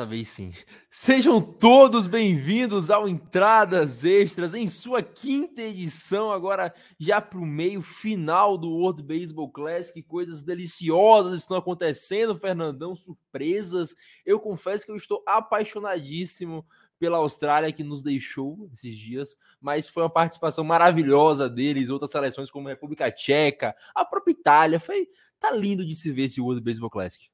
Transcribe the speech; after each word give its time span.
Dessa 0.00 0.06
vez 0.06 0.28
sim. 0.28 0.52
Sejam 0.90 1.42
todos 1.42 2.06
bem-vindos 2.06 2.90
ao 2.90 3.06
Entradas 3.06 4.02
Extras 4.02 4.54
em 4.54 4.66
sua 4.66 5.02
quinta 5.02 5.60
edição, 5.60 6.32
agora 6.32 6.72
já 6.98 7.20
para 7.20 7.38
o 7.38 7.44
meio 7.44 7.82
final 7.82 8.56
do 8.56 8.70
World 8.70 9.02
Baseball 9.02 9.50
Classic. 9.50 10.02
Coisas 10.02 10.40
deliciosas 10.40 11.34
estão 11.34 11.58
acontecendo, 11.58 12.38
Fernandão, 12.38 12.96
surpresas. 12.96 13.94
Eu 14.24 14.40
confesso 14.40 14.86
que 14.86 14.92
eu 14.92 14.96
estou 14.96 15.22
apaixonadíssimo 15.26 16.64
pela 16.98 17.18
Austrália 17.18 17.70
que 17.70 17.84
nos 17.84 18.02
deixou 18.02 18.70
esses 18.72 18.96
dias, 18.96 19.36
mas 19.60 19.86
foi 19.86 20.02
uma 20.02 20.10
participação 20.10 20.64
maravilhosa 20.64 21.46
deles, 21.46 21.90
outras 21.90 22.10
seleções 22.10 22.50
como 22.50 22.68
República 22.68 23.12
Tcheca, 23.12 23.76
a 23.94 24.02
própria 24.02 24.32
Itália. 24.32 24.80
Foi 24.80 25.08
tá 25.38 25.50
lindo 25.50 25.84
de 25.84 25.94
se 25.94 26.10
ver 26.10 26.24
esse 26.24 26.40
World 26.40 26.62
Baseball 26.62 26.88
Classic. 26.88 27.30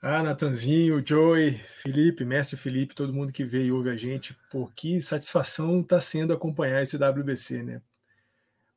Ah, 0.00 0.22
Natanzinho, 0.22 1.02
Joey, 1.04 1.54
Felipe, 1.82 2.24
mestre 2.24 2.56
Felipe, 2.56 2.94
todo 2.94 3.12
mundo 3.12 3.32
que 3.32 3.44
veio 3.44 3.66
e 3.66 3.72
ouve 3.72 3.90
a 3.90 3.96
gente, 3.96 4.36
por 4.48 4.72
que 4.72 5.00
satisfação 5.00 5.80
está 5.80 6.00
sendo 6.00 6.32
acompanhar 6.32 6.80
esse 6.80 6.96
WBC, 6.96 7.64
né? 7.64 7.82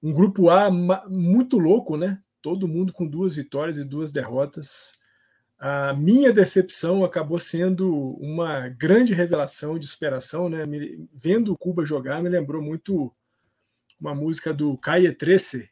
Um 0.01 0.11
grupo 0.11 0.49
A 0.49 0.71
muito 1.07 1.59
louco, 1.59 1.95
né? 1.95 2.19
Todo 2.41 2.67
mundo 2.67 2.91
com 2.91 3.07
duas 3.07 3.35
vitórias 3.35 3.77
e 3.77 3.85
duas 3.85 4.11
derrotas. 4.11 4.93
A 5.59 5.93
minha 5.93 6.33
decepção 6.33 7.05
acabou 7.05 7.39
sendo 7.39 7.93
uma 8.19 8.67
grande 8.69 9.13
revelação 9.13 9.77
de 9.77 9.85
superação, 9.85 10.49
né? 10.49 10.65
Vendo 11.13 11.53
o 11.53 11.57
Cuba 11.57 11.85
jogar, 11.85 12.23
me 12.23 12.29
lembrou 12.29 12.63
muito 12.63 13.13
uma 13.99 14.15
música 14.15 14.51
do 14.51 14.75
Calle 14.75 15.13
Trece, 15.13 15.69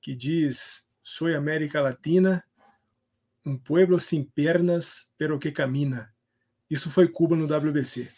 que 0.00 0.12
diz: 0.12 0.88
Sou 1.04 1.28
América 1.28 1.80
Latina, 1.80 2.42
um 3.44 3.56
pueblo 3.56 3.98
sem 3.98 4.22
pernas, 4.22 5.10
pero 5.18 5.38
que 5.38 5.50
camina. 5.50 6.12
Isso 6.70 6.90
foi 6.90 7.08
Cuba 7.08 7.36
no 7.36 7.44
WBC. 7.44 8.10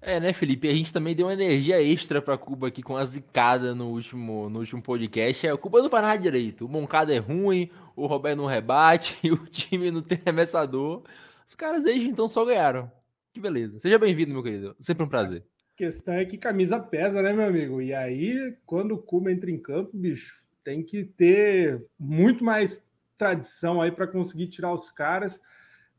É, 0.00 0.20
né, 0.20 0.32
Felipe? 0.32 0.68
A 0.68 0.74
gente 0.74 0.92
também 0.92 1.16
deu 1.16 1.26
uma 1.26 1.32
energia 1.32 1.82
extra 1.82 2.22
para 2.22 2.38
Cuba 2.38 2.68
aqui 2.68 2.82
com 2.82 2.96
a 2.96 3.04
zicada 3.04 3.74
no 3.74 3.88
último, 3.88 4.48
no 4.48 4.60
último 4.60 4.82
podcast. 4.82 5.46
É, 5.46 5.52
o 5.52 5.58
Cuba 5.58 5.82
não 5.82 5.90
faz 5.90 6.04
nada 6.04 6.18
direito. 6.18 6.66
O 6.66 6.68
Moncada 6.68 7.14
é 7.14 7.18
ruim, 7.18 7.70
o 7.96 8.06
Roberto 8.06 8.36
não 8.36 8.46
rebate, 8.46 9.18
o 9.32 9.46
time 9.46 9.90
não 9.90 10.02
tem 10.02 10.20
arremessador. 10.24 11.02
Os 11.44 11.54
caras 11.54 11.82
desde 11.82 12.08
então 12.08 12.28
só 12.28 12.44
ganharam. 12.44 12.90
Que 13.32 13.40
beleza. 13.40 13.80
Seja 13.80 13.98
bem-vindo, 13.98 14.32
meu 14.32 14.42
querido. 14.42 14.76
Sempre 14.78 15.04
um 15.04 15.08
prazer. 15.08 15.42
A 15.74 15.76
questão 15.76 16.14
é 16.14 16.24
que 16.24 16.38
camisa 16.38 16.78
pesa, 16.78 17.20
né, 17.20 17.32
meu 17.32 17.46
amigo? 17.46 17.82
E 17.82 17.92
aí, 17.92 18.56
quando 18.64 18.92
o 18.92 19.02
Cuba 19.02 19.32
entra 19.32 19.50
em 19.50 19.58
campo, 19.58 19.90
bicho, 19.92 20.46
tem 20.62 20.82
que 20.82 21.04
ter 21.04 21.84
muito 21.98 22.44
mais 22.44 22.85
tradição 23.16 23.80
aí 23.80 23.90
para 23.90 24.06
conseguir 24.06 24.48
tirar 24.48 24.72
os 24.72 24.90
caras. 24.90 25.40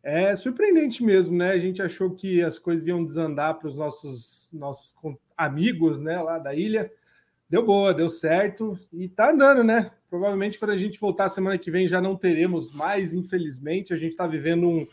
É 0.04 0.36
surpreendente 0.36 1.04
mesmo, 1.04 1.36
né? 1.36 1.52
A 1.52 1.60
gente 1.60 1.82
achou 1.82 2.12
que 2.12 2.42
as 2.42 2.58
coisas 2.58 2.88
iam 2.88 3.04
desandar 3.04 3.60
para 3.60 3.68
os 3.68 3.76
nossos, 3.76 4.50
nossos 4.54 4.96
amigos, 5.36 6.00
né, 6.00 6.22
lá 6.22 6.40
da 6.40 6.56
ilha. 6.56 6.92
Deu 7.50 7.66
boa, 7.66 7.94
deu 7.94 8.10
certo 8.10 8.78
e 8.92 9.08
tá 9.08 9.32
andando, 9.32 9.64
né? 9.64 9.92
Provavelmente 10.10 10.60
quando 10.60 10.72
a 10.72 10.78
gente 10.78 11.00
voltar 11.00 11.30
semana 11.30 11.58
que 11.58 11.72
vem 11.72 11.88
já 11.88 12.02
não 12.02 12.16
teremos 12.16 12.72
mais, 12.72 13.14
infelizmente. 13.14 13.94
A 13.94 13.98
gente 13.98 14.12
está 14.12 14.28
vivendo 14.28 14.68
um, 14.68 14.88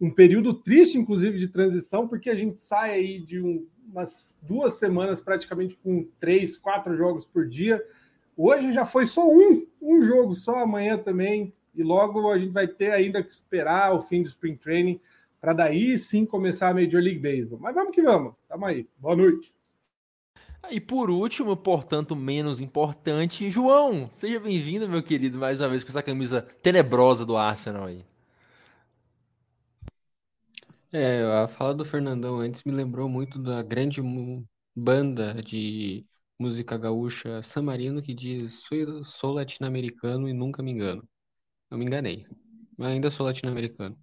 um 0.00 0.10
período 0.10 0.54
triste, 0.54 0.98
inclusive, 0.98 1.38
de 1.38 1.48
transição, 1.48 2.06
porque 2.06 2.30
a 2.30 2.34
gente 2.34 2.60
sai 2.60 2.92
aí 2.92 3.20
de 3.20 3.40
um, 3.40 3.66
umas 3.88 4.38
duas 4.42 4.74
semanas 4.74 5.20
praticamente 5.20 5.76
com 5.76 6.08
três, 6.18 6.56
quatro 6.56 6.96
jogos 6.96 7.24
por 7.24 7.48
dia. 7.48 7.84
Hoje 8.36 8.72
já 8.72 8.86
foi 8.86 9.06
só 9.06 9.28
um, 9.28 9.66
um 9.80 10.02
jogo 10.02 10.34
só, 10.34 10.60
amanhã 10.60 10.96
também 10.96 11.52
e 11.74 11.82
logo 11.82 12.30
a 12.30 12.38
gente 12.38 12.52
vai 12.52 12.66
ter 12.66 12.92
ainda 12.92 13.22
que 13.22 13.32
esperar 13.32 13.94
o 13.94 14.02
fim 14.02 14.22
do 14.22 14.28
Spring 14.28 14.56
Training 14.56 15.00
para 15.40 15.52
daí 15.52 15.96
sim 15.96 16.26
começar 16.26 16.68
a 16.68 16.74
Major 16.74 17.00
League 17.00 17.18
Baseball. 17.18 17.58
Mas 17.60 17.74
vamos 17.74 17.94
que 17.94 18.02
vamos. 18.02 18.34
Tamo 18.48 18.66
aí. 18.66 18.86
Boa 18.98 19.16
noite. 19.16 19.54
E 20.70 20.78
por 20.80 21.10
último, 21.10 21.56
portanto, 21.56 22.14
menos 22.14 22.60
importante, 22.60 23.50
João, 23.50 24.08
seja 24.10 24.38
bem-vindo, 24.38 24.88
meu 24.88 25.02
querido, 25.02 25.38
mais 25.38 25.60
uma 25.60 25.68
vez 25.68 25.82
com 25.82 25.88
essa 25.88 26.02
camisa 26.02 26.42
tenebrosa 26.62 27.24
do 27.24 27.36
Arsenal 27.36 27.86
aí. 27.86 28.04
É, 30.92 31.22
a 31.44 31.48
fala 31.48 31.74
do 31.74 31.84
Fernandão 31.84 32.40
antes 32.40 32.64
me 32.64 32.72
lembrou 32.72 33.08
muito 33.08 33.38
da 33.40 33.62
grande 33.62 34.00
banda 34.74 35.40
de 35.42 36.04
música 36.38 36.76
gaúcha 36.76 37.42
San 37.42 37.62
Marino 37.62 38.02
que 38.02 38.14
diz: 38.14 38.64
sou, 38.64 39.04
sou 39.04 39.32
latino-americano 39.32 40.28
e 40.28 40.32
nunca 40.32 40.62
me 40.62 40.72
engano. 40.72 41.08
Eu 41.70 41.78
me 41.78 41.84
enganei. 41.84 42.26
Mas 42.76 42.88
ainda 42.88 43.10
sou 43.10 43.26
latino-americano. 43.26 43.96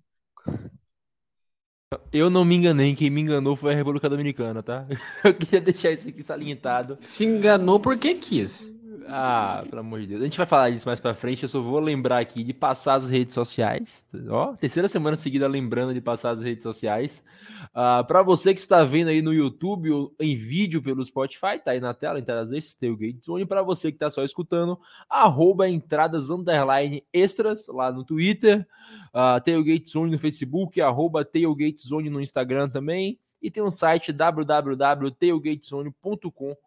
Eu 2.12 2.30
não 2.30 2.44
me 2.44 2.56
enganei, 2.56 2.94
quem 2.96 3.10
me 3.10 3.22
enganou 3.22 3.56
foi 3.56 3.74
a 3.74 3.76
República 3.76 4.10
Dominicana, 4.10 4.62
tá? 4.62 4.86
Eu 5.24 5.34
queria 5.34 5.62
deixar 5.62 5.92
isso 5.92 6.10
aqui 6.10 6.22
salientado. 6.22 6.98
Se 7.02 7.24
enganou 7.24 7.80
porque 7.80 8.16
quis. 8.16 8.74
Ah, 9.10 9.64
pelo 9.70 9.80
amor 9.80 10.02
de 10.02 10.08
Deus. 10.08 10.20
A 10.22 10.26
gente 10.26 10.38
vai 10.38 10.46
falar 10.46 10.70
disso 10.70 10.86
mais 10.88 11.00
pra 11.00 11.14
frente. 11.14 11.44
Eu 11.44 11.50
só 11.50 11.62
vou 11.62 11.80
lembrar 11.80 12.20
aqui 12.20 12.44
de 12.44 12.54
passar 12.54 12.96
as 12.96 13.10
redes 13.10 13.34
sociais. 13.34 14.06
Ó, 14.30 14.54
terceira 14.56 14.90
semana 14.90 15.16
seguida 15.16 15.48
lembrando 15.48 15.94
de 15.94 16.02
passar 16.02 16.32
as 16.32 16.42
redes 16.42 16.64
sociais. 16.64 17.24
Uh, 17.70 18.04
para 18.06 18.22
você 18.22 18.54
que 18.54 18.60
está 18.60 18.84
vendo 18.84 19.08
aí 19.08 19.22
no 19.22 19.34
YouTube 19.34 19.90
ou 19.92 20.14
em 20.20 20.36
vídeo 20.36 20.82
pelo 20.82 21.06
Spotify, 21.06 21.58
tá 21.64 21.72
aí 21.72 21.80
na 21.80 21.94
tela, 21.94 22.20
entradas 22.20 22.52
extras, 22.52 22.76
Tailgate 22.76 23.26
Zone. 23.26 23.46
Para 23.46 23.64
você 23.64 23.90
que 23.92 23.96
está 23.96 24.10
só 24.10 24.22
escutando, 24.24 24.78
arroba 25.10 25.70
entradas 25.70 26.30
underline 26.30 27.02
extras 27.14 27.68
lá 27.68 27.90
no 27.92 28.04
Twitter, 28.04 28.68
uh, 29.14 29.40
Tailgate 29.42 29.90
Zone 29.90 30.12
no 30.12 30.20
Facebook, 30.20 30.82
arroba 30.82 31.24
Tailgate 31.24 31.88
Zone 31.88 32.10
no 32.10 32.20
Instagram 32.20 32.68
também. 32.70 33.18
E 33.42 33.50
tem 33.50 33.64
um 33.64 33.72
site 33.72 34.12
www.tailgatezone.com.br 34.12 36.67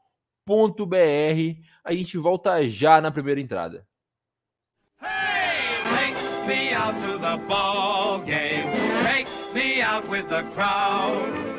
br 0.87 1.61
A 1.85 1.93
gente 1.93 2.19
volta 2.19 2.69
já 2.69 3.01
na 3.01 3.11
primeira 3.11 3.41
entrada. 3.41 3.87
Hey, 5.01 5.83
take 5.85 6.47
me 6.47 6.75
out 6.75 6.95
to 7.01 7.19
the 7.19 7.37
ball 7.47 8.21
game. 8.25 8.71
Take 9.03 9.31
me 9.55 9.83
out 9.83 10.09
with 10.09 10.29
the 10.29 10.43
crowd. 10.55 11.51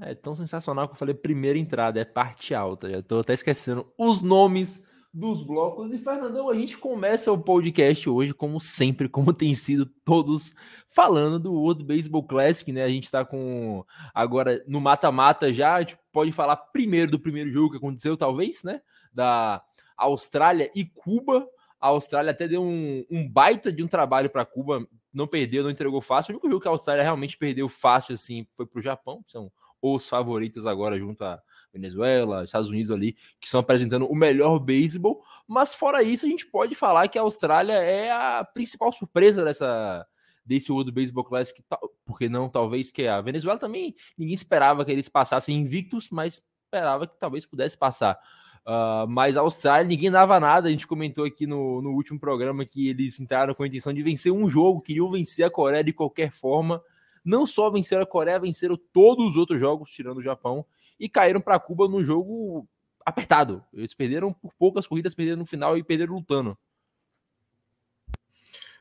É 0.00 0.14
tão 0.14 0.34
sensacional 0.34 0.88
que 0.88 0.94
eu 0.94 0.98
falei 0.98 1.14
primeira 1.14 1.58
entrada, 1.58 2.00
é 2.00 2.04
parte 2.04 2.54
alta. 2.54 2.90
Já 2.90 3.00
tô 3.00 3.20
até 3.20 3.32
esquecendo 3.32 3.90
os 3.96 4.20
nomes 4.20 4.86
dos 5.14 5.44
blocos. 5.44 5.92
E, 5.92 5.98
Fernandão, 5.98 6.50
a 6.50 6.54
gente 6.54 6.76
começa 6.76 7.30
o 7.30 7.38
podcast 7.38 8.10
hoje, 8.10 8.34
como 8.34 8.60
sempre, 8.60 9.08
como 9.08 9.32
tem 9.32 9.54
sido 9.54 9.86
todos 10.04 10.52
falando 10.88 11.38
do 11.38 11.52
World 11.52 11.84
Baseball 11.84 12.26
Classic, 12.26 12.70
né? 12.72 12.82
A 12.82 12.88
gente 12.88 13.08
tá 13.08 13.24
com 13.24 13.84
agora 14.12 14.62
no 14.66 14.80
mata-mata 14.80 15.52
já, 15.52 15.76
a 15.76 15.80
gente 15.80 15.96
pode 16.12 16.32
falar 16.32 16.56
primeiro 16.56 17.12
do 17.12 17.20
primeiro 17.20 17.50
jogo 17.52 17.70
que 17.70 17.76
aconteceu, 17.76 18.16
talvez, 18.16 18.64
né? 18.64 18.80
Da 19.12 19.62
Austrália 19.96 20.68
e 20.74 20.84
Cuba. 20.84 21.46
A 21.80 21.88
Austrália 21.88 22.32
até 22.32 22.48
deu 22.48 22.62
um, 22.62 23.04
um 23.08 23.28
baita 23.28 23.72
de 23.72 23.84
um 23.84 23.88
trabalho 23.88 24.28
para 24.28 24.44
Cuba, 24.44 24.84
não 25.12 25.28
perdeu, 25.28 25.62
não 25.62 25.70
entregou 25.70 26.00
fácil. 26.00 26.32
O 26.32 26.34
único 26.34 26.48
jogo 26.48 26.60
que 26.60 26.68
a 26.68 26.72
Austrália 26.72 27.04
realmente 27.04 27.38
perdeu 27.38 27.68
fácil, 27.68 28.14
assim, 28.14 28.48
foi 28.56 28.66
pro 28.66 28.82
Japão, 28.82 29.22
são 29.28 29.52
os 29.92 30.08
favoritos 30.08 30.66
agora 30.66 30.98
junto 30.98 31.22
a 31.22 31.38
Venezuela, 31.70 32.42
Estados 32.42 32.70
Unidos 32.70 32.90
ali, 32.90 33.12
que 33.38 33.46
estão 33.46 33.60
apresentando 33.60 34.06
o 34.06 34.14
melhor 34.14 34.58
beisebol. 34.58 35.22
Mas 35.46 35.74
fora 35.74 36.02
isso, 36.02 36.24
a 36.24 36.28
gente 36.28 36.46
pode 36.46 36.74
falar 36.74 37.06
que 37.08 37.18
a 37.18 37.22
Austrália 37.22 37.74
é 37.74 38.10
a 38.10 38.42
principal 38.44 38.90
surpresa 38.92 39.44
dessa 39.44 40.06
desse 40.46 40.70
World 40.70 40.92
Baseball 40.92 41.24
Classic, 41.24 41.62
porque 42.04 42.28
não, 42.28 42.50
talvez 42.50 42.90
que 42.90 43.06
a 43.06 43.18
Venezuela 43.22 43.58
também 43.58 43.94
ninguém 44.16 44.34
esperava 44.34 44.84
que 44.84 44.92
eles 44.92 45.08
passassem 45.08 45.56
invictos, 45.56 46.10
mas 46.10 46.44
esperava 46.64 47.06
que 47.06 47.18
talvez 47.18 47.46
pudesse 47.46 47.78
passar. 47.78 48.18
Uh, 48.66 49.08
mas 49.08 49.38
a 49.38 49.40
Austrália, 49.40 49.88
ninguém 49.88 50.10
dava 50.10 50.38
nada. 50.38 50.68
A 50.68 50.70
gente 50.70 50.86
comentou 50.86 51.24
aqui 51.24 51.46
no, 51.46 51.80
no 51.80 51.92
último 51.92 52.20
programa 52.20 52.64
que 52.64 52.88
eles 52.88 53.18
entraram 53.20 53.54
com 53.54 53.62
a 53.62 53.66
intenção 53.66 53.92
de 53.92 54.02
vencer 54.02 54.32
um 54.32 54.48
jogo, 54.48 54.82
queriam 54.82 55.10
vencer 55.10 55.46
a 55.46 55.50
Coreia 55.50 55.84
de 55.84 55.92
qualquer 55.94 56.30
forma 56.30 56.82
não 57.24 57.46
só 57.46 57.70
venceram 57.70 58.02
a 58.02 58.06
Coreia, 58.06 58.38
venceram 58.38 58.78
todos 58.92 59.30
os 59.30 59.36
outros 59.36 59.58
jogos, 59.58 59.90
tirando 59.90 60.18
o 60.18 60.22
Japão, 60.22 60.64
e 61.00 61.08
caíram 61.08 61.40
para 61.40 61.58
Cuba 61.58 61.88
no 61.88 62.04
jogo 62.04 62.68
apertado. 63.04 63.62
Eles 63.72 63.94
perderam 63.94 64.32
por 64.32 64.52
poucas 64.54 64.86
corridas, 64.86 65.14
perderam 65.14 65.38
no 65.38 65.46
final 65.46 65.76
e 65.76 65.82
perderam 65.82 66.14
lutando. 66.14 66.56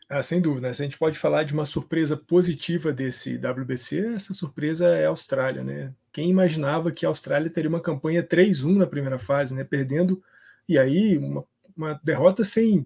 Ah, 0.09 0.21
sem 0.21 0.41
dúvida, 0.41 0.67
né? 0.67 0.73
se 0.73 0.81
a 0.81 0.85
gente 0.85 0.97
pode 0.97 1.17
falar 1.17 1.43
de 1.43 1.53
uma 1.53 1.65
surpresa 1.65 2.15
positiva 2.15 2.93
desse 2.93 3.37
WBC, 3.37 4.13
essa 4.13 4.33
surpresa 4.33 4.87
é 4.89 5.05
a 5.05 5.09
Austrália, 5.09 5.63
né? 5.63 5.93
Quem 6.11 6.29
imaginava 6.29 6.91
que 6.91 7.05
a 7.05 7.09
Austrália 7.09 7.49
teria 7.49 7.69
uma 7.69 7.81
campanha 7.81 8.21
3-1 8.21 8.77
na 8.77 8.85
primeira 8.85 9.17
fase, 9.17 9.55
né? 9.55 9.63
Perdendo, 9.63 10.21
e 10.67 10.77
aí 10.77 11.17
uma, 11.17 11.43
uma 11.75 11.99
derrota 12.03 12.43
sem 12.43 12.85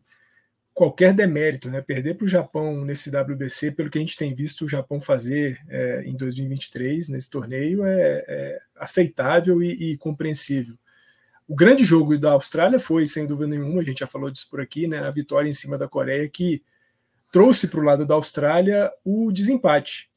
qualquer 0.78 1.12
demérito, 1.12 1.72
né? 1.72 1.82
Perder 1.82 2.14
para 2.14 2.26
o 2.26 2.28
Japão 2.28 2.86
nesse 2.86 3.10
WBC, 3.10 3.72
pelo 3.72 3.90
que 3.90 3.98
a 3.98 4.02
gente 4.02 4.16
tem 4.16 4.36
visto 4.36 4.64
o 4.64 4.70
Japão 4.70 5.02
fazer 5.02 5.60
é, 5.68 6.04
em 6.06 6.16
2023 6.16 7.10
nesse 7.10 7.32
torneio, 7.32 7.84
é, 7.84 8.24
é 8.28 8.60
aceitável 8.76 9.64
e, 9.64 9.94
e, 9.94 9.98
compreensível. 9.98 10.78
O 11.48 11.56
grande 11.56 11.84
jogo 11.84 12.16
da 12.20 12.34
Austrália 12.34 12.80
foi, 12.80 13.08
sem 13.08 13.26
dúvida 13.26 13.48
nenhuma, 13.48 13.82
a 13.82 13.84
gente 13.84 14.02
já 14.02 14.06
falou 14.06 14.30
disso 14.30 14.48
por 14.52 14.62
aqui, 14.62 14.88
né? 14.88 15.00
A 15.00 15.10
vitória 15.10 15.50
em 15.50 15.54
cima 15.54 15.80
da 15.80 15.88
Coreia, 15.88 16.30
que 16.30 16.62
trouxe 17.32 17.68
para 17.68 17.80
o 17.80 17.84
lado 17.84 18.06
da 18.06 18.14
Austrália 18.14 18.92
o 19.04 19.32
desempate. 19.32 20.12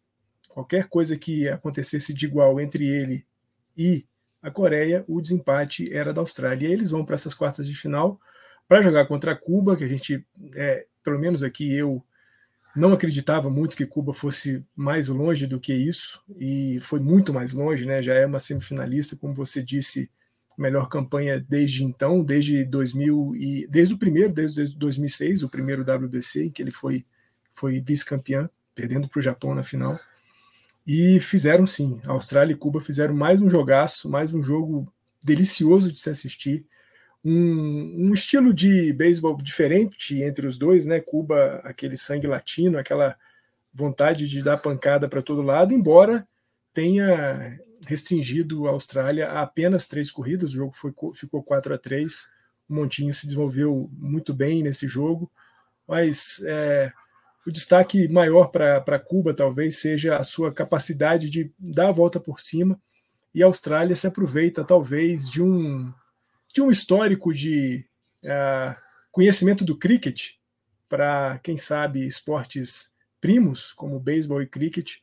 Qualquer 0.47 0.89
coisa 0.89 1.17
que 1.17 1.49
acontecesse 1.49 2.13
de 2.13 2.27
igual 2.27 2.61
entre 2.61 2.87
ele 2.87 3.25
e 3.75 4.05
a 4.43 4.51
Coreia, 4.51 5.07
o 5.09 5.23
desempate 5.23 5.91
era 5.91 6.13
da 6.13 6.21
Austrália. 6.21 6.69
E 6.69 6.73
eles 6.73 6.91
vão 6.91 7.03
para 7.03 7.15
essas 7.15 7.33
quartas 7.33 7.67
de 7.67 7.75
final 7.75 8.21
para 8.71 8.83
jogar 8.83 9.05
contra 9.07 9.35
Cuba, 9.35 9.77
que 9.77 9.83
a 9.83 9.89
gente, 9.89 10.25
é, 10.55 10.87
pelo 11.03 11.19
menos 11.19 11.43
aqui 11.43 11.75
eu 11.75 12.01
não 12.77 12.93
acreditava 12.93 13.51
muito 13.51 13.77
que 13.77 13.85
Cuba 13.85 14.15
fosse 14.15 14.65
mais 14.77 15.09
longe 15.09 15.45
do 15.45 15.59
que 15.59 15.75
isso, 15.75 16.23
e 16.39 16.79
foi 16.81 17.01
muito 17.01 17.35
mais 17.35 17.53
longe, 17.53 17.85
né? 17.85 18.01
Já 18.01 18.15
é 18.15 18.25
uma 18.25 18.39
semifinalista, 18.39 19.17
como 19.17 19.35
você 19.35 19.61
disse, 19.61 20.09
melhor 20.57 20.89
campanha 20.89 21.41
desde 21.41 21.83
então, 21.83 22.23
desde 22.23 22.65
2000 22.65 23.35
e 23.35 23.67
desde 23.67 23.95
o 23.95 23.99
primeiro, 23.99 24.33
desde 24.33 24.65
2006, 24.77 25.43
o 25.43 25.49
primeiro 25.49 25.83
WBC, 25.83 26.45
em 26.45 26.51
que 26.51 26.63
ele 26.63 26.71
foi 26.71 27.05
foi 27.57 27.81
vice-campeão, 27.81 28.49
perdendo 28.73 29.09
para 29.09 29.19
o 29.19 29.23
Japão 29.23 29.53
na 29.53 29.65
final. 29.65 29.99
E 30.87 31.19
fizeram 31.19 31.67
sim, 31.67 32.01
a 32.07 32.13
Austrália 32.13 32.53
e 32.53 32.57
Cuba 32.57 32.81
fizeram 32.81 33.17
mais 33.17 33.43
um 33.43 33.51
jogaço, 33.51 34.09
mais 34.09 34.33
um 34.33 34.41
jogo 34.41 34.87
delicioso 35.25 35.93
de 35.93 35.99
se 35.99 36.09
assistir. 36.09 36.65
Um, 37.25 38.09
um 38.09 38.15
estilo 38.15 38.55
de 38.55 38.93
beisebol 38.93 39.37
diferente 39.37 40.23
entre 40.23 40.47
os 40.47 40.57
dois, 40.57 40.87
né? 40.87 41.01
Cuba, 41.01 41.61
aquele 41.65 41.97
sangue 41.97 42.27
latino, 42.27 42.79
aquela 42.79 43.17
vontade 43.73 44.27
de 44.29 44.43
dar 44.43 44.57
pancada 44.57 45.09
para 45.09 45.23
todo 45.23 45.43
lado, 45.43 45.75
embora 45.75 46.27
tenha 46.73 47.59
restringido 47.87 48.67
a 48.67 48.71
Austrália 48.71 49.29
a 49.29 49.43
apenas 49.43 49.87
três 49.87 50.11
corridas, 50.11 50.51
o 50.51 50.57
jogo 50.57 50.73
foi, 50.73 50.93
ficou 51.15 51.43
4 51.43 51.75
a 51.75 51.79
3 51.79 52.41
o 52.71 52.75
Montinho 52.75 53.13
se 53.13 53.27
desenvolveu 53.27 53.91
muito 53.93 54.33
bem 54.33 54.63
nesse 54.63 54.87
jogo, 54.87 55.31
mas 55.89 56.41
é, 56.47 56.93
o 57.45 57.51
destaque 57.51 58.07
maior 58.07 58.47
para 58.47 58.99
Cuba 59.01 59.35
talvez 59.35 59.81
seja 59.81 60.17
a 60.17 60.23
sua 60.23 60.53
capacidade 60.53 61.29
de 61.29 61.53
dar 61.59 61.89
a 61.89 61.93
volta 61.93 62.21
por 62.21 62.41
cima, 62.41 62.81
e 63.35 63.43
a 63.43 63.47
Austrália 63.47 63.97
se 63.97 64.07
aproveita 64.07 64.65
talvez 64.65 65.29
de 65.29 65.43
um, 65.43 65.93
de 66.53 66.61
um 66.61 66.71
histórico 66.71 67.33
de 67.33 67.85
uh, 68.25 68.75
conhecimento 69.11 69.65
do 69.65 69.77
cricket 69.77 70.33
para, 70.89 71.39
quem 71.43 71.57
sabe, 71.57 72.07
esportes 72.07 72.93
primos, 73.21 73.73
como 73.73 74.01
beisebol 74.01 74.43
e 74.43 74.47
cricket, 74.47 74.97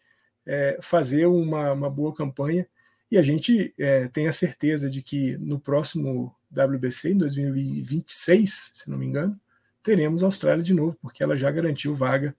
é, 0.46 0.78
fazer 0.82 1.26
uma, 1.28 1.72
uma, 1.72 1.90
boa 1.90 2.14
campanha. 2.14 2.68
E 3.10 3.18
a 3.18 3.24
gente 3.24 3.74
é, 3.78 4.08
tem 4.10 4.28
a 4.28 4.32
certeza 4.32 4.90
de 4.90 5.02
que 5.02 5.38
no 5.38 5.60
próximo 5.60 6.36
WBC, 6.52 7.14
em 7.14 7.18
2026, 7.18 8.72
se 8.74 8.90
não 8.90 8.98
me 8.98 9.06
engano, 9.06 9.40
teremos 9.82 10.24
a 10.24 10.26
Austrália 10.26 10.64
de 10.64 10.74
novo, 10.74 10.98
porque 11.02 11.24
ela 11.24 11.38
já 11.38 11.50
garantiu 11.50 11.96
vaga 11.96 12.36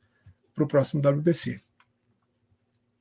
para 0.54 0.64
o 0.64 0.68
próximo 0.68 1.00
WBC. 1.00 1.62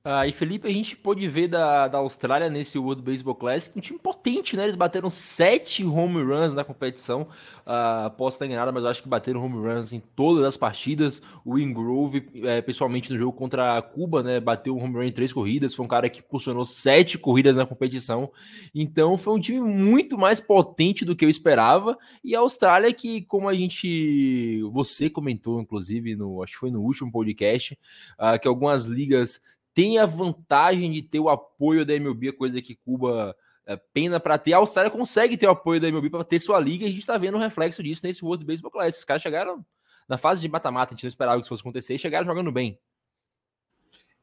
Ah, 0.09 0.25
e 0.25 0.31
Felipe, 0.31 0.65
a 0.65 0.71
gente 0.71 0.95
pôde 0.95 1.27
ver 1.27 1.49
da, 1.49 1.85
da 1.89 1.97
Austrália 1.97 2.49
nesse 2.49 2.79
World 2.79 3.01
Baseball 3.01 3.35
Classic 3.35 3.77
um 3.77 3.81
time 3.81 3.99
potente, 3.99 4.55
né? 4.55 4.63
Eles 4.63 4.73
bateram 4.73 5.09
sete 5.09 5.83
home 5.83 6.23
runs 6.23 6.53
na 6.53 6.63
competição. 6.63 7.27
Ah, 7.65 8.09
posso 8.17 8.35
estar 8.35 8.45
enganado, 8.45 8.71
mas 8.71 8.85
acho 8.85 9.03
que 9.03 9.09
bateram 9.09 9.43
home 9.43 9.57
runs 9.57 9.91
em 9.91 9.99
todas 9.99 10.45
as 10.45 10.55
partidas. 10.55 11.21
O 11.43 11.59
Ingrove, 11.59 12.25
é, 12.35 12.61
pessoalmente 12.61 13.11
no 13.11 13.19
jogo 13.19 13.33
contra 13.33 13.81
Cuba, 13.81 14.23
né? 14.23 14.39
Bateu 14.39 14.77
um 14.77 14.81
home 14.81 14.93
run 14.93 15.03
em 15.03 15.11
três 15.11 15.33
corridas. 15.33 15.75
Foi 15.75 15.83
um 15.83 15.89
cara 15.89 16.09
que 16.09 16.23
posicionou 16.23 16.63
sete 16.63 17.17
corridas 17.17 17.57
na 17.57 17.65
competição. 17.65 18.31
Então 18.73 19.17
foi 19.17 19.33
um 19.33 19.39
time 19.41 19.59
muito 19.59 20.17
mais 20.17 20.39
potente 20.39 21.03
do 21.03 21.17
que 21.17 21.25
eu 21.25 21.29
esperava. 21.29 21.97
E 22.23 22.33
a 22.33 22.39
Austrália, 22.39 22.93
que, 22.93 23.23
como 23.23 23.49
a 23.49 23.53
gente. 23.53 24.61
Você 24.71 25.09
comentou, 25.09 25.59
inclusive, 25.59 26.15
no, 26.15 26.41
acho 26.41 26.53
que 26.53 26.59
foi 26.59 26.71
no 26.71 26.81
último 26.81 27.11
podcast, 27.11 27.77
ah, 28.17 28.39
que 28.39 28.47
algumas 28.47 28.85
ligas 28.85 29.41
tem 29.77 29.99
a 29.99 30.07
vantagem 30.07 30.91
de 30.91 31.03
ter 31.03 31.19
o 31.19 31.29
apoio 31.29 31.85
da 31.85 31.93
MLB, 31.93 32.31
coisa 32.31 32.59
que 32.59 32.73
Cuba 32.73 33.37
é, 33.63 33.77
pena 33.93 34.19
para 34.19 34.35
ter. 34.35 34.53
A 34.53 34.57
Austrália 34.57 34.89
consegue 34.89 35.37
ter 35.37 35.45
o 35.45 35.51
apoio 35.51 35.79
da 35.79 35.87
MLB 35.87 36.09
para 36.09 36.23
ter 36.23 36.39
sua 36.39 36.59
liga 36.59 36.83
e 36.83 36.87
a 36.87 36.89
gente 36.89 37.01
está 37.01 37.15
vendo 37.15 37.35
o 37.35 37.39
reflexo 37.39 37.83
disso 37.83 38.03
nesse 38.03 38.25
World 38.25 38.43
Baseball 38.43 38.71
Classic. 38.71 38.97
Os 38.97 39.05
caras 39.05 39.21
chegaram 39.21 39.63
na 40.09 40.17
fase 40.17 40.41
de 40.41 40.49
mata-mata, 40.49 40.93
a 40.93 40.95
gente 40.95 41.03
não 41.03 41.09
esperava 41.09 41.37
que 41.37 41.43
isso 41.43 41.49
fosse 41.49 41.61
acontecer 41.61 41.93
e 41.93 41.99
chegaram 41.99 42.25
jogando 42.25 42.51
bem. 42.51 42.79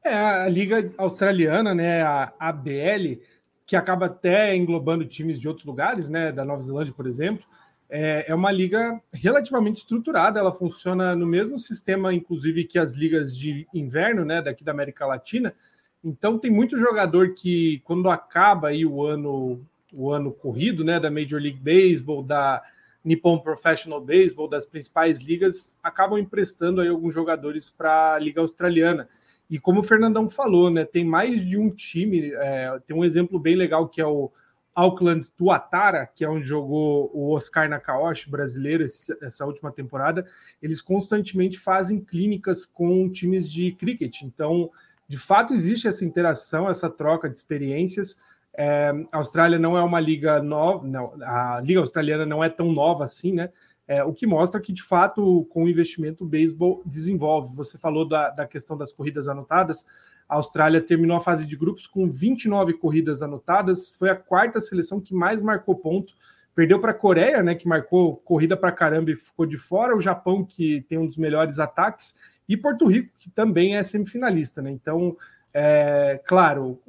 É, 0.03 0.13
a 0.13 0.49
liga 0.49 0.93
australiana, 0.97 1.73
né, 1.73 2.01
a 2.01 2.33
ABL, 2.37 3.21
que 3.65 3.77
acaba 3.77 4.07
até 4.07 4.53
englobando 4.57 5.05
times 5.05 5.39
de 5.39 5.47
outros 5.47 5.65
lugares, 5.65 6.09
né, 6.09 6.33
da 6.33 6.43
Nova 6.43 6.61
Zelândia, 6.61 6.93
por 6.93 7.07
exemplo, 7.07 7.45
é, 7.89 8.31
é 8.31 8.35
uma 8.35 8.51
liga 8.51 8.99
relativamente 9.13 9.77
estruturada, 9.77 10.39
ela 10.39 10.53
funciona 10.53 11.15
no 11.15 11.25
mesmo 11.25 11.59
sistema, 11.59 12.13
inclusive, 12.13 12.63
que 12.63 12.79
as 12.79 12.93
ligas 12.93 13.35
de 13.35 13.67
inverno, 13.73 14.25
né, 14.25 14.41
daqui 14.41 14.63
da 14.63 14.71
América 14.71 15.05
Latina. 15.05 15.53
Então 16.03 16.37
tem 16.37 16.51
muito 16.51 16.77
jogador 16.77 17.33
que, 17.33 17.81
quando 17.83 18.09
acaba 18.09 18.69
aí 18.69 18.85
o 18.85 19.03
ano, 19.03 19.63
o 19.93 20.11
ano 20.11 20.31
corrido, 20.31 20.83
né, 20.83 20.99
da 20.99 21.11
Major 21.11 21.39
League 21.39 21.59
Baseball, 21.59 22.23
da 22.23 22.61
Nippon 23.03 23.39
Professional 23.39 24.01
Baseball, 24.01 24.47
das 24.47 24.65
principais 24.65 25.19
ligas, 25.19 25.77
acabam 25.81 26.17
emprestando 26.17 26.81
aí 26.81 26.87
alguns 26.87 27.13
jogadores 27.13 27.69
para 27.69 28.15
a 28.15 28.19
liga 28.19 28.41
australiana. 28.41 29.07
E 29.47 29.59
como 29.59 29.81
o 29.81 29.83
Fernandão 29.83 30.27
falou, 30.27 30.71
né, 30.71 30.85
tem 30.85 31.05
mais 31.05 31.45
de 31.45 31.57
um 31.57 31.69
time. 31.69 32.31
É, 32.33 32.79
tem 32.87 32.95
um 32.95 33.05
exemplo 33.05 33.39
bem 33.39 33.55
legal 33.55 33.87
que 33.87 34.01
é 34.01 34.05
o 34.05 34.31
Auckland 34.75 35.29
Tuatara, 35.37 36.05
que 36.05 36.25
é 36.25 36.29
onde 36.29 36.45
jogou 36.45 37.09
o 37.13 37.31
Oscar 37.31 37.69
Nakaoshi, 37.69 38.29
brasileiro, 38.29 38.83
essa 38.83 39.45
última 39.45 39.71
temporada, 39.71 40.27
eles 40.61 40.81
constantemente 40.81 41.57
fazem 41.57 41.99
clínicas 41.99 42.65
com 42.65 43.09
times 43.09 43.49
de 43.49 43.71
cricket. 43.71 44.21
Então, 44.21 44.69
de 45.07 45.17
fato, 45.17 45.53
existe 45.53 45.87
essa 45.87 46.03
interação, 46.03 46.69
essa 46.69 46.89
troca 46.89 47.29
de 47.29 47.37
experiências. 47.37 48.17
É, 48.57 48.91
a 49.11 49.17
Austrália 49.17 49.57
não 49.57 49.77
é 49.77 49.83
uma 49.83 49.99
liga 49.99 50.41
nova, 50.41 50.85
não, 50.85 51.13
a 51.21 51.61
liga 51.61 51.79
australiana 51.79 52.25
não 52.25 52.43
é 52.43 52.49
tão 52.49 52.71
nova 52.71 53.05
assim, 53.05 53.31
né? 53.31 53.49
É, 53.87 54.03
o 54.03 54.13
que 54.13 54.25
mostra 54.25 54.59
que, 54.59 54.73
de 54.73 54.81
fato, 54.81 55.45
com 55.51 55.63
o 55.63 55.69
investimento, 55.69 56.23
o 56.23 56.27
beisebol 56.27 56.81
desenvolve. 56.85 57.55
Você 57.55 57.77
falou 57.77 58.07
da, 58.07 58.29
da 58.29 58.47
questão 58.47 58.75
das 58.75 58.91
corridas 58.91 59.27
anotadas. 59.27 59.85
A 60.27 60.35
Austrália 60.35 60.81
terminou 60.81 61.17
a 61.17 61.21
fase 61.21 61.45
de 61.45 61.55
grupos 61.55 61.85
com 61.85 62.11
29 62.11 62.73
corridas 62.73 63.21
anotadas, 63.21 63.91
foi 63.91 64.09
a 64.09 64.15
quarta 64.15 64.59
seleção 64.59 64.99
que 64.99 65.13
mais 65.13 65.41
marcou 65.41 65.75
ponto. 65.75 66.13
Perdeu 66.55 66.79
para 66.79 66.91
a 66.91 66.95
Coreia, 66.95 67.43
né, 67.43 67.53
que 67.53 67.67
marcou 67.67 68.15
corrida 68.17 68.55
para 68.55 68.71
caramba 68.71 69.11
e 69.11 69.15
ficou 69.15 69.45
de 69.45 69.57
fora, 69.57 69.95
o 69.95 70.01
Japão, 70.01 70.43
que 70.43 70.85
tem 70.87 70.97
um 70.97 71.05
dos 71.05 71.17
melhores 71.17 71.59
ataques, 71.59 72.15
e 72.47 72.55
Porto 72.55 72.87
Rico, 72.87 73.11
que 73.17 73.29
também 73.29 73.75
é 73.75 73.83
semifinalista. 73.83 74.61
Né? 74.61 74.71
Então, 74.71 75.17
é, 75.53 76.21
claro, 76.25 76.79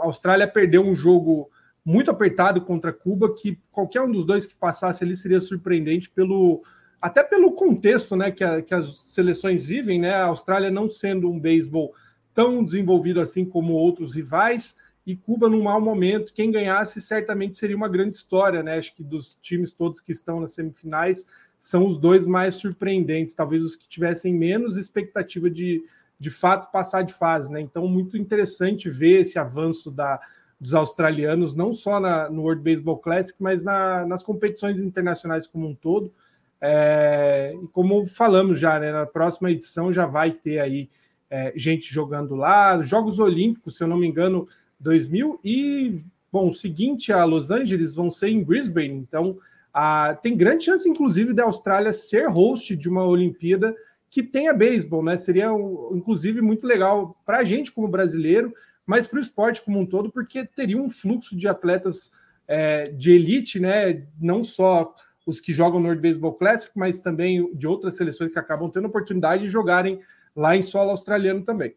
a 0.00 0.06
Austrália 0.06 0.48
perdeu 0.48 0.82
um 0.82 0.96
jogo 0.96 1.50
muito 1.84 2.10
apertado 2.10 2.60
contra 2.60 2.92
Cuba, 2.92 3.34
que 3.34 3.58
qualquer 3.70 4.02
um 4.02 4.10
dos 4.10 4.24
dois 4.24 4.46
que 4.46 4.54
passasse 4.54 5.04
ali 5.04 5.16
seria 5.16 5.40
surpreendente 5.40 6.10
pelo 6.10 6.62
até 7.00 7.24
pelo 7.24 7.52
contexto 7.52 8.14
né, 8.14 8.30
que, 8.30 8.44
a, 8.44 8.60
que 8.60 8.74
as 8.74 8.94
seleções 9.06 9.64
vivem, 9.64 9.98
né? 9.98 10.12
A 10.12 10.26
Austrália 10.26 10.70
não 10.70 10.86
sendo 10.86 11.28
um 11.28 11.40
beisebol 11.40 11.94
tão 12.40 12.64
desenvolvido 12.64 13.20
assim 13.20 13.44
como 13.44 13.74
outros 13.74 14.14
rivais, 14.14 14.74
e 15.06 15.14
Cuba 15.14 15.46
num 15.46 15.62
mau 15.62 15.78
momento. 15.78 16.32
Quem 16.32 16.50
ganhasse 16.50 16.98
certamente 16.98 17.54
seria 17.54 17.76
uma 17.76 17.88
grande 17.88 18.14
história, 18.14 18.62
né? 18.62 18.78
Acho 18.78 18.94
que 18.94 19.02
dos 19.02 19.38
times 19.42 19.74
todos 19.74 20.00
que 20.00 20.10
estão 20.10 20.40
nas 20.40 20.54
semifinais 20.54 21.26
são 21.58 21.86
os 21.86 21.98
dois 21.98 22.26
mais 22.26 22.54
surpreendentes, 22.54 23.34
talvez 23.34 23.62
os 23.62 23.76
que 23.76 23.86
tivessem 23.86 24.32
menos 24.32 24.78
expectativa 24.78 25.50
de 25.50 25.84
de 26.18 26.30
fato 26.30 26.70
passar 26.70 27.00
de 27.02 27.14
fase, 27.14 27.50
né? 27.50 27.62
Então, 27.62 27.88
muito 27.88 28.14
interessante 28.18 28.90
ver 28.90 29.20
esse 29.20 29.38
avanço 29.38 29.90
da, 29.90 30.20
dos 30.60 30.74
australianos, 30.74 31.54
não 31.54 31.72
só 31.72 31.98
na, 31.98 32.28
no 32.28 32.42
World 32.42 32.62
Baseball 32.62 32.98
Classic, 32.98 33.42
mas 33.42 33.64
na, 33.64 34.04
nas 34.04 34.22
competições 34.22 34.82
internacionais 34.82 35.46
como 35.46 35.66
um 35.66 35.74
todo. 35.74 36.12
É, 36.60 37.54
e 37.62 37.66
como 37.68 38.06
falamos 38.06 38.60
já, 38.60 38.78
né, 38.78 38.92
na 38.92 39.06
próxima 39.06 39.50
edição 39.50 39.90
já 39.90 40.04
vai 40.04 40.30
ter 40.30 40.60
aí 40.60 40.90
é, 41.30 41.52
gente 41.56 41.92
jogando 41.92 42.34
lá. 42.34 42.82
Jogos 42.82 43.18
Olímpicos, 43.18 43.76
se 43.76 43.84
eu 43.84 43.88
não 43.88 43.96
me 43.96 44.06
engano, 44.06 44.46
2000 44.80 45.40
e 45.44 45.94
bom, 46.32 46.48
o 46.48 46.54
seguinte 46.54 47.12
a 47.12 47.24
Los 47.24 47.50
Angeles 47.50 47.94
vão 47.94 48.10
ser 48.10 48.28
em 48.28 48.42
Brisbane, 48.42 48.92
então 48.92 49.38
a, 49.72 50.18
tem 50.20 50.36
grande 50.36 50.64
chance, 50.64 50.88
inclusive, 50.88 51.32
da 51.32 51.44
Austrália 51.44 51.92
ser 51.92 52.28
host 52.28 52.76
de 52.76 52.88
uma 52.88 53.04
Olimpíada 53.04 53.74
que 54.08 54.22
tenha 54.22 54.52
beisebol, 54.52 55.04
né? 55.04 55.16
Seria, 55.16 55.48
inclusive, 55.92 56.40
muito 56.40 56.66
legal 56.66 57.16
para 57.24 57.38
a 57.38 57.44
gente 57.44 57.70
como 57.70 57.86
brasileiro, 57.86 58.52
mas 58.84 59.06
para 59.06 59.18
o 59.18 59.20
esporte 59.20 59.62
como 59.62 59.78
um 59.78 59.86
todo, 59.86 60.10
porque 60.10 60.44
teria 60.44 60.76
um 60.76 60.90
fluxo 60.90 61.36
de 61.36 61.46
atletas 61.46 62.10
é, 62.48 62.84
de 62.90 63.12
elite, 63.12 63.60
né? 63.60 64.04
Não 64.20 64.42
só 64.42 64.92
os 65.24 65.40
que 65.40 65.52
jogam 65.52 65.78
no 65.78 65.86
World 65.86 66.02
Baseball 66.02 66.34
Classic, 66.34 66.72
mas 66.74 67.00
também 67.00 67.54
de 67.54 67.68
outras 67.68 67.96
seleções 67.96 68.32
que 68.32 68.38
acabam 68.38 68.68
tendo 68.68 68.88
oportunidade 68.88 69.44
de 69.44 69.48
jogarem 69.48 70.00
lá 70.34 70.56
em 70.56 70.62
solo 70.62 70.90
australiano 70.90 71.44
também. 71.44 71.74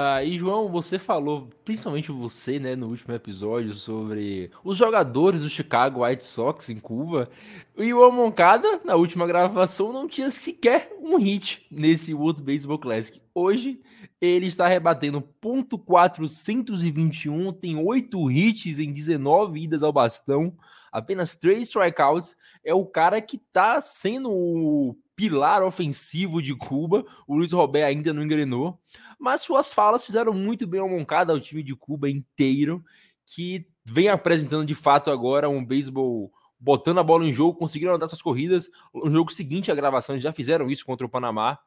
Ah, 0.00 0.22
e 0.22 0.38
João, 0.38 0.70
você 0.70 0.96
falou, 0.96 1.50
principalmente 1.64 2.12
você, 2.12 2.60
né, 2.60 2.76
no 2.76 2.86
último 2.86 3.12
episódio, 3.12 3.74
sobre 3.74 4.48
os 4.62 4.76
jogadores 4.76 5.40
do 5.40 5.50
Chicago 5.50 6.04
White 6.04 6.24
Sox 6.24 6.68
em 6.68 6.78
Cuba. 6.78 7.28
E 7.76 7.92
o 7.92 8.12
Moncada, 8.12 8.80
na 8.84 8.94
última 8.94 9.26
gravação, 9.26 9.92
não 9.92 10.06
tinha 10.06 10.30
sequer 10.30 10.92
um 11.00 11.16
hit 11.16 11.66
nesse 11.68 12.14
World 12.14 12.40
Baseball 12.42 12.78
Classic. 12.78 13.20
Hoje, 13.34 13.82
ele 14.20 14.46
está 14.46 14.68
rebatendo 14.68 15.20
ponto 15.20 15.76
.421, 15.76 17.58
tem 17.58 17.76
oito 17.76 18.30
hits 18.30 18.78
em 18.78 18.92
19 18.92 19.60
idas 19.60 19.82
ao 19.82 19.92
bastão, 19.92 20.56
apenas 20.92 21.34
três 21.34 21.62
strikeouts. 21.62 22.36
É 22.64 22.72
o 22.72 22.86
cara 22.86 23.20
que 23.20 23.36
está 23.36 23.80
sendo 23.80 24.30
o 24.30 24.96
pilar 25.18 25.64
ofensivo 25.64 26.40
de 26.40 26.54
Cuba. 26.54 27.04
O 27.26 27.36
Luiz 27.36 27.50
Robert 27.50 27.84
ainda 27.84 28.12
não 28.12 28.22
engrenou, 28.22 28.80
mas 29.18 29.42
suas 29.42 29.72
falas 29.72 30.04
fizeram 30.04 30.32
muito 30.32 30.64
bem 30.64 30.80
ao 30.80 30.88
Moncada, 30.88 31.32
ao 31.32 31.40
time 31.40 31.60
de 31.60 31.74
Cuba 31.74 32.08
inteiro, 32.08 32.84
que 33.26 33.66
vem 33.84 34.06
apresentando 34.06 34.64
de 34.64 34.76
fato 34.76 35.10
agora 35.10 35.48
um 35.48 35.64
beisebol 35.64 36.32
botando 36.60 36.98
a 36.98 37.02
bola 37.02 37.24
em 37.24 37.32
jogo, 37.32 37.58
conseguiram 37.58 37.94
andar 37.94 38.06
suas 38.06 38.22
corridas. 38.22 38.70
No 38.94 39.10
jogo 39.10 39.32
seguinte, 39.32 39.72
a 39.72 39.74
gravação, 39.74 40.20
já 40.20 40.32
fizeram 40.32 40.70
isso 40.70 40.86
contra 40.86 41.04
o 41.04 41.10
Panamá. 41.10 41.58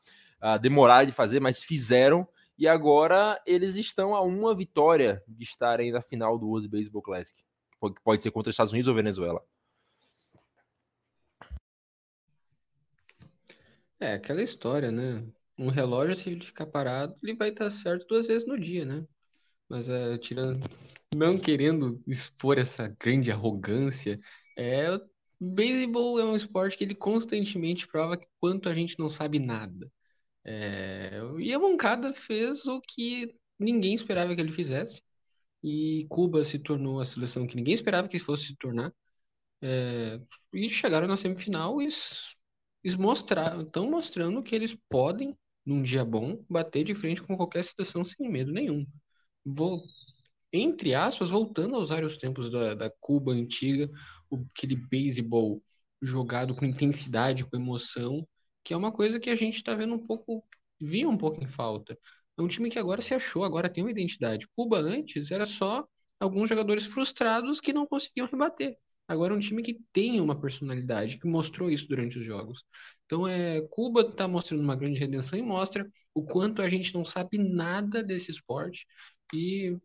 Uh, 0.41 0.57
demoraram 0.57 1.05
de 1.05 1.11
fazer, 1.11 1.41
mas 1.41 1.61
fizeram. 1.61 2.25
E 2.57 2.69
agora 2.69 3.41
eles 3.45 3.75
estão 3.75 4.15
a 4.15 4.21
uma 4.21 4.55
vitória 4.55 5.21
de 5.27 5.43
estarem 5.43 5.91
na 5.91 6.01
final 6.01 6.39
do 6.39 6.47
World 6.47 6.69
Baseball 6.69 7.01
Classic. 7.01 7.37
Pode 8.01 8.23
ser 8.23 8.31
contra 8.31 8.49
os 8.49 8.53
Estados 8.53 8.71
Unidos 8.71 8.87
ou 8.87 8.95
Venezuela. 8.95 9.41
É 14.01 14.13
aquela 14.13 14.41
história, 14.41 14.91
né? 14.91 15.23
Um 15.57 15.69
relógio, 15.69 16.15
se 16.15 16.29
ele 16.31 16.43
ficar 16.43 16.65
parado, 16.65 17.15
ele 17.21 17.35
vai 17.35 17.49
estar 17.49 17.69
certo 17.69 18.07
duas 18.07 18.25
vezes 18.25 18.47
no 18.47 18.59
dia, 18.59 18.83
né? 18.83 19.05
Mas 19.69 19.87
é, 19.87 20.17
tirando, 20.17 20.59
não 21.15 21.37
querendo 21.37 22.01
expor 22.07 22.57
essa 22.57 22.87
grande 22.99 23.31
arrogância, 23.31 24.19
é, 24.57 24.87
beisebol 25.39 26.19
é 26.19 26.25
um 26.25 26.35
esporte 26.35 26.77
que 26.77 26.83
ele 26.83 26.95
constantemente 26.95 27.87
prova 27.87 28.19
quanto 28.39 28.69
a 28.69 28.73
gente 28.73 28.97
não 28.99 29.07
sabe 29.07 29.39
nada. 29.39 29.91
É, 30.43 31.11
e 31.39 31.53
a 31.53 31.59
Moncada 31.59 32.13
fez 32.13 32.65
o 32.65 32.81
que 32.81 33.35
ninguém 33.59 33.95
esperava 33.95 34.35
que 34.35 34.41
ele 34.41 34.51
fizesse. 34.51 35.01
E 35.63 36.07
Cuba 36.09 36.43
se 36.43 36.59
tornou 36.59 36.99
a 36.99 37.05
seleção 37.05 37.47
que 37.47 37.55
ninguém 37.55 37.75
esperava 37.75 38.07
que 38.07 38.19
fosse 38.19 38.47
se 38.47 38.55
tornar. 38.57 38.91
É, 39.61 40.17
e 40.53 40.69
chegaram 40.69 41.07
na 41.07 41.17
semifinal 41.17 41.81
e 41.81 41.89
eles 42.83 42.97
mostraram, 42.97 43.61
estão 43.61 43.89
mostrando 43.89 44.43
que 44.43 44.55
eles 44.55 44.75
podem, 44.89 45.37
num 45.65 45.81
dia 45.81 46.03
bom, 46.03 46.43
bater 46.49 46.83
de 46.83 46.95
frente 46.95 47.21
com 47.21 47.37
qualquer 47.37 47.63
situação 47.63 48.03
sem 48.03 48.29
medo 48.29 48.51
nenhum. 48.51 48.85
Vou, 49.45 49.83
entre 50.53 50.93
aspas, 50.95 51.29
voltando 51.29 51.75
a 51.75 51.79
usar 51.79 52.03
os 52.03 52.17
tempos 52.17 52.51
da, 52.51 52.75
da 52.75 52.89
Cuba 52.99 53.31
antiga, 53.33 53.89
aquele 54.55 54.75
beisebol 54.75 55.63
jogado 56.01 56.55
com 56.55 56.65
intensidade, 56.65 57.45
com 57.45 57.55
emoção, 57.57 58.27
que 58.63 58.73
é 58.73 58.77
uma 58.77 58.91
coisa 58.91 59.19
que 59.19 59.29
a 59.29 59.35
gente 59.35 59.57
está 59.57 59.75
vendo 59.75 59.93
um 59.95 60.05
pouco, 60.05 60.43
via 60.79 61.07
um 61.07 61.17
pouco 61.17 61.43
em 61.43 61.47
falta. 61.47 61.97
É 62.37 62.41
um 62.41 62.47
time 62.47 62.69
que 62.69 62.79
agora 62.79 63.01
se 63.01 63.13
achou, 63.13 63.43
agora 63.43 63.69
tem 63.69 63.83
uma 63.83 63.91
identidade. 63.91 64.47
Cuba 64.55 64.79
antes 64.79 65.31
era 65.31 65.45
só 65.45 65.85
alguns 66.19 66.49
jogadores 66.49 66.85
frustrados 66.85 67.59
que 67.59 67.73
não 67.73 67.85
conseguiam 67.85 68.27
rebater. 68.27 68.77
Agora 69.11 69.33
é 69.33 69.37
um 69.37 69.41
time 69.41 69.61
que 69.61 69.77
tem 69.91 70.21
uma 70.21 70.39
personalidade, 70.39 71.17
que 71.17 71.27
mostrou 71.27 71.69
isso 71.69 71.85
durante 71.85 72.17
os 72.17 72.25
jogos. 72.25 72.63
Então, 73.05 73.27
é, 73.27 73.59
Cuba 73.69 74.03
está 74.03 74.25
mostrando 74.25 74.63
uma 74.63 74.73
grande 74.73 74.97
redenção 74.97 75.37
e 75.37 75.41
mostra 75.41 75.85
o 76.13 76.23
quanto 76.23 76.61
a 76.61 76.69
gente 76.69 76.93
não 76.93 77.03
sabe 77.03 77.37
nada 77.37 78.01
desse 78.01 78.31
esporte. 78.31 78.87
E 79.33 79.77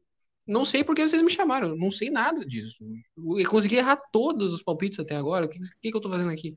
não 0.46 0.64
sei 0.64 0.84
porque 0.84 1.02
vocês 1.02 1.20
me 1.24 1.30
chamaram, 1.30 1.76
não 1.76 1.90
sei 1.90 2.08
nada 2.08 2.46
disso. 2.46 2.76
Eu 3.16 3.50
consegui 3.50 3.74
errar 3.74 4.00
todos 4.12 4.52
os 4.52 4.62
palpites 4.62 5.00
até 5.00 5.16
agora. 5.16 5.46
O 5.46 5.48
que, 5.48 5.58
que, 5.58 5.90
que 5.90 5.96
eu 5.96 5.98
estou 5.98 6.12
fazendo 6.12 6.30
aqui? 6.30 6.56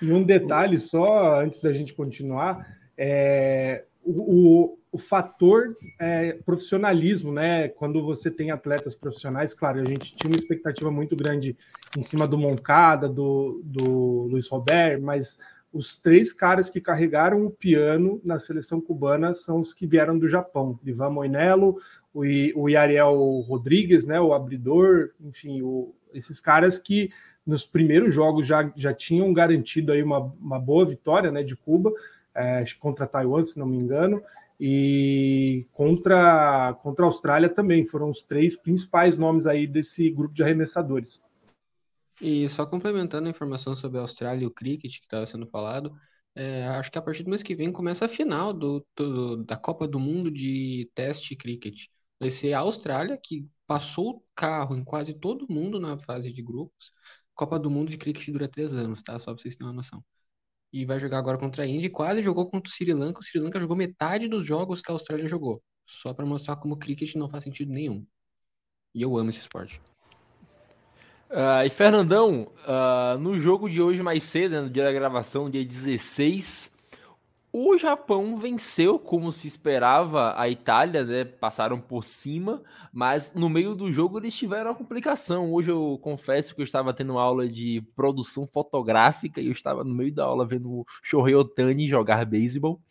E 0.00 0.12
um 0.12 0.22
detalhe 0.22 0.78
só, 0.78 1.40
antes 1.40 1.58
da 1.58 1.72
gente 1.72 1.92
continuar, 1.92 2.78
é, 2.96 3.84
o, 4.10 4.78
o 4.90 4.98
fator 4.98 5.76
é, 6.00 6.32
profissionalismo, 6.44 7.32
né? 7.32 7.68
Quando 7.68 8.02
você 8.02 8.30
tem 8.30 8.50
atletas 8.50 8.94
profissionais, 8.94 9.52
claro, 9.52 9.80
a 9.80 9.84
gente 9.84 10.16
tinha 10.16 10.30
uma 10.30 10.38
expectativa 10.38 10.90
muito 10.90 11.14
grande 11.14 11.56
em 11.96 12.02
cima 12.02 12.26
do 12.26 12.38
Moncada, 12.38 13.08
do, 13.08 13.60
do 13.64 14.28
Luiz 14.30 14.48
Robert, 14.48 15.00
mas 15.02 15.38
os 15.72 15.98
três 15.98 16.32
caras 16.32 16.70
que 16.70 16.80
carregaram 16.80 17.44
o 17.44 17.50
piano 17.50 18.20
na 18.24 18.38
seleção 18.38 18.80
cubana 18.80 19.34
são 19.34 19.60
os 19.60 19.74
que 19.74 19.86
vieram 19.86 20.18
do 20.18 20.26
Japão: 20.26 20.78
Ivan 20.84 21.10
Moinello, 21.10 21.78
o, 22.14 22.22
o 22.56 22.68
Yariel 22.68 23.14
Rodrigues, 23.46 24.06
né? 24.06 24.18
O 24.20 24.32
abridor, 24.32 25.10
enfim, 25.20 25.60
o, 25.60 25.94
esses 26.14 26.40
caras 26.40 26.78
que 26.78 27.10
nos 27.46 27.64
primeiros 27.64 28.12
jogos 28.12 28.46
já, 28.46 28.70
já 28.76 28.92
tinham 28.92 29.32
garantido 29.32 29.92
aí 29.92 30.02
uma, 30.02 30.18
uma 30.18 30.58
boa 30.58 30.86
vitória, 30.86 31.30
né? 31.30 31.42
De 31.42 31.56
Cuba. 31.56 31.92
É, 32.34 32.64
contra 32.78 33.06
Taiwan, 33.06 33.42
se 33.42 33.58
não 33.58 33.66
me 33.66 33.76
engano, 33.76 34.22
e 34.60 35.66
contra, 35.72 36.74
contra 36.82 37.04
a 37.04 37.08
Austrália 37.08 37.48
também. 37.48 37.84
Foram 37.84 38.10
os 38.10 38.22
três 38.22 38.56
principais 38.56 39.16
nomes 39.16 39.46
aí 39.46 39.66
desse 39.66 40.10
grupo 40.10 40.34
de 40.34 40.42
arremessadores. 40.42 41.22
E 42.20 42.48
só 42.48 42.66
complementando 42.66 43.28
a 43.28 43.30
informação 43.30 43.76
sobre 43.76 43.98
a 43.98 44.02
Austrália 44.02 44.42
e 44.42 44.46
o 44.46 44.50
cricket 44.50 44.98
que 44.98 45.04
estava 45.04 45.24
sendo 45.26 45.46
falado, 45.46 45.96
é, 46.34 46.66
acho 46.66 46.90
que 46.90 46.98
a 46.98 47.02
partir 47.02 47.22
do 47.22 47.30
mês 47.30 47.42
que 47.42 47.54
vem 47.54 47.70
começa 47.70 48.04
a 48.04 48.08
final 48.08 48.52
do, 48.52 48.84
do, 48.96 49.44
da 49.44 49.56
Copa 49.56 49.86
do 49.86 50.00
Mundo 50.00 50.30
de 50.30 50.90
teste 50.94 51.36
cricket. 51.36 51.86
Vai 52.20 52.30
ser 52.30 52.52
a 52.52 52.60
Austrália, 52.60 53.16
que 53.22 53.46
passou 53.66 54.16
o 54.16 54.22
carro 54.34 54.76
em 54.76 54.82
quase 54.82 55.14
todo 55.14 55.46
mundo 55.48 55.78
na 55.78 55.96
fase 55.98 56.32
de 56.32 56.42
grupos. 56.42 56.92
Copa 57.34 57.56
do 57.58 57.70
Mundo 57.70 57.90
de 57.90 57.98
cricket 57.98 58.28
dura 58.32 58.48
três 58.48 58.74
anos, 58.74 59.00
tá? 59.02 59.16
Só 59.20 59.26
para 59.32 59.40
vocês 59.40 59.54
terem 59.54 59.68
uma 59.68 59.76
noção 59.76 60.02
e 60.72 60.84
vai 60.84 61.00
jogar 61.00 61.18
agora 61.18 61.38
contra 61.38 61.64
a 61.64 61.66
Índia. 61.66 61.90
Quase 61.90 62.22
jogou 62.22 62.50
contra 62.50 62.68
o 62.68 62.72
Sri 62.72 62.92
Lanka. 62.92 63.20
O 63.20 63.22
Sri 63.22 63.40
Lanka 63.40 63.60
jogou 63.60 63.76
metade 63.76 64.28
dos 64.28 64.46
jogos 64.46 64.80
que 64.80 64.90
a 64.90 64.94
Austrália 64.94 65.28
jogou. 65.28 65.62
Só 65.86 66.12
para 66.12 66.26
mostrar 66.26 66.56
como 66.56 66.74
o 66.74 66.78
cricket 66.78 67.14
não 67.14 67.28
faz 67.28 67.44
sentido 67.44 67.72
nenhum. 67.72 68.06
E 68.94 69.02
eu 69.02 69.16
amo 69.16 69.30
esse 69.30 69.40
esporte. 69.40 69.80
Uh, 71.30 71.64
e 71.66 71.70
Fernandão, 71.70 72.50
uh, 72.66 73.18
no 73.18 73.38
jogo 73.38 73.68
de 73.68 73.82
hoje 73.82 74.02
mais 74.02 74.22
cedo, 74.22 74.52
né, 74.52 74.60
no 74.62 74.70
dia 74.70 74.84
da 74.84 74.92
gravação, 74.92 75.50
dia 75.50 75.64
16, 75.64 76.77
o 77.50 77.78
Japão 77.78 78.36
venceu 78.36 78.98
como 78.98 79.32
se 79.32 79.46
esperava 79.46 80.38
a 80.38 80.48
Itália, 80.50 81.02
né? 81.02 81.24
Passaram 81.24 81.80
por 81.80 82.04
cima, 82.04 82.62
mas 82.92 83.34
no 83.34 83.48
meio 83.48 83.74
do 83.74 83.90
jogo 83.90 84.18
eles 84.18 84.34
tiveram 84.34 84.70
uma 84.70 84.76
complicação. 84.76 85.52
Hoje 85.52 85.70
eu 85.70 85.98
confesso 86.02 86.54
que 86.54 86.60
eu 86.60 86.64
estava 86.64 86.92
tendo 86.92 87.18
aula 87.18 87.48
de 87.48 87.80
produção 87.96 88.46
fotográfica 88.46 89.40
e 89.40 89.46
eu 89.46 89.52
estava 89.52 89.82
no 89.82 89.94
meio 89.94 90.14
da 90.14 90.24
aula 90.24 90.46
vendo 90.46 90.70
o 90.70 90.84
Shohei 91.02 91.34
Otani 91.34 91.88
jogar 91.88 92.26
beisebol. 92.26 92.82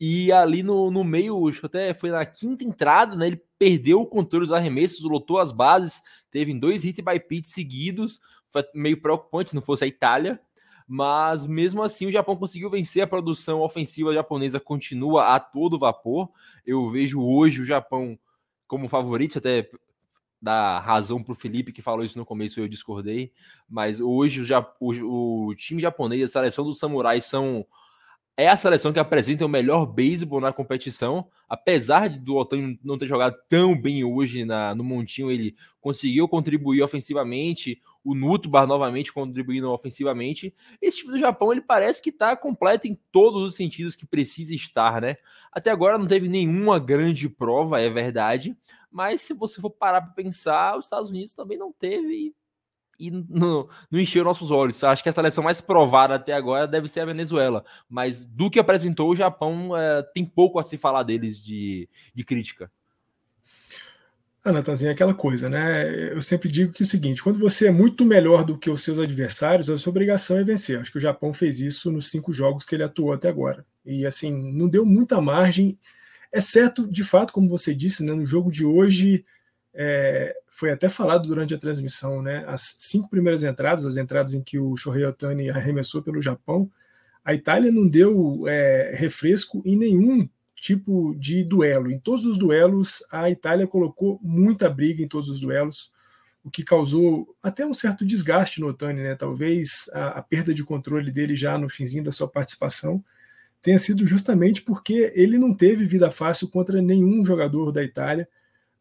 E 0.00 0.30
ali 0.30 0.62
no, 0.62 0.90
no 0.90 1.02
meio, 1.02 1.50
até 1.62 1.92
foi 1.92 2.10
na 2.10 2.24
quinta 2.24 2.62
entrada, 2.62 3.16
né? 3.16 3.26
Ele 3.26 3.42
perdeu 3.58 4.00
o 4.00 4.06
controle 4.06 4.44
dos 4.46 4.52
arremessos, 4.52 5.02
lotou 5.02 5.38
as 5.38 5.50
bases, 5.50 6.00
teve 6.30 6.54
dois 6.54 6.84
hit 6.84 7.02
by 7.02 7.18
pitch 7.18 7.46
seguidos. 7.46 8.20
Foi 8.50 8.62
meio 8.72 9.00
preocupante 9.00 9.50
se 9.50 9.56
não 9.56 9.62
fosse 9.62 9.84
a 9.84 9.88
Itália 9.88 10.40
mas 10.86 11.46
mesmo 11.46 11.82
assim 11.82 12.06
o 12.06 12.12
Japão 12.12 12.36
conseguiu 12.36 12.70
vencer 12.70 13.02
a 13.02 13.06
produção 13.06 13.60
ofensiva 13.60 14.14
japonesa 14.14 14.60
continua 14.60 15.34
a 15.34 15.40
todo 15.40 15.78
vapor. 15.78 16.30
Eu 16.64 16.88
vejo 16.88 17.20
hoje 17.20 17.60
o 17.60 17.64
Japão 17.64 18.18
como 18.66 18.88
favorito, 18.88 19.38
até 19.38 19.68
dar 20.40 20.80
razão 20.80 21.22
para 21.22 21.32
o 21.32 21.36
Felipe 21.36 21.72
que 21.72 21.82
falou 21.82 22.04
isso 22.04 22.18
no 22.18 22.26
começo, 22.26 22.60
eu 22.60 22.68
discordei, 22.68 23.32
mas 23.68 24.00
hoje 24.00 24.40
o, 24.42 24.66
o, 24.80 25.46
o 25.48 25.54
time 25.54 25.80
japonês, 25.80 26.22
a 26.22 26.32
seleção 26.32 26.64
dos 26.64 26.78
samurais 26.78 27.24
são 27.24 27.66
é 28.36 28.48
a 28.48 28.56
seleção 28.56 28.92
que 28.92 28.98
apresenta 28.98 29.46
o 29.46 29.48
melhor 29.48 29.86
beisebol 29.86 30.42
na 30.42 30.52
competição, 30.52 31.26
apesar 31.48 32.10
do 32.10 32.36
Otani 32.36 32.78
não 32.84 32.98
ter 32.98 33.06
jogado 33.06 33.34
tão 33.48 33.74
bem 33.74 34.04
hoje 34.04 34.44
na, 34.44 34.74
no 34.74 34.84
Montinho, 34.84 35.30
ele 35.30 35.56
conseguiu 35.80 36.28
contribuir 36.28 36.82
ofensivamente, 36.82 37.80
o 38.06 38.14
Nutubar 38.14 38.66
novamente 38.68 39.12
contribuindo 39.12 39.68
ofensivamente. 39.70 40.54
Esse 40.80 40.98
time 40.98 41.12
do 41.12 41.18
Japão, 41.18 41.50
ele 41.50 41.60
parece 41.60 42.00
que 42.00 42.10
está 42.10 42.36
completo 42.36 42.86
em 42.86 42.94
todos 43.10 43.42
os 43.42 43.56
sentidos 43.56 43.96
que 43.96 44.06
precisa 44.06 44.54
estar, 44.54 45.00
né? 45.00 45.16
Até 45.50 45.70
agora 45.70 45.98
não 45.98 46.06
teve 46.06 46.28
nenhuma 46.28 46.78
grande 46.78 47.28
prova, 47.28 47.80
é 47.80 47.90
verdade, 47.90 48.56
mas 48.90 49.22
se 49.22 49.34
você 49.34 49.60
for 49.60 49.70
parar 49.70 50.00
para 50.00 50.12
pensar, 50.12 50.78
os 50.78 50.84
Estados 50.84 51.10
Unidos 51.10 51.34
também 51.34 51.58
não 51.58 51.72
teve 51.72 52.32
e 52.98 53.10
não, 53.10 53.68
não 53.90 54.00
encheu 54.00 54.24
nossos 54.24 54.50
olhos. 54.50 54.82
Acho 54.82 55.02
que 55.02 55.08
a 55.08 55.12
seleção 55.12 55.42
mais 55.44 55.60
provada 55.60 56.14
até 56.14 56.32
agora 56.32 56.66
deve 56.66 56.88
ser 56.88 57.00
a 57.00 57.06
Venezuela, 57.06 57.64
mas 57.88 58.24
do 58.24 58.48
que 58.48 58.58
apresentou 58.58 59.10
o 59.10 59.16
Japão, 59.16 59.76
é, 59.76 60.02
tem 60.14 60.24
pouco 60.24 60.58
a 60.58 60.62
se 60.62 60.78
falar 60.78 61.02
deles 61.02 61.42
de, 61.44 61.88
de 62.14 62.24
crítica. 62.24 62.70
Ah, 64.48 64.52
Natanzinho, 64.52 64.90
é 64.90 64.92
aquela 64.92 65.12
coisa, 65.12 65.48
né? 65.48 66.12
Eu 66.12 66.22
sempre 66.22 66.48
digo 66.48 66.72
que 66.72 66.82
é 66.82 66.86
o 66.86 66.88
seguinte: 66.88 67.22
quando 67.22 67.38
você 67.38 67.66
é 67.68 67.70
muito 67.70 68.04
melhor 68.04 68.44
do 68.44 68.56
que 68.56 68.70
os 68.70 68.82
seus 68.82 68.98
adversários, 68.98 69.68
a 69.68 69.76
sua 69.76 69.90
obrigação 69.90 70.38
é 70.38 70.44
vencer. 70.44 70.78
Acho 70.80 70.92
que 70.92 70.98
o 70.98 71.00
Japão 71.00 71.32
fez 71.32 71.60
isso 71.60 71.90
nos 71.90 72.10
cinco 72.10 72.32
jogos 72.32 72.64
que 72.64 72.74
ele 72.74 72.84
atuou 72.84 73.12
até 73.12 73.28
agora. 73.28 73.66
E 73.84 74.06
assim, 74.06 74.52
não 74.54 74.68
deu 74.68 74.86
muita 74.86 75.20
margem 75.20 75.78
Exceto, 76.36 76.86
de 76.86 77.02
fato, 77.02 77.32
como 77.32 77.48
você 77.48 77.74
disse, 77.74 78.04
né, 78.04 78.12
no 78.12 78.26
jogo 78.26 78.50
de 78.50 78.62
hoje, 78.62 79.24
é, 79.72 80.34
foi 80.48 80.70
até 80.70 80.88
falado 80.88 81.26
durante 81.26 81.54
a 81.54 81.58
transmissão, 81.58 82.20
né, 82.20 82.44
as 82.46 82.76
cinco 82.78 83.08
primeiras 83.08 83.42
entradas, 83.42 83.86
as 83.86 83.96
entradas 83.96 84.34
em 84.34 84.42
que 84.42 84.58
o 84.58 84.76
Shohei 84.76 85.06
Otani 85.06 85.48
arremessou 85.48 86.02
pelo 86.02 86.20
Japão, 86.20 86.70
a 87.24 87.32
Itália 87.32 87.72
não 87.72 87.88
deu 87.88 88.46
é, 88.46 88.92
refresco 88.94 89.62
em 89.64 89.76
nenhum 89.76 90.28
tipo 90.66 91.14
de 91.14 91.44
duelo. 91.44 91.92
Em 91.92 91.98
todos 91.98 92.26
os 92.26 92.36
duelos, 92.36 93.04
a 93.10 93.30
Itália 93.30 93.68
colocou 93.68 94.18
muita 94.20 94.68
briga 94.68 95.00
em 95.02 95.06
todos 95.06 95.28
os 95.28 95.40
duelos, 95.40 95.92
o 96.42 96.50
que 96.50 96.64
causou 96.64 97.36
até 97.40 97.64
um 97.64 97.74
certo 97.74 98.04
desgaste 98.04 98.60
no 98.60 98.68
Otani, 98.68 99.00
né? 99.00 99.14
Talvez 99.14 99.88
a, 99.92 100.18
a 100.18 100.22
perda 100.22 100.52
de 100.52 100.64
controle 100.64 101.12
dele 101.12 101.36
já 101.36 101.56
no 101.56 101.68
finzinho 101.68 102.02
da 102.02 102.10
sua 102.10 102.28
participação 102.28 103.04
tenha 103.62 103.78
sido 103.78 104.06
justamente 104.06 104.62
porque 104.62 105.12
ele 105.14 105.38
não 105.38 105.54
teve 105.54 105.84
vida 105.84 106.10
fácil 106.10 106.48
contra 106.48 106.82
nenhum 106.82 107.24
jogador 107.24 107.70
da 107.70 107.82
Itália. 107.82 108.28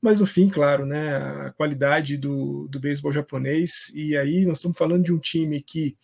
Mas 0.02 0.20
no 0.20 0.26
fim, 0.26 0.50
claro, 0.50 0.86
né, 0.86 1.18
a 1.18 1.52
qualidade 1.52 2.18
do, 2.18 2.68
do 2.68 2.80
beisebol 2.80 3.12
japonês, 3.12 3.92
e 3.96 4.16
aí 4.16 4.46
nós 4.46 4.58
estamos 4.58 4.78
falando 4.78 5.04
de 5.04 5.14
um 5.14 5.18
time 5.20 5.62
que 5.62 5.96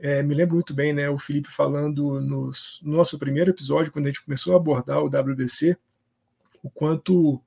é, 0.00 0.22
me 0.22 0.34
lembro 0.34 0.54
muito 0.54 0.72
bem, 0.72 0.92
né, 0.92 1.10
o 1.10 1.18
Felipe 1.18 1.50
falando 1.50 2.20
no 2.20 2.50
nosso 2.82 3.18
primeiro 3.18 3.50
episódio, 3.50 3.92
quando 3.92 4.06
a 4.06 4.08
gente 4.08 4.24
começou 4.24 4.54
a 4.54 4.56
abordar 4.56 5.02
o 5.02 5.06
WBC, 5.06 5.76
o 6.62 6.70
quanto 6.70 7.42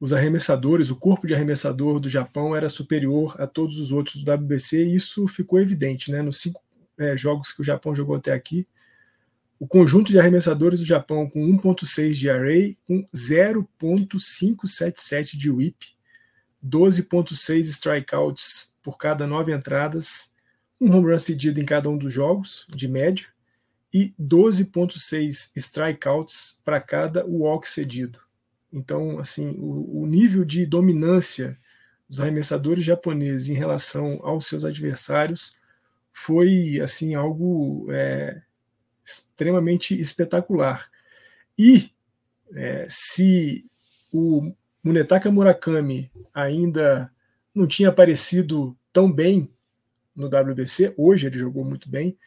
os 0.00 0.12
arremessadores, 0.12 0.90
o 0.90 0.96
corpo 0.96 1.26
de 1.26 1.34
arremessador 1.34 1.98
do 1.98 2.08
Japão 2.08 2.54
era 2.54 2.68
superior 2.68 3.34
a 3.40 3.48
todos 3.48 3.80
os 3.80 3.90
outros 3.90 4.22
do 4.22 4.32
WBC, 4.32 4.84
e 4.84 4.94
isso 4.94 5.26
ficou 5.26 5.60
evidente, 5.60 6.12
né? 6.12 6.22
Nos 6.22 6.40
cinco 6.40 6.62
é, 6.96 7.16
jogos 7.16 7.52
que 7.52 7.62
o 7.62 7.64
Japão 7.64 7.92
jogou 7.94 8.14
até 8.14 8.32
aqui, 8.32 8.66
o 9.58 9.66
conjunto 9.66 10.12
de 10.12 10.20
arremessadores 10.20 10.78
do 10.78 10.86
Japão 10.86 11.28
com 11.28 11.40
1.6 11.40 12.12
de 12.12 12.30
array, 12.30 12.78
com 12.86 13.04
0.577 13.12 15.36
de 15.36 15.50
whip, 15.50 15.84
12.6 16.64 17.62
strikeouts 17.62 18.72
por 18.82 18.96
cada 18.96 19.26
nove 19.26 19.52
entradas, 19.52 20.32
um 20.80 20.92
home 20.94 21.10
run 21.10 21.18
cedido 21.18 21.60
em 21.60 21.64
cada 21.64 21.88
um 21.88 21.98
dos 21.98 22.12
jogos, 22.12 22.66
de 22.68 22.86
média, 22.88 23.26
e 23.92 24.12
12.6 24.20 25.52
strikeouts 25.56 26.60
para 26.64 26.80
cada 26.80 27.24
walk 27.26 27.68
cedido. 27.68 28.20
Então, 28.72 29.18
assim, 29.18 29.50
o, 29.58 30.02
o 30.02 30.06
nível 30.06 30.44
de 30.44 30.66
dominância 30.66 31.58
dos 32.08 32.20
arremessadores 32.20 32.84
japoneses 32.84 33.48
em 33.48 33.54
relação 33.54 34.20
aos 34.22 34.46
seus 34.46 34.64
adversários 34.64 35.56
foi 36.12 36.80
assim 36.82 37.14
algo 37.14 37.86
é, 37.90 38.42
extremamente 39.04 39.98
espetacular. 39.98 40.90
E 41.56 41.90
é, 42.54 42.86
se 42.88 43.64
o 44.12 44.52
Munetaka 44.82 45.30
Murakami 45.30 46.10
ainda 46.32 47.10
não 47.54 47.66
tinha 47.66 47.88
aparecido 47.88 48.76
tão 48.92 49.10
bem 49.10 49.50
no 50.18 50.26
WBC, 50.26 50.94
hoje 50.96 51.28
ele 51.28 51.38
jogou 51.38 51.64
muito 51.64 51.88
bem, 51.88 52.18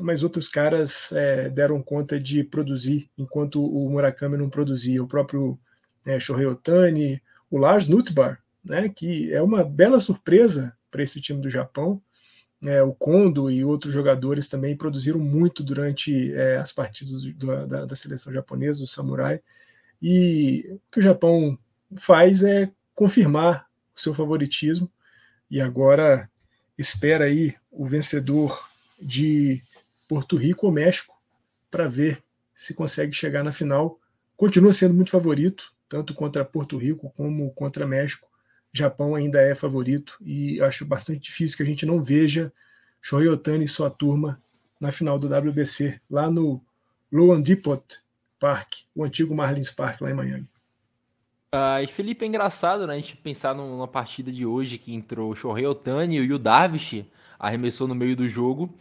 mas 0.00 0.22
outros 0.22 0.48
caras 0.48 1.12
é, 1.12 1.50
deram 1.50 1.82
conta 1.82 2.18
de 2.18 2.42
produzir 2.42 3.10
enquanto 3.16 3.62
o 3.62 3.88
Murakami 3.90 4.38
não 4.38 4.48
produzia. 4.48 5.02
O 5.02 5.06
próprio 5.06 5.58
né, 6.04 6.18
Shohei 6.18 6.46
Otani, 6.46 7.22
o 7.50 7.58
Lars 7.58 7.88
Nutbar, 7.88 8.42
né, 8.64 8.88
que 8.88 9.32
é 9.32 9.42
uma 9.42 9.62
bela 9.62 10.00
surpresa 10.00 10.74
para 10.90 11.02
esse 11.02 11.20
time 11.20 11.40
do 11.40 11.50
Japão. 11.50 12.00
É, 12.64 12.82
o 12.82 12.94
Kondo 12.94 13.50
e 13.50 13.62
outros 13.62 13.92
jogadores 13.92 14.48
também 14.48 14.74
produziram 14.74 15.20
muito 15.20 15.62
durante 15.62 16.32
é, 16.32 16.56
as 16.56 16.72
partidas 16.72 17.22
do, 17.22 17.66
da, 17.66 17.84
da, 17.84 17.96
seleção 17.96 18.32
japonesa, 18.32 18.80
do 18.80 18.86
Samurai. 18.86 19.40
E 20.00 20.66
o 20.70 20.80
que 20.90 21.00
o 21.00 21.02
Japão 21.02 21.58
faz 21.96 22.42
é 22.42 22.70
confirmar 22.94 23.66
o 23.94 24.00
seu 24.00 24.14
favoritismo 24.14 24.90
e 25.50 25.60
agora 25.60 26.28
espera 26.78 27.24
aí 27.24 27.54
o 27.70 27.86
vencedor 27.86 28.68
de 29.00 29.62
Porto 30.08 30.36
Rico 30.36 30.66
ou 30.66 30.72
México 30.72 31.16
para 31.70 31.88
ver 31.88 32.22
se 32.54 32.74
consegue 32.74 33.12
chegar 33.12 33.42
na 33.42 33.52
final. 33.52 33.98
Continua 34.36 34.72
sendo 34.72 34.94
muito 34.94 35.10
favorito, 35.10 35.72
tanto 35.88 36.14
contra 36.14 36.44
Porto 36.44 36.76
Rico 36.76 37.12
como 37.16 37.50
contra 37.52 37.86
México. 37.86 38.28
Japão 38.72 39.14
ainda 39.14 39.40
é 39.40 39.54
favorito 39.54 40.18
e 40.20 40.60
acho 40.60 40.84
bastante 40.84 41.20
difícil 41.20 41.56
que 41.56 41.62
a 41.62 41.66
gente 41.66 41.86
não 41.86 42.02
veja 42.02 42.52
Shohei 43.00 43.28
Otani 43.28 43.64
e 43.64 43.68
sua 43.68 43.88
turma 43.88 44.40
na 44.80 44.92
final 44.92 45.18
do 45.18 45.28
WBC, 45.28 46.00
lá 46.10 46.30
no 46.30 46.62
Loan 47.10 47.40
Depot 47.40 47.82
Park, 48.38 48.74
o 48.94 49.04
antigo 49.04 49.34
Marlins 49.34 49.70
Park 49.70 50.00
lá 50.00 50.10
em 50.10 50.14
Miami. 50.14 50.48
Uh, 51.54 51.82
e 51.82 51.86
Felipe, 51.86 52.24
é 52.24 52.28
engraçado, 52.28 52.86
né? 52.86 52.94
A 52.94 52.96
gente 52.96 53.16
pensar 53.16 53.54
numa 53.54 53.88
partida 53.88 54.32
de 54.32 54.44
hoje 54.44 54.78
que 54.78 54.94
entrou 54.94 55.30
o 55.30 55.36
Shohei 55.36 55.66
Otani 55.66 56.16
e 56.16 56.32
o 56.32 56.38
Darvish 56.38 57.04
arremessou 57.38 57.86
no 57.86 57.94
meio 57.94 58.16
do 58.16 58.28
jogo. 58.28 58.74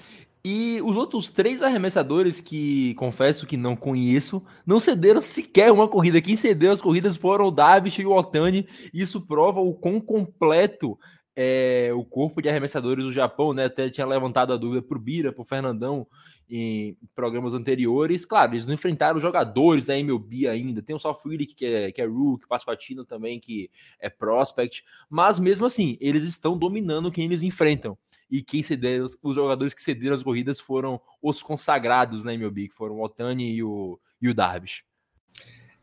E 0.43 0.79
os 0.83 0.95
outros 0.95 1.31
três 1.31 1.63
arremessadores 1.63 2.39
que 2.39 2.93
confesso 2.95 3.47
que 3.47 3.57
não 3.57 3.75
conheço, 3.75 4.45
não 4.65 4.79
cederam 4.79 5.21
sequer 5.21 5.71
uma 5.71 5.87
corrida. 5.87 6.21
Quem 6.21 6.35
cedeu 6.35 6.71
as 6.71 6.81
corridas 6.81 7.17
foram 7.17 7.47
o 7.47 7.51
Davis 7.51 7.95
e 7.97 8.05
o 8.05 8.11
Otani. 8.11 8.67
Isso 8.93 9.21
prova 9.21 9.59
o 9.59 9.73
quão 9.73 9.99
completo 9.99 10.99
é 11.35 11.91
o 11.93 12.03
corpo 12.05 12.41
de 12.41 12.47
arremessadores 12.47 13.03
do 13.03 13.11
Japão, 13.11 13.53
né? 13.53 13.65
Até 13.65 13.89
tinha 13.89 14.07
levantado 14.07 14.53
a 14.53 14.57
dúvida 14.57 14.81
pro 14.81 14.99
Bira, 14.99 15.33
pro 15.33 15.43
Fernandão 15.43 16.07
em 16.49 16.97
programas 17.13 17.53
anteriores. 17.53 18.25
Claro, 18.25 18.53
eles 18.53 18.65
não 18.65 18.73
enfrentaram 18.73 19.19
jogadores 19.19 19.85
da 19.85 19.97
MLB 19.97 20.47
ainda. 20.47 20.81
Tem 20.81 20.95
o 20.95 20.99
Willick, 21.25 21.55
que 21.55 21.65
é, 21.65 21.91
que 21.91 22.01
é 22.01 22.05
Rook, 22.05 22.47
Pasquatino 22.47 23.03
também, 23.03 23.39
que 23.39 23.69
é 23.99 24.09
Prospect. 24.09 24.83
Mas 25.09 25.39
mesmo 25.39 25.65
assim, 25.65 25.97
eles 25.99 26.23
estão 26.23 26.57
dominando 26.57 27.11
quem 27.11 27.25
eles 27.25 27.43
enfrentam 27.43 27.97
e 28.29 28.41
quem 28.41 28.63
cederam, 28.63 29.05
os 29.21 29.35
jogadores 29.35 29.73
que 29.73 29.81
cederam 29.81 30.15
as 30.15 30.23
corridas 30.23 30.59
foram 30.59 30.99
os 31.21 31.41
consagrados 31.43 32.23
na 32.23 32.33
MLB, 32.33 32.69
que 32.69 32.75
foram 32.75 32.95
o 32.95 33.03
Otani 33.03 33.53
e 33.53 33.63
o, 33.63 33.99
e 34.21 34.29
o 34.29 34.33
Darvish. 34.33 34.83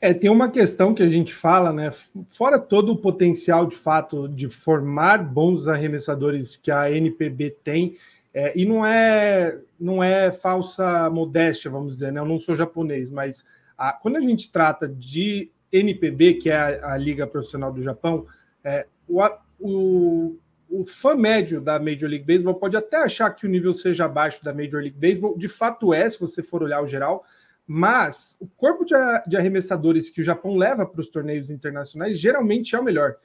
É, 0.05 0.13
tem 0.13 0.29
uma 0.29 0.51
questão 0.51 0.93
que 0.93 1.03
a 1.05 1.09
gente 1.09 1.33
fala, 1.33 1.73
né? 1.73 1.93
Fora 2.29 2.59
todo 2.59 2.91
o 2.91 2.97
potencial 2.97 3.67
de 3.67 3.77
fato 3.77 4.29
de 4.29 4.49
formar 4.49 5.19
bons 5.19 5.69
arremessadores 5.69 6.57
que 6.57 6.73
a 6.73 6.91
NPB 6.91 7.59
tem, 7.63 7.97
é, 8.35 8.53
e 8.59 8.67
não 8.67 8.85
é 8.85 9.61
não 9.79 10.03
é 10.03 10.33
falsa 10.33 11.09
modéstia, 11.09 11.71
vamos 11.71 11.95
dizer, 11.95 12.11
né? 12.11 12.19
Eu 12.19 12.27
não 12.27 12.41
sou 12.41 12.57
japonês, 12.57 13.13
mas 13.13 13.45
a, 13.79 13.93
quando 13.93 14.17
a 14.17 14.21
gente 14.21 14.51
trata 14.51 14.89
de 14.89 15.53
NPB, 15.71 16.35
que 16.35 16.51
é 16.51 16.57
a, 16.57 16.95
a 16.95 16.97
Liga 16.97 17.25
Profissional 17.25 17.73
do 17.73 17.81
Japão, 17.81 18.27
é, 18.65 18.89
o, 19.09 19.23
o, 19.61 20.37
o 20.69 20.85
fã 20.85 21.15
médio 21.15 21.61
da 21.61 21.79
Major 21.79 22.11
League 22.11 22.27
Baseball 22.27 22.57
pode 22.57 22.77
até 22.77 22.97
achar 22.97 23.31
que 23.31 23.47
o 23.47 23.49
nível 23.49 23.73
seja 23.73 24.07
abaixo 24.07 24.43
da 24.43 24.53
Major 24.53 24.81
League 24.81 24.99
Baseball, 24.99 25.39
de 25.39 25.47
fato 25.47 25.95
é, 25.95 26.09
se 26.09 26.19
você 26.19 26.43
for 26.43 26.61
olhar 26.61 26.83
o 26.83 26.89
geral, 26.89 27.25
mas 27.75 28.37
o 28.39 28.47
corpo 28.47 28.85
de, 28.85 28.95
arremessadores 29.35 30.11
que 30.11 30.21
o 30.21 30.25
Japão 30.25 30.59
leva 30.59 30.85
para 30.85 31.01
os 31.01 31.09
torneios 31.09 31.49
internacionais 31.49 32.21
geralmente 32.21 32.77
é 32.77 32.79
o 32.79 32.85
melhor, 32.85 33.17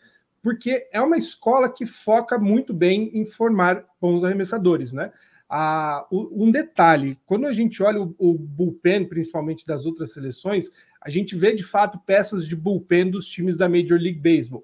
porque 0.42 0.88
é 0.90 1.02
uma 1.02 1.18
escola 1.18 1.68
que 1.68 1.86
foca 1.86 2.40
muito 2.40 2.74
bem 2.74 3.10
em 3.14 3.26
formar 3.26 3.84
bons 4.00 4.24
arremessadores, 4.24 4.94
né? 4.94 5.12
Ah, 5.50 6.08
um 6.10 6.50
detalhe, 6.50 7.20
quando 7.26 7.46
a 7.46 7.52
gente 7.52 7.84
olha 7.84 8.02
o, 8.02 8.16
o 8.18 8.34
bullpen, 8.36 9.04
principalmente 9.10 9.68
das 9.68 9.86
outras 9.86 10.14
seleções, 10.14 10.72
a 11.02 11.10
gente 11.10 11.36
vê 11.36 11.54
de 11.54 11.66
fato 11.66 12.00
peças 12.00 12.48
de 12.48 12.56
bullpen 12.56 13.12
dos 13.12 13.28
times 13.28 13.58
da 13.58 13.68
Major 13.68 14.00
League 14.00 14.20
Baseball. 14.20 14.64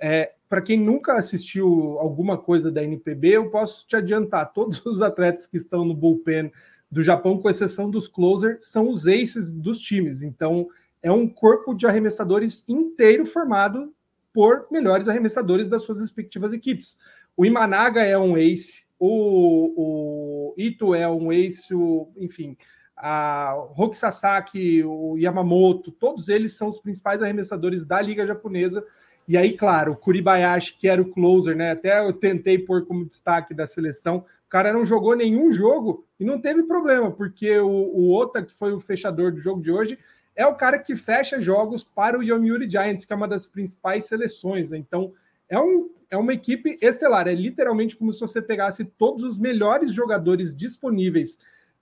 É, 0.00 0.32
para 0.48 0.62
quem 0.62 0.76
nunca 0.76 1.14
assistiu 1.14 1.96
alguma 2.00 2.36
coisa 2.36 2.72
da 2.72 2.82
NPB, 2.82 3.36
eu 3.36 3.50
posso 3.50 3.86
te 3.86 3.94
adiantar: 3.94 4.50
todos 4.52 4.84
os 4.84 5.00
atletas 5.00 5.46
que 5.46 5.58
estão 5.58 5.84
no 5.84 5.94
bullpen 5.94 6.50
do 6.92 7.02
Japão, 7.02 7.38
com 7.38 7.48
exceção 7.48 7.90
dos 7.90 8.06
closer, 8.06 8.58
são 8.60 8.90
os 8.90 9.06
aces 9.06 9.50
dos 9.50 9.80
times. 9.80 10.22
Então, 10.22 10.68
é 11.02 11.10
um 11.10 11.26
corpo 11.26 11.74
de 11.74 11.86
arremessadores 11.86 12.62
inteiro 12.68 13.24
formado 13.26 13.92
por 14.32 14.66
melhores 14.70 15.08
arremessadores 15.08 15.68
das 15.68 15.82
suas 15.82 16.00
respectivas 16.00 16.52
equipes. 16.52 16.98
O 17.34 17.44
Imanaga 17.44 18.02
é 18.02 18.16
um 18.18 18.36
ace, 18.36 18.84
o, 18.98 19.72
o 19.74 20.54
Ito 20.56 20.94
é 20.94 21.08
um 21.08 21.32
ace, 21.32 21.74
o, 21.74 22.12
enfim, 22.16 22.56
a 22.94 23.52
Roki 23.70 23.96
Sasaki, 23.96 24.84
o 24.84 25.16
Yamamoto, 25.16 25.90
todos 25.90 26.28
eles 26.28 26.52
são 26.52 26.68
os 26.68 26.78
principais 26.78 27.22
arremessadores 27.22 27.86
da 27.86 28.00
liga 28.00 28.26
japonesa 28.26 28.86
e 29.26 29.36
aí, 29.36 29.56
claro, 29.56 29.92
o 29.92 29.96
Kuribayashi, 29.96 30.76
que 30.78 30.88
era 30.88 31.00
o 31.00 31.10
closer, 31.10 31.56
né? 31.56 31.70
Até 31.70 32.00
eu 32.00 32.12
tentei 32.12 32.58
pôr 32.58 32.86
como 32.86 33.06
destaque 33.06 33.54
da 33.54 33.66
seleção. 33.66 34.24
Cara 34.52 34.70
não 34.70 34.84
jogou 34.84 35.16
nenhum 35.16 35.50
jogo 35.50 36.06
e 36.20 36.26
não 36.26 36.38
teve 36.38 36.64
problema, 36.64 37.10
porque 37.10 37.58
o, 37.58 37.70
o 37.70 38.14
Ota, 38.14 38.42
que 38.42 38.52
foi 38.52 38.74
o 38.74 38.78
fechador 38.78 39.32
do 39.32 39.40
jogo 39.40 39.62
de 39.62 39.72
hoje, 39.72 39.98
é 40.36 40.46
o 40.46 40.54
cara 40.54 40.78
que 40.78 40.94
fecha 40.94 41.40
jogos 41.40 41.82
para 41.82 42.18
o 42.18 42.22
Yomiuri 42.22 42.68
Giants, 42.68 43.06
que 43.06 43.14
é 43.14 43.16
uma 43.16 43.26
das 43.26 43.46
principais 43.46 44.04
seleções. 44.04 44.70
Né? 44.70 44.76
Então, 44.76 45.14
é, 45.48 45.58
um, 45.58 45.90
é 46.10 46.18
uma 46.18 46.34
equipe 46.34 46.76
estelar. 46.82 47.28
É 47.28 47.34
literalmente 47.34 47.96
como 47.96 48.12
se 48.12 48.20
você 48.20 48.42
pegasse 48.42 48.84
todos 48.84 49.24
os 49.24 49.38
melhores 49.38 49.90
jogadores 49.90 50.54
disponíveis 50.54 51.38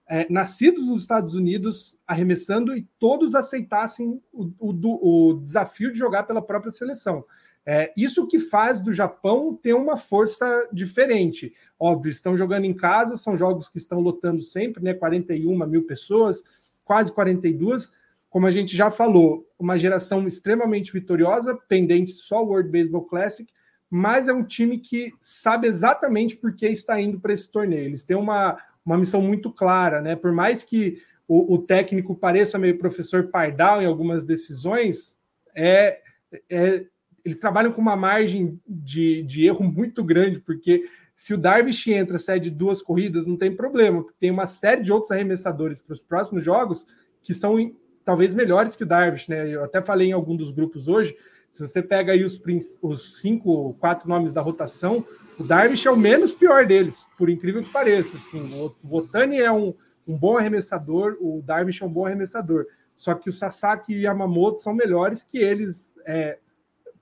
é, 0.09 0.29
nascidos 0.31 0.87
nos 0.87 1.03
Estados 1.03 1.35
Unidos 1.35 1.99
arremessando 2.07 2.77
e 2.77 2.87
todos 3.01 3.35
aceitassem 3.35 4.23
o, 4.33 4.53
o, 4.61 5.31
o 5.31 5.41
desafio 5.41 5.93
de 5.93 5.99
jogar 5.99 6.23
pela 6.23 6.41
própria 6.41 6.71
seleção. 6.71 7.25
É, 7.67 7.93
isso 7.97 8.27
que 8.27 8.39
faz 8.39 8.81
do 8.81 8.93
Japão 8.93 9.55
ter 9.55 9.75
uma 9.75 9.97
força 9.97 10.69
diferente. 10.73 11.53
Óbvio, 11.79 12.11
estão 12.11 12.37
jogando 12.37 12.65
em 12.65 12.75
casa, 12.75 13.17
são 13.17 13.37
jogos 13.37 13.69
que 13.69 13.79
estão 13.79 14.01
lotando 14.01 14.43
sempre, 14.43 14.83
né? 14.83 14.95
41 14.95 15.67
mil 15.67 15.87
pessoas, 15.87 16.43
quase 16.85 17.13
42. 17.13 17.93
Como 18.29 18.47
a 18.47 18.51
gente 18.51 18.77
já 18.77 18.91
falou, 18.91 19.47
uma 19.59 19.77
geração 19.77 20.27
extremamente 20.27 20.93
vitoriosa, 20.93 21.59
pendente 21.69 22.13
só 22.13 22.37
ao 22.37 22.47
World 22.47 22.71
Baseball 22.71 23.05
Classic, 23.05 23.53
mas 23.91 24.29
é 24.29 24.33
um 24.33 24.45
time 24.45 24.79
que 24.79 25.13
sabe 25.21 25.67
exatamente 25.67 26.37
por 26.37 26.55
que 26.55 26.67
está 26.67 27.01
indo 27.01 27.19
para 27.19 27.33
esse 27.33 27.51
torneio. 27.51 27.87
Eles 27.87 28.05
têm 28.05 28.17
uma, 28.17 28.57
uma 28.87 28.97
missão 28.97 29.21
muito 29.21 29.53
clara, 29.53 30.01
né? 30.01 30.15
Por 30.15 30.33
mais 30.33 30.63
que 30.63 31.03
o, 31.27 31.55
o 31.55 31.59
técnico 31.59 32.15
pareça 32.15 32.59
meio 32.59 32.79
professor 32.79 33.29
Pardal 33.29 33.83
em 33.83 33.87
algumas 33.87 34.25
decisões, 34.25 35.19
é, 35.55 36.01
é, 36.49 36.87
eles 37.25 37.39
trabalham 37.39 37.73
com 37.73 37.81
uma 37.81 37.97
margem 37.97 38.61
de, 38.67 39.23
de 39.23 39.47
erro 39.47 39.65
muito 39.65 40.03
grande, 40.05 40.41
porque 40.41 40.85
se 41.15 41.35
o 41.35 41.39
Darvish 41.39 41.87
entra, 41.89 42.19
cede 42.19 42.51
duas 42.51 42.81
corridas, 42.81 43.27
não 43.27 43.37
tem 43.37 43.55
problema, 43.55 44.05
tem 44.19 44.31
uma 44.31 44.47
série 44.47 44.83
de 44.83 44.93
outros 44.93 45.11
arremessadores 45.11 45.81
para 45.81 45.93
os 45.93 46.03
próximos 46.03 46.45
jogos 46.45 46.87
que 47.23 47.35
são 47.35 47.57
talvez 48.05 48.35
melhores 48.35 48.75
que 48.75 48.85
o 48.85 48.87
Darvish, 48.87 49.29
né? 49.29 49.49
Eu 49.49 49.63
até 49.63 49.83
falei 49.83 50.09
em 50.09 50.13
algum 50.13 50.35
dos 50.35 50.51
grupos 50.51 50.89
hoje 50.89 51.15
se 51.53 51.67
você 51.67 51.83
pega 51.83 52.13
aí 52.13 52.25
os, 52.25 52.41
os 52.81 53.21
cinco, 53.21 53.75
quatro 53.75 54.09
nomes 54.09 54.33
da 54.33 54.41
rotação, 54.41 55.05
o 55.39 55.45
Darvish 55.45 55.87
é 55.87 55.91
o 55.91 55.97
menos 55.97 56.33
pior 56.33 56.67
deles, 56.67 57.09
por 57.19 57.29
incrível 57.29 57.63
que 57.63 57.71
pareça. 57.71 58.17
Assim, 58.17 58.55
o 58.83 58.97
Otani 58.97 59.41
é 59.41 59.51
um, 59.51 59.75
um 60.07 60.17
bom 60.17 60.37
arremessador, 60.37 61.17
o 61.21 61.43
Darvish 61.43 61.83
é 61.83 61.87
um 61.87 61.93
bom 61.93 62.07
arremessador. 62.07 62.67
Só 62.97 63.15
que 63.15 63.29
o 63.29 63.33
Sasaki 63.33 63.93
e 63.93 63.97
o 63.97 64.01
Yamamoto 64.01 64.61
são 64.61 64.75
melhores 64.75 65.25
que 65.25 65.39
eles 65.39 65.97
é, 66.07 66.39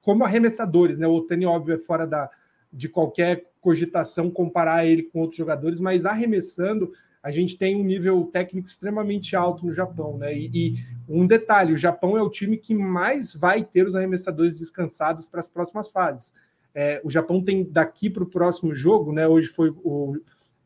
como 0.08 0.24
arremessadores, 0.24 0.98
né? 0.98 1.06
O 1.06 1.16
Otani, 1.16 1.44
óbvio, 1.44 1.74
é 1.74 1.78
fora 1.78 2.06
da, 2.06 2.30
de 2.72 2.88
qualquer 2.88 3.44
cogitação 3.60 4.30
comparar 4.30 4.86
ele 4.86 5.02
com 5.02 5.20
outros 5.20 5.36
jogadores, 5.36 5.80
mas 5.80 6.06
arremessando, 6.06 6.94
a 7.22 7.30
gente 7.30 7.58
tem 7.58 7.76
um 7.76 7.84
nível 7.84 8.24
técnico 8.32 8.68
extremamente 8.68 9.36
alto 9.36 9.66
no 9.66 9.70
Japão, 9.70 10.16
né? 10.16 10.34
E, 10.34 10.50
e, 10.54 10.76
um 11.06 11.26
detalhe: 11.26 11.74
o 11.74 11.76
Japão 11.76 12.16
é 12.16 12.22
o 12.22 12.30
time 12.30 12.56
que 12.56 12.74
mais 12.74 13.34
vai 13.34 13.62
ter 13.62 13.86
os 13.86 13.94
arremessadores 13.94 14.58
descansados 14.58 15.26
para 15.26 15.40
as 15.40 15.46
próximas 15.46 15.90
fases. 15.90 16.32
É, 16.74 17.02
o 17.04 17.10
Japão 17.10 17.44
tem 17.44 17.62
daqui 17.62 18.08
para 18.08 18.22
o 18.22 18.30
próximo 18.30 18.74
jogo, 18.74 19.12
né? 19.12 19.28
Hoje 19.28 19.48
foi 19.48 19.74
o, 19.84 20.16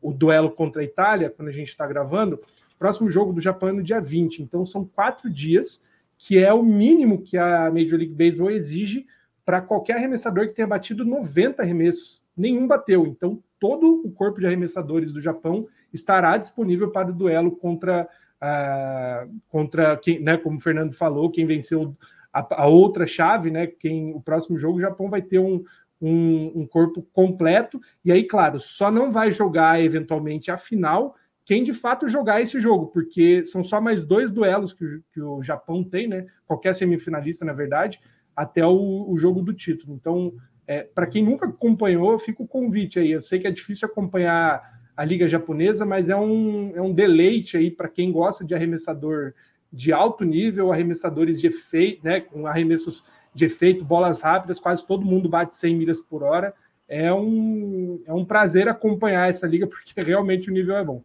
o 0.01 0.13
duelo 0.13 0.51
contra 0.51 0.81
a 0.81 0.85
Itália, 0.85 1.29
quando 1.29 1.49
a 1.49 1.53
gente 1.53 1.67
está 1.67 1.85
gravando. 1.85 2.39
Próximo 2.79 3.11
jogo 3.11 3.33
do 3.33 3.41
Japão 3.41 3.67
é 3.67 3.73
no 3.73 3.83
dia 3.83 3.99
20, 3.99 4.41
então 4.41 4.65
são 4.65 4.85
quatro 4.85 5.29
dias, 5.29 5.81
que 6.17 6.37
é 6.37 6.53
o 6.53 6.63
mínimo 6.63 7.21
que 7.21 7.37
a 7.37 7.69
Major 7.69 7.99
League 7.99 8.15
Baseball 8.15 8.49
exige 8.49 9.05
para 9.45 9.61
qualquer 9.61 9.97
arremessador 9.97 10.47
que 10.47 10.53
tenha 10.53 10.67
batido 10.67 11.05
90 11.05 11.61
arremessos. 11.61 12.23
Nenhum 12.35 12.67
bateu, 12.67 13.05
então 13.05 13.41
todo 13.59 14.01
o 14.05 14.11
corpo 14.11 14.39
de 14.39 14.47
arremessadores 14.47 15.13
do 15.13 15.21
Japão 15.21 15.67
estará 15.93 16.35
disponível 16.37 16.91
para 16.91 17.09
o 17.09 17.13
duelo 17.13 17.55
contra, 17.55 18.07
uh, 18.41 19.39
contra 19.49 19.95
quem, 19.97 20.19
né, 20.19 20.37
como 20.37 20.57
o 20.57 20.61
Fernando 20.61 20.93
falou, 20.93 21.31
quem 21.31 21.45
venceu 21.45 21.95
a, 22.33 22.63
a, 22.63 22.67
outra 22.67 23.05
chave, 23.05 23.51
né? 23.51 23.67
Quem 23.67 24.13
o 24.13 24.19
próximo 24.19 24.57
jogo 24.57 24.77
o 24.77 24.81
Japão 24.81 25.09
vai 25.09 25.21
ter 25.21 25.39
um, 25.39 25.63
um, 26.01 26.51
um, 26.61 26.67
corpo 26.67 27.03
completo, 27.13 27.79
e 28.03 28.11
aí, 28.11 28.23
claro, 28.23 28.59
só 28.59 28.91
não 28.91 29.11
vai 29.11 29.31
jogar 29.31 29.79
eventualmente 29.79 30.49
a 30.49 30.57
final 30.57 31.15
quem 31.45 31.63
de 31.63 31.73
fato 31.73 32.07
jogar 32.07 32.41
esse 32.41 32.59
jogo, 32.59 32.87
porque 32.87 33.45
são 33.45 33.63
só 33.63 33.81
mais 33.81 34.03
dois 34.03 34.31
duelos 34.31 34.73
que, 34.73 35.01
que 35.13 35.21
o 35.21 35.43
Japão 35.43 35.83
tem, 35.83 36.07
né? 36.07 36.25
Qualquer 36.45 36.73
semifinalista, 36.73 37.43
na 37.45 37.53
verdade, 37.53 37.99
até 38.35 38.65
o, 38.65 39.09
o 39.09 39.17
jogo 39.17 39.41
do 39.41 39.53
título. 39.53 39.95
Então, 39.95 40.33
é, 40.67 40.81
para 40.81 41.07
quem 41.07 41.23
nunca 41.23 41.47
acompanhou, 41.47 42.17
fica 42.17 42.41
o 42.41 42.47
convite 42.47 42.99
aí. 42.99 43.11
Eu 43.11 43.21
sei 43.21 43.39
que 43.39 43.47
é 43.47 43.51
difícil 43.51 43.87
acompanhar 43.87 44.61
a 44.95 45.03
Liga 45.03 45.27
Japonesa, 45.27 45.85
mas 45.85 46.09
é 46.09 46.15
um, 46.15 46.71
é 46.75 46.81
um 46.81 46.93
deleite 46.93 47.57
aí 47.57 47.71
para 47.71 47.89
quem 47.89 48.11
gosta 48.11 48.45
de 48.45 48.53
arremessador 48.53 49.33
de 49.71 49.91
alto 49.91 50.23
nível, 50.23 50.71
arremessadores 50.71 51.41
de 51.41 51.47
efeito, 51.47 52.03
né, 52.03 52.21
com 52.21 52.45
arremessos 52.45 53.03
de 53.33 53.45
efeito, 53.45 53.83
bolas 53.83 54.21
rápidas, 54.21 54.59
quase 54.59 54.85
todo 54.85 55.05
mundo 55.05 55.27
bate 55.27 55.55
100 55.55 55.75
milhas 55.75 55.99
por 55.99 56.21
hora. 56.21 56.53
É 56.87 57.11
um, 57.11 57.99
é 58.05 58.13
um 58.13 58.23
prazer 58.23 58.67
acompanhar 58.67 59.29
essa 59.29 59.47
liga, 59.47 59.65
porque 59.67 59.99
realmente 60.01 60.49
o 60.49 60.53
nível 60.53 60.77
é 60.77 60.83
bom. 60.83 61.01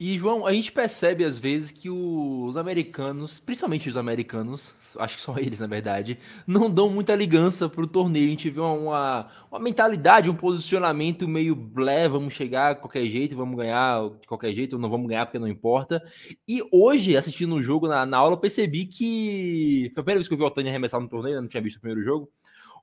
E, 0.00 0.16
João, 0.16 0.46
a 0.46 0.52
gente 0.52 0.70
percebe 0.70 1.24
às 1.24 1.38
vezes 1.38 1.72
que 1.72 1.90
os 1.90 2.56
americanos, 2.56 3.40
principalmente 3.40 3.88
os 3.88 3.96
americanos, 3.96 4.74
acho 4.98 5.16
que 5.16 5.22
só 5.22 5.36
eles 5.36 5.58
na 5.58 5.66
verdade, 5.66 6.18
não 6.46 6.70
dão 6.70 6.88
muita 6.88 7.14
ligança 7.16 7.68
pro 7.68 7.86
torneio. 7.86 8.26
A 8.26 8.30
gente 8.30 8.50
vê 8.50 8.60
uma, 8.60 9.26
uma, 9.50 9.58
mentalidade, 9.58 10.30
um 10.30 10.34
posicionamento 10.34 11.26
meio 11.26 11.56
blé, 11.56 12.08
vamos 12.08 12.34
chegar 12.34 12.74
de 12.74 12.80
qualquer 12.80 13.08
jeito, 13.08 13.36
vamos 13.36 13.56
ganhar 13.56 14.08
de 14.20 14.26
qualquer 14.26 14.52
jeito, 14.54 14.74
ou 14.74 14.78
não 14.78 14.88
vamos 14.88 15.08
ganhar 15.08 15.26
porque 15.26 15.38
não 15.38 15.48
importa. 15.48 16.00
E 16.46 16.62
hoje, 16.72 17.16
assistindo 17.16 17.56
o 17.56 17.62
jogo 17.62 17.88
na, 17.88 18.06
na 18.06 18.18
aula, 18.18 18.36
percebi 18.36 18.86
que. 18.86 19.90
Foi 19.94 20.00
a 20.00 20.04
primeira 20.04 20.20
vez 20.20 20.28
que 20.28 20.34
eu 20.34 20.38
vi 20.38 20.44
o 20.44 20.46
Otani 20.46 20.68
arremessar 20.68 21.00
no 21.00 21.08
torneio, 21.08 21.36
eu 21.36 21.42
não 21.42 21.48
tinha 21.48 21.62
visto 21.62 21.78
o 21.78 21.80
primeiro 21.80 22.04
jogo. 22.04 22.30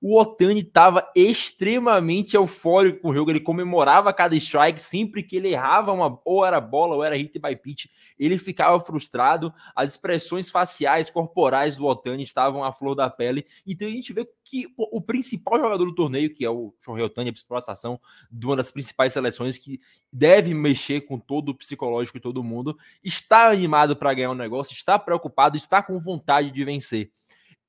O 0.08 0.22
Otani 0.22 0.60
estava 0.60 1.12
extremamente 1.16 2.36
eufórico 2.36 3.02
com 3.02 3.10
o 3.10 3.14
jogo. 3.16 3.32
Ele 3.32 3.40
comemorava 3.40 4.14
cada 4.14 4.36
strike 4.36 4.80
sempre 4.80 5.24
que 5.24 5.36
ele 5.36 5.48
errava 5.48 5.92
uma 5.92 6.22
ou 6.24 6.46
era 6.46 6.62
bola 6.62 6.94
ou 6.94 7.04
era 7.04 7.18
hit 7.18 7.40
by 7.40 7.56
pitch. 7.56 7.88
Ele 8.20 8.38
ficava 8.38 8.80
frustrado. 8.80 9.52
As 9.76 9.90
expressões 9.90 10.48
faciais, 10.48 11.10
corporais 11.10 11.76
do 11.76 11.88
Otani 11.88 12.22
estavam 12.22 12.64
à 12.64 12.72
flor 12.72 12.94
da 12.94 13.10
pele. 13.10 13.48
Então 13.66 13.88
a 13.88 13.92
gente 13.92 14.14
vê 14.14 14.30
que 14.44 14.68
o 14.78 15.02
principal 15.02 15.60
jogador 15.60 15.86
do 15.86 15.96
torneio, 15.96 16.32
que 16.32 16.46
é 16.46 16.50
o 16.52 16.72
Shohei 16.86 17.04
Otani, 17.04 17.32
a 17.32 17.34
exploração 17.34 18.00
de 18.32 18.46
uma 18.46 18.56
das 18.56 18.72
principais 18.72 19.12
seleções 19.12 19.58
que 19.58 19.80
deve 20.14 20.54
mexer 20.54 21.02
com 21.02 21.18
todo 21.18 21.50
o 21.50 21.56
psicológico 21.56 22.20
de 22.20 22.22
todo 22.22 22.44
mundo, 22.44 22.78
está 23.04 23.50
animado 23.50 23.96
para 23.96 24.14
ganhar 24.14 24.30
um 24.30 24.36
negócio, 24.36 24.72
está 24.72 25.00
preocupado, 25.00 25.58
está 25.58 25.82
com 25.82 26.00
vontade 26.00 26.52
de 26.52 26.64
vencer. 26.64 27.12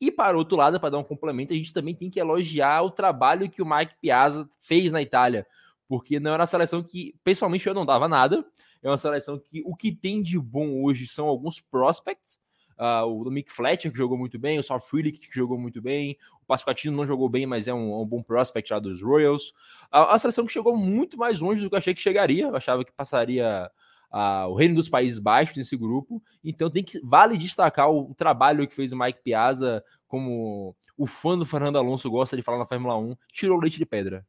E 0.01 0.11
para 0.11 0.37
outro 0.37 0.57
lado, 0.57 0.79
para 0.79 0.91
dar 0.91 0.99
um 0.99 1.05
complemento, 1.05 1.53
a 1.53 1.57
gente 1.57 1.73
também 1.73 1.95
tem 1.95 2.11
que 2.11 2.21
elogiar 2.21 2.83
o 2.83 2.91
trabalho 2.91 3.49
que 3.49 3.63
o 3.63 3.67
Mike 3.67 3.95
Piazza 4.01 4.49
fez 4.61 4.93
na 4.93 5.01
Itália, 5.01 5.47
porque 5.89 6.21
não 6.21 6.33
era 6.33 6.43
uma 6.43 6.47
seleção 6.47 6.83
que, 6.83 7.15
pessoalmente, 7.25 7.67
eu 7.67 7.75
não 7.75 7.87
dava 7.87 8.07
nada. 8.07 8.45
É 8.83 8.89
uma 8.89 8.99
seleção 8.99 9.39
que 9.39 9.63
o 9.65 9.75
que 9.75 9.93
tem 9.93 10.23
de 10.23 10.39
bom 10.39 10.83
hoje 10.83 11.07
são 11.07 11.27
alguns 11.27 11.61
prospects. 11.61 12.39
Uh, 12.79 13.07
o 13.07 13.31
Mick 13.31 13.51
Fletcher, 13.51 13.91
que 13.91 13.97
jogou 13.97 14.19
muito 14.19 14.39
bem, 14.39 14.59
o 14.59 14.63
South 14.63 14.81
Freelick, 14.81 15.19
que 15.19 15.35
jogou 15.35 15.59
muito 15.59 15.81
bem, 15.81 16.15
o 16.43 16.47
Pasquatino 16.47 16.95
não 16.95 17.07
jogou 17.07 17.27
bem, 17.27 17.47
mas 17.47 17.67
é 17.67 17.73
um, 17.73 17.93
é 17.95 17.97
um 17.97 18.05
bom 18.05 18.23
prospect 18.23 18.71
lá 18.71 18.79
dos 18.79 19.01
Royals. 19.01 19.49
Uh, 19.91 20.11
a 20.11 20.19
seleção 20.19 20.45
que 20.45 20.53
chegou 20.53 20.77
muito 20.77 21.17
mais 21.17 21.41
longe 21.41 21.63
do 21.63 21.71
que 21.71 21.75
eu 21.75 21.79
achei 21.79 21.95
que 21.95 22.03
chegaria. 22.03 22.49
Eu 22.49 22.57
achava 22.57 22.85
que 22.85 22.93
passaria 22.93 23.71
o 24.11 24.55
Reino 24.55 24.75
dos 24.75 24.89
Países 24.89 25.19
Baixos 25.19 25.57
nesse 25.57 25.77
grupo. 25.77 26.23
Então 26.43 26.71
tem 26.71 26.85
que 26.85 27.01
vale 27.01 27.37
destacar 27.37 27.91
o, 27.91 28.11
o, 28.11 28.15
trabalho 28.15 28.67
que 28.67 28.75
fez 28.75 28.93
o 28.93 28.99
Mike 28.99 29.23
Piazza, 29.23 29.83
como 30.07 30.77
o 30.97 31.07
fã 31.07 31.39
do 31.39 31.47
Fernando 31.47 31.79
Alonso 31.79 32.11
gosta 32.11 32.37
de 32.37 32.43
falar 32.43 32.59
na 32.59 32.67
Fórmula 32.67 32.97
1, 32.97 33.17
tirou 33.33 33.59
leite 33.59 33.79
de 33.79 33.87
pedra. 33.87 34.27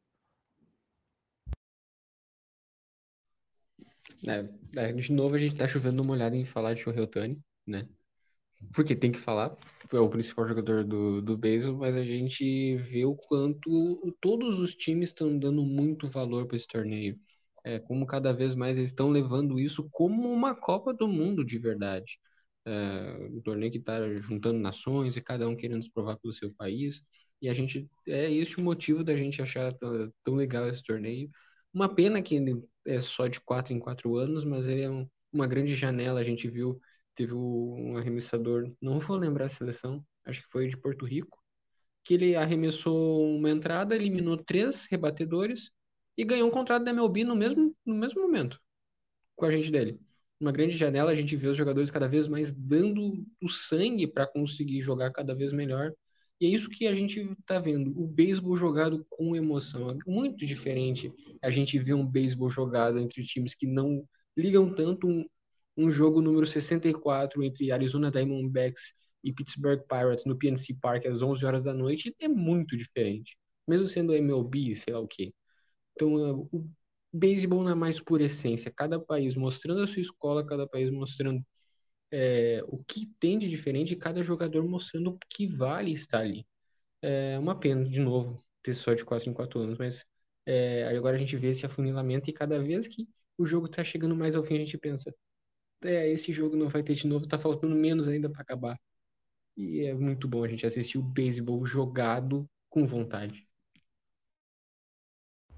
É, 4.26 4.88
é, 4.88 4.92
de 4.92 5.12
novo 5.12 5.36
a 5.36 5.38
gente 5.38 5.56
tá 5.56 5.68
chovendo 5.68 6.02
uma 6.02 6.12
olhada 6.12 6.36
em 6.36 6.44
falar 6.44 6.74
de 6.74 6.80
Shohei 6.80 7.08
né? 7.66 7.88
Porque 8.74 8.96
tem 8.96 9.12
que 9.12 9.18
falar, 9.18 9.56
é 9.92 9.98
o 10.00 10.08
principal 10.08 10.48
jogador 10.48 10.82
do, 10.84 11.22
do 11.22 11.38
beisebol, 11.38 11.78
mas 11.78 11.94
a 11.94 12.02
gente 12.02 12.76
vê 12.78 13.04
o 13.04 13.14
quanto 13.14 14.16
todos 14.20 14.58
os 14.58 14.74
times 14.74 15.10
estão 15.10 15.38
dando 15.38 15.62
muito 15.62 16.10
valor 16.10 16.46
para 16.46 16.56
esse 16.56 16.66
torneio 16.66 17.16
é, 17.64 17.78
como 17.78 18.06
cada 18.06 18.32
vez 18.32 18.54
mais 18.54 18.76
eles 18.76 18.90
estão 18.90 19.10
levando 19.10 19.58
isso 19.58 19.88
como 19.90 20.30
uma 20.32 20.54
Copa 20.54 20.92
do 20.94 21.08
Mundo 21.08 21.44
de 21.44 21.58
verdade. 21.58 22.18
É, 22.64 23.28
um 23.32 23.40
torneio 23.40 23.72
que 23.72 23.78
está 23.78 24.00
juntando 24.20 24.58
nações 24.58 25.16
e 25.16 25.20
cada 25.20 25.48
um 25.48 25.56
querendo 25.56 25.82
se 25.82 25.90
provar 25.90 26.18
pelo 26.18 26.34
seu 26.34 26.52
país. 26.54 27.02
E 27.40 27.48
a 27.48 27.54
gente 27.54 27.88
é 28.06 28.30
este 28.32 28.58
o 28.58 28.62
motivo 28.62 29.04
da 29.04 29.16
gente 29.16 29.40
achar 29.42 29.72
tão, 29.74 30.12
tão 30.24 30.34
legal 30.34 30.68
esse 30.68 30.82
torneio. 30.82 31.30
Uma 31.72 31.88
pena 31.94 32.22
que 32.22 32.34
ele 32.34 32.62
é 32.86 33.00
só 33.00 33.26
de 33.26 33.40
quatro 33.40 33.72
em 33.72 33.78
quatro 33.78 34.16
anos, 34.16 34.44
mas 34.44 34.66
ele 34.66 34.82
é 34.82 34.90
um, 34.90 35.08
uma 35.32 35.46
grande 35.46 35.74
janela. 35.74 36.20
A 36.20 36.24
gente 36.24 36.48
viu, 36.48 36.80
teve 37.14 37.34
um 37.34 37.96
arremessador, 37.96 38.72
não 38.80 39.00
vou 39.00 39.16
lembrar 39.16 39.46
a 39.46 39.48
seleção, 39.48 40.04
acho 40.24 40.42
que 40.42 40.48
foi 40.50 40.68
de 40.68 40.76
Porto 40.76 41.06
Rico, 41.06 41.38
que 42.04 42.14
ele 42.14 42.36
arremessou 42.36 43.26
uma 43.36 43.50
entrada, 43.50 43.94
eliminou 43.94 44.36
três 44.36 44.86
rebatedores 44.90 45.70
e 46.18 46.24
ganhou 46.24 46.48
um 46.48 46.52
contrato 46.52 46.84
da 46.84 46.90
MLB 46.90 47.24
no 47.24 47.36
mesmo, 47.36 47.74
no 47.86 47.94
mesmo 47.94 48.20
momento 48.20 48.60
com 49.38 49.46
a 49.46 49.50
gente 49.52 49.70
dele. 49.70 49.98
Uma 50.40 50.52
grande 50.52 50.76
janela, 50.76 51.12
a 51.12 51.14
gente 51.14 51.34
vê 51.36 51.48
os 51.48 51.56
jogadores 51.56 51.90
cada 51.90 52.08
vez 52.08 52.28
mais 52.28 52.52
dando 52.52 53.24
o 53.40 53.48
sangue 53.48 54.06
para 54.06 54.26
conseguir 54.26 54.82
jogar 54.82 55.12
cada 55.12 55.34
vez 55.34 55.52
melhor. 55.52 55.92
E 56.40 56.46
é 56.46 56.48
isso 56.48 56.68
que 56.68 56.86
a 56.86 56.94
gente 56.94 57.20
está 57.40 57.58
vendo, 57.58 57.90
o 58.00 58.06
beisebol 58.06 58.56
jogado 58.56 59.04
com 59.08 59.34
emoção. 59.34 59.90
É 59.90 59.96
muito 60.06 60.44
diferente 60.46 61.12
a 61.42 61.50
gente 61.50 61.78
ver 61.78 61.94
um 61.94 62.06
beisebol 62.06 62.50
jogado 62.50 62.98
entre 62.98 63.24
times 63.24 63.54
que 63.54 63.66
não 63.66 64.04
ligam 64.36 64.72
tanto 64.74 65.08
um, 65.08 65.24
um 65.76 65.90
jogo 65.90 66.20
número 66.20 66.46
64 66.46 67.42
entre 67.42 67.72
Arizona 67.72 68.10
Diamondbacks 68.10 68.92
e 69.24 69.32
Pittsburgh 69.32 69.82
Pirates 69.88 70.24
no 70.24 70.36
PNC 70.36 70.74
Park 70.80 71.06
às 71.06 71.22
11 71.22 71.44
horas 71.44 71.64
da 71.64 71.74
noite 71.74 72.14
é 72.20 72.28
muito 72.28 72.76
diferente, 72.76 73.36
mesmo 73.66 73.86
sendo 73.86 74.14
MLB, 74.14 74.76
sei 74.76 74.94
lá 74.94 75.00
o 75.00 75.08
quê. 75.08 75.32
Então, 75.98 76.24
é, 76.26 76.32
o 76.32 76.70
beisebol 77.12 77.64
na 77.64 77.74
mais 77.74 78.00
pura 78.00 78.24
essência, 78.24 78.72
cada 78.72 79.00
país 79.00 79.34
mostrando 79.34 79.82
a 79.82 79.86
sua 79.88 80.00
escola, 80.02 80.46
cada 80.46 80.66
país 80.68 80.90
mostrando 80.90 81.44
é, 82.12 82.62
o 82.68 82.82
que 82.84 83.06
tem 83.20 83.38
de 83.38 83.48
diferente 83.48 83.96
cada 83.96 84.22
jogador 84.22 84.66
mostrando 84.68 85.10
o 85.10 85.18
que 85.30 85.46
vale 85.48 85.92
estar 85.92 86.20
ali. 86.20 86.46
É 87.02 87.38
uma 87.38 87.58
pena, 87.58 87.84
de 87.88 88.00
novo, 88.00 88.42
ter 88.62 88.74
só 88.74 88.94
de 88.94 89.04
4 89.04 89.30
em 89.30 89.34
4 89.34 89.60
anos, 89.60 89.78
mas 89.78 90.04
é, 90.46 90.84
agora 90.96 91.16
a 91.16 91.18
gente 91.18 91.36
vê 91.36 91.50
esse 91.50 91.64
afunilamento 91.66 92.28
e 92.30 92.32
cada 92.32 92.58
vez 92.60 92.86
que 92.88 93.08
o 93.38 93.46
jogo 93.46 93.66
está 93.66 93.84
chegando 93.84 94.16
mais 94.16 94.36
ao 94.36 94.44
fim, 94.44 94.56
a 94.56 94.58
gente 94.58 94.78
pensa, 94.78 95.14
é, 95.84 96.10
esse 96.10 96.32
jogo 96.32 96.56
não 96.56 96.68
vai 96.70 96.82
ter 96.84 96.94
de 96.94 97.06
novo, 97.08 97.26
tá 97.28 97.38
faltando 97.38 97.74
menos 97.76 98.08
ainda 98.08 98.30
para 98.30 98.42
acabar. 98.42 98.78
E 99.56 99.82
é 99.86 99.94
muito 99.94 100.28
bom 100.28 100.44
a 100.44 100.48
gente 100.48 100.66
assistir 100.66 100.98
o 100.98 101.02
beisebol 101.02 101.66
jogado 101.66 102.48
com 102.70 102.86
vontade. 102.86 103.47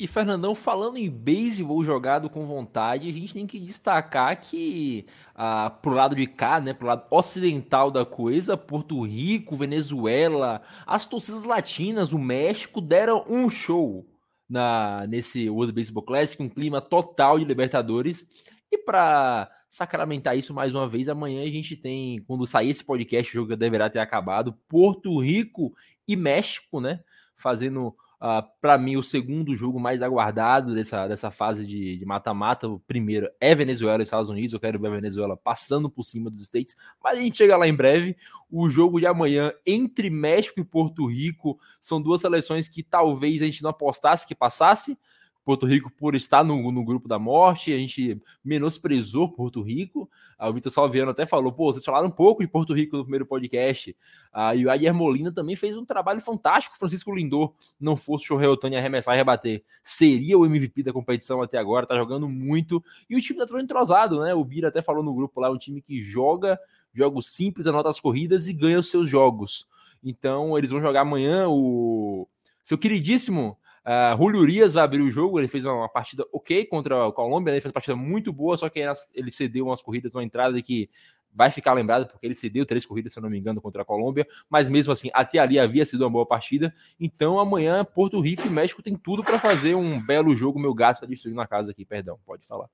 E 0.00 0.06
Fernandão, 0.06 0.54
falando 0.54 0.96
em 0.96 1.10
beisebol 1.10 1.84
jogado 1.84 2.30
com 2.30 2.46
vontade, 2.46 3.06
a 3.06 3.12
gente 3.12 3.34
tem 3.34 3.46
que 3.46 3.60
destacar 3.60 4.40
que 4.40 5.04
ah, 5.34 5.68
pro 5.68 5.92
lado 5.92 6.16
de 6.16 6.26
cá, 6.26 6.58
né, 6.58 6.72
pro 6.72 6.86
lado 6.86 7.04
ocidental 7.10 7.90
da 7.90 8.06
coisa, 8.06 8.56
Porto 8.56 9.02
Rico, 9.02 9.54
Venezuela, 9.54 10.62
as 10.86 11.04
torcidas 11.04 11.44
latinas, 11.44 12.12
o 12.12 12.18
México 12.18 12.80
deram 12.80 13.26
um 13.28 13.50
show 13.50 14.06
na 14.48 15.06
nesse 15.06 15.50
World 15.50 15.74
Baseball 15.74 16.02
Classic, 16.02 16.42
um 16.42 16.48
clima 16.48 16.80
total 16.80 17.38
de 17.38 17.44
Libertadores. 17.44 18.26
E 18.72 18.78
para 18.78 19.50
sacramentar 19.68 20.34
isso 20.34 20.54
mais 20.54 20.74
uma 20.74 20.88
vez, 20.88 21.10
amanhã 21.10 21.42
a 21.42 21.50
gente 21.50 21.76
tem, 21.76 22.22
quando 22.22 22.46
sair 22.46 22.70
esse 22.70 22.82
podcast, 22.82 23.30
o 23.30 23.34
jogo 23.34 23.54
deverá 23.54 23.90
ter 23.90 23.98
acabado, 23.98 24.54
Porto 24.66 25.20
Rico 25.20 25.74
e 26.08 26.16
México, 26.16 26.80
né, 26.80 27.00
fazendo 27.36 27.94
Uh, 28.20 28.26
ah, 28.26 28.42
para 28.60 28.76
mim, 28.76 28.96
o 28.96 29.02
segundo 29.02 29.56
jogo 29.56 29.80
mais 29.80 30.02
aguardado 30.02 30.74
dessa, 30.74 31.08
dessa 31.08 31.30
fase 31.30 31.66
de 31.66 32.04
mata-mata. 32.04 32.68
O 32.68 32.78
primeiro 32.78 33.30
é 33.40 33.54
Venezuela 33.54 34.02
e 34.02 34.04
Estados 34.04 34.28
Unidos. 34.28 34.52
Eu 34.52 34.60
quero 34.60 34.78
ver 34.78 34.88
a 34.88 34.96
Venezuela 34.96 35.38
passando 35.38 35.88
por 35.88 36.02
cima 36.02 36.28
dos 36.28 36.42
States, 36.42 36.76
mas 37.02 37.16
a 37.16 37.20
gente 37.20 37.38
chega 37.38 37.56
lá 37.56 37.66
em 37.66 37.74
breve. 37.74 38.14
O 38.50 38.68
jogo 38.68 39.00
de 39.00 39.06
amanhã 39.06 39.52
entre 39.64 40.10
México 40.10 40.60
e 40.60 40.64
Porto 40.64 41.06
Rico 41.06 41.58
são 41.80 42.00
duas 42.00 42.20
seleções 42.20 42.68
que 42.68 42.82
talvez 42.82 43.40
a 43.42 43.46
gente 43.46 43.62
não 43.62 43.70
apostasse 43.70 44.26
que 44.26 44.34
passasse, 44.34 44.98
Porto 45.44 45.66
Rico 45.66 45.90
por 45.90 46.14
estar 46.14 46.44
no, 46.44 46.70
no 46.70 46.84
grupo 46.84 47.08
da 47.08 47.18
morte, 47.18 47.72
a 47.72 47.78
gente 47.78 48.20
menosprezou 48.44 49.28
Porto 49.28 49.62
Rico. 49.62 50.08
Ah, 50.38 50.48
o 50.48 50.52
Vitor 50.52 50.70
Salviano 50.70 51.10
até 51.10 51.24
falou, 51.26 51.52
pô, 51.52 51.72
vocês 51.72 51.84
falaram 51.84 52.08
um 52.08 52.10
pouco 52.10 52.42
de 52.42 52.48
Porto 52.48 52.74
Rico 52.74 52.96
no 52.96 53.04
primeiro 53.04 53.26
podcast. 53.26 53.96
Ah, 54.32 54.54
e 54.54 54.66
o 54.66 54.70
Ayer 54.70 54.94
Molina 54.94 55.32
também 55.32 55.56
fez 55.56 55.76
um 55.76 55.84
trabalho 55.84 56.20
fantástico. 56.20 56.76
Francisco 56.78 57.14
Lindor 57.14 57.54
não 57.80 57.96
fosse 57.96 58.24
o 58.24 58.28
Shohei 58.28 58.48
Otani 58.48 58.76
arremessar 58.76 59.14
e 59.14 59.18
rebater, 59.18 59.64
seria 59.82 60.38
o 60.38 60.44
MVP 60.44 60.82
da 60.82 60.92
competição 60.92 61.42
até 61.42 61.58
agora, 61.58 61.86
tá 61.86 61.96
jogando 61.96 62.28
muito. 62.28 62.82
E 63.08 63.16
o 63.16 63.20
time 63.20 63.38
tá 63.38 63.46
todo 63.46 63.60
entrosado, 63.60 64.20
né? 64.20 64.34
O 64.34 64.44
Bira 64.44 64.68
até 64.68 64.82
falou 64.82 65.02
no 65.02 65.14
grupo 65.14 65.40
lá, 65.40 65.50
um 65.50 65.58
time 65.58 65.80
que 65.80 66.00
joga 66.00 66.58
jogos 66.92 67.32
simples, 67.32 67.66
anota 67.66 67.88
as 67.88 68.00
corridas 68.00 68.46
e 68.48 68.52
ganha 68.52 68.78
os 68.78 68.90
seus 68.90 69.08
jogos. 69.08 69.66
Então, 70.02 70.56
eles 70.56 70.70
vão 70.70 70.80
jogar 70.80 71.02
amanhã 71.02 71.48
o 71.48 72.26
seu 72.62 72.78
queridíssimo 72.78 73.56
Uh, 73.84 74.16
Julio 74.16 74.40
Urias 74.40 74.74
vai 74.74 74.84
abrir 74.84 75.00
o 75.00 75.10
jogo, 75.10 75.40
ele 75.40 75.48
fez 75.48 75.64
uma 75.64 75.88
partida 75.88 76.24
ok 76.32 76.66
contra 76.66 77.08
a 77.08 77.12
Colômbia, 77.12 77.50
né? 77.50 77.56
ele 77.56 77.62
fez 77.62 77.70
uma 77.70 77.74
partida 77.74 77.96
muito 77.96 78.32
boa, 78.32 78.56
só 78.58 78.68
que 78.68 78.80
ele 79.14 79.30
cedeu 79.30 79.66
umas 79.66 79.82
corridas 79.82 80.14
uma 80.14 80.22
entrada 80.22 80.60
que 80.60 80.90
vai 81.32 81.50
ficar 81.50 81.72
lembrado, 81.72 82.06
porque 82.08 82.26
ele 82.26 82.34
cedeu 82.34 82.66
três 82.66 82.84
corridas, 82.84 83.12
se 83.12 83.18
eu 83.18 83.22
não 83.22 83.30
me 83.30 83.38
engano, 83.38 83.60
contra 83.60 83.82
a 83.82 83.84
Colômbia, 83.84 84.26
mas 84.48 84.68
mesmo 84.68 84.92
assim, 84.92 85.10
até 85.14 85.38
ali 85.38 85.58
havia 85.58 85.86
sido 85.86 86.02
uma 86.02 86.10
boa 86.10 86.26
partida. 86.26 86.74
Então 86.98 87.38
amanhã, 87.38 87.84
Porto 87.84 88.20
Rico 88.20 88.46
e 88.46 88.50
México 88.50 88.82
tem 88.82 88.96
tudo 88.96 89.22
para 89.22 89.38
fazer 89.38 89.74
um 89.74 90.04
belo 90.04 90.34
jogo. 90.34 90.58
Meu 90.58 90.74
gato 90.74 90.96
está 90.96 91.06
destruindo 91.06 91.40
a 91.40 91.46
casa 91.46 91.70
aqui, 91.70 91.84
perdão, 91.84 92.18
pode 92.26 92.46
falar. 92.46 92.68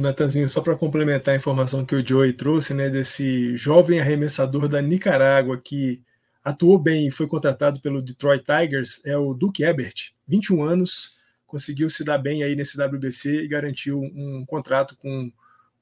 Natanzinho, 0.00 0.48
só 0.48 0.62
para 0.62 0.76
complementar 0.76 1.34
a 1.34 1.36
informação 1.36 1.84
que 1.84 1.94
o 1.94 2.06
Joey 2.06 2.32
trouxe, 2.32 2.72
né, 2.72 2.88
desse 2.88 3.54
jovem 3.56 4.00
arremessador 4.00 4.66
da 4.66 4.80
Nicarágua 4.80 5.58
que 5.58 6.02
atuou 6.44 6.78
bem 6.78 7.08
e 7.08 7.10
foi 7.10 7.26
contratado 7.26 7.80
pelo 7.80 8.02
Detroit 8.02 8.44
Tigers 8.44 9.04
é 9.06 9.16
o 9.16 9.32
Duke 9.32 9.64
Ebert, 9.64 10.12
21 10.28 10.62
anos, 10.62 11.18
conseguiu 11.46 11.88
se 11.88 12.04
dar 12.04 12.18
bem 12.18 12.42
aí 12.42 12.54
nesse 12.54 12.80
WBC 12.80 13.42
e 13.42 13.48
garantiu 13.48 14.00
um 14.00 14.44
contrato 14.46 14.94
com 14.96 15.32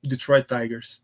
o 0.02 0.06
Detroit 0.06 0.46
Tigers. 0.46 1.02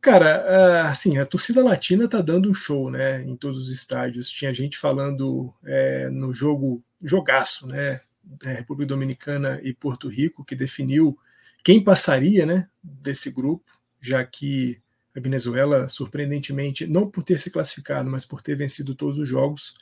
Cara, 0.00 0.88
assim, 0.88 1.18
a 1.18 1.26
torcida 1.26 1.64
latina 1.64 2.06
tá 2.06 2.20
dando 2.20 2.48
um 2.48 2.54
show, 2.54 2.90
né, 2.90 3.22
em 3.22 3.34
todos 3.34 3.56
os 3.58 3.70
estádios. 3.70 4.30
Tinha 4.30 4.54
gente 4.54 4.78
falando 4.78 5.52
é, 5.64 6.08
no 6.10 6.32
jogo, 6.32 6.84
jogaço, 7.02 7.66
né, 7.66 8.00
é, 8.44 8.52
República 8.52 8.88
Dominicana 8.88 9.60
e 9.64 9.72
Porto 9.72 10.08
Rico, 10.08 10.44
que 10.44 10.54
definiu 10.54 11.18
quem 11.64 11.82
passaria, 11.82 12.46
né, 12.46 12.68
desse 12.80 13.32
grupo, 13.32 13.64
já 14.00 14.24
que 14.24 14.80
a 15.16 15.20
Venezuela, 15.20 15.88
surpreendentemente, 15.88 16.86
não 16.86 17.08
por 17.08 17.22
ter 17.22 17.38
se 17.38 17.50
classificado, 17.50 18.10
mas 18.10 18.26
por 18.26 18.42
ter 18.42 18.54
vencido 18.54 18.94
todos 18.94 19.18
os 19.18 19.26
jogos, 19.26 19.74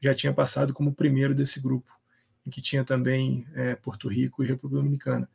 já 0.00 0.14
tinha 0.14 0.32
passado 0.32 0.72
como 0.72 0.94
primeiro 0.94 1.34
desse 1.34 1.62
grupo, 1.62 1.92
em 2.46 2.50
que 2.50 2.62
tinha 2.62 2.82
também 2.82 3.46
é, 3.54 3.74
Porto 3.74 4.08
Rico 4.08 4.42
e 4.42 4.46
República 4.46 4.80
Dominicana. 4.80 5.28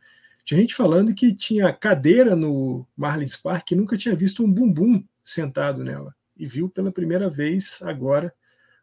Tinha 0.43 0.59
gente 0.59 0.73
falando 0.73 1.13
que 1.13 1.35
tinha 1.35 1.71
cadeira 1.71 2.35
no 2.35 2.85
Marlins 2.97 3.37
Park 3.37 3.67
que 3.67 3.75
nunca 3.75 3.95
tinha 3.95 4.15
visto 4.15 4.43
um 4.43 4.51
bumbum 4.51 5.03
sentado 5.23 5.83
nela, 5.83 6.15
e 6.35 6.47
viu 6.47 6.67
pela 6.67 6.91
primeira 6.91 7.29
vez 7.29 7.79
agora 7.83 8.33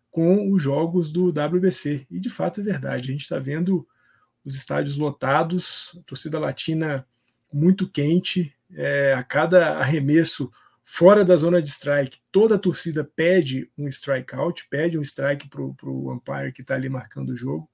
com 0.09 0.53
os 0.53 0.63
jogos 0.63 1.11
do 1.11 1.31
WBC. 1.31 2.07
E 2.09 2.21
de 2.21 2.31
fato 2.31 2.61
é 2.61 2.65
verdade, 2.65 3.09
a 3.09 3.13
gente 3.13 3.23
está 3.23 3.41
vendo 3.41 3.87
os 4.45 4.55
estádios 4.55 4.97
lotados, 4.97 6.01
torcida 6.07 6.39
latina 6.39 7.05
muito 7.53 7.89
quente, 7.89 8.55
é, 8.75 9.15
a 9.15 9.23
cada 9.23 9.79
arremesso 9.79 10.51
fora 10.85 11.25
da 11.25 11.37
zona 11.37 11.63
de 11.63 11.69
strike, 11.69 12.19
toda 12.33 12.57
a 12.57 12.59
torcida 12.59 13.05
pede 13.05 13.71
um 13.79 13.87
strikeout, 13.89 14.67
pede 14.69 14.99
um 14.99 15.03
strike 15.03 15.49
para 15.49 15.61
o 15.63 16.13
umpire 16.13 16.53
que 16.53 16.63
está 16.63 16.75
ali 16.75 16.89
marcando 16.89 17.31
o 17.31 17.37
jogo. 17.37 17.71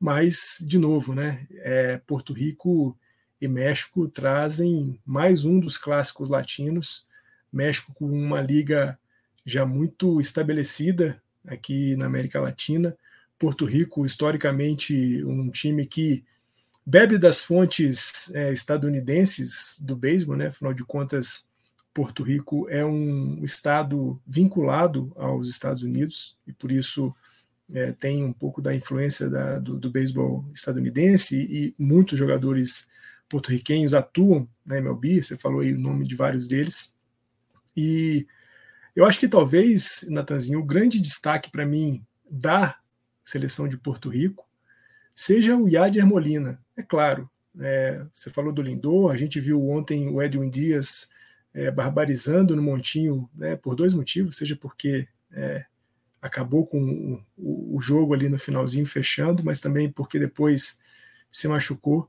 Mas, 0.00 0.58
de 0.60 0.78
novo, 0.78 1.14
né, 1.14 1.46
é, 1.56 1.98
Porto 2.06 2.32
Rico 2.32 2.98
e 3.40 3.46
México 3.46 4.08
trazem 4.08 4.98
mais 5.04 5.44
um 5.44 5.60
dos 5.60 5.76
clássicos 5.76 6.28
latinos. 6.28 7.06
México 7.52 7.92
com 7.94 8.06
uma 8.06 8.40
liga 8.40 8.98
já 9.44 9.64
muito 9.64 10.20
estabelecida 10.20 11.20
aqui 11.46 11.94
na 11.96 12.06
América 12.06 12.40
Latina. 12.40 12.96
Porto 13.38 13.64
Rico, 13.64 14.04
historicamente, 14.06 15.22
um 15.24 15.50
time 15.50 15.86
que 15.86 16.24
bebe 16.86 17.18
das 17.18 17.40
fontes 17.40 18.32
é, 18.32 18.52
estadunidenses 18.52 19.80
do 19.84 19.96
beisebol, 19.96 20.36
né? 20.36 20.46
Afinal 20.46 20.72
de 20.72 20.84
contas, 20.84 21.50
Porto 21.92 22.22
Rico 22.22 22.68
é 22.68 22.84
um 22.84 23.42
estado 23.42 24.20
vinculado 24.24 25.12
aos 25.16 25.48
Estados 25.48 25.82
Unidos 25.82 26.38
e 26.46 26.52
por 26.52 26.70
isso 26.70 27.12
é, 27.72 27.90
tem 27.92 28.22
um 28.22 28.32
pouco 28.32 28.62
da 28.62 28.74
influência 28.74 29.28
da, 29.28 29.58
do, 29.58 29.78
do 29.78 29.90
beisebol 29.90 30.44
estadunidense 30.54 31.36
e, 31.36 31.74
muitos 31.76 32.16
jogadores 32.16 32.88
porto-riquenhos 33.28 33.92
atuam 33.92 34.48
na 34.64 34.78
MLB. 34.78 35.22
Você 35.22 35.36
falou 35.36 35.60
aí 35.60 35.72
o 35.72 35.80
nome 35.80 36.06
de 36.06 36.14
vários 36.14 36.46
deles 36.46 36.96
e 37.76 38.26
eu 38.94 39.04
acho 39.04 39.18
que 39.18 39.28
talvez, 39.28 40.06
Natanzinho, 40.08 40.60
o 40.60 40.64
grande 40.64 41.00
destaque 41.00 41.50
para 41.50 41.66
mim 41.66 42.04
da 42.30 42.78
seleção 43.24 43.68
de 43.68 43.76
Porto 43.76 44.08
Rico 44.08 44.48
seja 45.14 45.56
o 45.56 45.68
Yadier 45.68 46.06
Molina. 46.06 46.64
É 46.76 46.82
claro, 46.82 47.28
é, 47.58 48.04
você 48.12 48.30
falou 48.30 48.52
do 48.52 48.62
Lindor, 48.62 49.10
a 49.10 49.16
gente 49.16 49.40
viu 49.40 49.66
ontem 49.68 50.08
o 50.08 50.22
Edwin 50.22 50.50
Dias 50.50 51.10
é, 51.54 51.70
barbarizando 51.70 52.54
no 52.54 52.62
Montinho 52.62 53.28
né, 53.34 53.56
por 53.56 53.74
dois 53.74 53.94
motivos, 53.94 54.36
seja 54.36 54.54
porque 54.54 55.08
é, 55.32 55.64
acabou 56.20 56.66
com 56.66 57.22
o, 57.36 57.76
o, 57.76 57.80
jogo 57.80 58.12
ali 58.12 58.28
no 58.28 58.38
finalzinho 58.38 58.86
fechando, 58.86 59.42
mas 59.42 59.60
também 59.60 59.90
porque 59.90 60.18
depois 60.18 60.80
se 61.30 61.48
machucou. 61.48 62.08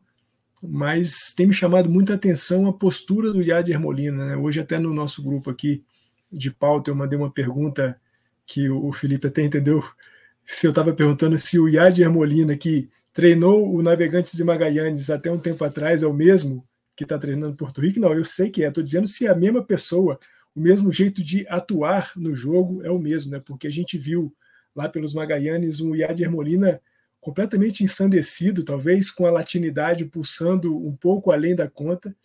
Mas 0.62 1.34
tem 1.36 1.48
me 1.48 1.54
chamado 1.54 1.90
muita 1.90 2.16
atenção 2.16 2.68
a 2.68 2.74
postura 2.74 3.32
do 3.32 3.42
Yadier 3.42 3.80
Molina. 3.80 4.26
Né? 4.26 4.36
Hoje, 4.36 4.60
até 4.60 4.80
no 4.80 4.94
nosso 4.94 5.22
grupo 5.24 5.50
aqui 5.50 5.84
de 6.32 6.52
pauta, 6.52 6.90
eu 6.90 6.96
mandei 6.96 7.18
uma 7.18 7.32
pergunta 7.32 8.00
que 8.46 8.70
o 8.70 8.92
Felipe 8.92 9.28
até 9.28 9.44
entendeu. 9.44 9.84
Se 10.44 10.66
eu 10.66 10.72
estava 10.72 10.94
perguntando 10.94 11.38
se 11.38 11.60
o 11.60 11.68
Yadier 11.68 12.10
Molina, 12.10 12.56
que 12.56 12.90
treinou 13.18 13.74
o 13.74 13.82
Navegantes 13.82 14.34
de 14.34 14.44
Magallanes 14.44 15.10
até 15.10 15.32
um 15.32 15.40
tempo 15.40 15.66
atrás, 15.66 16.04
é 16.04 16.08
o 16.08 16.14
mesmo 16.14 16.64
que 16.96 17.02
está 17.04 17.18
treinando 17.18 17.56
Porto 17.56 17.82
Rico. 17.82 18.00
Não, 18.00 18.14
eu 18.14 18.24
sei 18.24 18.52
que 18.52 18.64
é. 18.64 18.68
Estou 18.68 18.84
dizendo 18.84 19.08
se 19.08 19.26
é 19.26 19.32
a 19.32 19.36
mesma 19.36 19.64
pessoa, 19.64 20.20
o 20.56 20.62
mesmo 20.62 20.94
jeito 20.94 21.24
de 21.24 21.44
atuar 21.50 22.12
no 22.16 22.36
jogo 22.36 22.86
é 22.86 22.92
o 22.92 23.00
mesmo, 23.00 23.32
né? 23.32 23.42
Porque 23.44 23.66
a 23.66 23.72
gente 23.72 23.98
viu 23.98 24.32
lá 24.76 24.88
pelos 24.88 25.16
Magallanes 25.16 25.82
um 25.82 25.96
Yadier 25.96 26.30
Molina 26.30 26.80
completamente 27.20 27.84
ensandecido, 27.84 28.64
talvez 28.64 29.10
com 29.10 29.26
a 29.26 29.32
latinidade 29.32 30.06
pulsando 30.06 30.78
um 30.78 30.96
pouco 30.96 31.32
além 31.32 31.56
da 31.56 31.68
conta. 31.68 32.16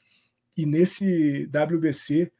E 0.54 0.66
nesse 0.66 1.46
WBC, 1.46 2.30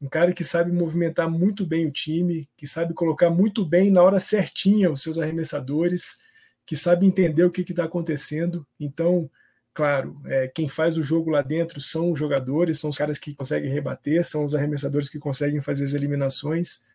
um 0.00 0.08
cara 0.08 0.32
que 0.32 0.44
sabe 0.44 0.70
movimentar 0.70 1.28
muito 1.28 1.66
bem 1.66 1.88
o 1.88 1.90
time, 1.90 2.48
que 2.56 2.68
sabe 2.68 2.94
colocar 2.94 3.30
muito 3.30 3.64
bem 3.64 3.90
na 3.90 4.00
hora 4.00 4.20
certinha 4.20 4.92
os 4.92 5.02
seus 5.02 5.18
arremessadores, 5.18 6.24
que 6.66 6.76
sabe 6.76 7.06
entender 7.06 7.44
o 7.44 7.50
que 7.50 7.62
está 7.62 7.84
acontecendo. 7.84 8.66
Então, 8.78 9.30
claro, 9.72 10.20
é, 10.26 10.48
quem 10.48 10.68
faz 10.68 10.98
o 10.98 11.02
jogo 11.02 11.30
lá 11.30 11.40
dentro 11.40 11.80
são 11.80 12.10
os 12.10 12.18
jogadores, 12.18 12.80
são 12.80 12.90
os 12.90 12.98
caras 12.98 13.18
que 13.18 13.34
conseguem 13.34 13.70
rebater, 13.70 14.24
são 14.24 14.44
os 14.44 14.54
arremessadores 14.54 15.08
que 15.08 15.18
conseguem 15.18 15.60
fazer 15.60 15.84
as 15.84 15.94
eliminações. 15.94 16.86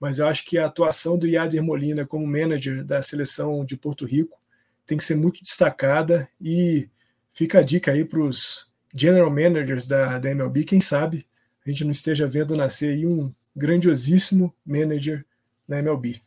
Mas 0.00 0.18
eu 0.18 0.26
acho 0.26 0.44
que 0.44 0.58
a 0.58 0.66
atuação 0.66 1.16
do 1.16 1.26
Yader 1.26 1.62
Molina 1.62 2.04
como 2.04 2.26
manager 2.26 2.84
da 2.84 3.02
seleção 3.02 3.64
de 3.64 3.76
Porto 3.76 4.04
Rico 4.04 4.38
tem 4.86 4.98
que 4.98 5.04
ser 5.04 5.14
muito 5.14 5.42
destacada 5.42 6.28
e 6.40 6.88
fica 7.32 7.60
a 7.60 7.62
dica 7.62 7.92
aí 7.92 8.04
para 8.04 8.20
os 8.20 8.72
general 8.94 9.30
managers 9.30 9.86
da, 9.86 10.18
da 10.18 10.30
MLB, 10.30 10.64
quem 10.64 10.80
sabe 10.80 11.24
a 11.64 11.70
gente 11.70 11.84
não 11.84 11.92
esteja 11.92 12.26
vendo 12.26 12.56
nascer 12.56 12.94
aí 12.94 13.06
um 13.06 13.32
grandiosíssimo 13.54 14.54
manager 14.64 15.24
na 15.68 15.78
MLB. 15.78 16.22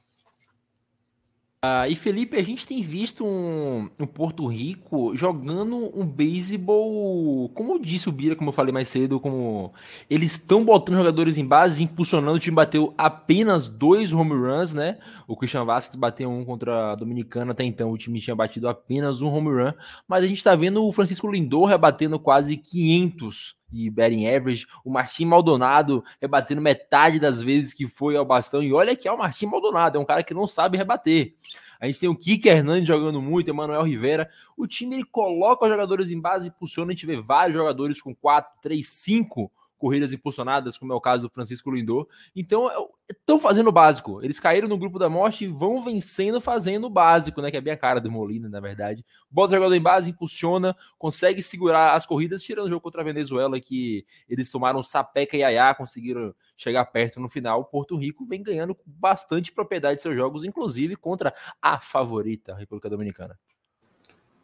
Uh, 1.63 1.87
e 1.89 1.95
Felipe, 1.95 2.35
a 2.35 2.43
gente 2.43 2.67
tem 2.67 2.81
visto 2.81 3.25
um, 3.25 3.89
um, 3.97 4.05
Porto 4.05 4.45
Rico 4.47 5.15
jogando 5.15 5.97
um 5.97 6.05
beisebol, 6.05 7.47
como 7.55 7.75
eu 7.75 7.79
disse 7.79 8.09
o 8.09 8.11
Bira, 8.11 8.35
como 8.35 8.49
eu 8.49 8.53
falei 8.53 8.73
mais 8.73 8.89
cedo, 8.89 9.17
como 9.17 9.71
eles 10.09 10.33
estão 10.33 10.65
botando 10.65 10.97
jogadores 10.97 11.37
em 11.37 11.45
base, 11.45 11.81
impulsionando. 11.81 12.35
O 12.35 12.39
time 12.39 12.53
bateu 12.53 12.93
apenas 12.97 13.69
dois 13.69 14.11
home 14.11 14.33
runs, 14.33 14.73
né? 14.73 14.97
O 15.25 15.37
Christian 15.37 15.63
Vasquez 15.63 15.95
bateu 15.95 16.29
um 16.29 16.43
contra 16.43 16.91
a 16.91 16.95
Dominicana, 16.95 17.53
até 17.53 17.63
então 17.63 17.93
o 17.93 17.97
time 17.97 18.19
tinha 18.19 18.35
batido 18.35 18.67
apenas 18.67 19.21
um 19.21 19.33
home 19.33 19.47
run, 19.47 19.71
mas 20.05 20.21
a 20.21 20.27
gente 20.27 20.39
está 20.39 20.57
vendo 20.57 20.85
o 20.85 20.91
Francisco 20.91 21.31
Lindor 21.31 21.67
rebatendo 21.67 22.19
quase 22.19 22.57
500 22.57 23.55
de 23.73 23.89
batting 23.89 24.27
average, 24.27 24.67
o 24.85 24.91
Martim 24.91 25.25
Maldonado 25.25 26.03
rebatendo 26.21 26.61
metade 26.61 27.19
das 27.19 27.41
vezes 27.41 27.73
que 27.73 27.87
foi 27.87 28.15
ao 28.15 28.23
bastão, 28.23 28.61
e 28.61 28.71
olha 28.71 28.95
que 28.95 29.07
é 29.07 29.11
o 29.11 29.17
Martim 29.17 29.47
Maldonado, 29.47 29.97
é 29.97 30.01
um 30.01 30.05
cara 30.05 30.23
que 30.23 30.33
não 30.33 30.47
sabe 30.47 30.77
rebater. 30.77 31.33
A 31.79 31.87
gente 31.87 31.99
tem 31.99 32.07
o 32.07 32.15
Kike 32.15 32.47
Hernandes 32.47 32.87
jogando 32.87 33.21
muito, 33.21 33.49
Emanuel 33.49 33.83
Rivera. 33.83 34.29
O 34.55 34.65
time 34.65 34.95
ele 34.95 35.03
coloca 35.03 35.65
os 35.65 35.71
jogadores 35.71 36.11
em 36.11 36.19
base 36.19 36.45
e 36.45 36.49
impulsiona. 36.49 36.91
A 36.91 36.95
gente 36.95 37.05
vê 37.05 37.19
vários 37.19 37.55
jogadores 37.55 37.99
com 37.99 38.15
4, 38.15 38.53
3, 38.61 38.87
5 38.87 39.51
corridas 39.83 40.13
impulsionadas, 40.13 40.77
como 40.77 40.93
é 40.93 40.95
o 40.95 41.01
caso 41.01 41.27
do 41.27 41.29
Francisco 41.29 41.69
Lindor. 41.69 42.07
Então, 42.33 42.69
estão 43.11 43.35
é 43.35 43.39
fazendo 43.41 43.67
o 43.67 43.71
básico. 43.71 44.23
Eles 44.23 44.39
caíram 44.39 44.65
no 44.65 44.77
grupo 44.77 44.97
da 44.97 45.09
morte 45.09 45.43
e 45.43 45.47
vão 45.49 45.83
vencendo 45.83 46.39
fazendo 46.39 46.87
o 46.87 46.89
básico, 46.89 47.41
né? 47.41 47.51
Que 47.51 47.57
é 47.57 47.61
bem 47.61 47.73
a 47.73 47.77
cara 47.77 47.99
do 47.99 48.09
Molina, 48.09 48.47
na 48.47 48.61
verdade. 48.61 49.05
Bota 49.29 49.51
o 49.51 49.57
jogador 49.57 49.75
em 49.75 49.81
base, 49.81 50.09
impulsiona, 50.09 50.73
consegue 50.97 51.43
segurar 51.43 51.95
as 51.95 52.05
corridas, 52.05 52.41
tirando 52.41 52.67
o 52.67 52.69
jogo 52.69 52.79
contra 52.79 53.01
a 53.01 53.03
Venezuela, 53.03 53.59
que 53.59 54.05
eles 54.29 54.49
tomaram 54.49 54.81
sapeca 54.81 55.35
e 55.35 55.43
aiá, 55.43 55.75
conseguiram 55.75 56.33
chegar 56.55 56.85
perto 56.85 57.19
no 57.19 57.27
final. 57.27 57.59
O 57.59 57.65
Porto 57.65 57.97
Rico 57.97 58.25
vem 58.25 58.41
ganhando 58.41 58.77
bastante 58.85 59.51
propriedade 59.51 59.97
de 59.97 60.01
seus 60.01 60.15
jogos, 60.15 60.45
inclusive 60.45 60.95
contra 60.95 61.33
a 61.61 61.77
favorita, 61.77 62.53
a 62.53 62.57
República 62.57 62.89
Dominicana. 62.89 63.37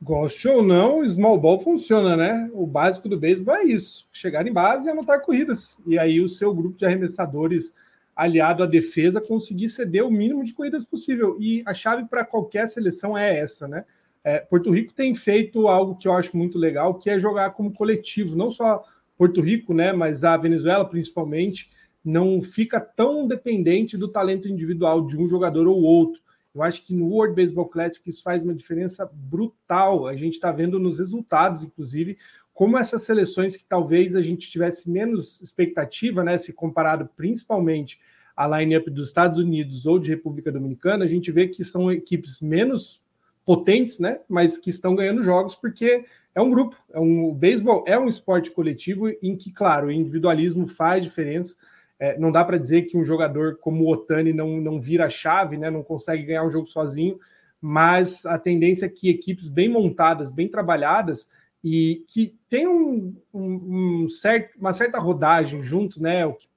Goste 0.01 0.47
ou 0.47 0.63
não, 0.63 1.07
small 1.07 1.37
ball 1.37 1.59
funciona, 1.59 2.15
né? 2.15 2.49
O 2.53 2.65
básico 2.65 3.09
do 3.09 3.19
beisebol 3.19 3.55
é 3.55 3.63
isso: 3.63 4.07
chegar 4.13 4.47
em 4.47 4.53
base 4.53 4.87
e 4.87 4.91
anotar 4.91 5.21
corridas. 5.21 5.81
E 5.85 5.99
aí 5.99 6.21
o 6.21 6.29
seu 6.29 6.53
grupo 6.53 6.77
de 6.77 6.85
arremessadores 6.85 7.73
aliado 8.15 8.63
à 8.63 8.65
defesa 8.65 9.21
conseguir 9.21 9.69
ceder 9.69 10.05
o 10.05 10.11
mínimo 10.11 10.43
de 10.43 10.53
corridas 10.53 10.85
possível. 10.85 11.37
E 11.39 11.63
a 11.65 11.73
chave 11.73 12.05
para 12.05 12.25
qualquer 12.25 12.67
seleção 12.67 13.17
é 13.17 13.37
essa, 13.37 13.67
né? 13.67 13.83
É, 14.23 14.39
Porto 14.39 14.71
Rico 14.71 14.93
tem 14.93 15.15
feito 15.15 15.67
algo 15.67 15.95
que 15.95 16.07
eu 16.07 16.13
acho 16.13 16.35
muito 16.35 16.57
legal, 16.57 16.95
que 16.95 17.09
é 17.09 17.19
jogar 17.19 17.51
como 17.51 17.73
coletivo, 17.73 18.35
não 18.35 18.51
só 18.51 18.83
Porto 19.17 19.41
Rico, 19.41 19.73
né? 19.73 19.91
Mas 19.91 20.23
a 20.23 20.37
Venezuela 20.37 20.85
principalmente 20.85 21.69
não 22.03 22.41
fica 22.41 22.79
tão 22.79 23.27
dependente 23.27 23.97
do 23.97 24.07
talento 24.07 24.47
individual 24.47 25.05
de 25.05 25.17
um 25.17 25.27
jogador 25.27 25.67
ou 25.67 25.81
outro. 25.81 26.21
Eu 26.53 26.63
acho 26.63 26.85
que 26.85 26.93
no 26.93 27.07
World 27.07 27.35
Baseball 27.35 27.67
Classic 27.67 28.07
isso 28.09 28.23
faz 28.23 28.41
uma 28.41 28.55
diferença 28.55 29.09
brutal. 29.11 30.07
A 30.07 30.15
gente 30.15 30.33
está 30.33 30.51
vendo 30.51 30.79
nos 30.79 30.99
resultados, 30.99 31.63
inclusive, 31.63 32.17
como 32.53 32.77
essas 32.77 33.03
seleções 33.03 33.55
que 33.55 33.63
talvez 33.63 34.15
a 34.15 34.21
gente 34.21 34.49
tivesse 34.49 34.89
menos 34.89 35.41
expectativa, 35.41 36.23
né, 36.23 36.37
se 36.37 36.51
comparado 36.51 37.09
principalmente 37.15 37.99
à 38.35 38.47
line-up 38.59 38.89
dos 38.89 39.07
Estados 39.07 39.39
Unidos 39.39 39.85
ou 39.85 39.99
de 39.99 40.09
República 40.09 40.51
Dominicana, 40.51 41.05
a 41.05 41.07
gente 41.07 41.31
vê 41.31 41.47
que 41.47 41.63
são 41.63 41.91
equipes 41.91 42.41
menos 42.41 43.01
potentes, 43.45 43.99
né, 43.99 44.19
mas 44.27 44.57
que 44.57 44.69
estão 44.69 44.93
ganhando 44.95 45.23
jogos 45.23 45.55
porque 45.55 46.05
é 46.35 46.41
um 46.41 46.49
grupo, 46.49 46.75
é 46.91 46.99
um, 46.99 47.29
o 47.29 47.33
beisebol 47.33 47.83
é 47.87 47.97
um 47.97 48.07
esporte 48.07 48.51
coletivo 48.51 49.09
em 49.21 49.35
que, 49.35 49.51
claro, 49.51 49.87
o 49.87 49.91
individualismo 49.91 50.67
faz 50.67 51.03
diferença, 51.03 51.55
é, 51.99 52.17
não 52.17 52.31
dá 52.31 52.43
para 52.45 52.57
dizer 52.57 52.83
que 52.83 52.97
um 52.97 53.03
jogador 53.03 53.57
como 53.57 53.83
o 53.83 53.91
Otani 53.91 54.31
não, 54.31 54.61
não 54.61 54.79
vira 54.79 55.09
chave, 55.09 55.57
né, 55.57 55.69
não 55.69 55.83
consegue 55.83 56.23
ganhar 56.23 56.45
um 56.45 56.49
jogo 56.49 56.67
sozinho, 56.67 57.19
mas 57.61 58.25
a 58.25 58.39
tendência 58.39 58.85
é 58.85 58.89
que 58.89 59.09
equipes 59.09 59.49
bem 59.49 59.67
montadas, 59.67 60.31
bem 60.31 60.47
trabalhadas 60.47 61.27
e 61.63 62.05
que 62.07 62.35
tem 62.49 62.65
um, 62.65 63.15
um, 63.33 64.03
um 64.03 64.09
certo, 64.09 64.57
uma 64.57 64.71
certa 64.71 64.97
rodagem 64.97 65.61
juntos, 65.61 65.99
né, 65.99 66.25
o 66.25 66.33
que 66.33 66.47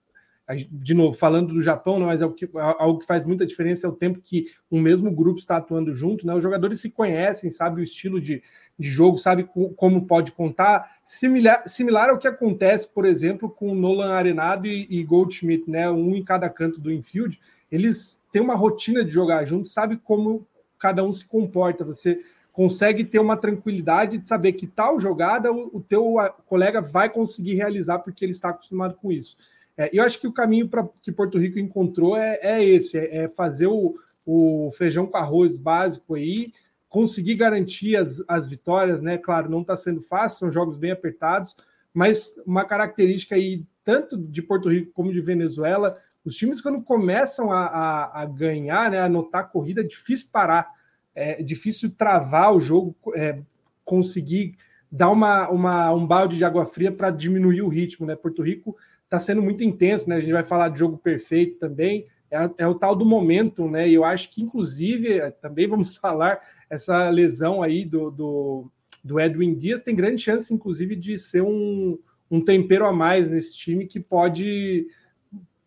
de 0.55 0.95
novo, 0.95 1.17
falando 1.17 1.55
do 1.55 1.63
Japão, 1.63 1.99
não, 1.99 2.07
mas 2.07 2.23
é 2.23 2.29
que, 2.29 2.49
algo 2.55 3.01
que 3.01 3.07
faz 3.07 3.25
muita 3.25 3.47
diferença 3.47 3.87
é 3.87 3.91
o 3.91 3.95
tempo 3.95 4.21
que 4.21 4.47
um 4.71 4.81
mesmo 4.81 5.11
grupo 5.11 5.39
está 5.39 5.57
atuando 5.57 5.93
junto, 5.93 6.27
né? 6.27 6.35
Os 6.35 6.43
jogadores 6.43 6.81
se 6.81 6.91
conhecem, 6.91 7.51
sabem 7.51 7.81
o 7.81 7.85
estilo 7.85 8.21
de, 8.21 8.43
de 8.79 8.89
jogo, 8.89 9.19
sabe 9.19 9.49
como 9.77 10.07
pode 10.07 10.33
contar, 10.33 10.99
similar, 11.05 11.63
similar 11.67 12.11
ao 12.11 12.19
que 12.19 12.29
acontece, 12.29 12.89
por 12.89 13.05
exemplo, 13.05 13.49
com 13.51 13.75
Nolan 13.75 14.13
Arenado 14.13 14.67
e, 14.67 14.87
e 14.91 15.05
Goldschmidt, 15.05 15.71
né? 15.71 15.91
Um 15.91 16.15
em 16.17 16.25
cada 16.25 16.49
canto 16.49 16.81
do 16.81 16.93
infield, 16.93 17.41
eles 17.71 18.23
têm 18.31 18.43
uma 18.43 18.55
rotina 18.55 19.05
de 19.05 19.11
jogar 19.11 19.45
juntos, 19.45 19.73
sabe 19.73 19.97
como 19.97 20.47
cada 20.79 21.05
um 21.05 21.13
se 21.13 21.25
comporta. 21.25 21.85
Você 21.85 22.21
consegue 22.53 23.05
ter 23.05 23.19
uma 23.19 23.37
tranquilidade 23.37 24.19
de 24.19 24.29
saber 24.29 24.53
que 24.53 24.67
tal 24.67 25.01
jogada 25.01 25.51
o, 25.51 25.71
o 25.77 25.81
teu 25.81 26.17
colega 26.47 26.81
vai 26.81 27.09
conseguir 27.09 27.55
realizar 27.55 28.01
porque 28.01 28.25
ele 28.25 28.33
está 28.33 28.51
acostumado 28.51 28.95
com 28.95 29.11
isso. 29.11 29.37
É, 29.77 29.91
eu 29.93 30.03
acho 30.03 30.21
que 30.21 30.27
o 30.27 30.33
caminho 30.33 30.69
para 30.69 30.87
que 31.03 31.11
Porto 31.11 31.39
Rico 31.39 31.59
encontrou 31.59 32.17
é, 32.17 32.39
é 32.43 32.65
esse: 32.65 32.99
é, 32.99 33.25
é, 33.25 33.29
fazer 33.29 33.67
o, 33.67 33.97
o, 34.25 34.71
feijão 34.73 35.07
com 35.07 35.17
arroz 35.17 35.57
básico 35.59 36.15
aí, 36.15 36.53
conseguir 36.89 37.37
garantir 37.37 37.97
as, 37.97 38.23
as 38.29 38.49
vitórias, 38.49 39.01
né? 39.01 39.17
Claro, 39.19 39.51
não 39.51 39.63
está 39.63 39.77
sendo 39.77 40.03
fácil, 40.03 40.39
são 40.39 40.53
jogos 40.53 40.77
bem 40.77 40.91
apertados, 40.91 41.57
mas 41.93 42.35
uma 42.47 42.65
característica 42.65 43.35
aí, 43.35 43.65
tanto 43.85 44.17
de 44.17 44.43
Porto 44.43 44.69
Rico 44.69 44.93
como 44.93 45.13
de 45.13 45.21
Venezuela, 45.21 45.95
os 46.25 46.37
times, 46.37 46.61
quando 46.61 46.83
começam 46.83 47.51
a, 47.51 47.67
a, 47.67 48.23
a 48.23 48.25
ganhar, 48.27 48.91
né, 48.91 48.99
a 48.99 49.07
anotar 49.07 49.51
corrida, 49.51 49.81
é 49.81 49.85
difícil 49.85 50.29
parar, 50.31 50.71
é 51.15 51.43
difícil 51.43 51.91
travar 51.91 52.55
o 52.55 52.61
jogo, 52.61 52.95
é, 53.15 53.41
conseguir 53.85 54.57
dar 54.91 55.11
uma, 55.11 55.49
uma, 55.49 55.93
um 55.93 56.07
balde 56.07 56.37
de 56.37 56.45
água 56.45 56.67
fria 56.67 56.93
para 56.93 57.11
diminuir 57.11 57.63
o 57.63 57.69
ritmo, 57.69 58.07
né? 58.07 58.15
Porto 58.15 58.43
Rico 58.43 58.77
está 59.13 59.21
sendo 59.21 59.43
muito 59.43 59.63
intenso, 59.63 60.09
né? 60.09 60.17
A 60.17 60.21
gente 60.21 60.33
vai 60.33 60.43
falar 60.43 60.71
de 60.71 60.79
jogo 60.79 60.97
perfeito 60.97 61.59
também. 61.59 62.07
É, 62.31 62.51
é, 62.65 62.67
o 62.67 62.75
tal 62.75 62.97
do 62.97 63.05
momento, 63.05 63.69
né? 63.69 63.87
E 63.87 63.93
eu 63.93 64.05
acho 64.05 64.31
que, 64.31 64.43
inclusive, 64.43 65.19
é, 65.19 65.31
também 65.31 65.69
vamos 65.69 65.95
falar 65.99 66.41
essa 66.71 67.11
lesão 67.11 67.63
aí 67.63 67.85
do, 67.85 68.11
do, 68.11 68.73
do 69.05 69.21
Edwin 69.21 69.55
Dias 69.55 69.83
tem 69.83 69.95
grande 69.95 70.23
chance, 70.23 70.53
inclusive, 70.53 70.97
de 70.97 71.19
ser 71.19 71.43
um, 71.43 71.99
um 72.31 72.43
tempero 72.43 72.87
a 72.87 72.93
mais 72.93 73.29
nesse 73.29 73.55
time 73.55 73.87
que 73.87 74.01
pode 74.01 74.87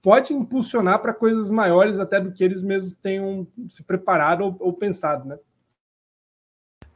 pode 0.01 0.33
impulsionar 0.33 1.01
para 1.01 1.15
coisas 1.15 1.49
maiores 1.49 1.97
até 1.97 2.19
do 2.19 2.31
que 2.31 2.43
eles 2.43 2.61
mesmos 2.61 2.93
tenham 2.93 3.47
se 3.67 3.83
preparado 3.83 4.41
ou, 4.41 4.55
ou 4.59 4.73
pensado, 4.73 5.27
né? 5.27 5.37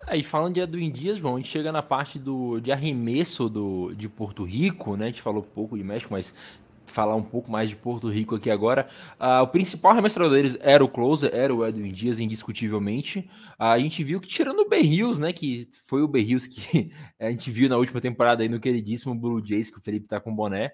Aí, 0.10 0.24
falando 0.24 0.55
de 0.55 0.60
Edwin 0.60 0.89
Dias, 0.89 1.20
João, 1.20 1.36
a 1.36 1.38
gente 1.38 1.49
chega 1.49 1.72
na 1.72 1.84
parte 1.84 2.18
do, 2.18 2.60
de 2.60 2.72
arremesso 2.72 3.47
do, 3.47 3.93
de 3.93 4.10
Porto 4.10 4.43
Rico, 4.43 4.97
né? 4.97 5.05
A 5.05 5.10
gente 5.10 5.22
falou 5.22 5.43
pouco 5.43 5.78
de 5.78 5.84
México, 5.84 6.12
mas 6.12 6.34
falar 6.88 7.16
um 7.16 7.22
pouco 7.22 7.51
mais 7.51 7.70
de 7.70 7.76
Porto 7.76 8.10
Rico 8.10 8.34
aqui 8.34 8.49
agora. 8.49 8.88
Uh, 9.20 9.43
o 9.43 9.47
principal 9.47 9.91
arremessador 9.91 10.32
deles 10.32 10.57
era 10.62 10.84
o 10.84 10.89
closer, 10.89 11.30
era 11.32 11.53
o 11.53 11.64
Edwin 11.64 11.91
Dias, 11.91 12.20
indiscutivelmente. 12.20 13.20
Uh, 13.60 13.66
a 13.66 13.78
gente 13.78 14.03
viu 14.03 14.20
que, 14.20 14.28
tirando 14.28 14.62
o 14.62 14.68
Berrios, 14.68 15.20
né, 15.20 15.32
que 15.32 15.70
foi 15.86 16.01
o 16.01 16.07
Berrios 16.07 16.47
que 16.47 16.91
a 17.22 17.30
gente 17.30 17.51
viu 17.51 17.70
na 17.70 17.78
última 17.78 18.01
temporada 18.01 18.41
aí 18.41 18.49
no 18.49 18.60
queridíssimo 18.60 19.14
Blue 19.14 19.45
Jays, 19.45 19.70
que 19.70 19.78
o 19.78 19.82
Felipe 19.82 20.07
tá 20.07 20.20
com 20.20 20.36
boné, 20.36 20.72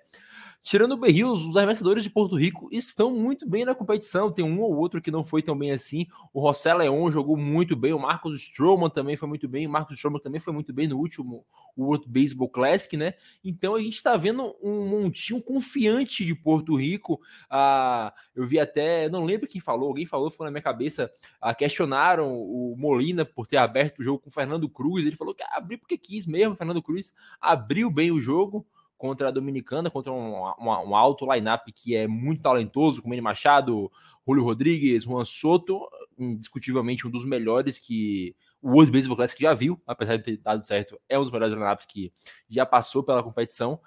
tirando 0.66 0.93
o 0.93 0.97
Berrios, 0.97 1.45
os 1.45 1.55
arremessadores 1.55 2.03
de 2.03 2.09
Porto 2.09 2.36
Rico 2.36 2.68
estão 2.72 3.11
muito 3.11 3.47
bem 3.47 3.63
na 3.63 3.76
competição. 3.76 4.32
Tem 4.32 4.43
um 4.43 4.59
ou 4.61 4.76
outro 4.76 4.99
que 4.99 5.11
não 5.11 5.24
foi 5.24 5.43
tão 5.43 5.55
bem 5.55 5.72
assim. 5.72 6.07
O 6.34 6.41
José 6.47 6.74
Leon 6.74 7.11
jogou 7.11 7.38
muito 7.38 7.76
bem, 7.76 7.93
o 7.93 7.99
Marcos 7.99 8.41
Stroman 8.41 8.89
também 8.89 9.16
foi 9.16 9.30
muito 9.30 9.47
bem, 9.47 9.68
o 9.68 9.70
Marcos 9.70 9.97
Stroman 9.97 10.20
também 10.20 10.39
foi 10.39 10.51
muito 10.51 10.74
bem 10.74 10.88
no 10.88 10.97
último 10.97 11.45
World 11.78 12.07
Baseball 12.09 12.49
Classic, 12.49 12.97
né? 12.97 13.13
Então 13.43 13.76
a 13.76 13.80
gente 13.80 13.93
está 13.93 14.18
vendo 14.18 14.55
um 14.59 14.88
montinho 14.88 15.39
confiante 15.39 16.26
de 16.26 16.34
Porto 16.34 16.76
Rico. 16.76 17.22
Ah, 17.47 18.11
eu 18.36 18.47
vi 18.47 18.59
até, 18.59 19.07
não 19.07 19.24
lembro 19.24 19.47
quem 19.47 19.61
falou, 19.61 19.89
alguém 19.89 20.07
falou, 20.07 20.32
ficou 20.32 20.45
na 20.45 20.51
minha 20.51 20.63
cabeça, 20.63 21.11
ah, 21.39 21.53
questionaram 21.53 22.34
o 22.34 22.76
Molina 22.76 23.24
por 23.24 23.45
ter 23.45 23.57
aberto 23.57 23.99
o 23.99 24.03
jogo 24.03 24.18
com 24.18 24.30
o 24.30 24.34
Fernando 24.34 24.68
Cruz. 24.68 25.05
Ele 25.05 25.16
falou 25.16 25.36
que 25.36 25.43
abriu 25.43 25.78
porque 25.78 25.95
quis 25.95 26.26
mesmo, 26.26 26.55
Fernando 26.55 26.82
Cruz 26.82 27.13
abriu 27.39 27.91
bem 27.91 28.11
o 28.11 28.20
jogo 28.20 28.66
contra 28.97 29.27
a 29.27 29.31
Dominicana, 29.31 29.89
contra 29.89 30.11
um, 30.11 30.43
um, 30.59 30.95
alto 30.95 31.31
lineup 31.31 31.67
que 31.73 31.95
é 31.95 32.07
muito 32.07 32.41
talentoso, 32.41 33.01
como 33.01 33.11
Manny 33.11 33.21
Machado, 33.21 33.91
Julio 34.27 34.43
Rodrigues, 34.43 35.03
Juan 35.03 35.25
Soto, 35.25 35.87
indiscutivelmente 36.17 37.05
um 37.05 37.11
dos 37.11 37.25
melhores 37.25 37.77
que 37.77 38.35
o 38.61 38.71
World 38.71 38.91
Baseball 38.91 39.17
Classic 39.17 39.41
já 39.41 39.53
viu, 39.53 39.79
apesar 39.85 40.17
de 40.17 40.23
ter 40.23 40.37
dado 40.37 40.65
certo, 40.65 40.99
é 41.07 41.19
um 41.19 41.23
dos 41.23 41.31
melhores 41.31 41.53
lineups 41.53 41.85
que 41.85 42.11
já 42.49 42.65
passou 42.65 43.03
pela 43.03 43.21
competição. 43.21 43.79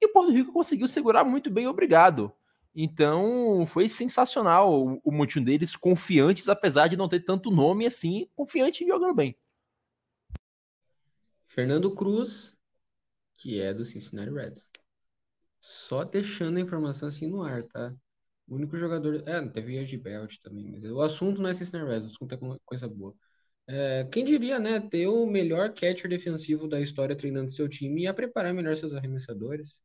E 0.00 0.06
o 0.06 0.12
Porto 0.12 0.32
Rico 0.32 0.52
conseguiu 0.52 0.88
segurar 0.88 1.24
muito 1.24 1.50
bem, 1.50 1.68
obrigado. 1.68 2.32
Então 2.74 3.64
foi 3.66 3.88
sensacional 3.88 4.72
o, 4.72 5.00
o 5.04 5.12
montinho 5.12 5.44
deles, 5.44 5.76
confiantes, 5.76 6.48
apesar 6.48 6.88
de 6.88 6.96
não 6.96 7.08
ter 7.08 7.20
tanto 7.20 7.50
nome 7.50 7.86
assim, 7.86 8.28
confiante 8.34 8.82
e 8.82 8.88
jogando 8.88 9.14
bem. 9.14 9.36
Fernando 11.46 11.94
Cruz 11.94 12.53
que 13.44 13.60
é 13.60 13.74
do 13.74 13.84
Cincinnati 13.84 14.30
Reds. 14.30 14.70
Só 15.60 16.02
deixando 16.02 16.56
a 16.56 16.60
informação 16.62 17.08
assim 17.08 17.26
no 17.26 17.42
ar, 17.42 17.62
tá? 17.64 17.94
O 18.48 18.54
único 18.54 18.78
jogador. 18.78 19.22
É, 19.28 19.46
teve 19.48 19.76
Edge 19.76 19.98
Belt 19.98 20.36
também, 20.42 20.66
mas 20.70 20.82
o 20.84 21.02
assunto 21.02 21.42
não 21.42 21.50
é 21.50 21.54
Cincinnati 21.54 21.90
Reds, 21.90 22.12
o 22.12 22.14
assunto 22.14 22.34
é 22.34 22.58
coisa 22.64 22.88
boa. 22.88 23.14
É, 23.66 24.08
quem 24.10 24.24
diria, 24.24 24.58
né? 24.58 24.80
Ter 24.80 25.06
o 25.08 25.26
melhor 25.26 25.74
catcher 25.74 26.08
defensivo 26.08 26.66
da 26.66 26.80
história 26.80 27.14
treinando 27.14 27.52
seu 27.52 27.68
time 27.68 28.02
e 28.02 28.06
a 28.06 28.14
preparar 28.14 28.54
melhor 28.54 28.78
seus 28.78 28.94
arremessadores. 28.94 29.78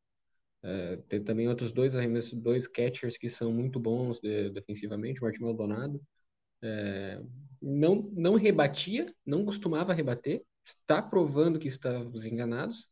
É, 0.62 0.96
tem 1.08 1.22
também 1.22 1.46
outros 1.46 1.72
dois 1.72 1.92
dois 2.32 2.66
catchers 2.66 3.18
que 3.18 3.28
são 3.28 3.52
muito 3.52 3.78
bons 3.78 4.18
de, 4.20 4.48
defensivamente, 4.50 5.20
o 5.20 5.24
Martin 5.24 5.42
Maldonado. 5.42 6.00
É, 6.62 7.22
não, 7.60 8.10
não 8.14 8.36
rebatia, 8.36 9.14
não 9.24 9.44
costumava 9.44 9.92
rebater, 9.92 10.42
está 10.64 11.02
provando 11.02 11.58
que 11.58 11.68
estamos 11.68 12.24
enganados. 12.24 12.89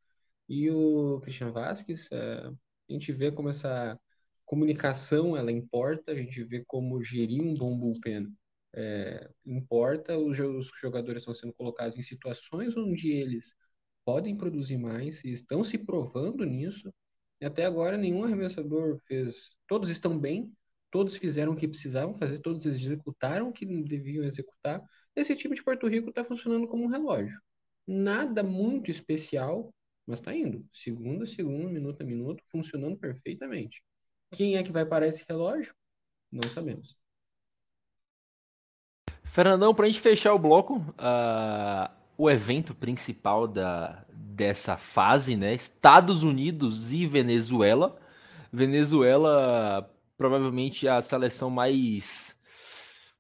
E 0.49 0.71
o 0.71 1.21
Christian 1.21 1.53
Vasquez, 1.53 2.09
é, 2.11 2.47
a 2.91 2.93
gente 2.93 3.13
vê 3.13 3.31
como 3.31 3.51
essa 3.51 3.99
comunicação 4.47 5.37
ela 5.37 5.53
importa, 5.53 6.13
a 6.13 6.17
gente 6.17 6.43
vê 6.45 6.65
como 6.67 7.03
gerir 7.03 7.43
um 7.43 7.55
bom 7.55 7.77
bullpen 7.79 8.29
é, 8.75 9.29
importa, 9.45 10.17
os, 10.19 10.39
os 10.39 10.71
jogadores 10.81 11.23
estão 11.23 11.35
sendo 11.35 11.53
colocados 11.53 11.97
em 11.99 12.03
situações 12.03 12.77
onde 12.77 13.11
eles 13.11 13.55
podem 14.05 14.37
produzir 14.37 14.79
mais 14.79 15.23
e 15.25 15.33
estão 15.33 15.65
se 15.65 15.77
provando 15.79 16.45
nisso. 16.45 16.93
E 17.41 17.47
até 17.47 17.65
agora 17.65 17.97
nenhum 17.97 18.25
arremessador 18.25 19.01
fez. 19.07 19.37
Todos 19.67 19.91
estão 19.91 20.19
bem, 20.19 20.53
todos 20.91 21.17
fizeram 21.17 21.53
o 21.53 21.57
que 21.57 21.69
precisavam 21.69 22.17
fazer, 22.19 22.41
todos 22.41 22.65
executaram 22.67 23.49
o 23.49 23.53
que 23.53 23.67
deviam 23.67 24.25
executar. 24.25 24.83
Esse 25.15 25.37
time 25.37 25.55
de 25.55 25.63
Porto 25.63 25.87
Rico 25.87 26.11
está 26.11 26.25
funcionando 26.25 26.67
como 26.69 26.85
um 26.85 26.89
relógio. 26.89 27.39
Nada 27.87 28.43
muito 28.43 28.91
especial, 28.91 29.73
mas 30.09 30.21
está 30.21 30.35
indo. 30.35 30.67
Segunda, 30.73 31.27
segundo, 31.27 31.69
minuto 31.69 32.01
a 32.01 32.05
minuto, 32.05 32.43
funcionando 32.51 32.97
perfeitamente. 32.97 33.83
Quem 34.33 34.57
é 34.57 34.63
que 34.63 34.73
vai 34.73 34.87
parar 34.87 35.07
esse 35.07 35.23
relógio? 35.29 35.75
Não 36.33 36.49
sabemos. 36.51 36.97
Fernandão, 39.23 39.75
para 39.75 39.85
a 39.85 39.89
gente 39.89 40.01
fechar 40.01 40.33
o 40.33 40.39
bloco, 40.39 40.79
uh, 40.79 41.93
o 42.17 42.31
evento 42.31 42.75
principal 42.75 43.47
da, 43.47 44.07
dessa 44.11 44.79
fase, 44.79 45.37
né? 45.37 45.53
Estados 45.53 46.23
Unidos 46.23 46.91
e 46.91 47.05
Venezuela. 47.05 48.01
Venezuela, 48.51 49.95
provavelmente 50.17 50.89
a 50.89 51.03
seleção 51.03 51.51
mais 51.51 52.38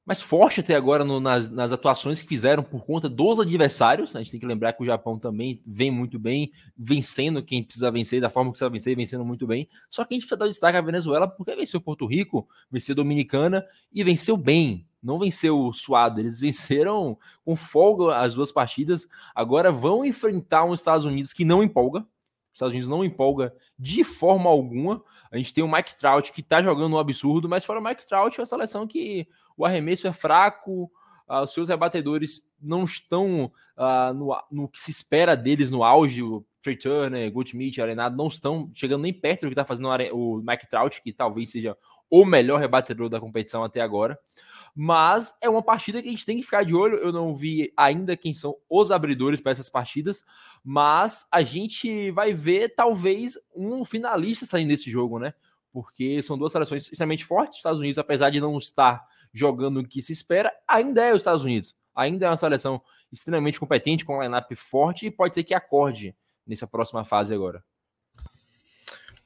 mais 0.09 0.22
forte 0.22 0.61
até 0.61 0.74
agora 0.74 1.04
no, 1.04 1.20
nas, 1.20 1.50
nas, 1.50 1.70
atuações 1.70 2.22
que 2.22 2.28
fizeram 2.28 2.62
por 2.62 2.86
conta 2.86 3.11
dos 3.11 3.40
adversários. 3.40 4.16
A 4.16 4.20
gente 4.20 4.30
tem 4.30 4.40
que 4.40 4.46
lembrar 4.46 4.72
que 4.72 4.82
o 4.82 4.86
Japão 4.86 5.18
também 5.18 5.61
vem 5.66 5.90
muito 5.90 6.18
bem, 6.18 6.50
vencendo 6.74 7.42
quem 7.42 7.62
precisa 7.62 7.90
vencer, 7.90 8.18
da 8.18 8.30
forma 8.30 8.50
que 8.50 8.52
precisa 8.54 8.70
vencer, 8.70 8.96
vencendo 8.96 9.22
muito 9.22 9.46
bem. 9.46 9.68
Só 9.90 10.06
que 10.06 10.14
a 10.14 10.16
gente 10.16 10.22
precisa 10.22 10.38
dar 10.38 10.48
destaque 10.48 10.78
à 10.78 10.80
Venezuela 10.80 11.28
porque 11.28 11.54
venceu 11.54 11.78
Porto 11.78 12.06
Rico, 12.06 12.48
venceu 12.70 12.94
Dominicana 12.94 13.62
e 13.92 14.02
venceu 14.02 14.34
bem. 14.34 14.86
Não 15.02 15.18
venceu 15.18 15.70
suado, 15.74 16.20
eles 16.20 16.40
venceram 16.40 17.18
com 17.44 17.54
folga 17.54 18.16
as 18.16 18.32
duas 18.32 18.50
partidas. 18.50 19.06
Agora 19.34 19.70
vão 19.70 20.06
enfrentar 20.06 20.64
os 20.64 20.80
Estados 20.80 21.04
Unidos 21.04 21.34
que 21.34 21.44
não 21.44 21.62
empolga. 21.62 22.06
Os 22.59 22.61
Estados 22.61 22.72
Unidos 22.72 22.88
não 22.88 23.04
empolga 23.04 23.54
de 23.78 24.02
forma 24.02 24.50
alguma. 24.50 25.02
A 25.30 25.36
gente 25.36 25.54
tem 25.54 25.62
o 25.62 25.70
Mike 25.70 25.96
Trout 25.96 26.32
que 26.32 26.42
tá 26.42 26.61
jogando 26.61 26.96
um 26.96 26.98
absurdo, 26.98 27.48
mas 27.48 27.64
fora 27.64 27.78
o 27.78 27.82
Mike 27.82 28.06
Trout, 28.06 28.36
é 28.36 28.40
uma 28.40 28.46
seleção 28.46 28.86
que 28.86 29.28
o 29.56 29.64
arremesso 29.64 30.09
é 30.09 30.12
fraco, 30.12 30.90
uh, 31.28 31.42
os 31.44 31.52
seus 31.52 31.68
rebatedores 31.68 32.42
não 32.61 32.82
estão 32.82 33.52
uh, 33.76 34.12
no, 34.12 34.36
no, 34.50 34.68
que 34.68 34.80
se 34.80 34.90
espera 34.90 35.36
deles 35.36 35.70
no 35.70 35.84
auge. 35.84 36.22
O 36.22 36.44
Trey 36.61 36.76
Turner, 36.76 37.30
Goldschmidt, 37.30 37.80
Arenado 37.80 38.16
não 38.16 38.26
estão 38.26 38.68
chegando 38.74 39.02
nem 39.02 39.12
perto 39.12 39.42
do 39.42 39.46
que 39.46 39.52
está 39.52 39.64
fazendo 39.64 39.88
o 40.12 40.42
Mike 40.44 40.68
Trout, 40.68 41.00
que 41.00 41.12
talvez 41.12 41.50
seja 41.50 41.76
o 42.11 42.24
melhor 42.24 42.59
rebatedor 42.59 43.09
da 43.09 43.20
competição 43.20 43.62
até 43.62 43.80
agora. 43.80 44.18
Mas 44.80 45.36
é 45.40 45.50
uma 45.50 45.60
partida 45.60 46.00
que 46.00 46.06
a 46.06 46.10
gente 46.12 46.24
tem 46.24 46.36
que 46.36 46.44
ficar 46.44 46.62
de 46.62 46.72
olho. 46.72 46.98
Eu 46.98 47.10
não 47.10 47.34
vi 47.34 47.72
ainda 47.76 48.16
quem 48.16 48.32
são 48.32 48.54
os 48.70 48.92
abridores 48.92 49.40
para 49.40 49.50
essas 49.50 49.68
partidas, 49.68 50.24
mas 50.62 51.26
a 51.32 51.42
gente 51.42 52.12
vai 52.12 52.32
ver 52.32 52.76
talvez 52.76 53.36
um 53.56 53.84
finalista 53.84 54.46
saindo 54.46 54.68
desse 54.68 54.88
jogo, 54.88 55.18
né? 55.18 55.34
Porque 55.72 56.22
são 56.22 56.38
duas 56.38 56.52
seleções 56.52 56.84
extremamente 56.84 57.24
fortes. 57.24 57.56
Os 57.56 57.58
Estados 57.58 57.80
Unidos, 57.80 57.98
apesar 57.98 58.30
de 58.30 58.38
não 58.38 58.56
estar 58.56 59.04
jogando 59.32 59.80
o 59.80 59.84
que 59.84 60.00
se 60.00 60.12
espera, 60.12 60.52
ainda 60.68 61.04
é 61.04 61.10
os 61.10 61.22
Estados 61.22 61.42
Unidos. 61.42 61.74
Ainda 61.92 62.26
é 62.26 62.30
uma 62.30 62.36
seleção 62.36 62.80
extremamente 63.10 63.58
competente, 63.58 64.04
com 64.04 64.18
um 64.18 64.22
lineup 64.22 64.52
forte 64.54 65.06
e 65.06 65.10
pode 65.10 65.34
ser 65.34 65.42
que 65.42 65.54
acorde 65.54 66.14
nessa 66.46 66.68
próxima 66.68 67.04
fase 67.04 67.34
agora. 67.34 67.64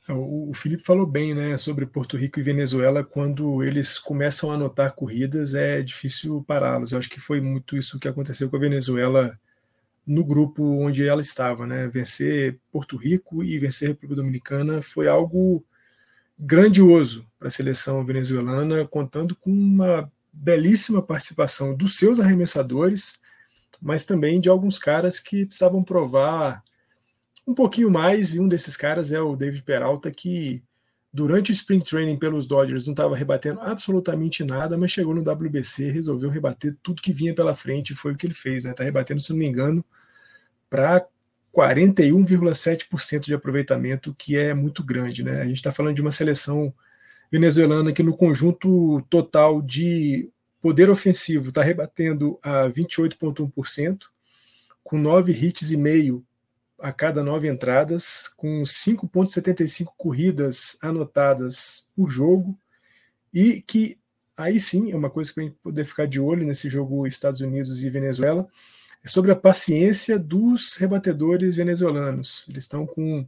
O 0.09 0.53
Felipe 0.53 0.83
falou 0.83 1.07
bem 1.07 1.33
né, 1.33 1.57
sobre 1.57 1.87
Porto 1.87 2.17
Rico 2.17 2.41
e 2.41 2.43
Venezuela. 2.43 3.05
Quando 3.05 3.63
eles 3.63 4.01
começam 4.01 4.51
a 4.51 4.55
anotar 4.55 4.95
corridas, 4.95 5.55
é 5.55 5.81
difícil 5.81 6.43
pará-los. 6.47 6.91
Eu 6.91 6.99
acho 6.99 7.09
que 7.09 7.21
foi 7.21 7.41
muito 7.41 7.77
isso 7.77 8.01
que 8.01 8.09
aconteceu 8.09 8.51
com 8.51 8.57
a 8.57 8.61
Venezuela 8.61 9.39
no 10.05 10.25
grupo 10.25 10.65
onde 10.65 11.07
ela 11.07 11.21
estava. 11.21 11.67
Né? 11.67 11.87
Vencer 11.87 12.59
Porto 12.73 12.97
Rico 12.97 13.45
e 13.45 13.57
vencer 13.59 13.87
a 13.87 13.93
República 13.93 14.17
Dominicana 14.17 14.83
foi 14.83 15.07
algo 15.07 15.65
grandioso 16.37 17.25
para 17.39 17.47
a 17.49 17.53
seleção 17.53 18.05
venezuelana, 18.05 18.85
contando 18.87 19.37
com 19.37 19.51
uma 19.51 20.11
belíssima 20.33 21.01
participação 21.01 21.77
dos 21.77 21.97
seus 21.97 22.19
arremessadores, 22.19 23.21
mas 23.81 24.05
também 24.05 24.41
de 24.41 24.49
alguns 24.49 24.79
caras 24.79 25.21
que 25.21 25.47
precisavam 25.47 25.85
provar 25.85 26.63
um 27.47 27.55
pouquinho 27.55 27.91
mais, 27.91 28.35
e 28.35 28.41
um 28.41 28.49
desses 28.49 28.77
caras 28.77 29.13
é 29.13 29.21
o 29.21 29.37
David 29.37 29.63
Peralta, 29.63 30.11
que 30.11 30.63
durante 31.13 31.51
o 31.51 31.53
Spring 31.53 31.81
Training 31.81 32.17
pelos 32.17 32.47
Dodgers 32.47 32.87
não 32.87 32.93
estava 32.93 33.17
rebatendo 33.17 33.61
absolutamente 33.61 34.43
nada, 34.45 34.79
mas 34.79 34.93
chegou 34.93 35.15
no 35.15 35.21
WBC, 35.21 35.91
resolveu 35.91 36.31
rebater 36.31 36.77
tudo 36.83 37.03
que 37.03 37.13
vinha 37.13 37.35
pela 37.35 37.55
frente, 37.55 37.95
foi 37.95 38.13
o 38.13 38.17
que 38.17 38.27
ele 38.27 38.35
fez, 38.35 38.65
né? 38.65 38.73
Tá 38.73 38.85
rebatendo, 38.85 39.21
se 39.21 39.31
não 39.31 39.39
me 39.39 39.47
engano, 39.47 39.85
para 40.71 41.07
41,7% 41.55 43.27
de 43.27 43.35
aproveitamento, 43.35 44.15
que 44.17 44.37
é 44.37 44.55
muito 44.55 44.83
grande. 44.83 45.23
Né? 45.23 45.43
A 45.43 45.45
gente 45.45 45.57
está 45.57 45.71
falando 45.71 45.95
de 45.95 46.01
uma 46.01 46.11
seleção 46.11 46.73
venezuelana 47.31 47.93
que, 47.93 48.03
no 48.03 48.17
conjunto 48.17 49.03
total 49.11 49.61
de 49.61 50.31
poder 50.63 50.89
ofensivo, 50.89 51.51
está 51.51 51.63
rebatendo 51.63 52.39
a 52.43 52.69
28,1%, 52.69 54.05
com 54.83 54.99
nove 54.99 55.33
hits 55.33 55.71
e 55.71 55.77
meio 55.77 56.25
a 56.83 56.93
cada 56.93 57.23
nove 57.23 57.49
entradas, 57.49 58.29
com 58.29 58.63
5,75 58.63 59.93
corridas 59.97 60.77
anotadas 60.83 61.91
por 61.95 62.11
jogo, 62.11 62.59
e 63.33 63.63
que 63.63 63.97
aí 64.37 64.59
sim 64.59 64.91
é 64.91 64.97
uma 64.97 65.09
coisa 65.09 65.33
que 65.33 65.41
a 65.41 65.45
gente 65.45 65.57
poder 65.63 65.85
ficar 65.85 66.07
de 66.07 66.19
olho 66.19 66.45
nesse 66.45 66.69
jogo 66.69 67.07
Estados 67.07 67.41
Unidos 67.41 67.85
e 67.85 67.89
Venezuela 67.89 68.49
é 69.05 69.09
sobre 69.09 69.31
a 69.31 69.37
paciência 69.37 70.19
dos 70.19 70.77
rebatedores 70.77 71.57
venezuelanos. 71.57 72.45
Eles 72.49 72.65
estão 72.65 72.85
com 72.85 73.25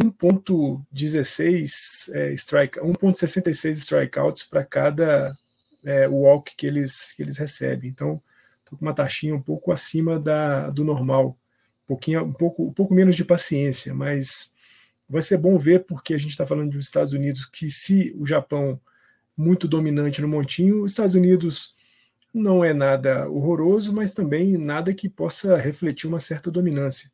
1.16 0.00 2.14
é, 2.14 2.32
strike, 2.32 2.78
1.66 2.80 3.70
strikeouts 3.72 4.44
para 4.44 4.64
cada 4.64 5.36
é, 5.84 6.08
walk 6.08 6.54
que 6.56 6.66
eles, 6.66 7.12
que 7.12 7.22
eles 7.22 7.38
recebem. 7.38 7.90
Então, 7.90 8.20
com 8.68 8.84
uma 8.84 8.94
taxinha 8.94 9.34
um 9.34 9.42
pouco 9.42 9.72
acima 9.72 10.18
da, 10.18 10.68
do 10.70 10.84
normal, 10.84 11.38
pouquinho, 11.86 12.24
um 12.24 12.32
pouco, 12.32 12.66
um 12.66 12.72
pouco 12.72 12.94
menos 12.94 13.16
de 13.16 13.24
paciência, 13.24 13.94
mas 13.94 14.54
vai 15.08 15.22
ser 15.22 15.38
bom 15.38 15.58
ver, 15.58 15.84
porque 15.84 16.14
a 16.14 16.18
gente 16.18 16.30
está 16.30 16.46
falando 16.46 16.72
dos 16.72 16.86
Estados 16.86 17.12
Unidos, 17.12 17.46
que 17.46 17.70
se 17.70 18.14
o 18.18 18.26
Japão 18.26 18.80
muito 19.36 19.66
dominante 19.66 20.20
no 20.20 20.28
montinho, 20.28 20.82
os 20.82 20.92
Estados 20.92 21.14
Unidos 21.14 21.74
não 22.32 22.64
é 22.64 22.74
nada 22.74 23.28
horroroso, 23.28 23.92
mas 23.92 24.12
também 24.12 24.56
nada 24.56 24.92
que 24.92 25.08
possa 25.08 25.56
refletir 25.56 26.08
uma 26.08 26.18
certa 26.18 26.50
dominância. 26.50 27.10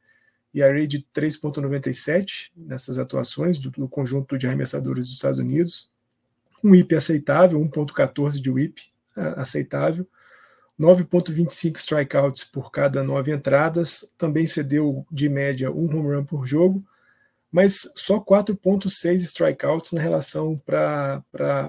E 0.52 0.62
a 0.62 0.72
rate 0.72 1.06
3,97 1.14 2.50
nessas 2.56 2.98
atuações 2.98 3.58
do, 3.58 3.70
do, 3.70 3.88
conjunto 3.88 4.36
de 4.36 4.46
arremessadores 4.46 5.06
dos 5.06 5.16
Estados 5.16 5.38
Unidos. 5.38 5.90
Um 6.64 6.70
WIP 6.70 6.94
aceitável, 6.94 7.60
1,14 7.60 8.40
de 8.40 8.50
WIP 8.50 8.80
aceitável. 9.36 10.08
9,25 10.80 11.76
strikeouts 11.76 12.44
por 12.44 12.70
cada 12.70 13.04
nove 13.04 13.32
entradas. 13.32 14.10
Também 14.16 14.46
cedeu 14.46 15.06
de 15.12 15.28
média 15.28 15.70
um 15.70 15.84
home 15.84 16.14
run 16.14 16.24
por 16.24 16.46
jogo 16.46 16.82
mas 17.50 17.90
só 17.96 18.20
4,6 18.20 19.22
strikeouts 19.22 19.92
na 19.92 20.00
relação 20.00 20.60
para 20.64 21.22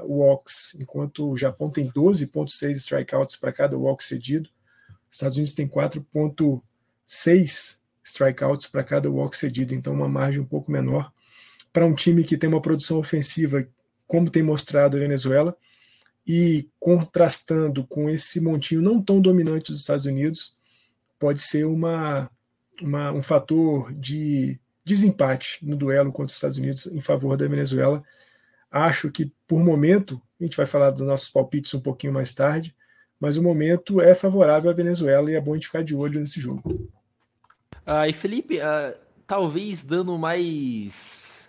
walks, 0.04 0.78
enquanto 0.80 1.32
o 1.32 1.38
Japão 1.38 1.72
tem 1.72 1.90
12,6 1.90 2.72
strikeouts 2.74 3.36
para 3.36 3.52
cada 3.52 3.78
walk 3.78 4.04
cedido. 4.04 4.48
Os 5.10 5.16
Estados 5.16 5.38
Unidos 5.38 5.56
tem 5.56 5.68
4,6 5.68 7.80
strikeouts 8.04 8.68
para 8.68 8.84
cada 8.84 9.10
walk 9.10 9.36
cedido, 9.36 9.74
então 9.74 9.94
uma 9.94 10.08
margem 10.08 10.42
um 10.42 10.46
pouco 10.46 10.72
menor 10.72 11.12
para 11.74 11.86
um 11.86 11.96
time 11.96 12.24
que 12.24 12.38
tem 12.38 12.50
uma 12.50 12.62
produção 12.62 13.00
ofensiva, 13.00 13.68
como 14.06 14.30
tem 14.30 14.44
mostrado 14.44 14.98
a 14.98 15.00
Venezuela, 15.00 15.58
e 16.26 16.70
contrastando 16.80 17.86
com 17.86 18.10
esse 18.10 18.40
montinho 18.40 18.82
não 18.82 19.02
tão 19.02 19.20
dominante 19.20 19.72
dos 19.72 19.82
Estados 19.82 20.06
Unidos, 20.06 20.56
pode 21.20 21.42
ser 21.42 21.66
uma, 21.66 22.30
uma 22.82 23.12
um 23.12 23.24
fator 23.24 23.94
de 23.94 24.60
desempate 24.84 25.66
no 25.66 25.76
duelo 25.76 26.12
contra 26.12 26.32
os 26.32 26.36
Estados 26.36 26.58
Unidos 26.58 26.88
em 26.88 27.02
favor 27.02 27.38
da 27.38 27.48
Venezuela. 27.48 28.04
Acho 28.70 29.12
que, 29.12 29.32
por 29.48 29.64
momento, 29.64 30.22
a 30.40 30.44
gente 30.44 30.58
vai 30.58 30.66
falar 30.66 30.92
dos 30.92 31.02
nossos 31.02 31.30
palpites 31.30 31.74
um 31.74 31.80
pouquinho 31.80 32.14
mais 32.14 32.34
tarde, 32.34 32.76
mas 33.20 33.38
o 33.38 33.44
momento 33.44 34.02
é 34.02 34.16
favorável 34.16 34.72
à 34.72 34.74
Venezuela 34.74 35.30
e 35.30 35.36
é 35.36 35.42
bom 35.42 35.52
a 35.52 35.56
gente 35.56 35.68
ficar 35.68 35.84
de 35.84 35.96
olho 35.96 36.20
nesse 36.20 36.40
jogo. 36.40 36.90
Ah, 37.86 38.08
e 38.08 38.14
Felipe, 38.14 38.60
ah, 38.60 38.96
talvez 39.28 39.84
dando 39.84 40.18
mais 40.18 41.41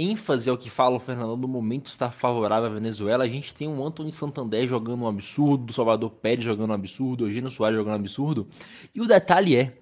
ênfase 0.00 0.48
ao 0.48 0.56
que 0.56 0.70
fala 0.70 0.96
o 0.96 1.00
Fernando, 1.00 1.36
no 1.36 1.48
momento 1.48 1.86
está 1.86 2.10
favorável 2.10 2.70
à 2.70 2.72
Venezuela, 2.72 3.24
a 3.24 3.28
gente 3.28 3.54
tem 3.54 3.68
um 3.68 3.84
Anthony 3.84 4.12
Santander 4.12 4.66
jogando 4.66 5.02
um 5.02 5.08
absurdo, 5.08 5.72
Salvador 5.72 6.10
Pérez 6.10 6.44
jogando 6.44 6.70
um 6.70 6.74
absurdo, 6.74 7.26
Eugênio 7.26 7.50
Soares 7.50 7.76
jogando 7.76 7.94
um 7.94 8.00
absurdo, 8.00 8.48
e 8.94 9.00
o 9.00 9.06
detalhe 9.06 9.56
é, 9.56 9.80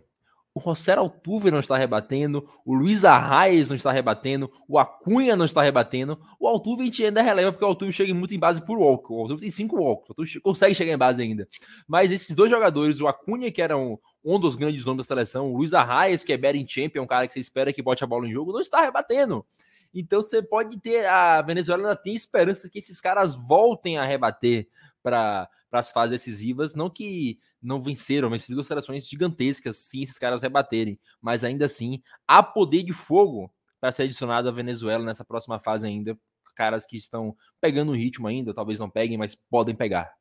o 0.58 0.60
Rosser 0.60 0.98
Altuve 0.98 1.52
não 1.52 1.60
está 1.60 1.76
rebatendo, 1.76 2.48
o 2.64 2.74
Luiz 2.74 3.04
Arraes 3.04 3.68
não 3.68 3.76
está 3.76 3.92
rebatendo, 3.92 4.50
o 4.66 4.76
Acunha 4.76 5.36
não 5.36 5.44
está 5.44 5.62
rebatendo, 5.62 6.18
o 6.38 6.48
Altuve 6.48 6.82
a 6.82 6.84
gente 6.86 7.04
ainda 7.04 7.22
releva 7.22 7.52
porque 7.52 7.64
o 7.64 7.68
Altuve 7.68 7.92
chega 7.92 8.12
muito 8.12 8.34
em 8.34 8.38
base 8.40 8.60
por 8.60 8.76
walk, 8.76 9.12
o 9.12 9.20
Altuve 9.20 9.40
tem 9.40 9.50
cinco 9.52 9.76
walks, 9.76 10.08
o 10.08 10.12
Altuve 10.12 10.40
consegue 10.40 10.74
chegar 10.74 10.92
em 10.92 10.98
base 10.98 11.22
ainda. 11.22 11.48
Mas 11.86 12.10
esses 12.10 12.34
dois 12.34 12.50
jogadores, 12.50 13.00
o 13.00 13.06
Acunha 13.06 13.52
que 13.52 13.62
era 13.62 13.78
um, 13.78 13.96
um 14.24 14.40
dos 14.40 14.56
grandes 14.56 14.84
nomes 14.84 15.06
da 15.06 15.14
seleção, 15.14 15.52
o 15.52 15.56
Luiz 15.56 15.72
Arraes 15.72 16.24
que 16.24 16.32
é 16.32 16.36
betting 16.36 16.66
champion, 16.68 17.04
um 17.04 17.06
cara 17.06 17.28
que 17.28 17.32
você 17.32 17.38
espera 17.38 17.72
que 17.72 17.80
bote 17.80 18.02
a 18.02 18.06
bola 18.06 18.26
em 18.26 18.32
jogo, 18.32 18.50
não 18.50 18.60
está 18.60 18.80
rebatendo. 18.80 19.46
Então 19.92 20.20
você 20.20 20.42
pode 20.42 20.78
ter, 20.80 21.06
a 21.06 21.40
Venezuela 21.42 21.82
ainda 21.82 21.96
tem 21.96 22.14
esperança 22.14 22.68
que 22.68 22.78
esses 22.78 23.00
caras 23.00 23.34
voltem 23.34 23.98
a 23.98 24.04
rebater 24.04 24.68
para 25.02 25.48
as 25.72 25.90
fases 25.90 26.10
decisivas. 26.10 26.74
Não 26.74 26.90
que 26.90 27.38
não 27.62 27.82
venceram, 27.82 28.30
mas 28.30 28.48
duas 28.48 28.66
seleções 28.66 29.08
gigantescas, 29.08 29.76
sim, 29.76 30.02
esses 30.02 30.18
caras 30.18 30.42
rebaterem. 30.42 30.98
Mas 31.20 31.44
ainda 31.44 31.64
assim, 31.64 32.02
há 32.26 32.42
poder 32.42 32.82
de 32.82 32.92
fogo 32.92 33.52
para 33.80 33.92
ser 33.92 34.04
adicionado 34.04 34.48
à 34.48 34.52
Venezuela 34.52 35.04
nessa 35.04 35.24
próxima 35.24 35.58
fase 35.58 35.86
ainda. 35.86 36.18
Caras 36.54 36.84
que 36.84 36.96
estão 36.96 37.36
pegando 37.60 37.92
o 37.92 37.94
ritmo 37.94 38.26
ainda, 38.26 38.52
talvez 38.52 38.80
não 38.80 38.90
peguem, 38.90 39.16
mas 39.16 39.34
podem 39.34 39.76
pegar. 39.76 40.12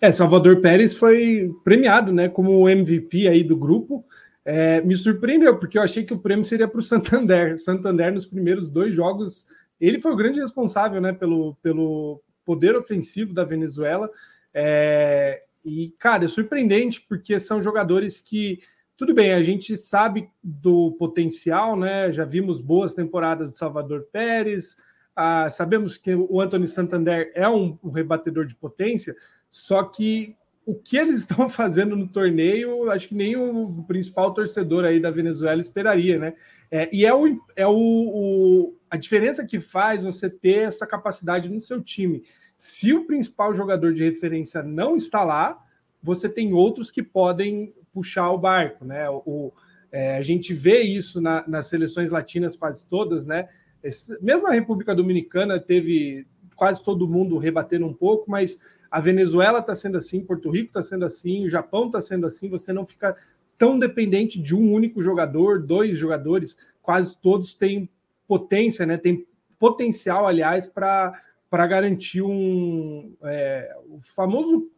É, 0.00 0.10
Salvador 0.12 0.60
Pérez 0.60 0.94
foi 0.94 1.50
premiado, 1.64 2.12
né, 2.12 2.28
como 2.28 2.68
MVP 2.68 3.28
aí 3.28 3.42
do 3.42 3.56
grupo. 3.56 4.04
É, 4.50 4.80
me 4.80 4.96
surpreendeu, 4.96 5.58
porque 5.58 5.76
eu 5.76 5.82
achei 5.82 6.02
que 6.04 6.14
o 6.14 6.18
prêmio 6.18 6.42
seria 6.42 6.66
para 6.66 6.80
o 6.80 6.82
Santander. 6.82 7.60
Santander, 7.60 8.10
nos 8.10 8.24
primeiros 8.24 8.70
dois 8.70 8.96
jogos, 8.96 9.46
ele 9.78 10.00
foi 10.00 10.10
o 10.10 10.16
grande 10.16 10.40
responsável, 10.40 11.02
né, 11.02 11.12
pelo, 11.12 11.54
pelo, 11.56 12.22
poder 12.46 12.74
ofensivo 12.74 13.34
da 13.34 13.44
Venezuela. 13.44 14.10
É, 14.54 15.42
e, 15.62 15.90
cara, 15.98 16.24
é 16.24 16.28
surpreendente 16.28 17.04
porque 17.06 17.38
são 17.38 17.60
jogadores 17.60 18.22
que, 18.22 18.60
tudo 18.96 19.12
bem, 19.12 19.34
a 19.34 19.42
gente 19.42 19.76
sabe 19.76 20.30
do 20.42 20.92
potencial, 20.92 21.76
né? 21.76 22.10
Já 22.10 22.24
vimos 22.24 22.58
boas 22.58 22.94
temporadas 22.94 23.50
de 23.50 23.58
Salvador 23.58 24.08
Pérez, 24.10 24.78
ah, 25.14 25.50
sabemos 25.50 25.98
que 25.98 26.14
o 26.14 26.40
Anthony 26.40 26.66
Santander 26.66 27.30
é 27.34 27.46
um, 27.46 27.78
um 27.84 27.90
rebatedor 27.90 28.46
de 28.46 28.54
potência, 28.54 29.14
só 29.50 29.82
que 29.82 30.37
o 30.68 30.74
que 30.74 30.98
eles 30.98 31.20
estão 31.24 31.48
fazendo 31.48 31.96
no 31.96 32.06
torneio, 32.06 32.90
acho 32.90 33.08
que 33.08 33.14
nem 33.14 33.34
o 33.36 33.82
principal 33.84 34.34
torcedor 34.34 34.84
aí 34.84 35.00
da 35.00 35.10
Venezuela 35.10 35.62
esperaria, 35.62 36.18
né? 36.18 36.34
É, 36.70 36.94
e 36.94 37.06
é, 37.06 37.14
o, 37.14 37.26
é 37.56 37.66
o, 37.66 37.72
o, 37.72 38.76
a 38.90 38.98
diferença 38.98 39.46
que 39.46 39.58
faz 39.58 40.04
você 40.04 40.28
ter 40.28 40.64
essa 40.64 40.86
capacidade 40.86 41.48
no 41.48 41.60
seu 41.62 41.82
time. 41.82 42.22
Se 42.58 42.92
o 42.92 43.06
principal 43.06 43.54
jogador 43.54 43.94
de 43.94 44.04
referência 44.04 44.62
não 44.62 44.94
está 44.94 45.24
lá, 45.24 45.58
você 46.02 46.28
tem 46.28 46.52
outros 46.52 46.90
que 46.90 47.02
podem 47.02 47.72
puxar 47.90 48.30
o 48.30 48.38
barco, 48.38 48.84
né? 48.84 49.08
O, 49.08 49.50
é, 49.90 50.18
a 50.18 50.22
gente 50.22 50.52
vê 50.52 50.82
isso 50.82 51.18
na, 51.18 51.42
nas 51.48 51.66
seleções 51.66 52.10
latinas 52.10 52.54
quase 52.54 52.86
todas, 52.86 53.24
né? 53.24 53.48
Esse, 53.82 54.22
mesmo 54.22 54.46
a 54.46 54.52
República 54.52 54.94
Dominicana 54.94 55.58
teve 55.58 56.26
quase 56.54 56.82
todo 56.82 57.08
mundo 57.08 57.38
rebatendo 57.38 57.86
um 57.86 57.94
pouco, 57.94 58.30
mas 58.30 58.58
a 58.90 59.00
Venezuela 59.00 59.58
está 59.58 59.74
sendo 59.74 59.98
assim, 59.98 60.24
Porto 60.24 60.50
Rico 60.50 60.68
está 60.68 60.82
sendo 60.82 61.04
assim, 61.04 61.44
o 61.44 61.48
Japão 61.48 61.86
está 61.86 62.00
sendo 62.00 62.26
assim, 62.26 62.48
você 62.48 62.72
não 62.72 62.86
fica 62.86 63.16
tão 63.58 63.78
dependente 63.78 64.40
de 64.40 64.54
um 64.54 64.72
único 64.72 65.02
jogador, 65.02 65.60
dois 65.60 65.98
jogadores, 65.98 66.56
quase 66.80 67.16
todos 67.18 67.54
têm 67.54 67.88
potência, 68.26 68.86
né? 68.86 68.96
Tem 68.96 69.26
potencial, 69.58 70.26
aliás, 70.26 70.66
para 70.66 71.22
para 71.50 71.66
garantir 71.66 72.20
um 72.20 73.14
é, 73.22 73.74
o 73.88 74.00
famoso 74.02 74.70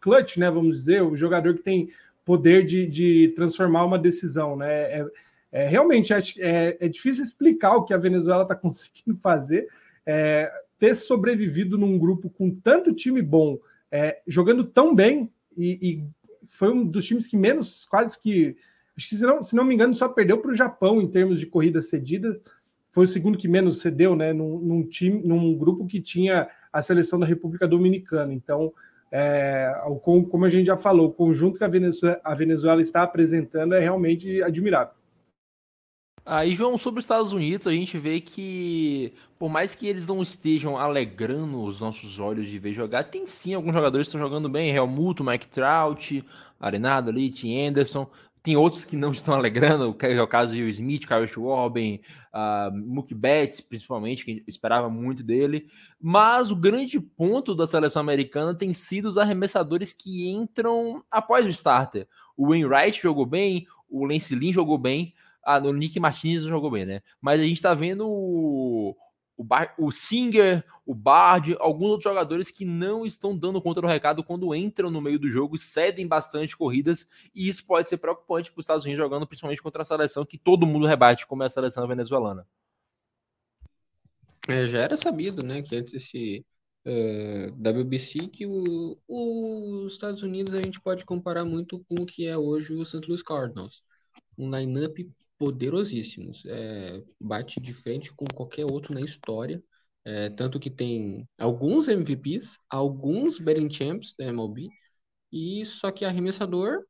clutch, 0.00 0.38
né? 0.38 0.50
Vamos 0.50 0.78
dizer, 0.78 1.02
o 1.02 1.14
jogador 1.14 1.54
que 1.54 1.62
tem 1.62 1.90
poder 2.24 2.66
de, 2.66 2.86
de 2.86 3.32
transformar 3.36 3.84
uma 3.84 3.98
decisão, 3.98 4.56
né? 4.56 4.82
É, 4.84 5.06
é 5.52 5.66
realmente 5.66 6.12
é, 6.12 6.76
é, 6.80 6.88
difícil 6.88 7.24
explicar 7.24 7.76
o 7.76 7.84
que 7.84 7.94
a 7.94 7.98
Venezuela 7.98 8.42
está 8.42 8.54
conseguindo 8.56 9.16
fazer. 9.18 9.68
É, 10.04 10.50
ter 10.78 10.94
sobrevivido 10.94 11.76
num 11.76 11.98
grupo 11.98 12.30
com 12.30 12.50
tanto 12.50 12.92
time 12.92 13.22
bom, 13.22 13.58
é, 13.90 14.20
jogando 14.26 14.64
tão 14.64 14.94
bem, 14.94 15.30
e, 15.56 15.78
e, 15.82 16.04
foi 16.48 16.72
um 16.72 16.86
dos 16.86 17.04
times 17.04 17.26
que 17.26 17.36
menos, 17.36 17.84
quase 17.84 18.20
que, 18.20 18.56
que 18.96 19.14
se 19.14 19.22
não, 19.22 19.42
se 19.42 19.54
não 19.54 19.64
me 19.64 19.74
engano, 19.74 19.94
só 19.94 20.08
perdeu 20.08 20.38
para 20.38 20.50
o 20.50 20.54
Japão 20.54 21.00
em 21.00 21.08
termos 21.08 21.40
de 21.40 21.46
corridas 21.46 21.90
cedidas 21.90 22.38
foi 22.90 23.04
o 23.04 23.08
segundo 23.08 23.38
que 23.38 23.46
menos 23.46 23.80
cedeu, 23.80 24.16
né? 24.16 24.32
Num, 24.32 24.58
num, 24.58 24.82
time, 24.82 25.22
num 25.24 25.56
grupo 25.56 25.86
que 25.86 26.00
tinha 26.00 26.48
a 26.72 26.82
seleção 26.82 27.18
da 27.18 27.26
República 27.26 27.68
Dominicana. 27.68 28.32
Então, 28.32 28.72
é, 29.12 29.72
como 30.02 30.44
a 30.44 30.48
gente 30.48 30.66
já 30.66 30.76
falou, 30.76 31.08
o 31.08 31.12
conjunto 31.12 31.58
que 31.58 31.64
a 31.64 31.68
Venezuela, 31.68 32.20
a 32.24 32.34
Venezuela 32.34 32.80
está 32.80 33.02
apresentando 33.02 33.74
é 33.74 33.80
realmente 33.80 34.42
admirável. 34.42 34.94
Aí, 36.30 36.54
João, 36.54 36.76
sobre 36.76 36.98
os 36.98 37.04
Estados 37.04 37.32
Unidos, 37.32 37.66
a 37.66 37.72
gente 37.72 37.96
vê 37.96 38.20
que, 38.20 39.14
por 39.38 39.48
mais 39.48 39.74
que 39.74 39.86
eles 39.86 40.06
não 40.06 40.20
estejam 40.20 40.76
alegrando 40.76 41.62
os 41.62 41.80
nossos 41.80 42.18
olhos 42.18 42.50
de 42.50 42.58
ver 42.58 42.74
jogar, 42.74 43.04
tem 43.04 43.26
sim 43.26 43.54
alguns 43.54 43.72
jogadores 43.72 44.06
que 44.06 44.08
estão 44.10 44.20
jogando 44.20 44.46
bem. 44.46 44.68
Helmuto, 44.68 45.24
Mike 45.24 45.48
Trout, 45.48 46.22
Arenado 46.60 47.08
ali, 47.08 47.30
Tim 47.30 47.58
Anderson. 47.58 48.06
Tem 48.42 48.58
outros 48.58 48.84
que 48.84 48.94
não 48.94 49.10
estão 49.10 49.32
alegrando, 49.32 49.94
que 49.94 50.04
é 50.04 50.20
o 50.20 50.28
caso 50.28 50.52
de 50.52 50.60
Will 50.60 50.68
Smith, 50.68 51.06
Kyle 51.06 51.26
Schwarber, 51.26 51.98
uh, 52.34 52.76
Mookie 52.76 53.14
Betts, 53.14 53.62
principalmente, 53.62 54.22
que 54.22 54.44
esperava 54.46 54.90
muito 54.90 55.22
dele. 55.22 55.66
Mas 55.98 56.50
o 56.50 56.56
grande 56.56 57.00
ponto 57.00 57.54
da 57.54 57.66
seleção 57.66 58.00
americana 58.00 58.54
tem 58.54 58.74
sido 58.74 59.08
os 59.08 59.16
arremessadores 59.16 59.94
que 59.94 60.28
entram 60.28 61.02
após 61.10 61.46
o 61.46 61.48
starter. 61.48 62.06
O 62.36 62.50
Wainwright 62.50 63.00
jogou 63.00 63.24
bem, 63.24 63.66
o 63.88 64.04
Lance 64.04 64.34
Lynn 64.34 64.52
jogou 64.52 64.76
bem, 64.76 65.14
ah, 65.56 65.58
o 65.58 65.72
Nick 65.72 65.98
Martinez 65.98 66.42
não 66.42 66.50
jogou 66.50 66.70
bem, 66.70 66.84
né? 66.84 67.00
Mas 67.20 67.40
a 67.40 67.44
gente 67.44 67.62
tá 67.62 67.74
vendo 67.74 68.06
o 68.06 68.96
o, 69.38 69.46
o 69.86 69.92
Singer, 69.92 70.64
o 70.84 70.92
Bard, 70.92 71.56
alguns 71.60 71.90
outros 71.90 72.04
jogadores 72.04 72.50
que 72.50 72.64
não 72.64 73.06
estão 73.06 73.38
dando 73.38 73.62
conta 73.62 73.80
do 73.80 73.86
recado 73.86 74.24
quando 74.24 74.52
entram 74.52 74.90
no 74.90 75.00
meio 75.00 75.18
do 75.18 75.30
jogo, 75.30 75.56
cedem 75.56 76.08
bastante 76.08 76.56
corridas, 76.56 77.06
e 77.32 77.48
isso 77.48 77.64
pode 77.64 77.88
ser 77.88 77.98
preocupante 77.98 78.50
para 78.50 78.58
os 78.58 78.64
Estados 78.64 78.84
Unidos 78.84 78.98
jogando 78.98 79.26
principalmente 79.26 79.62
contra 79.62 79.82
a 79.82 79.84
seleção 79.84 80.26
que 80.26 80.36
todo 80.36 80.66
mundo 80.66 80.86
rebate, 80.86 81.24
como 81.24 81.44
é 81.44 81.46
a 81.46 81.48
seleção 81.48 81.86
venezuelana. 81.86 82.44
É, 84.48 84.66
já 84.66 84.78
era 84.78 84.96
sabido, 84.96 85.44
né, 85.44 85.62
que 85.62 85.76
antes 85.76 85.94
esse 85.94 86.44
uh, 86.84 87.52
WBC, 87.52 88.28
que 88.28 88.44
os 88.46 89.92
Estados 89.92 90.22
Unidos 90.22 90.52
a 90.54 90.62
gente 90.62 90.80
pode 90.80 91.04
comparar 91.04 91.44
muito 91.44 91.78
com 91.84 92.02
o 92.02 92.06
que 92.06 92.26
é 92.26 92.36
hoje 92.36 92.74
o 92.74 92.84
St. 92.84 93.06
Louis 93.06 93.22
Cardinals. 93.22 93.82
Um 94.36 94.50
lineup 94.50 94.98
poderosíssimos. 95.38 96.42
É, 96.46 97.02
bate 97.20 97.60
de 97.60 97.72
frente 97.72 98.12
com 98.12 98.26
qualquer 98.34 98.64
outro 98.64 98.94
na 98.94 99.00
história. 99.00 99.62
É, 100.04 100.30
tanto 100.30 100.58
que 100.58 100.70
tem 100.70 101.28
alguns 101.38 101.86
MVPs, 101.86 102.58
alguns 102.70 103.38
betting 103.38 103.70
champs 103.70 104.14
da 104.18 104.26
MLB, 104.26 104.68
e 105.30 105.66
só 105.66 105.90
que 105.90 106.04
arremessador 106.04 106.82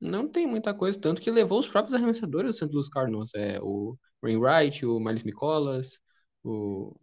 não 0.00 0.28
tem 0.28 0.46
muita 0.46 0.72
coisa, 0.74 0.98
tanto 1.00 1.20
que 1.20 1.30
levou 1.30 1.58
os 1.58 1.66
próprios 1.66 1.94
arremessadores 1.94 2.50
do 2.50 2.54
St. 2.54 2.72
Louis 2.72 2.88
Cardinals, 2.88 3.30
é, 3.34 3.58
o 3.60 3.96
Wainwright, 4.22 4.84
o 4.86 5.00
Miles 5.00 5.24
Nicolas, 5.24 5.98
o... 6.44 6.94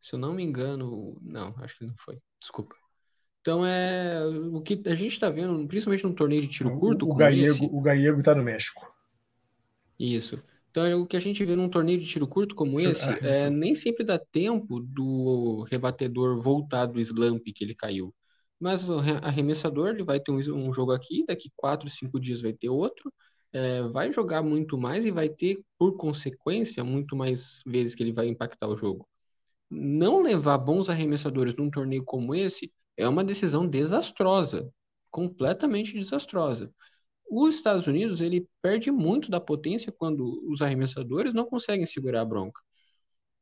Se 0.00 0.14
eu 0.14 0.18
não 0.18 0.34
me 0.34 0.42
engano, 0.42 1.16
não, 1.20 1.54
acho 1.58 1.78
que 1.78 1.84
não 1.84 1.94
foi, 1.98 2.18
desculpa. 2.40 2.74
Então 3.42 3.64
é 3.64 4.26
o 4.52 4.60
que 4.62 4.82
a 4.86 4.94
gente 4.94 5.12
está 5.12 5.30
vendo, 5.30 5.66
principalmente 5.68 6.04
no 6.04 6.14
torneio 6.14 6.42
de 6.42 6.48
tiro 6.48 6.78
curto. 6.78 7.06
O, 7.06 7.12
o 7.12 7.14
Gallego, 7.14 7.54
esse, 7.54 7.64
o 7.64 7.80
Gallego 7.80 8.18
está 8.18 8.34
no 8.34 8.42
México. 8.42 8.92
Isso. 10.00 10.42
Então 10.70 10.84
é 10.84 10.94
o 10.94 11.06
que 11.06 11.16
a 11.16 11.20
gente 11.20 11.44
vê 11.44 11.54
num 11.54 11.68
torneio 11.68 12.00
de 12.00 12.06
tiro 12.06 12.26
curto 12.26 12.54
como 12.54 12.80
esse, 12.80 13.04
ah, 13.04 13.18
é, 13.20 13.50
nem 13.50 13.74
sempre 13.74 14.02
dá 14.02 14.18
tempo 14.18 14.80
do 14.80 15.64
rebatedor 15.64 16.40
voltar 16.40 16.86
do 16.86 16.98
slump 17.00 17.42
que 17.52 17.62
ele 17.62 17.74
caiu. 17.74 18.14
Mas 18.58 18.88
o 18.88 18.98
arremessador 18.98 19.88
ele 19.88 20.04
vai 20.04 20.20
ter 20.20 20.30
um, 20.30 20.38
um 20.38 20.72
jogo 20.72 20.92
aqui, 20.92 21.24
daqui 21.26 21.50
quatro, 21.54 21.90
cinco 21.90 22.18
dias 22.18 22.40
vai 22.40 22.52
ter 22.52 22.70
outro, 22.70 23.12
é, 23.52 23.82
vai 23.82 24.10
jogar 24.12 24.42
muito 24.42 24.78
mais 24.78 25.04
e 25.04 25.10
vai 25.10 25.28
ter, 25.28 25.58
por 25.78 25.96
consequência, 25.96 26.82
muito 26.84 27.14
mais 27.14 27.62
vezes 27.66 27.94
que 27.94 28.02
ele 28.02 28.12
vai 28.12 28.28
impactar 28.28 28.68
o 28.68 28.76
jogo. 28.76 29.06
Não 29.68 30.22
levar 30.22 30.58
bons 30.58 30.88
arremessadores 30.88 31.54
num 31.56 31.70
torneio 31.70 32.04
como 32.04 32.34
esse 32.34 32.72
é 32.96 33.08
uma 33.08 33.24
decisão 33.24 33.66
desastrosa, 33.66 34.72
completamente 35.10 35.94
desastrosa. 35.94 36.72
Os 37.30 37.54
Estados 37.54 37.86
Unidos 37.86 38.20
ele 38.20 38.48
perde 38.60 38.90
muito 38.90 39.30
da 39.30 39.40
potência 39.40 39.92
quando 39.92 40.42
os 40.50 40.60
arremessadores 40.60 41.32
não 41.32 41.46
conseguem 41.46 41.86
segurar 41.86 42.22
a 42.22 42.24
bronca. 42.24 42.60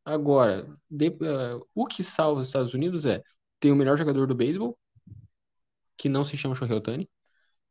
Agora, 0.04 0.68
de, 0.90 1.08
uh, 1.08 1.66
o 1.74 1.86
que 1.86 2.04
salva 2.04 2.42
os 2.42 2.48
Estados 2.48 2.74
Unidos 2.74 3.06
é 3.06 3.22
ter 3.58 3.72
o 3.72 3.76
melhor 3.76 3.96
jogador 3.96 4.26
do 4.26 4.34
beisebol, 4.34 4.78
que 5.96 6.08
não 6.08 6.24
se 6.24 6.36
chama 6.36 6.54
Shohei 6.54 6.76
Ohtani, 6.76 7.08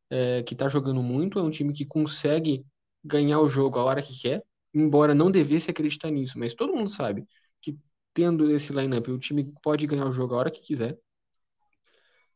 é, 0.09 0.43
que 0.43 0.53
está 0.53 0.67
jogando 0.67 1.01
muito, 1.03 1.39
é 1.39 1.43
um 1.43 1.51
time 1.51 1.73
que 1.73 1.85
consegue 1.85 2.65
ganhar 3.03 3.39
o 3.39 3.49
jogo 3.49 3.79
a 3.79 3.83
hora 3.83 4.01
que 4.01 4.19
quer, 4.19 4.43
embora 4.73 5.15
não 5.15 5.31
devesse 5.31 5.69
acreditar 5.69 6.09
nisso, 6.11 6.37
mas 6.39 6.53
todo 6.53 6.75
mundo 6.75 6.89
sabe 6.89 7.25
que 7.61 7.77
tendo 8.13 8.49
esse 8.51 8.73
lineup, 8.73 9.07
o 9.07 9.19
time 9.19 9.53
pode 9.63 9.85
ganhar 9.87 10.07
o 10.07 10.11
jogo 10.11 10.33
a 10.35 10.37
hora 10.39 10.51
que 10.51 10.61
quiser. 10.61 10.97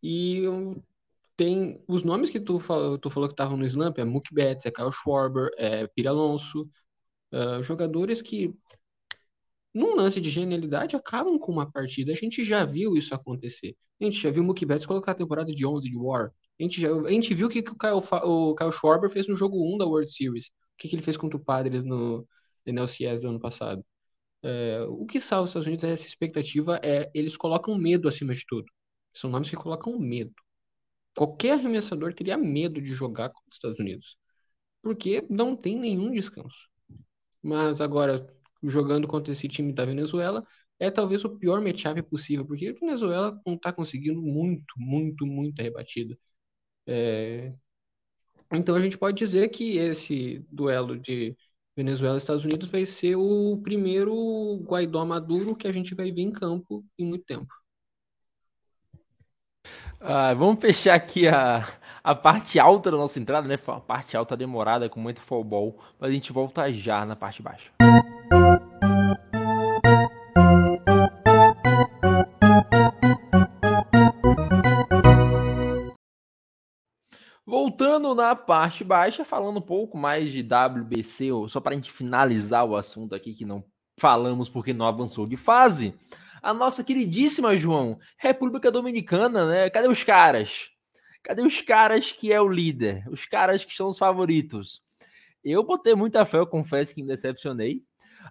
E 0.03 0.43
tem 1.41 1.83
os 1.87 2.03
nomes 2.03 2.29
que 2.29 2.39
tu, 2.39 2.59
falou, 2.59 2.99
tu 2.99 3.09
falou 3.09 3.27
que 3.27 3.33
estavam 3.33 3.57
no 3.57 3.65
Slump, 3.65 3.97
é 3.97 4.05
Mookie 4.05 4.31
Betts, 4.31 4.67
é 4.67 4.71
Kyle 4.71 4.91
Schwarber, 4.91 5.49
é 5.57 5.87
Pira 5.87 6.11
Alonso, 6.11 6.69
uh, 7.33 7.63
jogadores 7.63 8.21
que 8.21 8.53
num 9.73 9.95
lance 9.95 10.21
de 10.21 10.29
genialidade, 10.29 10.95
acabam 10.95 11.39
com 11.39 11.51
uma 11.51 11.71
partida. 11.71 12.11
A 12.11 12.15
gente 12.15 12.43
já 12.43 12.63
viu 12.63 12.95
isso 12.95 13.15
acontecer. 13.15 13.75
A 13.99 14.03
gente 14.03 14.19
já 14.19 14.29
viu 14.29 14.43
o 14.43 14.45
Mookie 14.45 14.65
Betts 14.67 14.85
colocar 14.85 15.13
a 15.13 15.15
temporada 15.15 15.51
de 15.51 15.65
11 15.65 15.89
de 15.89 15.97
War. 15.97 16.31
A 16.59 16.63
gente, 16.63 16.79
já, 16.79 16.93
a 16.93 17.11
gente 17.11 17.33
viu 17.33 17.47
o 17.47 17.49
que, 17.49 17.59
o, 17.59 17.75
Kyle, 17.75 18.03
o 18.23 18.53
Kyle 18.55 18.71
Schwarber 18.71 19.09
fez 19.09 19.27
no 19.27 19.35
jogo 19.35 19.57
1 19.73 19.79
da 19.79 19.85
World 19.85 20.11
Series. 20.11 20.47
O 20.47 20.51
que, 20.77 20.89
que 20.89 20.95
ele 20.95 21.01
fez 21.01 21.17
contra 21.17 21.37
o 21.37 21.43
Padres 21.43 21.83
no 21.83 22.27
NLCS 22.67 23.21
do 23.21 23.29
ano 23.29 23.39
passado. 23.39 23.83
É, 24.43 24.85
o 24.89 25.07
que 25.07 25.19
salva 25.19 25.45
os 25.45 25.49
Estados 25.49 25.67
Unidos 25.67 25.85
é 25.85 25.91
essa 25.91 26.05
expectativa, 26.05 26.79
é 26.83 27.09
eles 27.15 27.35
colocam 27.35 27.75
medo 27.77 28.07
acima 28.07 28.35
de 28.35 28.45
tudo. 28.47 28.65
São 29.13 29.29
nomes 29.29 29.49
que 29.49 29.55
colocam 29.55 29.97
medo. 29.99 30.33
Qualquer 31.16 31.53
arremessador 31.53 32.14
teria 32.14 32.38
medo 32.38 32.82
de 32.82 32.93
jogar 32.93 33.30
contra 33.30 33.49
os 33.49 33.55
Estados 33.55 33.80
Unidos. 33.80 34.18
Porque 34.82 35.26
não 35.30 35.55
tem 35.55 35.78
nenhum 35.80 36.12
descanso. 36.12 36.70
Mas 37.43 37.82
agora, 37.82 38.28
jogando 38.64 39.07
contra 39.07 39.34
esse 39.34 39.47
time 39.47 39.74
da 39.74 39.86
Venezuela, 39.86 40.45
é 40.80 40.89
talvez 40.91 41.24
o 41.26 41.38
pior 41.38 41.62
matchup 41.62 42.01
possível, 42.03 42.45
porque 42.45 42.68
a 42.70 42.74
Venezuela 42.74 43.39
não 43.45 43.55
está 43.55 43.72
conseguindo 43.74 44.22
muito, 44.22 44.74
muito, 44.78 45.26
muita 45.26 45.64
rebatida. 45.64 46.18
É... 46.88 47.53
Então 48.53 48.76
a 48.76 48.82
gente 48.82 48.97
pode 48.97 49.18
dizer 49.18 49.49
que 49.49 49.78
esse 49.78 50.45
duelo 50.51 50.99
de 50.99 51.36
Venezuela 51.76 52.16
e 52.16 52.18
Estados 52.18 52.43
Unidos 52.45 52.70
vai 52.70 52.86
ser 52.86 53.16
o 53.16 53.59
primeiro 53.64 54.57
Guaidó 54.64 55.05
Maduro 55.05 55.55
que 55.55 55.68
a 55.68 55.72
gente 55.72 55.95
vai 55.95 56.12
ver 56.12 56.22
em 56.22 56.32
campo 56.32 56.86
em 56.97 57.05
muito 57.05 57.26
tempo. 57.26 57.53
Ah, 60.04 60.34
vamos 60.34 60.60
fechar 60.60 60.95
aqui 60.95 61.28
a, 61.28 61.64
a 62.04 62.16
parte 62.16 62.60
alta 62.60 62.89
da 62.89 62.97
nossa 62.97 63.20
entrada, 63.20 63.47
né? 63.47 63.56
A 63.68 63.80
parte 63.80 64.18
alta 64.18 64.36
demorada 64.36 64.89
com 64.89 64.99
muito 64.99 65.22
futebol, 65.22 65.78
mas 65.99 66.10
a 66.10 66.14
gente 66.14 66.34
volta 66.34 66.74
já 66.74 67.06
na 67.06 67.16
parte 67.16 67.43
baixa. 67.43 67.70
Voltando 77.45 78.16
na 78.16 78.36
parte 78.36 78.84
baixa, 78.84 79.24
falando 79.24 79.58
um 79.58 79.62
pouco 79.62 79.99
mais 79.99 80.32
de 80.32 80.41
WBC, 80.41 81.30
só 81.47 81.60
para 81.60 81.74
a 81.74 81.76
gente 81.76 81.91
finalizar 81.91 82.66
o 82.66 82.76
assunto 82.76 83.14
aqui 83.14 83.36
que 83.36 83.45
não 83.45 83.64
falamos 83.99 84.49
porque 84.49 84.74
não 84.74 84.88
avançou 84.88 85.28
de 85.28 85.38
fase. 85.38 85.93
A 86.41 86.53
nossa 86.53 86.83
queridíssima, 86.83 87.55
João, 87.55 87.99
República 88.17 88.71
Dominicana, 88.71 89.45
né? 89.45 89.69
Cadê 89.69 89.87
os 89.87 90.03
caras? 90.03 90.71
Cadê 91.21 91.43
os 91.43 91.61
caras 91.61 92.11
que 92.11 92.33
é 92.33 92.41
o 92.41 92.49
líder? 92.49 93.07
Os 93.09 93.25
caras 93.25 93.63
que 93.63 93.75
são 93.75 93.87
os 93.87 93.97
favoritos? 93.99 94.81
Eu 95.43 95.63
botei 95.63 95.93
muita 95.93 96.25
fé, 96.25 96.39
eu 96.39 96.47
confesso 96.47 96.95
que 96.95 97.01
me 97.01 97.07
decepcionei. 97.07 97.83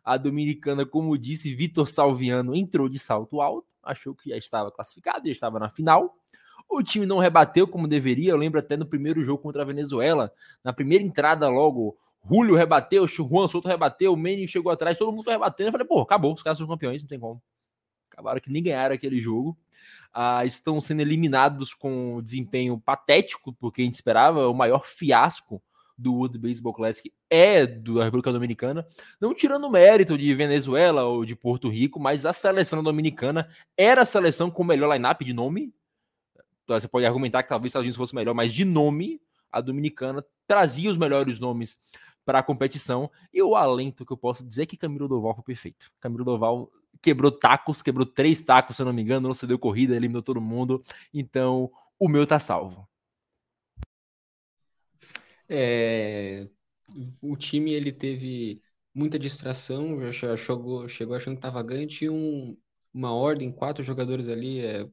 A 0.04 0.16
Dominicana, 0.16 0.84
como 0.84 1.16
disse, 1.16 1.54
Vitor 1.54 1.86
Salviano 1.86 2.56
entrou 2.56 2.88
de 2.88 2.98
salto 2.98 3.40
alto, 3.40 3.68
achou 3.80 4.12
que 4.14 4.30
já 4.30 4.36
estava 4.36 4.72
classificado, 4.72 5.26
já 5.26 5.32
estava 5.32 5.61
na 5.61 5.68
final. 5.68 6.16
O 6.68 6.82
time 6.82 7.06
não 7.06 7.18
rebateu 7.18 7.66
como 7.66 7.86
deveria. 7.86 8.32
Eu 8.32 8.36
lembro 8.36 8.58
até 8.58 8.76
no 8.76 8.86
primeiro 8.86 9.22
jogo 9.22 9.42
contra 9.42 9.62
a 9.62 9.64
Venezuela, 9.64 10.32
na 10.64 10.72
primeira 10.72 11.04
entrada 11.04 11.48
logo, 11.48 11.96
Julio 12.28 12.56
rebateu, 12.56 13.06
Juan 13.06 13.48
Soto 13.48 13.68
rebateu, 13.68 14.14
o 14.14 14.48
chegou 14.48 14.70
atrás, 14.70 14.98
todo 14.98 15.12
mundo 15.12 15.24
foi 15.24 15.32
rebatendo. 15.32 15.68
Eu 15.68 15.72
falei, 15.72 15.86
pô, 15.86 16.00
acabou, 16.00 16.34
os 16.34 16.42
caras 16.42 16.58
são 16.58 16.66
campeões, 16.66 17.02
não 17.02 17.08
tem 17.08 17.18
como. 17.18 17.40
Acabaram 18.21 18.41
que 18.41 18.51
nem 18.51 18.62
ganharam 18.62 18.95
aquele 18.95 19.21
jogo. 19.21 19.57
Ah, 20.12 20.45
estão 20.45 20.81
sendo 20.81 21.01
eliminados 21.01 21.73
com 21.73 22.21
desempenho 22.23 22.79
patético, 22.79 23.53
porque 23.55 23.81
a 23.81 23.85
gente 23.85 23.95
esperava 23.95 24.47
o 24.49 24.55
maior 24.55 24.85
fiasco 24.85 25.62
do 25.97 26.14
World 26.14 26.39
Baseball 26.39 26.73
Classic 26.73 27.12
é 27.29 27.66
da 27.66 28.05
República 28.05 28.33
Dominicana, 28.33 28.87
não 29.21 29.35
tirando 29.35 29.64
o 29.64 29.71
mérito 29.71 30.16
de 30.16 30.35
Venezuela 30.35 31.05
ou 31.05 31.25
de 31.25 31.37
Porto 31.37 31.68
Rico, 31.68 32.01
mas 32.01 32.25
a 32.25 32.33
seleção 32.33 32.83
dominicana 32.83 33.49
era 33.77 34.03
a 34.03 34.07
seleção 34.07 34.51
com 34.51 34.62
o 34.62 34.66
melhor 34.66 34.93
lineup 34.93 35.21
de 35.23 35.35
nome. 35.35 35.75
Então, 36.64 36.79
você 36.79 36.89
pode 36.89 37.05
argumentar 37.05 37.43
que 37.43 37.49
talvez 37.49 37.66
os 37.66 37.71
Estados 37.71 37.85
Unidos 37.85 37.97
fosse 37.97 38.14
melhor, 38.14 38.35
mas 38.35 38.53
de 38.53 38.64
nome, 38.64 39.21
a 39.53 39.61
dominicana 39.61 40.25
trazia 40.47 40.91
os 40.91 40.97
melhores 40.97 41.39
nomes 41.39 41.79
para 42.25 42.39
a 42.39 42.43
competição. 42.43 43.11
E 43.33 43.43
o 43.43 43.55
alento 43.55 44.07
que 44.07 44.12
eu 44.12 44.16
posso 44.16 44.45
dizer 44.45 44.62
é 44.62 44.66
que 44.66 44.77
Camilo 44.77 45.09
Doval 45.09 45.35
foi 45.35 45.45
perfeito. 45.45 45.91
Camilo 46.01 46.25
Doval 46.25 46.71
quebrou 47.03 47.30
tacos, 47.32 47.82
quebrou 47.82 48.07
três 48.07 48.40
tacos, 48.42 48.76
se 48.76 48.82
eu 48.82 48.86
não 48.86 48.92
me 48.92 49.03
engano, 49.03 49.28
não 49.28 49.34
cedeu 49.34 49.59
corrida, 49.59 49.96
eliminou 49.96 50.22
todo 50.22 50.40
mundo. 50.40 50.82
Então, 51.12 51.70
o 51.98 52.09
meu 52.09 52.26
tá 52.26 52.38
salvo. 52.38 52.88
É, 55.48 56.48
o 57.20 57.36
time 57.36 57.72
ele 57.72 57.92
teve 57.92 58.62
muita 58.94 59.18
distração, 59.18 60.01
já 60.12 60.36
chegou, 60.36 60.88
chegou 60.88 61.16
achando 61.16 61.34
que 61.34 61.38
estava 61.38 61.62
ganho, 61.62 61.86
tinha 61.88 62.12
um, 62.12 62.57
uma 62.92 63.12
ordem, 63.12 63.53
quatro 63.53 63.82
jogadores 63.84 64.28
ali 64.28 64.61
é, 64.61 64.88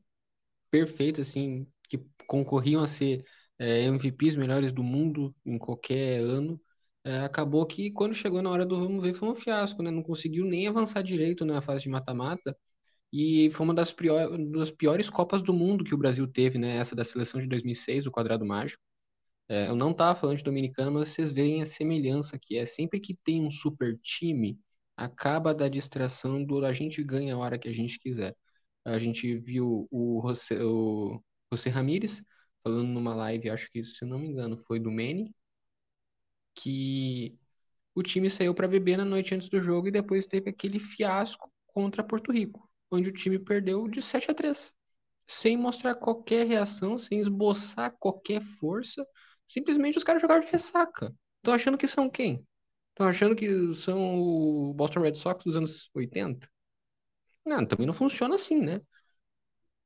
perfeitos, 0.71 1.27
assim, 1.27 1.67
que 1.89 1.99
concorriam 2.27 2.83
a 2.83 2.87
ser 2.87 3.25
é, 3.59 3.83
MVPs 3.85 4.35
melhores 4.35 4.71
do 4.71 4.83
mundo 4.83 5.35
em 5.45 5.57
qualquer 5.57 6.19
ano. 6.21 6.59
É, 7.07 7.19
acabou 7.19 7.65
que 7.65 7.89
quando 7.91 8.13
chegou 8.13 8.41
na 8.41 8.49
hora 8.49 8.65
do 8.65 8.77
vamos 8.81 9.01
ver 9.01 9.13
foi 9.13 9.29
um 9.29 9.35
fiasco, 9.35 9.81
né? 9.81 9.89
Não 9.89 10.03
conseguiu 10.03 10.43
nem 10.45 10.67
avançar 10.67 11.01
direito 11.01 11.45
na 11.45 11.61
fase 11.61 11.83
de 11.83 11.89
mata-mata. 11.89 12.57
E 13.13 13.49
foi 13.51 13.65
uma 13.65 13.73
das, 13.75 13.91
pior, 13.93 14.37
das 14.51 14.71
piores 14.71 15.09
Copas 15.09 15.41
do 15.43 15.53
Mundo 15.53 15.83
que 15.85 15.95
o 15.95 15.97
Brasil 15.97 16.27
teve, 16.27 16.57
né? 16.59 16.77
Essa 16.77 16.95
da 16.95 17.05
seleção 17.05 17.41
de 17.41 17.47
2006, 17.47 18.07
o 18.07 18.11
quadrado 18.11 18.45
mágico. 18.45 18.81
É, 19.49 19.69
eu 19.69 19.75
não 19.75 19.91
estava 19.91 20.19
falando 20.19 20.37
de 20.37 20.43
dominicano, 20.43 20.91
mas 20.93 21.09
vocês 21.09 21.31
veem 21.31 21.61
a 21.63 21.65
semelhança 21.67 22.39
que 22.39 22.57
é 22.57 22.65
sempre 22.65 22.99
que 22.99 23.15
tem 23.25 23.41
um 23.45 23.51
super 23.51 23.99
time, 24.01 24.59
acaba 24.97 25.53
da 25.55 25.67
distração 25.69 26.43
do 26.43 26.65
a 26.65 26.73
gente 26.73 27.03
ganha 27.03 27.35
a 27.35 27.37
hora 27.37 27.59
que 27.59 27.69
a 27.69 27.73
gente 27.73 27.99
quiser. 27.99 28.35
A 28.85 28.99
gente 28.99 29.37
viu 29.37 29.87
o 29.91 30.21
José, 30.27 30.63
o 30.63 31.21
José 31.53 31.69
Ramírez 31.69 32.23
falando 32.63 32.87
numa 32.89 33.15
live, 33.15 33.49
acho 33.49 33.69
que 33.71 33.83
se 33.85 34.05
não 34.05 34.19
me 34.19 34.27
engano 34.29 34.57
foi 34.67 34.79
do 34.79 34.91
Manny, 34.91 35.33
que 36.57 37.37
o 37.95 38.03
time 38.03 38.29
saiu 38.29 38.53
para 38.55 38.67
beber 38.67 38.97
na 38.97 39.05
noite 39.05 39.33
antes 39.35 39.49
do 39.49 39.61
jogo 39.61 39.87
e 39.87 39.91
depois 39.91 40.27
teve 40.27 40.49
aquele 40.49 40.79
fiasco 40.79 41.51
contra 41.67 42.03
Porto 42.03 42.31
Rico, 42.31 42.69
onde 42.91 43.09
o 43.09 43.13
time 43.13 43.39
perdeu 43.39 43.87
de 43.87 44.01
7 44.01 44.31
a 44.31 44.33
3, 44.33 44.73
sem 45.27 45.57
mostrar 45.57 45.95
qualquer 45.95 46.47
reação, 46.47 46.99
sem 46.99 47.19
esboçar 47.19 47.95
qualquer 47.99 48.41
força 48.59 49.05
Simplesmente 49.47 49.97
os 49.97 50.03
caras 50.03 50.21
jogaram 50.21 50.41
de 50.45 50.51
ressaca. 50.51 51.13
Tô 51.41 51.51
achando 51.51 51.77
que 51.77 51.87
são 51.87 52.09
quem? 52.09 52.45
Estão 52.89 53.07
achando 53.07 53.35
que 53.35 53.73
são 53.75 54.19
o 54.19 54.73
Boston 54.73 55.01
Red 55.01 55.15
Sox 55.15 55.43
dos 55.43 55.55
anos 55.55 55.89
80? 55.93 56.49
Não, 57.45 57.65
também 57.65 57.87
não 57.87 57.93
funciona 57.93 58.35
assim, 58.35 58.59
né? 58.59 58.81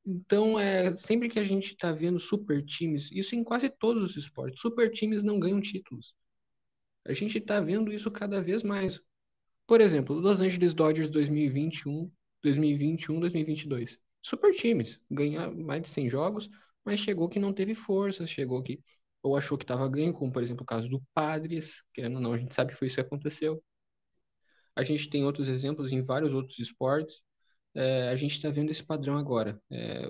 Então, 0.05 0.59
é, 0.59 0.95
sempre 0.95 1.29
que 1.29 1.37
a 1.37 1.43
gente 1.43 1.73
está 1.73 1.91
vendo 1.91 2.19
super 2.19 2.65
times, 2.65 3.11
isso 3.11 3.35
em 3.35 3.43
quase 3.43 3.69
todos 3.69 4.03
os 4.03 4.17
esportes, 4.17 4.59
super 4.59 4.91
times 4.91 5.21
não 5.21 5.39
ganham 5.39 5.61
títulos. 5.61 6.13
A 7.05 7.13
gente 7.13 7.37
está 7.37 7.59
vendo 7.59 7.91
isso 7.91 8.09
cada 8.11 8.41
vez 8.41 8.63
mais. 8.63 8.99
Por 9.67 9.81
exemplo, 9.81 10.15
Los 10.15 10.41
Angeles 10.41 10.73
Dodgers 10.73 11.09
2021, 11.09 12.11
2021, 12.43 13.19
2022. 13.19 13.99
Super 14.21 14.53
times, 14.53 14.99
ganhar 15.09 15.51
mais 15.51 15.81
de 15.83 15.89
100 15.89 16.09
jogos, 16.09 16.49
mas 16.85 16.99
chegou 16.99 17.29
que 17.29 17.39
não 17.39 17.53
teve 17.53 17.73
força, 17.73 18.27
chegou 18.27 18.61
que 18.61 18.81
ou 19.23 19.35
achou 19.37 19.57
que 19.57 19.63
estava 19.63 19.87
ganho, 19.87 20.13
como 20.13 20.31
por 20.31 20.41
exemplo 20.43 20.63
o 20.63 20.65
caso 20.65 20.89
do 20.89 21.01
Padres, 21.13 21.83
querendo 21.93 22.15
ou 22.15 22.21
não, 22.21 22.33
a 22.33 22.37
gente 22.37 22.53
sabe 22.53 22.71
que 22.73 22.77
foi 22.77 22.87
isso 22.87 22.95
que 22.95 23.01
aconteceu. 23.01 23.63
A 24.75 24.83
gente 24.83 25.09
tem 25.09 25.23
outros 25.23 25.47
exemplos 25.47 25.91
em 25.91 26.01
vários 26.01 26.33
outros 26.33 26.57
esportes. 26.59 27.21
É, 27.75 28.09
a 28.09 28.15
gente 28.15 28.33
está 28.35 28.49
vendo 28.49 28.71
esse 28.71 28.83
padrão 28.83 29.17
agora. 29.17 29.61
É, 29.71 30.03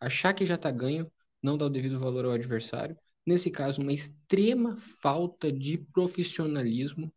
achar 0.00 0.34
que 0.34 0.46
já 0.46 0.56
está 0.56 0.70
ganho, 0.70 1.10
não 1.42 1.56
dá 1.58 1.66
o 1.66 1.70
devido 1.70 1.98
valor 2.00 2.24
ao 2.24 2.32
adversário. 2.32 2.96
Nesse 3.26 3.50
caso, 3.50 3.80
uma 3.80 3.92
extrema 3.92 4.76
falta 5.00 5.52
de 5.52 5.78
profissionalismo. 5.78 7.12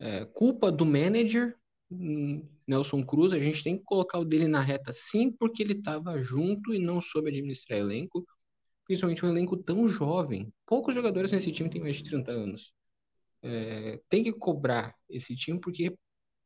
É, 0.00 0.24
culpa 0.26 0.72
do 0.72 0.86
manager, 0.86 1.56
hum, 1.90 2.46
Nelson 2.66 3.04
Cruz. 3.04 3.32
A 3.32 3.38
gente 3.38 3.62
tem 3.64 3.78
que 3.78 3.84
colocar 3.84 4.18
o 4.18 4.24
dele 4.24 4.48
na 4.48 4.60
reta 4.60 4.92
sim, 4.94 5.32
porque 5.32 5.62
ele 5.62 5.74
estava 5.74 6.22
junto 6.22 6.74
e 6.74 6.78
não 6.78 7.02
soube 7.02 7.30
administrar 7.30 7.78
elenco 7.78 8.24
principalmente 8.84 9.24
um 9.24 9.28
elenco 9.30 9.56
tão 9.56 9.88
jovem. 9.88 10.52
Poucos 10.66 10.94
jogadores 10.94 11.32
nesse 11.32 11.52
time 11.52 11.70
têm 11.70 11.80
mais 11.80 11.96
de 11.96 12.04
30 12.04 12.32
anos. 12.32 12.72
É, 13.42 14.00
tem 14.08 14.24
que 14.24 14.32
cobrar 14.32 14.94
esse 15.08 15.34
time 15.36 15.60
porque 15.60 15.96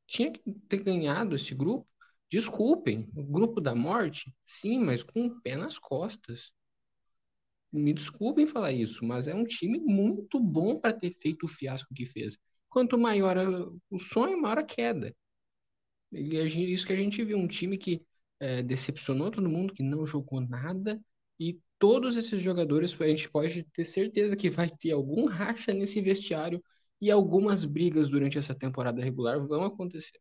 tinha 0.06 0.32
que 0.32 0.40
ter 0.68 0.78
ganhado 0.82 1.36
esse 1.36 1.54
grupo. 1.54 1.86
Desculpem, 2.30 3.08
o 3.16 3.22
grupo 3.24 3.60
da 3.60 3.74
morte, 3.74 4.34
sim, 4.46 4.78
mas 4.80 5.02
com 5.02 5.26
o 5.26 5.40
pé 5.42 5.56
nas 5.56 5.78
costas. 5.78 6.52
Me 7.76 7.92
desculpem 7.92 8.46
falar 8.46 8.72
isso, 8.72 9.04
mas 9.04 9.28
é 9.28 9.34
um 9.34 9.44
time 9.44 9.78
muito 9.78 10.40
bom 10.40 10.80
para 10.80 10.92
ter 10.92 11.14
feito 11.20 11.44
o 11.44 11.48
fiasco 11.48 11.94
que 11.94 12.06
fez. 12.06 12.36
Quanto 12.68 12.98
maior 12.98 13.36
o 13.90 13.98
sonho, 14.00 14.40
maior 14.40 14.58
a 14.58 14.64
queda. 14.64 15.14
E 16.12 16.36
é 16.36 16.44
isso 16.44 16.86
que 16.86 16.92
a 16.92 16.96
gente 16.96 17.22
viu, 17.24 17.36
um 17.38 17.48
time 17.48 17.76
que 17.78 18.02
é, 18.40 18.62
decepcionou 18.62 19.30
todo 19.30 19.48
mundo, 19.48 19.74
que 19.74 19.82
não 19.82 20.06
jogou 20.06 20.40
nada 20.40 21.00
e 21.38 21.60
todos 21.78 22.16
esses 22.16 22.42
jogadores, 22.42 22.98
a 23.00 23.06
gente 23.06 23.30
pode 23.30 23.62
ter 23.74 23.84
certeza 23.84 24.36
que 24.36 24.50
vai 24.50 24.70
ter 24.70 24.92
algum 24.92 25.26
racha 25.26 25.72
nesse 25.74 26.00
vestiário 26.00 26.62
e 27.00 27.10
algumas 27.10 27.64
brigas 27.64 28.08
durante 28.08 28.38
essa 28.38 28.54
temporada 28.54 29.02
regular 29.02 29.46
vão 29.46 29.64
acontecer. 29.64 30.18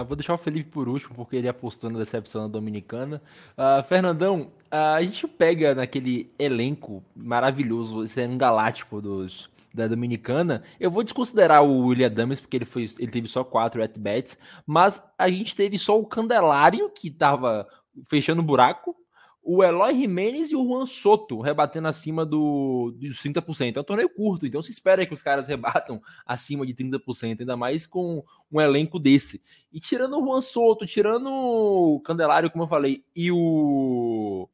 Ah, 0.00 0.02
vou 0.02 0.16
deixar 0.16 0.32
o 0.32 0.38
Felipe 0.38 0.70
por 0.70 0.88
último, 0.88 1.14
porque 1.14 1.36
ele 1.36 1.46
apostando 1.46 1.98
na 1.98 2.04
decepção 2.04 2.42
na 2.42 2.48
Dominicana. 2.48 3.20
Uh, 3.52 3.82
Fernandão, 3.82 4.50
uh, 4.72 4.96
a 4.96 5.02
gente 5.02 5.28
pega 5.28 5.74
naquele 5.74 6.32
elenco 6.38 7.04
maravilhoso, 7.14 8.02
esse 8.02 8.18
ano 8.22 8.38
galáctico 8.38 9.02
dos, 9.02 9.50
da 9.74 9.86
Dominicana. 9.86 10.62
Eu 10.78 10.90
vou 10.90 11.04
desconsiderar 11.04 11.62
o 11.62 11.86
William 11.86 12.10
Dames, 12.10 12.40
porque 12.40 12.56
ele, 12.56 12.64
foi, 12.64 12.86
ele 12.98 13.10
teve 13.10 13.28
só 13.28 13.44
quatro 13.44 13.82
at-bats, 13.82 14.38
mas 14.66 15.02
a 15.18 15.28
gente 15.28 15.54
teve 15.54 15.78
só 15.78 16.00
o 16.00 16.06
Candelário, 16.06 16.88
que 16.88 17.08
estava 17.08 17.68
fechando 18.08 18.40
o 18.40 18.44
buraco, 18.44 18.96
o 19.42 19.64
Eloy 19.64 19.98
Jimenez 19.98 20.50
e 20.50 20.56
o 20.56 20.64
Juan 20.64 20.86
Soto 20.86 21.40
rebatendo 21.40 21.88
acima 21.88 22.26
do, 22.26 22.94
dos 22.96 23.22
30%. 23.22 23.76
É 23.76 23.80
um 23.80 23.84
torneio 23.84 24.08
curto, 24.08 24.46
então 24.46 24.60
se 24.60 24.70
espera 24.70 25.06
que 25.06 25.14
os 25.14 25.22
caras 25.22 25.48
rebatam 25.48 26.00
acima 26.26 26.66
de 26.66 26.74
30%, 26.74 27.40
ainda 27.40 27.56
mais 27.56 27.86
com 27.86 28.22
um 28.52 28.60
elenco 28.60 28.98
desse. 28.98 29.40
E 29.72 29.80
tirando 29.80 30.18
o 30.18 30.24
Juan 30.24 30.40
Soto, 30.40 30.84
tirando 30.86 31.30
o 31.30 32.00
Candelário, 32.00 32.50
como 32.50 32.64
eu 32.64 32.68
falei, 32.68 33.04
e 33.16 33.32
o 33.32 34.48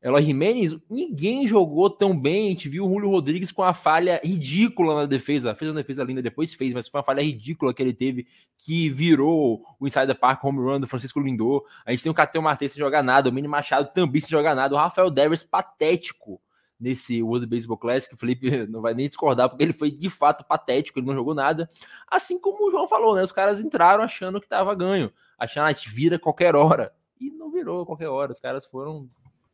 Eloy 0.00 0.22
Jimenez, 0.22 0.76
ninguém 0.88 1.46
jogou 1.46 1.90
tão 1.90 2.18
bem. 2.18 2.46
A 2.46 2.48
gente 2.50 2.68
viu 2.68 2.84
o 2.84 2.88
Julio 2.88 3.10
Rodrigues 3.10 3.50
com 3.50 3.64
a 3.64 3.74
falha 3.74 4.20
ridícula 4.22 4.94
na 4.94 5.06
defesa. 5.06 5.54
Fez 5.56 5.70
uma 5.70 5.76
defesa 5.76 6.04
linda, 6.04 6.22
depois 6.22 6.54
fez, 6.54 6.72
mas 6.72 6.86
foi 6.86 6.98
uma 7.00 7.04
falha 7.04 7.20
ridícula 7.20 7.74
que 7.74 7.82
ele 7.82 7.92
teve, 7.92 8.26
que 8.56 8.88
virou 8.90 9.64
o 9.80 9.86
Insider 9.86 10.14
Park 10.16 10.44
home 10.44 10.60
run 10.60 10.80
do 10.80 10.86
Francisco 10.86 11.18
Lindor. 11.18 11.64
A 11.84 11.90
gente 11.90 12.04
tem 12.04 12.12
o 12.12 12.14
Catel 12.14 12.40
Martins 12.40 12.72
sem 12.72 12.80
jogar 12.80 13.02
nada, 13.02 13.28
o 13.28 13.32
Mini 13.32 13.48
Machado 13.48 13.92
também 13.92 14.20
sem 14.20 14.30
jogar 14.30 14.54
nada, 14.54 14.74
o 14.74 14.78
Rafael 14.78 15.10
Devers 15.10 15.42
patético 15.42 16.40
nesse 16.78 17.20
World 17.20 17.46
Baseball 17.46 17.76
Classic. 17.76 18.14
O 18.14 18.16
Felipe 18.16 18.48
não 18.68 18.80
vai 18.80 18.94
nem 18.94 19.08
discordar, 19.08 19.48
porque 19.48 19.64
ele 19.64 19.72
foi 19.72 19.90
de 19.90 20.08
fato 20.08 20.44
patético, 20.44 21.00
ele 21.00 21.06
não 21.06 21.14
jogou 21.14 21.34
nada. 21.34 21.68
Assim 22.06 22.40
como 22.40 22.68
o 22.68 22.70
João 22.70 22.86
falou, 22.86 23.16
né? 23.16 23.22
Os 23.22 23.32
caras 23.32 23.58
entraram 23.58 24.04
achando 24.04 24.40
que 24.40 24.48
tava 24.48 24.72
ganho, 24.76 25.12
achando 25.36 25.74
que 25.74 25.88
ah, 25.88 25.92
vira 25.92 26.18
qualquer 26.20 26.54
hora. 26.54 26.92
E 27.20 27.30
não 27.30 27.50
virou 27.50 27.84
qualquer 27.84 28.08
hora. 28.08 28.30
Os 28.30 28.38
caras 28.38 28.64
foram 28.64 29.10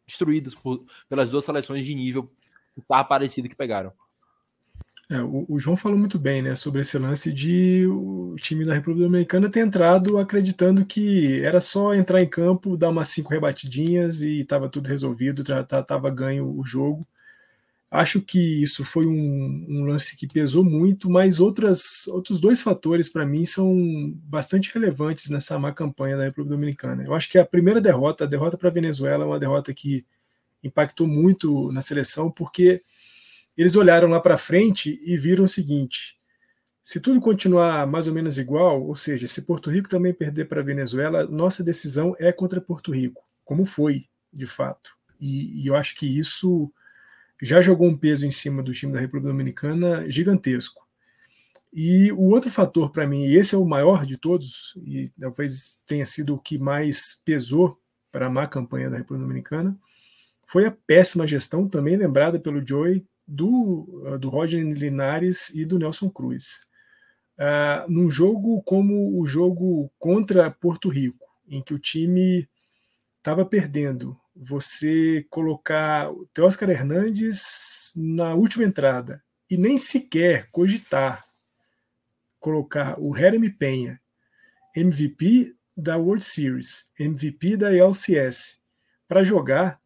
destruídas 0.06 0.54
por, 0.54 0.84
pelas 1.08 1.30
duas 1.30 1.44
seleções 1.44 1.84
de 1.84 1.94
nível 1.94 2.30
parecido 3.08 3.48
que 3.48 3.56
pegaram. 3.56 3.92
É, 5.10 5.20
o, 5.20 5.44
o, 5.48 5.58
João 5.58 5.76
falou 5.76 5.98
muito 5.98 6.18
bem 6.18 6.40
né, 6.40 6.56
sobre 6.56 6.80
esse 6.80 6.98
lance 6.98 7.30
de 7.30 7.86
o 7.86 8.34
time 8.36 8.64
da 8.64 8.72
República 8.72 9.04
Dominicana 9.04 9.50
ter 9.50 9.60
entrado 9.60 10.18
acreditando 10.18 10.84
que 10.86 11.42
era 11.42 11.60
só 11.60 11.94
entrar 11.94 12.22
em 12.22 12.28
campo, 12.28 12.76
dar 12.76 12.88
umas 12.88 13.08
cinco 13.08 13.30
rebatidinhas 13.30 14.22
e 14.22 14.40
estava 14.40 14.68
tudo 14.68 14.88
resolvido, 14.88 15.42
estava 15.42 16.10
ganho 16.10 16.58
o 16.58 16.64
jogo. 16.64 17.00
Acho 17.94 18.20
que 18.20 18.60
isso 18.60 18.84
foi 18.84 19.06
um, 19.06 19.66
um, 19.68 19.84
lance 19.84 20.16
que 20.16 20.26
pesou 20.26 20.64
muito, 20.64 21.08
mas 21.08 21.38
outras, 21.38 22.08
outros 22.08 22.40
dois 22.40 22.60
fatores 22.60 23.08
para 23.08 23.24
mim 23.24 23.44
são 23.44 23.78
bastante 24.24 24.74
relevantes 24.74 25.30
nessa 25.30 25.56
má 25.60 25.72
campanha 25.72 26.16
da 26.16 26.24
República 26.24 26.56
Dominicana. 26.56 27.04
Eu 27.04 27.14
acho 27.14 27.30
que 27.30 27.38
a 27.38 27.46
primeira 27.46 27.80
derrota, 27.80 28.24
a 28.24 28.26
derrota 28.26 28.58
para 28.58 28.68
a 28.68 28.72
Venezuela, 28.72 29.22
é 29.22 29.26
uma 29.28 29.38
derrota 29.38 29.72
que 29.72 30.04
impactou 30.60 31.06
muito 31.06 31.70
na 31.70 31.80
seleção, 31.80 32.32
porque 32.32 32.82
eles 33.56 33.76
olharam 33.76 34.08
lá 34.08 34.18
para 34.18 34.36
frente 34.36 35.00
e 35.04 35.16
viram 35.16 35.44
o 35.44 35.48
seguinte: 35.48 36.18
se 36.82 36.98
tudo 36.98 37.20
continuar 37.20 37.86
mais 37.86 38.08
ou 38.08 38.12
menos 38.12 38.38
igual, 38.38 38.82
ou 38.82 38.96
seja, 38.96 39.28
se 39.28 39.42
Porto 39.42 39.70
Rico 39.70 39.88
também 39.88 40.12
perder 40.12 40.48
para 40.48 40.60
a 40.60 40.64
Venezuela, 40.64 41.28
nossa 41.28 41.62
decisão 41.62 42.16
é 42.18 42.32
contra 42.32 42.60
Porto 42.60 42.92
Rico, 42.92 43.22
como 43.44 43.64
foi, 43.64 44.08
de 44.32 44.46
fato. 44.46 44.90
E, 45.20 45.62
e 45.62 45.68
eu 45.68 45.76
acho 45.76 45.94
que 45.94 46.06
isso 46.18 46.72
já 47.42 47.60
jogou 47.60 47.88
um 47.88 47.96
peso 47.96 48.26
em 48.26 48.30
cima 48.30 48.62
do 48.62 48.72
time 48.72 48.92
da 48.92 49.00
República 49.00 49.28
Dominicana 49.28 50.08
gigantesco. 50.08 50.84
E 51.72 52.12
o 52.12 52.28
outro 52.28 52.50
fator 52.50 52.90
para 52.90 53.06
mim, 53.06 53.24
e 53.24 53.36
esse 53.36 53.54
é 53.54 53.58
o 53.58 53.66
maior 53.66 54.06
de 54.06 54.16
todos, 54.16 54.78
e 54.86 55.10
talvez 55.20 55.80
tenha 55.86 56.06
sido 56.06 56.34
o 56.34 56.38
que 56.38 56.56
mais 56.56 57.20
pesou 57.24 57.78
para 58.12 58.26
a 58.26 58.30
má 58.30 58.46
campanha 58.46 58.88
da 58.88 58.96
República 58.96 59.26
Dominicana, 59.26 59.76
foi 60.46 60.66
a 60.66 60.70
péssima 60.70 61.26
gestão, 61.26 61.68
também 61.68 61.96
lembrada 61.96 62.38
pelo 62.38 62.64
Joey, 62.64 63.04
do, 63.26 64.18
do 64.20 64.28
Roger 64.28 64.62
Linares 64.62 65.50
e 65.54 65.64
do 65.64 65.78
Nelson 65.78 66.10
Cruz. 66.10 66.68
Uh, 67.36 67.90
num 67.90 68.08
jogo 68.10 68.62
como 68.62 69.20
o 69.20 69.26
jogo 69.26 69.90
contra 69.98 70.50
Porto 70.50 70.88
Rico, 70.88 71.26
em 71.48 71.60
que 71.60 71.74
o 71.74 71.78
time 71.78 72.48
estava 73.18 73.44
perdendo 73.44 74.16
você 74.34 75.24
colocar 75.30 76.10
o 76.10 76.26
Teóscar 76.32 76.70
Hernandes 76.70 77.92
na 77.94 78.34
última 78.34 78.64
entrada 78.64 79.22
e 79.48 79.56
nem 79.56 79.78
sequer 79.78 80.48
cogitar 80.50 81.24
colocar 82.44 83.00
o 83.00 83.16
Jeremy 83.16 83.48
Penha, 83.48 83.98
MVP 84.76 85.56
da 85.74 85.96
World 85.96 86.22
Series, 86.22 86.92
MVP 87.00 87.56
da 87.56 87.74
LCS, 87.74 88.60
para 89.08 89.24
jogar, 89.24 89.80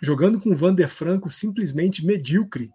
jogando 0.00 0.40
com 0.40 0.50
o 0.50 0.56
Vander 0.56 0.88
Franco 0.88 1.28
simplesmente 1.28 2.06
medíocre, 2.06 2.70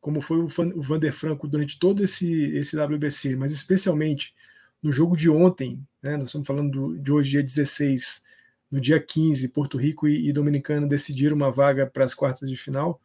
como 0.00 0.20
foi 0.20 0.38
o 0.38 0.48
Vander 0.82 1.12
Franco 1.12 1.46
durante 1.46 1.78
todo 1.78 2.02
esse, 2.02 2.56
esse 2.56 2.76
WBC, 2.76 3.36
mas 3.36 3.52
especialmente 3.52 4.34
no 4.82 4.92
jogo 4.92 5.16
de 5.16 5.30
ontem, 5.30 5.80
né, 6.02 6.16
nós 6.16 6.26
estamos 6.26 6.46
falando 6.46 6.70
do, 6.70 6.98
de 6.98 7.12
hoje, 7.12 7.30
dia 7.30 7.42
16, 7.44 8.24
no 8.70 8.80
dia 8.80 9.00
15, 9.00 9.48
Porto 9.48 9.78
Rico 9.78 10.06
e, 10.06 10.28
e 10.28 10.32
Dominicana 10.32 10.86
decidiram 10.86 11.36
uma 11.36 11.50
vaga 11.50 11.86
para 11.86 12.04
as 12.04 12.14
quartas 12.14 12.48
de 12.48 12.56
final. 12.56 13.00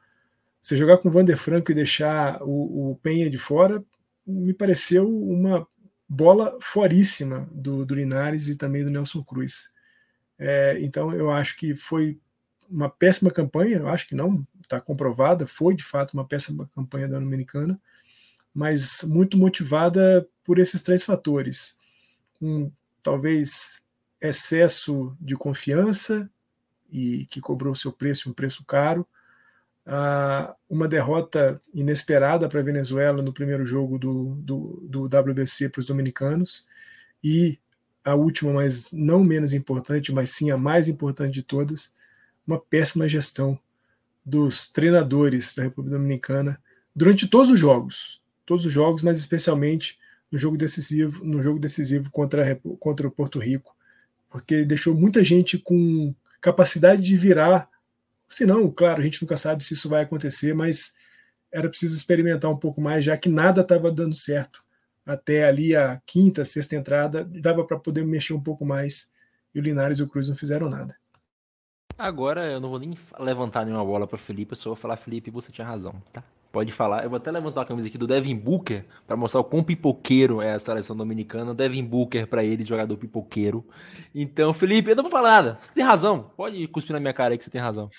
Você 0.61 0.77
jogar 0.77 0.97
com 0.97 1.09
o 1.09 1.11
Vander 1.11 1.37
Franco 1.37 1.71
e 1.71 1.75
deixar 1.75 2.41
o, 2.41 2.91
o 2.91 2.95
Penha 2.97 3.29
de 3.29 3.37
fora, 3.37 3.83
me 4.25 4.53
pareceu 4.53 5.09
uma 5.09 5.67
bola 6.07 6.57
foríssima 6.61 7.49
do, 7.51 7.85
do 7.85 7.95
Linares 7.95 8.47
e 8.47 8.57
também 8.57 8.83
do 8.83 8.89
Nelson 8.89 9.23
Cruz. 9.23 9.71
É, 10.37 10.77
então 10.79 11.13
eu 11.13 11.31
acho 11.31 11.57
que 11.57 11.73
foi 11.73 12.19
uma 12.69 12.89
péssima 12.89 13.29
campanha, 13.29 13.77
eu 13.77 13.87
acho 13.87 14.07
que 14.07 14.15
não, 14.15 14.45
está 14.61 14.79
comprovada, 14.79 15.45
foi 15.45 15.75
de 15.75 15.83
fato 15.83 16.13
uma 16.13 16.25
péssima 16.25 16.69
campanha 16.73 17.07
da 17.07 17.19
Dominicana, 17.19 17.79
mas 18.53 19.03
muito 19.03 19.37
motivada 19.37 20.27
por 20.43 20.59
esses 20.59 20.81
três 20.81 21.03
fatores. 21.03 21.77
Um, 22.41 22.71
talvez 23.01 23.82
excesso 24.23 25.15
de 25.19 25.35
confiança 25.35 26.29
e 26.91 27.25
que 27.25 27.41
cobrou 27.41 27.75
seu 27.75 27.91
preço, 27.91 28.29
um 28.29 28.33
preço 28.33 28.65
caro, 28.65 29.05
ah, 29.85 30.55
uma 30.69 30.87
derrota 30.87 31.61
inesperada 31.73 32.47
para 32.47 32.61
a 32.61 32.63
Venezuela 32.63 33.21
no 33.21 33.33
primeiro 33.33 33.65
jogo 33.65 33.99
do, 33.99 34.35
do, 34.35 34.83
do 34.83 35.03
WBC 35.05 35.69
para 35.69 35.81
os 35.81 35.85
dominicanos. 35.85 36.65
E 37.21 37.59
a 38.03 38.15
última, 38.15 38.53
mas 38.53 38.91
não 38.93 39.23
menos 39.23 39.53
importante, 39.53 40.11
mas 40.13 40.29
sim 40.29 40.51
a 40.51 40.57
mais 40.57 40.87
importante 40.87 41.33
de 41.33 41.43
todas, 41.43 41.93
uma 42.47 42.59
péssima 42.59 43.07
gestão 43.07 43.59
dos 44.25 44.71
treinadores 44.71 45.55
da 45.55 45.63
República 45.63 45.97
Dominicana 45.97 46.61
durante 46.95 47.27
todos 47.27 47.49
os 47.49 47.59
jogos, 47.59 48.21
todos 48.45 48.65
os 48.65 48.71
jogos, 48.71 49.01
mas 49.03 49.19
especialmente 49.19 49.97
no 50.31 50.37
jogo 50.37 50.57
decisivo, 50.57 51.23
no 51.23 51.41
jogo 51.41 51.59
decisivo 51.59 52.09
contra, 52.09 52.59
contra 52.79 53.07
o 53.07 53.11
Porto 53.11 53.39
Rico, 53.39 53.75
porque 54.33 54.65
deixou 54.65 54.95
muita 54.95 55.23
gente 55.23 55.59
com 55.59 56.11
capacidade 56.41 57.03
de 57.03 57.15
virar. 57.15 57.69
Se 58.27 58.47
não, 58.47 58.67
claro, 58.71 58.99
a 58.99 59.03
gente 59.03 59.21
nunca 59.21 59.37
sabe 59.37 59.63
se 59.63 59.75
isso 59.75 59.87
vai 59.87 60.01
acontecer, 60.01 60.55
mas 60.55 60.95
era 61.51 61.69
preciso 61.69 61.95
experimentar 61.95 62.49
um 62.49 62.57
pouco 62.57 62.81
mais, 62.81 63.03
já 63.03 63.15
que 63.15 63.29
nada 63.29 63.61
estava 63.61 63.91
dando 63.91 64.15
certo 64.15 64.63
até 65.05 65.45
ali 65.45 65.75
a 65.75 66.01
quinta, 66.03 66.43
sexta 66.43 66.75
entrada, 66.75 67.23
dava 67.23 67.63
para 67.63 67.77
poder 67.77 68.03
mexer 68.03 68.33
um 68.33 68.41
pouco 68.41 68.65
mais. 68.65 69.13
E 69.53 69.59
o 69.59 69.61
Linares 69.61 69.99
e 69.99 70.03
o 70.03 70.07
Cruz 70.07 70.27
não 70.27 70.35
fizeram 70.35 70.67
nada. 70.67 70.95
Agora 71.95 72.51
eu 72.51 72.59
não 72.59 72.71
vou 72.71 72.79
nem 72.79 72.97
levantar 73.19 73.65
nenhuma 73.65 73.85
bola 73.85 74.07
para 74.07 74.17
Felipe, 74.17 74.53
eu 74.53 74.57
só 74.57 74.71
vou 74.71 74.75
falar, 74.75 74.97
Felipe, 74.97 75.29
você 75.29 75.51
tinha 75.51 75.67
razão, 75.67 75.93
tá? 76.11 76.23
Pode 76.53 76.71
falar. 76.71 77.03
Eu 77.03 77.09
vou 77.09 77.17
até 77.17 77.31
levantar 77.31 77.63
a 77.63 77.65
camisa 77.65 77.87
aqui 77.87 77.97
do 77.97 78.05
Devin 78.05 78.35
Booker 78.35 78.85
para 79.07 79.17
mostrar 79.17 79.41
o 79.41 79.43
quão 79.43 79.63
pipoqueiro 79.63 80.39
é 80.39 80.53
a 80.53 80.59
seleção 80.59 80.95
dominicana. 80.95 81.51
Devin 81.51 81.83
Booker 81.83 82.27
para 82.27 82.43
ele, 82.43 82.63
jogador 82.63 82.95
pipoqueiro. 82.95 83.65
Então, 84.13 84.53
Felipe, 84.53 84.91
eu 84.91 84.95
não 84.95 85.01
vou 85.01 85.11
falar 85.11 85.31
nada. 85.31 85.57
Você 85.59 85.73
tem 85.73 85.83
razão. 85.83 86.29
Pode 86.37 86.67
cuspir 86.67 86.93
na 86.93 86.99
minha 86.99 87.11
cara 87.11 87.33
aí 87.33 87.39
que 87.39 87.43
você 87.43 87.49
tem 87.49 87.59
razão. 87.59 87.89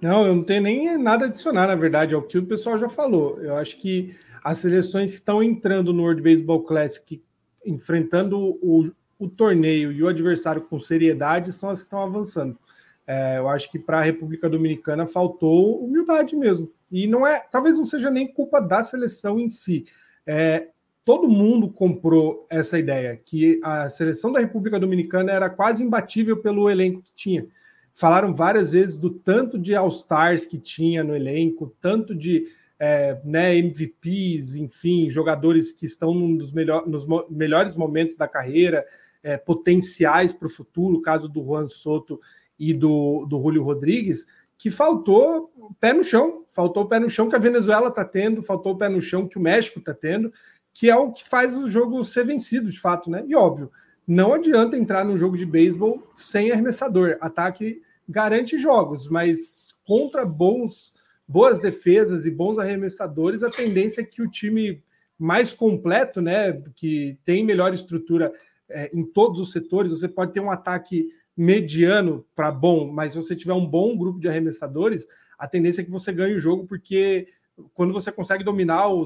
Não, 0.00 0.26
eu 0.26 0.34
não 0.34 0.42
tenho 0.42 0.62
nem 0.62 0.96
nada 0.96 1.26
a 1.26 1.28
adicionar, 1.28 1.66
na 1.66 1.74
verdade, 1.74 2.14
ao 2.14 2.22
que 2.22 2.38
o 2.38 2.46
pessoal 2.46 2.78
já 2.78 2.88
falou. 2.88 3.42
Eu 3.42 3.56
acho 3.56 3.76
que 3.76 4.16
as 4.42 4.56
seleções 4.56 5.10
que 5.10 5.18
estão 5.18 5.42
entrando 5.42 5.92
no 5.92 6.02
World 6.02 6.22
Baseball 6.22 6.62
Classic, 6.62 7.22
enfrentando 7.62 8.38
o, 8.62 8.90
o 9.18 9.28
torneio 9.28 9.92
e 9.92 10.02
o 10.02 10.08
adversário 10.08 10.62
com 10.62 10.80
seriedade, 10.80 11.52
são 11.52 11.68
as 11.68 11.82
que 11.82 11.88
estão 11.88 12.02
avançando. 12.02 12.58
É, 13.06 13.38
eu 13.38 13.48
acho 13.48 13.70
que 13.70 13.78
para 13.78 13.98
a 13.98 14.02
República 14.02 14.48
Dominicana 14.48 15.06
faltou 15.06 15.84
humildade 15.84 16.34
mesmo. 16.34 16.70
E 16.90 17.06
não 17.06 17.26
é, 17.26 17.38
talvez 17.38 17.78
não 17.78 17.84
seja 17.84 18.10
nem 18.10 18.26
culpa 18.32 18.60
da 18.60 18.82
seleção 18.82 19.38
em 19.38 19.48
si. 19.48 19.86
É, 20.26 20.68
todo 21.04 21.28
mundo 21.28 21.68
comprou 21.68 22.46
essa 22.50 22.78
ideia 22.78 23.16
que 23.16 23.60
a 23.62 23.88
seleção 23.88 24.32
da 24.32 24.40
República 24.40 24.78
Dominicana 24.80 25.30
era 25.30 25.48
quase 25.48 25.84
imbatível 25.84 26.38
pelo 26.38 26.68
elenco 26.68 27.00
que 27.00 27.14
tinha. 27.14 27.46
Falaram 27.94 28.34
várias 28.34 28.72
vezes 28.72 28.98
do 28.98 29.10
tanto 29.10 29.58
de 29.58 29.74
All-Stars 29.74 30.44
que 30.44 30.58
tinha 30.58 31.04
no 31.04 31.14
elenco, 31.14 31.74
tanto 31.80 32.14
de 32.14 32.46
é, 32.78 33.18
né, 33.24 33.56
MVPs, 33.56 34.56
enfim, 34.56 35.08
jogadores 35.08 35.72
que 35.72 35.86
estão 35.86 36.12
num 36.12 36.36
dos 36.36 36.52
melhor, 36.52 36.86
nos 36.86 37.06
mo 37.06 37.24
melhores 37.30 37.74
momentos 37.74 38.16
da 38.16 38.28
carreira, 38.28 38.84
é, 39.22 39.36
potenciais 39.36 40.32
para 40.32 40.46
o 40.46 40.50
futuro, 40.50 41.00
caso 41.00 41.28
do 41.28 41.42
Juan 41.42 41.68
Soto 41.68 42.20
e 42.58 42.72
do, 42.72 43.26
do 43.26 43.40
Julio 43.40 43.62
Rodrigues, 43.62 44.26
que 44.58 44.70
faltou 44.70 45.50
pé 45.80 45.92
no 45.92 46.02
chão, 46.02 46.44
faltou 46.52 46.84
o 46.84 46.88
pé 46.88 46.98
no 46.98 47.10
chão 47.10 47.28
que 47.28 47.36
a 47.36 47.40
Venezuela 47.40 47.88
está 47.88 48.04
tendo, 48.04 48.42
faltou 48.42 48.72
o 48.72 48.78
pé 48.78 48.88
no 48.88 49.02
chão 49.02 49.26
que 49.26 49.38
o 49.38 49.40
México 49.40 49.78
está 49.78 49.92
tendo, 49.92 50.32
que 50.72 50.90
é 50.90 50.96
o 50.96 51.12
que 51.12 51.28
faz 51.28 51.56
o 51.56 51.68
jogo 51.68 52.02
ser 52.04 52.24
vencido, 52.26 52.70
de 52.70 52.80
fato, 52.80 53.10
né? 53.10 53.24
E 53.26 53.34
óbvio, 53.34 53.70
não 54.06 54.34
adianta 54.34 54.76
entrar 54.76 55.04
num 55.04 55.18
jogo 55.18 55.36
de 55.36 55.44
beisebol 55.44 56.02
sem 56.16 56.52
arremessador. 56.52 57.16
Ataque 57.20 57.82
garante 58.08 58.56
jogos, 58.56 59.08
mas 59.08 59.74
contra 59.84 60.24
bons 60.24 60.92
boas 61.28 61.58
defesas 61.58 62.24
e 62.24 62.30
bons 62.30 62.58
arremessadores, 62.58 63.42
a 63.42 63.50
tendência 63.50 64.00
é 64.00 64.04
que 64.04 64.22
o 64.22 64.30
time 64.30 64.82
mais 65.18 65.52
completo, 65.52 66.20
né, 66.20 66.52
que 66.76 67.18
tem 67.24 67.44
melhor 67.44 67.74
estrutura 67.74 68.32
é, 68.68 68.90
em 68.94 69.04
todos 69.04 69.40
os 69.40 69.50
setores, 69.50 69.90
você 69.90 70.08
pode 70.08 70.32
ter 70.32 70.40
um 70.40 70.50
ataque 70.50 71.08
mediano 71.36 72.24
para 72.34 72.50
bom, 72.50 72.90
mas 72.90 73.12
se 73.12 73.18
você 73.18 73.36
tiver 73.36 73.52
um 73.52 73.66
bom 73.66 73.96
grupo 73.96 74.18
de 74.18 74.28
arremessadores, 74.28 75.06
a 75.38 75.46
tendência 75.46 75.82
é 75.82 75.84
que 75.84 75.90
você 75.90 76.12
ganhe 76.12 76.34
o 76.34 76.40
jogo, 76.40 76.66
porque 76.66 77.28
quando 77.74 77.92
você 77.92 78.10
consegue 78.10 78.44
dominar 78.44 78.88
o, 78.88 79.04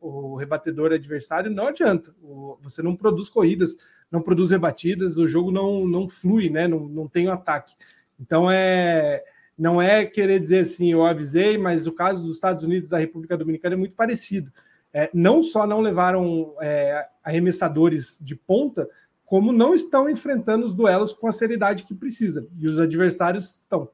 o, 0.00 0.36
rebatedor 0.36 0.92
adversário, 0.92 1.50
não 1.50 1.68
adianta. 1.68 2.14
O, 2.22 2.58
você 2.62 2.82
não 2.82 2.96
produz 2.96 3.28
corridas, 3.28 3.76
não 4.10 4.20
produz 4.20 4.50
rebatidas, 4.50 5.18
o 5.18 5.26
jogo 5.26 5.50
não, 5.50 5.86
não 5.86 6.08
flui, 6.08 6.50
né? 6.50 6.66
Não, 6.66 6.80
não 6.88 7.08
tem 7.08 7.28
um 7.28 7.32
ataque. 7.32 7.74
Então 8.18 8.50
é 8.50 9.22
não 9.58 9.80
é 9.80 10.04
querer 10.04 10.38
dizer 10.38 10.60
assim, 10.60 10.92
eu 10.92 11.04
avisei, 11.04 11.56
mas 11.56 11.86
o 11.86 11.92
caso 11.92 12.22
dos 12.22 12.34
Estados 12.34 12.62
Unidos 12.62 12.90
da 12.90 12.98
República 12.98 13.38
Dominicana 13.38 13.74
é 13.74 13.78
muito 13.78 13.94
parecido. 13.94 14.52
É, 14.92 15.08
não 15.14 15.42
só 15.42 15.66
não 15.66 15.80
levaram 15.80 16.54
é, 16.60 17.06
arremessadores 17.24 18.18
de 18.20 18.36
ponta, 18.36 18.88
como 19.26 19.52
não 19.52 19.74
estão 19.74 20.08
enfrentando 20.08 20.64
os 20.64 20.72
duelos 20.72 21.12
com 21.12 21.26
a 21.26 21.32
seriedade 21.32 21.84
que 21.84 21.94
precisa. 21.94 22.48
E 22.56 22.66
os 22.66 22.78
adversários 22.78 23.54
estão. 23.56 23.90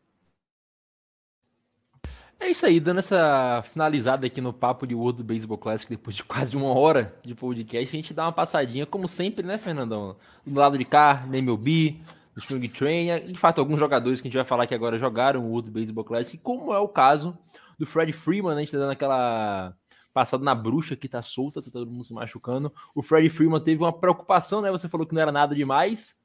É 2.38 2.50
isso 2.50 2.66
aí, 2.66 2.78
dando 2.80 2.98
essa 2.98 3.62
finalizada 3.62 4.26
aqui 4.26 4.40
no 4.40 4.52
papo 4.52 4.86
de 4.86 4.94
World 4.94 5.22
Baseball 5.22 5.56
Classic, 5.56 5.88
depois 5.88 6.16
de 6.16 6.24
quase 6.24 6.56
uma 6.56 6.76
hora 6.76 7.16
de 7.24 7.34
podcast, 7.34 7.88
a 7.88 7.98
gente 7.98 8.12
dá 8.12 8.24
uma 8.24 8.32
passadinha, 8.32 8.84
como 8.84 9.08
sempre, 9.08 9.46
né, 9.46 9.56
Fernandão? 9.58 10.16
Do 10.44 10.58
lado 10.58 10.76
de 10.76 10.84
cá, 10.84 11.24
na 11.28 11.38
MLB, 11.38 12.00
do 12.34 12.40
Spring 12.40 12.68
Train. 12.68 13.26
De 13.26 13.38
fato, 13.38 13.60
alguns 13.60 13.78
jogadores 13.78 14.20
que 14.20 14.26
a 14.26 14.28
gente 14.28 14.36
vai 14.36 14.44
falar 14.44 14.66
que 14.66 14.74
agora 14.74 14.98
jogaram 14.98 15.40
o 15.40 15.50
World 15.50 15.70
Baseball 15.70 16.04
Classic, 16.04 16.36
como 16.38 16.74
é 16.74 16.78
o 16.78 16.88
caso 16.88 17.38
do 17.78 17.86
Fred 17.86 18.12
Freeman, 18.12 18.54
né? 18.54 18.56
A 18.56 18.60
gente 18.60 18.72
tá 18.72 18.78
dando 18.78 18.92
aquela 18.92 19.74
passada 20.12 20.44
na 20.44 20.54
bruxa 20.54 20.96
que 20.96 21.08
tá 21.08 21.22
solta, 21.22 21.62
tá 21.62 21.70
todo 21.70 21.90
mundo 21.90 22.04
se 22.04 22.12
machucando. 22.12 22.72
O 22.94 23.02
Fred 23.02 23.28
Freeman 23.28 23.60
teve 23.60 23.82
uma 23.82 23.92
preocupação, 23.92 24.60
né? 24.60 24.70
Você 24.70 24.88
falou 24.88 25.06
que 25.06 25.14
não 25.14 25.22
era 25.22 25.32
nada 25.32 25.54
demais, 25.54 26.16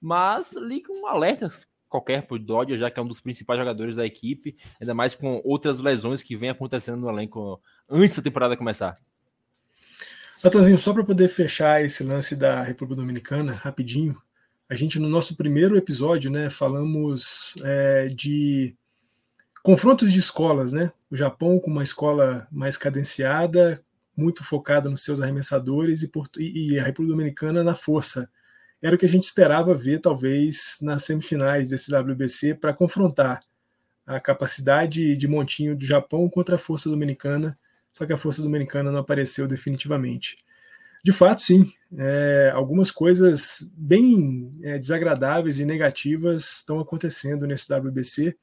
mas 0.00 0.52
liga 0.52 0.92
um 0.92 1.06
alerta 1.06 1.50
qualquer 1.92 2.26
pro 2.26 2.38
Dodger, 2.38 2.78
já 2.78 2.90
que 2.90 2.98
é 2.98 3.02
um 3.02 3.06
dos 3.06 3.20
principais 3.20 3.58
jogadores 3.58 3.96
da 3.96 4.06
equipe, 4.06 4.56
ainda 4.80 4.94
mais 4.94 5.14
com 5.14 5.42
outras 5.44 5.78
lesões 5.78 6.22
que 6.22 6.34
vem 6.34 6.48
acontecendo 6.48 6.98
no 6.98 7.10
elenco 7.10 7.60
antes 7.88 8.16
da 8.16 8.22
temporada 8.22 8.56
começar. 8.56 8.96
Natanzinho, 10.42 10.78
só 10.78 10.92
para 10.94 11.04
poder 11.04 11.28
fechar 11.28 11.84
esse 11.84 12.02
lance 12.02 12.34
da 12.34 12.62
República 12.62 13.00
Dominicana, 13.00 13.52
rapidinho, 13.52 14.20
a 14.68 14.74
gente, 14.74 14.98
no 14.98 15.08
nosso 15.08 15.36
primeiro 15.36 15.76
episódio, 15.76 16.30
né, 16.30 16.48
falamos 16.48 17.54
é, 17.62 18.08
de 18.08 18.74
confrontos 19.62 20.10
de 20.10 20.18
escolas, 20.18 20.72
né? 20.72 20.90
O 21.12 21.16
Japão 21.16 21.60
com 21.60 21.70
uma 21.70 21.82
escola 21.82 22.48
mais 22.50 22.78
cadenciada, 22.78 23.84
muito 24.16 24.42
focada 24.42 24.88
nos 24.88 25.04
seus 25.04 25.20
arremessadores, 25.20 26.02
e, 26.02 26.72
e 26.72 26.78
a 26.78 26.82
República 26.82 27.14
Dominicana 27.14 27.62
na 27.62 27.74
força. 27.74 28.30
Era 28.80 28.96
o 28.96 28.98
que 28.98 29.04
a 29.04 29.08
gente 29.10 29.24
esperava 29.24 29.74
ver, 29.74 30.00
talvez, 30.00 30.78
nas 30.80 31.04
semifinais 31.04 31.68
desse 31.68 31.94
WBC, 31.94 32.54
para 32.54 32.72
confrontar 32.72 33.40
a 34.06 34.18
capacidade 34.18 35.14
de 35.14 35.28
montinho 35.28 35.76
do 35.76 35.84
Japão 35.84 36.26
contra 36.30 36.54
a 36.54 36.58
força 36.58 36.88
dominicana, 36.88 37.58
só 37.92 38.06
que 38.06 38.12
a 38.14 38.16
força 38.16 38.40
dominicana 38.40 38.90
não 38.90 39.00
apareceu 39.00 39.46
definitivamente. 39.46 40.36
De 41.04 41.12
fato, 41.12 41.42
sim. 41.42 41.70
É, 41.94 42.50
algumas 42.54 42.90
coisas 42.90 43.70
bem 43.76 44.50
é, 44.62 44.78
desagradáveis 44.78 45.60
e 45.60 45.66
negativas 45.66 46.60
estão 46.60 46.80
acontecendo 46.80 47.46
nesse 47.46 47.70
WBC. 47.70 48.34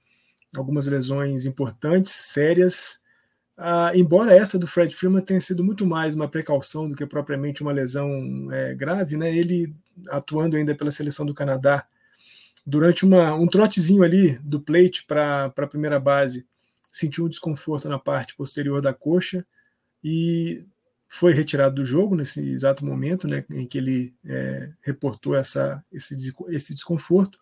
Algumas 0.56 0.88
lesões 0.88 1.46
importantes, 1.46 2.12
sérias. 2.14 3.04
Ah, 3.58 3.92
embora 3.94 4.36
essa 4.36 4.58
do 4.58 4.68
Fred 4.68 4.96
Freeman 4.96 5.22
tenha 5.22 5.42
sido 5.42 5.64
muito 5.64 5.86
mais 5.86 6.16
uma 6.16 6.28
precaução 6.28 6.88
do 6.88 6.96
que 6.96 7.06
propriamente 7.06 7.62
uma 7.62 7.72
lesão 7.72 8.48
é, 8.52 8.74
grave, 8.74 9.18
né? 9.18 9.36
Ele 9.36 9.76
atuando 10.08 10.56
ainda 10.56 10.74
pela 10.74 10.92
seleção 10.92 11.26
do 11.26 11.34
Canadá 11.34 11.86
durante 12.66 13.04
uma, 13.04 13.34
um 13.34 13.48
trotezinho 13.48 14.04
ali 14.04 14.38
do 14.40 14.60
plate 14.60 15.06
para 15.06 15.46
a 15.46 15.68
primeira 15.68 16.00
base, 16.00 16.48
sentiu 16.92 17.26
um 17.26 17.30
desconforto 17.30 17.90
na 17.90 18.00
parte 18.00 18.36
posterior 18.36 18.82
da 18.82 18.94
coxa 18.94 19.46
e 20.04 20.64
foi 21.08 21.34
retirado 21.34 21.76
do 21.76 21.86
jogo 21.86 22.16
nesse 22.16 22.48
exato 22.52 22.86
momento 22.86 23.28
né, 23.28 23.44
em 23.50 23.66
que 23.66 23.78
ele 23.80 24.14
é, 24.24 24.70
reportou 24.82 25.36
essa, 25.36 25.84
esse, 25.92 26.16
esse 26.50 26.74
desconforto 26.74 27.40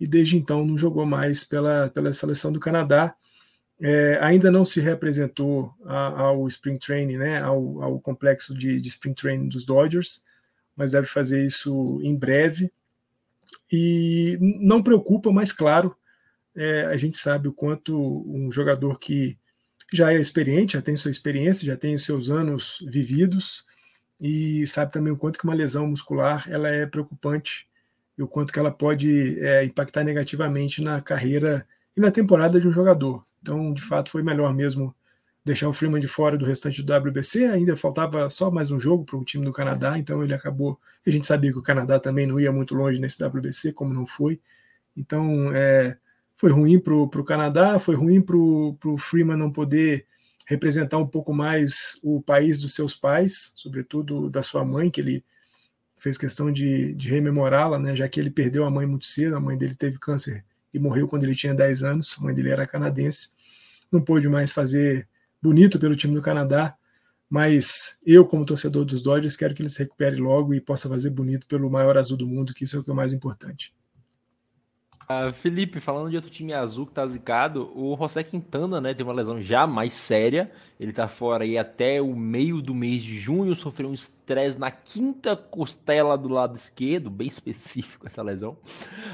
e 0.00 0.06
desde 0.06 0.36
então 0.36 0.64
não 0.64 0.78
jogou 0.78 1.04
mais 1.04 1.44
pela, 1.44 1.90
pela 1.90 2.12
seleção 2.12 2.50
do 2.50 2.58
Canadá. 2.58 3.14
É, 3.78 4.18
ainda 4.22 4.50
não 4.50 4.64
se 4.64 4.80
representou 4.80 5.74
a, 5.84 6.20
ao 6.20 6.48
Spring 6.48 6.78
Training, 6.78 7.18
né, 7.18 7.40
ao, 7.40 7.82
ao 7.82 8.00
complexo 8.00 8.54
de, 8.54 8.80
de, 8.80 8.88
Spring 8.88 9.14
Training 9.14 9.48
dos 9.48 9.64
Dodgers, 9.64 10.24
mas 10.76 10.92
deve 10.92 11.06
fazer 11.06 11.44
isso 11.44 12.00
em 12.02 12.16
breve. 12.16 12.72
E 13.70 14.38
não 14.40 14.82
preocupa, 14.82 15.30
mas 15.30 15.52
claro, 15.52 15.94
é, 16.56 16.86
a 16.86 16.96
gente 16.96 17.16
sabe 17.16 17.48
o 17.48 17.52
quanto 17.52 17.96
um 18.26 18.50
jogador 18.50 18.98
que 18.98 19.38
já 19.92 20.12
é 20.12 20.20
experiente, 20.20 20.74
já 20.74 20.82
tem 20.82 20.96
sua 20.96 21.10
experiência, 21.10 21.66
já 21.66 21.76
tem 21.76 21.94
os 21.94 22.04
seus 22.04 22.30
anos 22.30 22.84
vividos 22.86 23.64
e 24.20 24.66
sabe 24.66 24.92
também 24.92 25.12
o 25.12 25.16
quanto 25.16 25.38
que 25.38 25.44
uma 25.44 25.54
lesão 25.54 25.86
muscular 25.86 26.46
ela 26.48 26.68
é 26.68 26.86
preocupante 26.86 27.66
e 28.20 28.22
o 28.22 28.28
quanto 28.28 28.52
que 28.52 28.58
ela 28.58 28.70
pode 28.70 29.40
é, 29.40 29.64
impactar 29.64 30.04
negativamente 30.04 30.82
na 30.82 31.00
carreira 31.00 31.66
e 31.96 32.00
na 32.00 32.10
temporada 32.10 32.60
de 32.60 32.68
um 32.68 32.70
jogador. 32.70 33.24
Então, 33.40 33.72
de 33.72 33.80
fato, 33.80 34.10
foi 34.10 34.22
melhor 34.22 34.52
mesmo 34.52 34.94
deixar 35.42 35.70
o 35.70 35.72
Freeman 35.72 36.02
de 36.02 36.06
fora 36.06 36.36
do 36.36 36.44
restante 36.44 36.82
do 36.82 36.94
WBC. 36.94 37.46
Ainda 37.46 37.74
faltava 37.78 38.28
só 38.28 38.50
mais 38.50 38.70
um 38.70 38.78
jogo 38.78 39.06
para 39.06 39.16
o 39.16 39.24
time 39.24 39.42
do 39.42 39.54
Canadá, 39.54 39.98
então 39.98 40.22
ele 40.22 40.34
acabou. 40.34 40.78
A 41.06 41.08
gente 41.08 41.26
sabia 41.26 41.50
que 41.50 41.58
o 41.58 41.62
Canadá 41.62 41.98
também 41.98 42.26
não 42.26 42.38
ia 42.38 42.52
muito 42.52 42.74
longe 42.74 43.00
nesse 43.00 43.24
WBC, 43.24 43.72
como 43.72 43.94
não 43.94 44.06
foi. 44.06 44.38
Então, 44.94 45.50
é, 45.54 45.96
foi 46.36 46.50
ruim 46.50 46.78
para 46.78 46.92
o 46.94 47.24
Canadá, 47.24 47.78
foi 47.78 47.94
ruim 47.94 48.20
para 48.20 48.36
o 48.36 48.98
Freeman 48.98 49.38
não 49.38 49.50
poder 49.50 50.06
representar 50.44 50.98
um 50.98 51.06
pouco 51.06 51.32
mais 51.32 51.98
o 52.04 52.20
país 52.20 52.60
dos 52.60 52.74
seus 52.74 52.94
pais, 52.94 53.54
sobretudo 53.56 54.28
da 54.28 54.42
sua 54.42 54.62
mãe, 54.62 54.90
que 54.90 55.00
ele 55.00 55.24
fez 56.00 56.16
questão 56.16 56.50
de, 56.50 56.94
de 56.94 57.08
rememorá-la, 57.08 57.78
né, 57.78 57.94
já 57.94 58.08
que 58.08 58.18
ele 58.18 58.30
perdeu 58.30 58.64
a 58.64 58.70
mãe 58.70 58.86
muito 58.86 59.06
cedo, 59.06 59.36
a 59.36 59.40
mãe 59.40 59.56
dele 59.56 59.74
teve 59.74 59.98
câncer 59.98 60.42
e 60.72 60.78
morreu 60.78 61.06
quando 61.06 61.24
ele 61.24 61.34
tinha 61.34 61.54
10 61.54 61.82
anos, 61.82 62.16
a 62.18 62.22
mãe 62.22 62.34
dele 62.34 62.48
era 62.48 62.66
canadense, 62.66 63.30
não 63.92 64.00
pôde 64.00 64.28
mais 64.28 64.52
fazer 64.52 65.06
bonito 65.42 65.78
pelo 65.78 65.94
time 65.94 66.14
do 66.14 66.22
Canadá, 66.22 66.74
mas 67.28 67.98
eu, 68.04 68.26
como 68.26 68.44
torcedor 68.44 68.84
dos 68.84 69.02
Dodgers, 69.02 69.36
quero 69.36 69.54
que 69.54 69.62
ele 69.62 69.68
se 69.68 69.80
recupere 69.80 70.16
logo 70.16 70.54
e 70.54 70.60
possa 70.60 70.88
fazer 70.88 71.10
bonito 71.10 71.46
pelo 71.46 71.70
maior 71.70 71.96
azul 71.96 72.16
do 72.16 72.26
mundo, 72.26 72.54
que 72.54 72.64
isso 72.64 72.76
é 72.76 72.80
o 72.80 72.82
que 72.82 72.90
é 72.90 72.94
mais 72.94 73.12
importante. 73.12 73.72
Uh, 75.10 75.32
Felipe, 75.32 75.80
falando 75.80 76.08
de 76.08 76.14
outro 76.14 76.30
time 76.30 76.52
azul 76.52 76.86
que 76.86 76.92
tá 76.92 77.04
zicado, 77.04 77.72
o 77.74 77.96
José 77.96 78.22
Quintana, 78.22 78.80
né, 78.80 78.94
tem 78.94 79.04
uma 79.04 79.12
lesão 79.12 79.42
já 79.42 79.66
mais 79.66 79.92
séria. 79.92 80.52
Ele 80.78 80.92
tá 80.92 81.08
fora 81.08 81.42
aí 81.42 81.58
até 81.58 82.00
o 82.00 82.14
meio 82.14 82.62
do 82.62 82.72
mês 82.72 83.02
de 83.02 83.18
junho, 83.18 83.52
sofreu 83.56 83.88
um 83.88 83.92
estresse 83.92 84.56
na 84.56 84.70
quinta 84.70 85.34
costela 85.34 86.16
do 86.16 86.28
lado 86.28 86.54
esquerdo, 86.54 87.10
bem 87.10 87.26
específico 87.28 88.06
essa 88.06 88.22
lesão. 88.22 88.56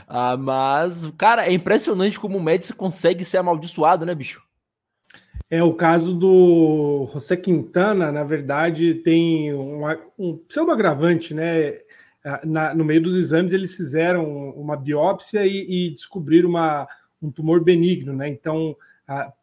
Uh, 0.07 0.37
mas, 0.39 1.11
cara, 1.17 1.47
é 1.47 1.53
impressionante 1.55 2.21
como 2.21 2.37
o 2.37 2.43
Médici 2.43 2.75
consegue 2.75 3.25
ser 3.25 3.39
amaldiçoado, 3.39 4.05
né, 4.05 4.15
bicho? 4.15 4.45
É, 5.49 5.63
o 5.63 5.73
caso 5.73 6.13
do 6.13 7.09
José 7.15 7.37
Quintana, 7.37 8.13
na 8.13 8.23
verdade, 8.23 8.97
tem 8.97 9.55
um, 9.55 9.83
um 10.19 10.37
pseudo-agravante, 10.47 11.33
né? 11.33 11.79
Na, 12.45 12.74
no 12.74 12.85
meio 12.85 13.03
dos 13.03 13.14
exames, 13.14 13.53
eles 13.53 13.77
fizeram 13.77 14.51
uma 14.51 14.77
biópsia 14.77 15.47
e, 15.47 15.66
e 15.68 15.91
descobriram 15.91 16.49
uma, 16.49 16.89
um 17.22 17.31
tumor 17.31 17.62
benigno, 17.62 18.12
né? 18.12 18.29
Então, 18.29 18.77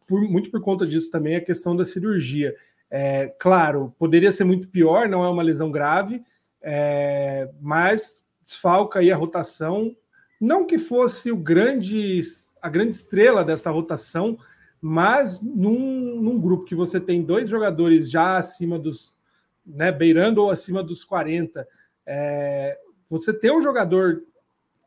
por, 0.08 0.22
muito 0.22 0.52
por 0.52 0.62
conta 0.62 0.86
disso 0.86 1.10
também 1.10 1.36
a 1.36 1.42
questão 1.42 1.76
da 1.76 1.86
cirurgia. 1.86 2.56
É, 2.90 3.34
claro, 3.40 3.94
poderia 3.98 4.32
ser 4.32 4.44
muito 4.44 4.68
pior, 4.68 5.08
não 5.08 5.24
é 5.24 5.30
uma 5.30 5.42
lesão 5.42 5.72
grave, 5.72 6.22
é, 6.62 7.50
mas 7.62 8.28
desfalca 8.44 9.00
aí 9.00 9.12
a 9.12 9.16
rotação. 9.16 9.96
Não 10.40 10.66
que 10.66 10.78
fosse 10.78 11.32
o 11.32 11.38
grande, 11.38 12.22
a 12.62 12.70
grande 12.70 12.92
estrela 12.92 13.44
dessa 13.44 13.72
rotação, 13.72 14.38
mas 14.80 15.42
num, 15.42 16.22
num, 16.22 16.40
grupo 16.40 16.66
que 16.66 16.76
você 16.76 17.00
tem 17.00 17.24
dois 17.24 17.48
jogadores 17.48 18.12
já 18.12 18.38
acima 18.38 18.78
dos, 18.78 19.18
né, 19.66 19.92
beirando 19.92 20.44
ou 20.44 20.52
acima 20.52 20.84
dos 20.84 21.04
40, 21.06 21.66
é, 22.06 22.78
você 23.10 23.34
ter 23.34 23.52
um 23.52 23.62
jogador 23.62 24.24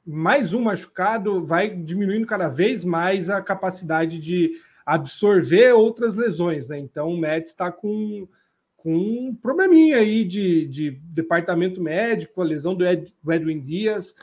mais 0.04 0.54
um 0.54 0.62
machucado 0.62 1.44
vai 1.44 1.70
diminuindo 1.70 2.26
cada 2.26 2.48
vez 2.48 2.84
mais 2.84 3.28
a 3.28 3.40
capacidade 3.40 4.18
de 4.20 4.52
absorver 4.84 5.72
outras 5.72 6.14
lesões, 6.14 6.68
né? 6.68 6.78
Então 6.78 7.08
o 7.08 7.18
Mets 7.18 7.50
está 7.50 7.72
com, 7.72 8.28
com 8.76 8.94
um 8.94 9.34
probleminha 9.34 9.98
aí 9.98 10.24
de, 10.24 10.66
de 10.68 10.90
departamento 10.90 11.82
médico, 11.82 12.40
a 12.40 12.44
lesão 12.44 12.74
do, 12.74 12.86
Ed, 12.86 13.12
do 13.22 13.32
Edwin 13.32 13.60
Dias 13.60 14.14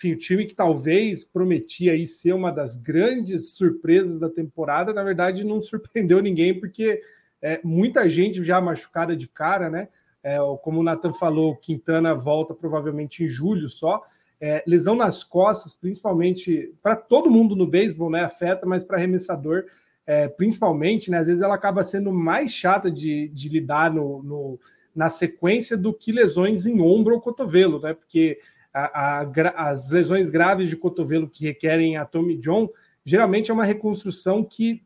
enfim, 0.00 0.12
o 0.14 0.18
time 0.18 0.46
que 0.46 0.54
talvez 0.54 1.22
prometia 1.22 1.92
aí 1.92 2.06
ser 2.06 2.32
uma 2.32 2.50
das 2.50 2.74
grandes 2.74 3.52
surpresas 3.52 4.18
da 4.18 4.30
temporada, 4.30 4.94
na 4.94 5.04
verdade 5.04 5.44
não 5.44 5.60
surpreendeu 5.60 6.22
ninguém, 6.22 6.58
porque 6.58 7.02
é, 7.42 7.60
muita 7.62 8.08
gente 8.08 8.42
já 8.42 8.62
machucada 8.62 9.14
de 9.14 9.28
cara, 9.28 9.68
né? 9.68 9.88
É, 10.22 10.38
como 10.62 10.80
o 10.80 10.82
Nathan 10.82 11.12
falou, 11.12 11.56
Quintana 11.56 12.14
volta 12.14 12.54
provavelmente 12.54 13.24
em 13.24 13.28
julho 13.28 13.68
só. 13.68 14.02
É, 14.40 14.62
lesão 14.66 14.94
nas 14.94 15.22
costas, 15.22 15.74
principalmente 15.74 16.74
para 16.82 16.96
todo 16.96 17.30
mundo 17.30 17.54
no 17.54 17.66
beisebol, 17.66 18.10
né? 18.10 18.24
Afeta, 18.24 18.66
mas 18.66 18.82
para 18.82 18.96
arremessador, 18.96 19.64
é, 20.06 20.28
principalmente, 20.28 21.10
né? 21.10 21.18
Às 21.18 21.26
vezes 21.26 21.42
ela 21.42 21.54
acaba 21.54 21.82
sendo 21.84 22.12
mais 22.12 22.50
chata 22.50 22.90
de, 22.90 23.28
de 23.28 23.48
lidar 23.48 23.92
no, 23.92 24.22
no, 24.22 24.60
na 24.94 25.10
sequência 25.10 25.76
do 25.76 25.92
que 25.92 26.10
lesões 26.10 26.66
em 26.66 26.80
ombro 26.80 27.14
ou 27.14 27.20
cotovelo, 27.20 27.80
né? 27.80 27.92
Porque 27.92 28.38
a, 28.72 29.20
a, 29.20 29.70
as 29.70 29.90
lesões 29.90 30.30
graves 30.30 30.68
de 30.68 30.76
cotovelo 30.76 31.28
que 31.28 31.44
requerem 31.44 31.96
a 31.96 32.04
Tommy 32.04 32.36
John, 32.38 32.68
geralmente 33.04 33.50
é 33.50 33.54
uma 33.54 33.64
reconstrução 33.64 34.44
que 34.44 34.82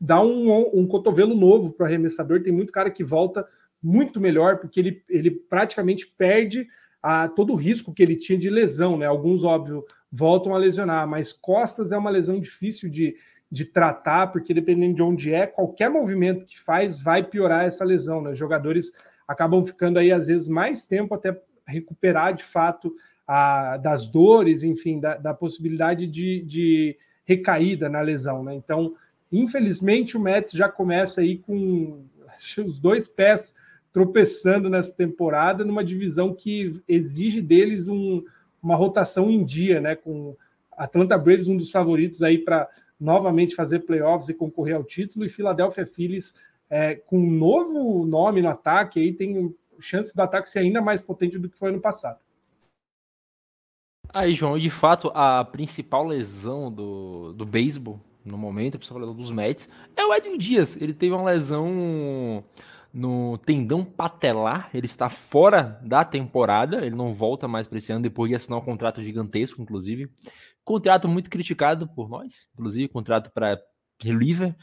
dá 0.00 0.22
um, 0.22 0.70
um 0.72 0.86
cotovelo 0.86 1.34
novo 1.34 1.72
para 1.72 1.84
o 1.84 1.86
arremessador. 1.86 2.42
Tem 2.42 2.52
muito 2.52 2.72
cara 2.72 2.90
que 2.90 3.02
volta 3.02 3.46
muito 3.84 4.18
melhor, 4.18 4.58
porque 4.58 4.80
ele, 4.80 5.02
ele 5.08 5.30
praticamente 5.30 6.06
perde 6.16 6.66
a, 7.02 7.28
todo 7.28 7.52
o 7.52 7.56
risco 7.56 7.92
que 7.92 8.02
ele 8.02 8.16
tinha 8.16 8.38
de 8.38 8.48
lesão, 8.48 8.96
né? 8.96 9.04
Alguns, 9.04 9.44
óbvio, 9.44 9.84
voltam 10.10 10.54
a 10.54 10.58
lesionar, 10.58 11.06
mas 11.06 11.32
costas 11.32 11.92
é 11.92 11.98
uma 11.98 12.08
lesão 12.08 12.40
difícil 12.40 12.88
de, 12.88 13.14
de 13.50 13.66
tratar, 13.66 14.28
porque 14.28 14.54
dependendo 14.54 14.94
de 14.94 15.02
onde 15.02 15.34
é, 15.34 15.46
qualquer 15.46 15.90
movimento 15.90 16.46
que 16.46 16.58
faz 16.58 16.98
vai 16.98 17.22
piorar 17.22 17.66
essa 17.66 17.84
lesão, 17.84 18.22
né? 18.22 18.34
Jogadores 18.34 18.90
acabam 19.28 19.64
ficando 19.66 19.98
aí, 19.98 20.10
às 20.10 20.28
vezes, 20.28 20.48
mais 20.48 20.86
tempo 20.86 21.14
até 21.14 21.38
recuperar 21.66 22.34
de 22.34 22.42
fato 22.42 22.94
a, 23.26 23.76
das 23.76 24.06
dores, 24.06 24.62
enfim, 24.62 24.98
da, 24.98 25.16
da 25.16 25.34
possibilidade 25.34 26.06
de, 26.06 26.40
de, 26.42 26.96
recaída 27.26 27.88
na 27.88 28.00
lesão, 28.00 28.42
né? 28.42 28.54
Então, 28.54 28.94
infelizmente, 29.30 30.16
o 30.16 30.20
Mets 30.20 30.52
já 30.52 30.68
começa 30.68 31.20
aí 31.20 31.38
com 31.38 32.04
os 32.64 32.80
dois 32.80 33.06
pés 33.06 33.54
tropeçando 33.94 34.68
nessa 34.68 34.92
temporada, 34.92 35.64
numa 35.64 35.84
divisão 35.84 36.34
que 36.34 36.82
exige 36.88 37.40
deles 37.40 37.86
um, 37.86 38.24
uma 38.60 38.74
rotação 38.74 39.30
em 39.30 39.44
dia, 39.44 39.80
né? 39.80 39.94
Com 39.94 40.36
Atlanta 40.72 41.16
Braves, 41.16 41.46
um 41.46 41.56
dos 41.56 41.70
favoritos 41.70 42.20
aí 42.20 42.36
para 42.36 42.68
novamente 42.98 43.54
fazer 43.54 43.86
playoffs 43.86 44.28
e 44.28 44.34
concorrer 44.34 44.74
ao 44.74 44.82
título, 44.82 45.24
e 45.24 45.28
Philadelphia 45.28 45.86
Phillies 45.86 46.34
é, 46.68 46.96
com 46.96 47.18
um 47.18 47.30
novo 47.30 48.04
nome 48.04 48.42
no 48.42 48.48
ataque, 48.48 48.98
aí 48.98 49.12
tem 49.12 49.54
chance 49.78 50.14
do 50.14 50.20
ataque 50.20 50.50
ser 50.50 50.58
ainda 50.60 50.82
mais 50.82 51.00
potente 51.00 51.38
do 51.38 51.48
que 51.48 51.58
foi 51.58 51.70
no 51.70 51.80
passado. 51.80 52.18
Aí, 54.08 54.34
João, 54.34 54.58
de 54.58 54.70
fato, 54.70 55.10
a 55.14 55.44
principal 55.44 56.04
lesão 56.04 56.72
do, 56.72 57.32
do 57.32 57.46
beisebol, 57.46 58.00
no 58.24 58.36
momento, 58.36 58.74
a 58.74 58.78
principal 58.78 59.00
lesão 59.00 59.14
dos 59.14 59.30
Mets, 59.30 59.68
é 59.94 60.04
o 60.04 60.12
Edwin 60.12 60.38
Dias. 60.38 60.80
Ele 60.80 60.94
teve 60.94 61.14
uma 61.14 61.24
lesão 61.24 62.42
no 62.94 63.36
tendão 63.38 63.84
patelar, 63.84 64.70
ele 64.72 64.86
está 64.86 65.10
fora 65.10 65.80
da 65.82 66.04
temporada, 66.04 66.86
ele 66.86 66.94
não 66.94 67.12
volta 67.12 67.48
mais 67.48 67.66
para 67.66 67.78
esse 67.78 67.90
ano, 67.90 68.02
depois 68.02 68.30
de 68.30 68.36
assinar 68.36 68.60
um 68.60 68.64
contrato 68.64 69.02
gigantesco, 69.02 69.60
inclusive. 69.60 70.08
Contrato 70.64 71.08
muito 71.08 71.28
criticado 71.28 71.88
por 71.88 72.08
nós, 72.08 72.46
inclusive, 72.54 72.86
contrato 72.86 73.32
para 73.32 73.60
reliever. 74.00 74.54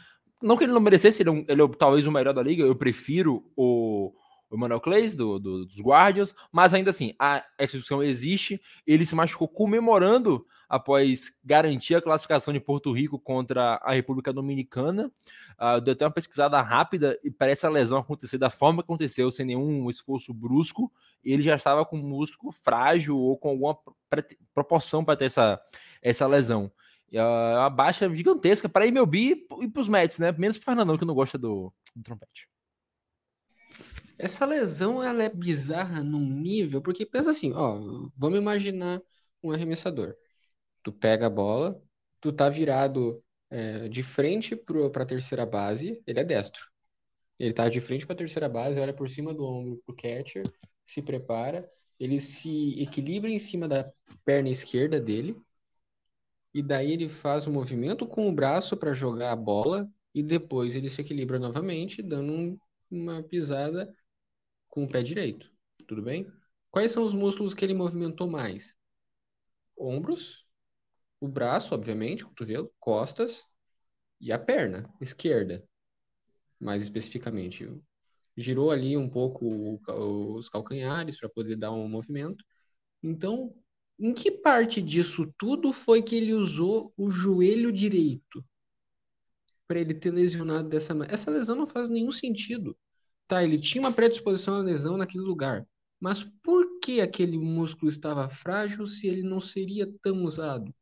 Não 0.42 0.56
que 0.56 0.64
ele 0.64 0.72
não 0.72 0.80
merecesse, 0.80 1.22
ele 1.22 1.30
é, 1.30 1.32
um, 1.34 1.46
ele 1.46 1.62
é 1.62 1.68
talvez 1.78 2.08
o 2.08 2.12
melhor 2.12 2.34
da 2.34 2.42
liga, 2.42 2.64
eu 2.64 2.76
prefiro 2.76 3.44
o 3.54 4.14
o 4.52 4.58
Emmanuel 4.58 4.82
Clays, 4.82 5.16
do, 5.16 5.40
do, 5.40 5.66
dos 5.66 5.80
Guardians, 5.80 6.36
mas 6.52 6.74
ainda 6.74 6.90
assim, 6.90 7.16
a, 7.18 7.42
essa 7.58 7.78
discussão 7.78 8.04
existe. 8.04 8.62
Ele 8.86 9.06
se 9.06 9.16
machucou 9.16 9.48
comemorando 9.48 10.46
após 10.72 11.38
garantir 11.44 11.96
a 11.96 12.02
classificação 12.02 12.54
de 12.54 12.60
Porto 12.62 12.94
Rico 12.94 13.20
contra 13.20 13.76
a 13.84 13.92
República 13.92 14.32
Dominicana. 14.32 15.12
Uh, 15.60 15.82
deu 15.82 15.92
até 15.92 16.06
uma 16.06 16.12
pesquisada 16.12 16.62
rápida 16.62 17.20
e 17.26 17.30
parece 17.30 17.66
a 17.66 17.70
lesão 17.70 17.98
acontecer 17.98 18.38
da 18.38 18.50
forma 18.50 18.82
que 18.82 18.86
aconteceu, 18.86 19.30
sem 19.30 19.46
nenhum 19.46 19.90
esforço 19.90 20.34
brusco. 20.34 20.90
Ele 21.22 21.44
já 21.44 21.56
estava 21.56 21.86
com 21.86 21.98
um 21.98 22.02
músculo 22.02 22.54
frágil 22.54 23.18
ou 23.18 23.38
com 23.38 23.50
alguma 23.50 23.78
proporção 24.54 25.04
para 25.04 25.18
ter 25.18 25.26
essa, 25.26 25.62
essa 26.02 26.26
lesão. 26.26 26.72
É 27.12 27.22
uma 27.22 27.70
baixa 27.70 28.10
gigantesca 28.16 28.70
para 28.70 28.88
MLB 28.88 29.46
e 29.60 29.68
para 29.68 29.82
os 29.82 29.90
Mets, 29.90 30.20
né? 30.20 30.32
Menos 30.32 30.58
para 30.58 30.62
o 30.62 30.66
Fernandão, 30.68 30.98
que 30.98 31.04
não 31.04 31.14
gosta 31.14 31.38
do, 31.38 31.74
do 31.94 32.02
trompete. 32.02 32.48
Essa 34.18 34.46
lesão 34.46 35.04
ela 35.04 35.22
é 35.22 35.30
bizarra 35.30 36.02
num 36.02 36.26
nível, 36.26 36.82
porque 36.82 37.06
pensa 37.06 37.32
assim, 37.32 37.52
ó, 37.52 37.78
vamos 38.16 38.40
imaginar 38.40 39.02
um 39.44 39.52
arremessador. 39.52 40.16
Tu 40.84 40.92
pega 40.92 41.28
a 41.28 41.30
bola, 41.30 41.82
tu 42.20 42.32
tá 42.34 42.50
virado 42.50 43.24
é, 43.50 43.88
de 43.90 44.04
frente 44.04 44.56
para 44.56 45.04
a 45.04 45.06
terceira 45.06 45.46
base, 45.46 46.02
ele 46.08 46.20
é 46.20 46.24
destro. 46.24 46.66
Ele 47.38 47.54
tá 47.54 47.68
de 47.70 47.82
frente 47.82 48.06
para 48.06 48.14
a 48.14 48.18
terceira 48.18 48.48
base, 48.48 48.80
olha 48.80 48.94
por 48.94 49.10
cima 49.10 49.34
do 49.34 49.44
ombro 49.44 49.82
pro 49.86 49.96
catcher, 49.96 50.52
se 50.86 51.02
prepara, 51.02 51.70
ele 52.00 52.20
se 52.20 52.82
equilibra 52.82 53.30
em 53.30 53.40
cima 53.40 53.68
da 53.68 53.92
perna 54.26 54.50
esquerda 54.50 55.00
dele, 55.00 55.36
e 56.54 56.62
daí 56.62 56.92
ele 56.92 57.10
faz 57.10 57.48
um 57.48 57.52
movimento 57.52 58.06
com 58.06 58.28
o 58.28 58.34
braço 58.34 58.76
para 58.76 58.94
jogar 58.94 59.32
a 59.32 59.36
bola, 59.36 59.90
e 60.14 60.22
depois 60.22 60.76
ele 60.76 60.90
se 60.90 61.02
equilibra 61.02 61.40
novamente, 61.40 62.02
dando 62.02 62.32
um, 62.32 62.60
uma 62.90 63.24
pisada 63.24 63.94
com 64.68 64.84
o 64.84 64.90
pé 64.90 65.02
direito. 65.02 65.50
Tudo 65.88 66.02
bem? 66.02 66.28
Quais 66.70 66.92
são 66.92 67.04
os 67.04 67.14
músculos 67.14 67.54
que 67.54 67.64
ele 67.64 67.74
movimentou 67.74 68.30
mais? 68.30 68.76
Ombros, 69.78 70.46
o 71.22 71.28
braço, 71.28 71.74
obviamente, 71.74 72.24
o 72.24 72.28
cotovelo, 72.28 72.74
costas 72.80 73.46
e 74.20 74.32
a 74.32 74.40
perna 74.40 74.92
esquerda, 75.00 75.64
mais 76.60 76.82
especificamente. 76.82 77.70
Girou 78.36 78.72
ali 78.72 78.98
um 78.98 79.08
pouco 79.08 79.80
os 80.36 80.50
calcanhares 80.50 81.20
para 81.20 81.30
poder 81.30 81.56
dar 81.56 81.72
um 81.72 81.88
movimento. 81.88 82.44
Então, 83.04 83.54
em 84.00 84.14
que 84.14 84.32
parte 84.32 84.82
disso 84.82 85.32
tudo 85.38 85.72
foi 85.72 86.02
que 86.02 86.16
ele 86.16 86.34
usou 86.34 86.92
o 86.98 87.12
joelho 87.12 87.72
direito 87.72 88.44
para 89.68 89.80
ele 89.80 89.94
ter 89.94 90.12
lesionado 90.12 90.70
dessa 90.70 90.94
maneira? 90.94 91.14
Essa 91.14 91.30
lesão 91.30 91.56
não 91.56 91.68
faz 91.68 91.88
nenhum 91.88 92.12
sentido. 92.12 92.76
Tá, 93.28 93.44
ele 93.44 93.60
tinha 93.60 93.82
uma 93.82 93.94
predisposição 93.94 94.56
à 94.56 94.60
lesão 94.60 94.98
naquele 94.98 95.24
lugar. 95.24 95.68
Mas 96.00 96.24
por 96.42 96.80
que 96.80 97.00
aquele 97.00 97.38
músculo 97.38 97.92
estava 97.92 98.28
frágil 98.28 98.88
se 98.88 99.08
ele 99.08 99.22
não 99.22 99.40
seria 99.40 99.88
tão 100.02 100.24
usado? 100.24 100.74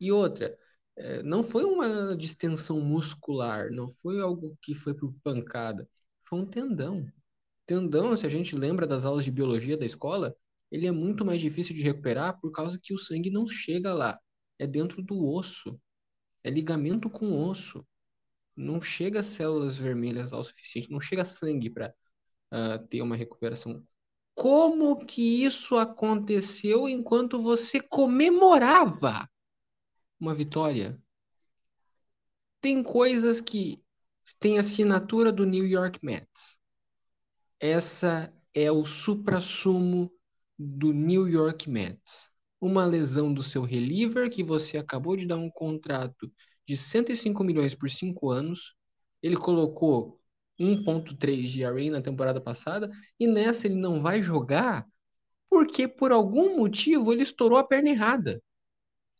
E 0.00 0.12
outra, 0.12 0.56
é, 0.96 1.22
não 1.22 1.44
foi 1.44 1.64
uma 1.64 2.16
distensão 2.16 2.80
muscular, 2.80 3.70
não 3.70 3.92
foi 4.02 4.20
algo 4.20 4.56
que 4.62 4.74
foi 4.74 4.94
por 4.94 5.14
pancada, 5.22 5.88
foi 6.24 6.40
um 6.40 6.46
tendão. 6.46 7.06
Tendão, 7.66 8.16
se 8.16 8.26
a 8.26 8.28
gente 8.28 8.56
lembra 8.56 8.86
das 8.86 9.04
aulas 9.04 9.24
de 9.24 9.30
biologia 9.30 9.76
da 9.76 9.86
escola, 9.86 10.34
ele 10.70 10.86
é 10.86 10.92
muito 10.92 11.24
mais 11.24 11.40
difícil 11.40 11.74
de 11.74 11.82
recuperar 11.82 12.40
por 12.40 12.50
causa 12.52 12.78
que 12.82 12.94
o 12.94 12.98
sangue 12.98 13.30
não 13.30 13.48
chega 13.48 13.94
lá. 13.94 14.18
É 14.58 14.66
dentro 14.66 15.02
do 15.02 15.26
osso. 15.26 15.80
É 16.42 16.50
ligamento 16.50 17.08
com 17.10 17.46
osso. 17.48 17.86
Não 18.56 18.82
chega 18.82 19.22
células 19.22 19.78
vermelhas 19.78 20.30
lá 20.30 20.40
o 20.40 20.44
suficiente, 20.44 20.90
não 20.90 21.00
chega 21.00 21.24
sangue 21.24 21.70
para 21.70 21.88
uh, 21.90 21.92
ah, 22.50 22.78
ter 22.90 23.02
uma 23.02 23.16
recuperação. 23.16 23.84
Como 24.34 25.04
que 25.06 25.44
isso 25.44 25.76
aconteceu 25.76 26.88
enquanto 26.88 27.42
você 27.42 27.80
comemorava 27.80 29.28
uma 30.20 30.34
vitória? 30.34 31.00
Tem 32.60 32.82
coisas 32.82 33.40
que 33.40 33.82
têm 34.40 34.58
assinatura 34.58 35.32
do 35.32 35.46
New 35.46 35.66
York 35.66 35.98
Mets. 36.02 36.56
Essa 37.60 38.32
é 38.54 38.70
o 38.70 38.84
suprassumo 38.84 40.10
do 40.58 40.92
New 40.92 41.28
York 41.28 41.68
Mets. 41.70 42.30
Uma 42.60 42.84
lesão 42.84 43.32
do 43.32 43.42
seu 43.42 43.62
reliever, 43.62 44.30
que 44.30 44.42
você 44.42 44.78
acabou 44.78 45.16
de 45.16 45.26
dar 45.26 45.36
um 45.36 45.50
contrato 45.50 46.32
de 46.66 46.76
105 46.76 47.44
milhões 47.44 47.74
por 47.74 47.88
5 47.88 48.30
anos. 48.30 48.74
Ele 49.22 49.36
colocou 49.36 50.20
1.3 50.58 51.50
de 51.50 51.62
ERA 51.62 51.90
na 51.90 52.02
temporada 52.02 52.40
passada 52.40 52.90
e 53.18 53.26
nessa 53.26 53.66
ele 53.66 53.76
não 53.76 54.02
vai 54.02 54.20
jogar 54.20 54.86
porque 55.48 55.88
por 55.88 56.12
algum 56.12 56.56
motivo 56.56 57.12
ele 57.12 57.22
estourou 57.22 57.58
a 57.58 57.64
perna 57.64 57.88
errada, 57.88 58.42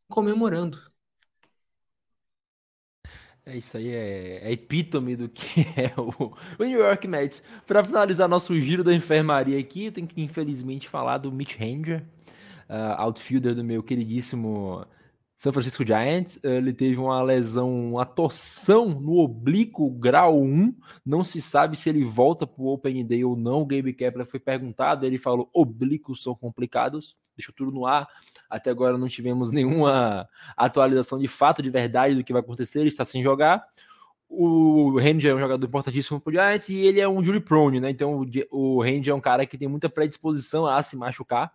comemorando. 0.08 0.78
É 3.48 3.56
isso 3.56 3.78
aí, 3.78 3.88
é, 3.88 4.40
é 4.42 4.52
epítome 4.52 5.16
do 5.16 5.26
que 5.26 5.62
é 5.74 5.90
o, 5.98 6.34
New 6.62 6.80
York 6.80 7.08
Mets. 7.08 7.42
Para 7.66 7.82
finalizar 7.82 8.28
nosso 8.28 8.54
giro 8.60 8.84
da 8.84 8.92
enfermaria 8.92 9.58
aqui, 9.58 9.90
tem 9.90 10.06
que 10.06 10.20
infelizmente 10.20 10.86
falar 10.86 11.16
do 11.16 11.32
Mitch 11.32 11.56
Ranger, 11.58 12.04
uh, 12.68 13.00
outfielder 13.00 13.54
do 13.54 13.64
meu 13.64 13.82
queridíssimo 13.82 14.86
San 15.34 15.50
Francisco 15.50 15.82
Giants. 15.82 16.38
Ele 16.44 16.74
teve 16.74 16.98
uma 16.98 17.22
lesão, 17.22 17.92
uma 17.92 18.04
torção 18.04 18.90
no 18.90 19.16
oblíquo 19.16 19.88
grau 19.92 20.42
1. 20.42 20.74
Não 21.06 21.24
se 21.24 21.40
sabe 21.40 21.74
se 21.74 21.88
ele 21.88 22.04
volta 22.04 22.46
para 22.46 22.62
o 22.62 22.66
Open 22.66 23.02
Day 23.06 23.24
ou 23.24 23.34
não. 23.34 23.62
O 23.62 23.66
Gabe 23.66 23.94
Kepler 23.94 24.26
foi 24.26 24.40
perguntado, 24.40 25.06
ele 25.06 25.16
falou: 25.16 25.48
oblíquos 25.54 26.22
são 26.22 26.34
complicados. 26.34 27.16
Deixou 27.34 27.54
tudo 27.54 27.72
no 27.72 27.86
ar. 27.86 28.06
Até 28.48 28.70
agora 28.70 28.96
não 28.96 29.08
tivemos 29.08 29.50
nenhuma 29.52 30.28
atualização 30.56 31.18
de 31.18 31.28
fato, 31.28 31.62
de 31.62 31.70
verdade 31.70 32.14
do 32.14 32.24
que 32.24 32.32
vai 32.32 32.40
acontecer. 32.40 32.80
Ele 32.80 32.88
está 32.88 33.04
sem 33.04 33.22
jogar. 33.22 33.64
O 34.28 34.98
Ranger 34.98 35.30
é 35.30 35.34
um 35.34 35.40
jogador 35.40 35.66
importantíssimo 35.66 36.20
para 36.20 36.30
o 36.30 36.32
Giants 36.32 36.68
e 36.68 36.76
ele 36.76 37.00
é 37.00 37.08
um 37.08 37.24
jury 37.24 37.40
prone, 37.40 37.80
né? 37.80 37.88
Então 37.88 38.26
o, 38.50 38.82
Ranger 38.82 39.12
é 39.12 39.14
um 39.14 39.20
cara 39.20 39.46
que 39.46 39.56
tem 39.56 39.66
muita 39.66 39.88
predisposição 39.88 40.66
a 40.66 40.82
se 40.82 40.96
machucar. 40.96 41.50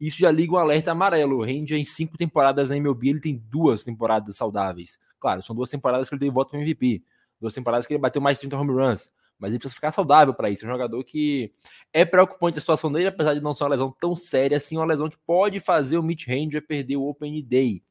Isso 0.00 0.18
já 0.18 0.30
liga 0.30 0.52
um 0.52 0.56
alerta 0.56 0.90
amarelo. 0.90 1.36
O 1.36 1.44
Ranger, 1.44 1.78
em 1.78 1.84
cinco 1.84 2.16
temporadas 2.16 2.70
na 2.70 2.76
MLB, 2.76 3.08
ele 3.10 3.20
tem 3.20 3.36
duas 3.48 3.84
temporadas 3.84 4.36
saudáveis. 4.36 4.98
Claro, 5.20 5.42
são 5.42 5.54
duas 5.54 5.70
temporadas 5.70 6.08
que 6.08 6.14
ele 6.16 6.20
teve 6.20 6.32
voto 6.32 6.50
para 6.50 6.58
MVP. 6.58 7.02
Duas 7.40 7.54
temporadas 7.54 7.86
que 7.86 7.94
ele 7.94 8.00
bateu 8.00 8.20
mais 8.20 8.38
de 8.38 8.48
30 8.48 8.58
home 8.58 8.72
runs 8.72 9.10
mas 9.38 9.50
ele 9.50 9.58
precisa 9.58 9.74
ficar 9.74 9.90
saudável 9.90 10.32
para 10.32 10.50
isso. 10.50 10.64
É 10.64 10.68
um 10.68 10.72
jogador 10.72 11.02
que 11.04 11.52
é 11.92 12.04
preocupante 12.04 12.58
a 12.58 12.60
situação 12.60 12.90
dele, 12.90 13.08
apesar 13.08 13.34
de 13.34 13.40
não 13.40 13.52
ser 13.52 13.64
uma 13.64 13.70
lesão 13.70 13.94
tão 14.00 14.14
séria 14.14 14.56
assim, 14.56 14.76
uma 14.76 14.86
lesão 14.86 15.08
que 15.08 15.18
pode 15.26 15.60
fazer 15.60 15.98
o 15.98 16.02
Mitch 16.02 16.26
Ranger 16.26 16.66
perder 16.66 16.96
o 16.96 17.06
Open 17.06 17.42
Day. 17.42 17.82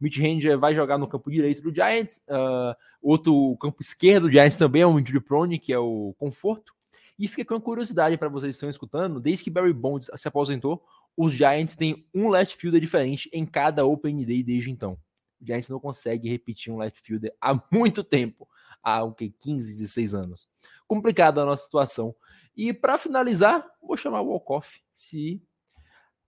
O 0.00 0.04
Mitch 0.04 0.18
Ranger 0.18 0.58
vai 0.58 0.74
jogar 0.74 0.98
no 0.98 1.08
campo 1.08 1.30
direito 1.30 1.62
do 1.62 1.74
Giants, 1.74 2.22
uh, 2.28 2.74
outro 3.00 3.56
campo 3.58 3.80
esquerdo 3.80 4.24
do 4.24 4.30
Giants 4.30 4.56
também 4.56 4.82
é 4.82 4.86
um 4.86 4.98
injury 4.98 5.20
prone, 5.20 5.58
que 5.58 5.72
é 5.72 5.78
o 5.78 6.14
conforto. 6.18 6.74
E 7.18 7.26
fica 7.26 7.46
com 7.46 7.54
uma 7.54 7.60
curiosidade 7.60 8.16
para 8.18 8.28
vocês 8.28 8.50
que 8.50 8.56
estão 8.56 8.68
escutando, 8.68 9.20
desde 9.20 9.44
que 9.44 9.50
Barry 9.50 9.72
Bonds 9.72 10.10
se 10.14 10.28
aposentou, 10.28 10.84
os 11.16 11.32
Giants 11.32 11.74
têm 11.74 12.06
um 12.14 12.28
left 12.28 12.56
fielder 12.58 12.80
diferente 12.80 13.30
em 13.32 13.46
cada 13.46 13.86
Open 13.86 14.22
Day 14.22 14.42
desde 14.42 14.70
então. 14.70 14.98
O 15.40 15.46
Giants 15.46 15.70
não 15.70 15.80
consegue 15.80 16.28
repetir 16.28 16.70
um 16.70 16.76
left 16.76 17.00
fielder 17.00 17.34
há 17.40 17.58
muito 17.72 18.04
tempo 18.04 18.46
há 18.86 19.02
o 19.02 19.12
que 19.12 19.30
15, 19.30 19.74
16 19.74 20.14
anos. 20.14 20.48
Complicada 20.86 21.42
a 21.42 21.44
nossa 21.44 21.64
situação. 21.64 22.14
E 22.56 22.72
para 22.72 22.96
finalizar, 22.96 23.66
vou 23.82 23.96
chamar 23.96 24.20
o 24.20 24.28
Walkoff 24.28 24.80
se 24.92 25.42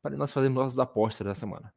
para 0.02 0.16
nós 0.16 0.32
fazermos 0.32 0.64
nossas 0.64 0.78
apostas 0.80 1.24
da 1.24 1.34
semana. 1.34 1.72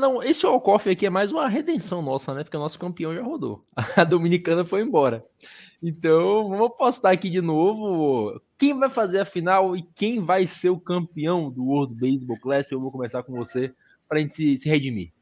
Fernandão, 0.00 0.22
esse 0.22 0.46
Walkoff 0.46 0.88
aqui 0.88 1.04
é 1.04 1.10
mais 1.10 1.30
uma 1.30 1.46
redenção 1.46 2.00
nossa, 2.00 2.32
né? 2.32 2.42
Porque 2.42 2.56
o 2.56 2.60
nosso 2.60 2.78
campeão 2.78 3.14
já 3.14 3.22
rodou. 3.22 3.66
A 3.94 4.02
Dominicana 4.02 4.64
foi 4.64 4.80
embora. 4.80 5.22
Então, 5.82 6.48
vamos 6.48 6.68
apostar 6.68 7.12
aqui 7.12 7.28
de 7.28 7.42
novo. 7.42 8.40
Quem 8.56 8.78
vai 8.78 8.88
fazer 8.88 9.20
a 9.20 9.24
final 9.26 9.76
e 9.76 9.82
quem 9.94 10.24
vai 10.24 10.46
ser 10.46 10.70
o 10.70 10.80
campeão 10.80 11.50
do 11.50 11.66
World 11.66 11.94
Baseball 11.94 12.38
Classic? 12.38 12.72
Eu 12.72 12.80
vou 12.80 12.90
começar 12.90 13.22
com 13.22 13.34
você 13.34 13.74
para 14.08 14.18
a 14.18 14.20
gente 14.22 14.34
se, 14.34 14.56
se 14.56 14.68
redimir. 14.70 15.12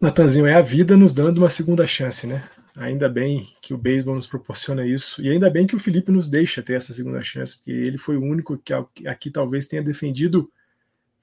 Natanzinho, 0.00 0.46
é 0.46 0.54
a 0.54 0.62
vida 0.62 0.96
nos 0.96 1.14
dando 1.14 1.38
uma 1.38 1.50
segunda 1.50 1.86
chance, 1.86 2.26
né? 2.26 2.48
Ainda 2.76 3.08
bem 3.08 3.48
que 3.62 3.72
o 3.72 3.78
beisebol 3.78 4.16
nos 4.16 4.26
proporciona 4.26 4.84
isso. 4.84 5.22
E 5.22 5.30
ainda 5.30 5.48
bem 5.48 5.68
que 5.68 5.76
o 5.76 5.80
Felipe 5.80 6.10
nos 6.10 6.28
deixa 6.28 6.62
ter 6.62 6.74
essa 6.74 6.92
segunda 6.92 7.22
chance, 7.22 7.58
porque 7.58 7.70
ele 7.70 7.96
foi 7.96 8.16
o 8.16 8.22
único 8.22 8.58
que 8.58 8.74
aqui 9.06 9.30
talvez 9.30 9.68
tenha 9.68 9.82
defendido 9.84 10.50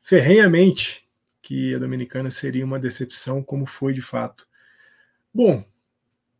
ferrenhamente 0.01 1.01
que 1.41 1.73
a 1.73 1.79
Dominicana 1.79 2.29
seria 2.29 2.65
uma 2.65 2.79
decepção, 2.79 3.43
como 3.43 3.65
foi 3.65 3.93
de 3.93 4.01
fato. 4.01 4.47
Bom, 5.33 5.63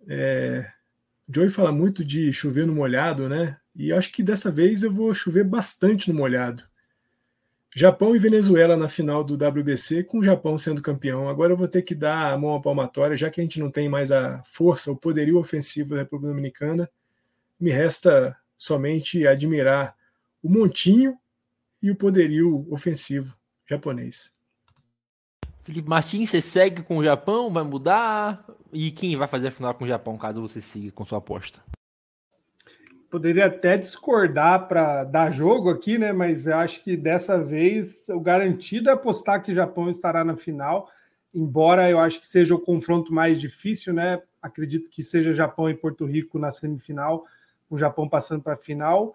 é, 0.07 0.71
Joey 1.33 1.49
fala 1.49 1.71
muito 1.71 2.03
de 2.03 2.31
chover 2.33 2.67
no 2.67 2.75
molhado, 2.75 3.29
né? 3.29 3.57
E 3.75 3.91
acho 3.91 4.11
que 4.11 4.21
dessa 4.21 4.51
vez 4.51 4.83
eu 4.83 4.91
vou 4.91 5.13
chover 5.13 5.43
bastante 5.43 6.11
no 6.11 6.17
molhado. 6.17 6.63
Japão 7.73 8.13
e 8.13 8.19
Venezuela 8.19 8.75
na 8.75 8.89
final 8.89 9.23
do 9.23 9.35
WBC, 9.35 10.03
com 10.03 10.19
o 10.19 10.23
Japão 10.23 10.57
sendo 10.57 10.81
campeão. 10.81 11.29
Agora 11.29 11.53
eu 11.53 11.57
vou 11.57 11.69
ter 11.69 11.81
que 11.83 11.95
dar 11.95 12.33
a 12.33 12.37
mão 12.37 12.53
à 12.53 12.61
palmatória, 12.61 13.15
já 13.15 13.29
que 13.29 13.39
a 13.39 13.43
gente 13.43 13.61
não 13.61 13.71
tem 13.71 13.87
mais 13.87 14.11
a 14.11 14.43
força, 14.45 14.91
o 14.91 14.97
poderio 14.97 15.37
ofensivo 15.39 15.91
da 15.91 16.01
República 16.01 16.33
Dominicana. 16.33 16.89
Me 17.57 17.71
resta 17.71 18.35
somente 18.57 19.25
admirar 19.25 19.95
o 20.43 20.49
montinho 20.49 21.17
e 21.81 21.89
o 21.89 21.95
poderio 21.95 22.67
ofensivo 22.69 23.33
japonês. 23.65 24.33
Felipe 25.63 25.87
Martins, 25.87 26.29
você 26.29 26.41
segue 26.41 26.81
com 26.81 26.97
o 26.97 27.03
Japão? 27.03 27.51
Vai 27.51 27.63
mudar? 27.63 28.43
E 28.73 28.91
quem 28.91 29.15
vai 29.15 29.27
fazer 29.27 29.49
a 29.49 29.51
final 29.51 29.73
com 29.73 29.83
o 29.83 29.87
Japão, 29.87 30.17
caso 30.17 30.41
você 30.41 30.59
siga 30.59 30.91
com 30.91 31.05
sua 31.05 31.19
aposta? 31.19 31.59
Poderia 33.11 33.45
até 33.45 33.77
discordar 33.77 34.67
para 34.67 35.03
dar 35.03 35.31
jogo 35.31 35.69
aqui, 35.69 35.97
né? 35.97 36.11
Mas 36.13 36.47
eu 36.47 36.55
acho 36.57 36.83
que 36.83 36.97
dessa 36.97 37.37
vez 37.43 38.07
o 38.09 38.19
garantido 38.19 38.89
é 38.89 38.93
apostar 38.93 39.43
que 39.43 39.51
o 39.51 39.55
Japão 39.55 39.89
estará 39.89 40.23
na 40.23 40.35
final, 40.35 40.89
embora 41.33 41.89
eu 41.89 41.99
acho 41.99 42.19
que 42.19 42.27
seja 42.27 42.55
o 42.55 42.59
confronto 42.59 43.13
mais 43.13 43.39
difícil, 43.39 43.93
né? 43.93 44.21
Acredito 44.41 44.89
que 44.89 45.03
seja 45.03 45.33
Japão 45.33 45.69
e 45.69 45.75
Porto 45.75 46.05
Rico 46.05 46.39
na 46.39 46.51
semifinal, 46.51 47.25
o 47.69 47.77
Japão 47.77 48.09
passando 48.09 48.41
para 48.41 48.53
a 48.53 48.57
final. 48.57 49.13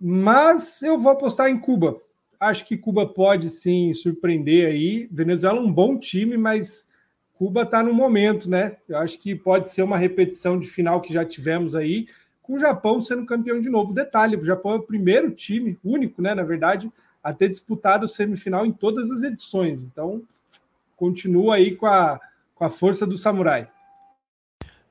Mas 0.00 0.82
eu 0.82 0.98
vou 0.98 1.12
apostar 1.12 1.48
em 1.48 1.60
Cuba 1.60 2.00
acho 2.38 2.66
que 2.66 2.76
Cuba 2.76 3.06
pode 3.06 3.50
sim 3.50 3.92
surpreender 3.92 4.68
aí. 4.68 5.08
Venezuela 5.10 5.58
é 5.58 5.62
um 5.62 5.72
bom 5.72 5.98
time, 5.98 6.36
mas 6.36 6.88
Cuba 7.34 7.62
está 7.62 7.82
no 7.82 7.92
momento, 7.92 8.48
né? 8.48 8.76
Eu 8.88 8.98
acho 8.98 9.18
que 9.18 9.34
pode 9.34 9.70
ser 9.70 9.82
uma 9.82 9.98
repetição 9.98 10.58
de 10.58 10.68
final 10.68 11.00
que 11.00 11.12
já 11.12 11.24
tivemos 11.24 11.74
aí, 11.74 12.06
com 12.42 12.54
o 12.54 12.58
Japão 12.58 13.02
sendo 13.02 13.26
campeão 13.26 13.60
de 13.60 13.68
novo. 13.68 13.92
Detalhe: 13.92 14.36
o 14.36 14.44
Japão 14.44 14.72
é 14.72 14.76
o 14.76 14.82
primeiro 14.82 15.30
time, 15.30 15.78
único, 15.84 16.22
né? 16.22 16.34
Na 16.34 16.42
verdade, 16.42 16.90
a 17.22 17.32
ter 17.32 17.48
disputado 17.48 18.06
semifinal 18.06 18.64
em 18.64 18.72
todas 18.72 19.10
as 19.10 19.22
edições. 19.22 19.82
Então, 19.82 20.22
continua 20.96 21.56
aí 21.56 21.74
com 21.74 21.86
a, 21.86 22.20
com 22.54 22.64
a 22.64 22.70
força 22.70 23.06
do 23.06 23.18
samurai. 23.18 23.68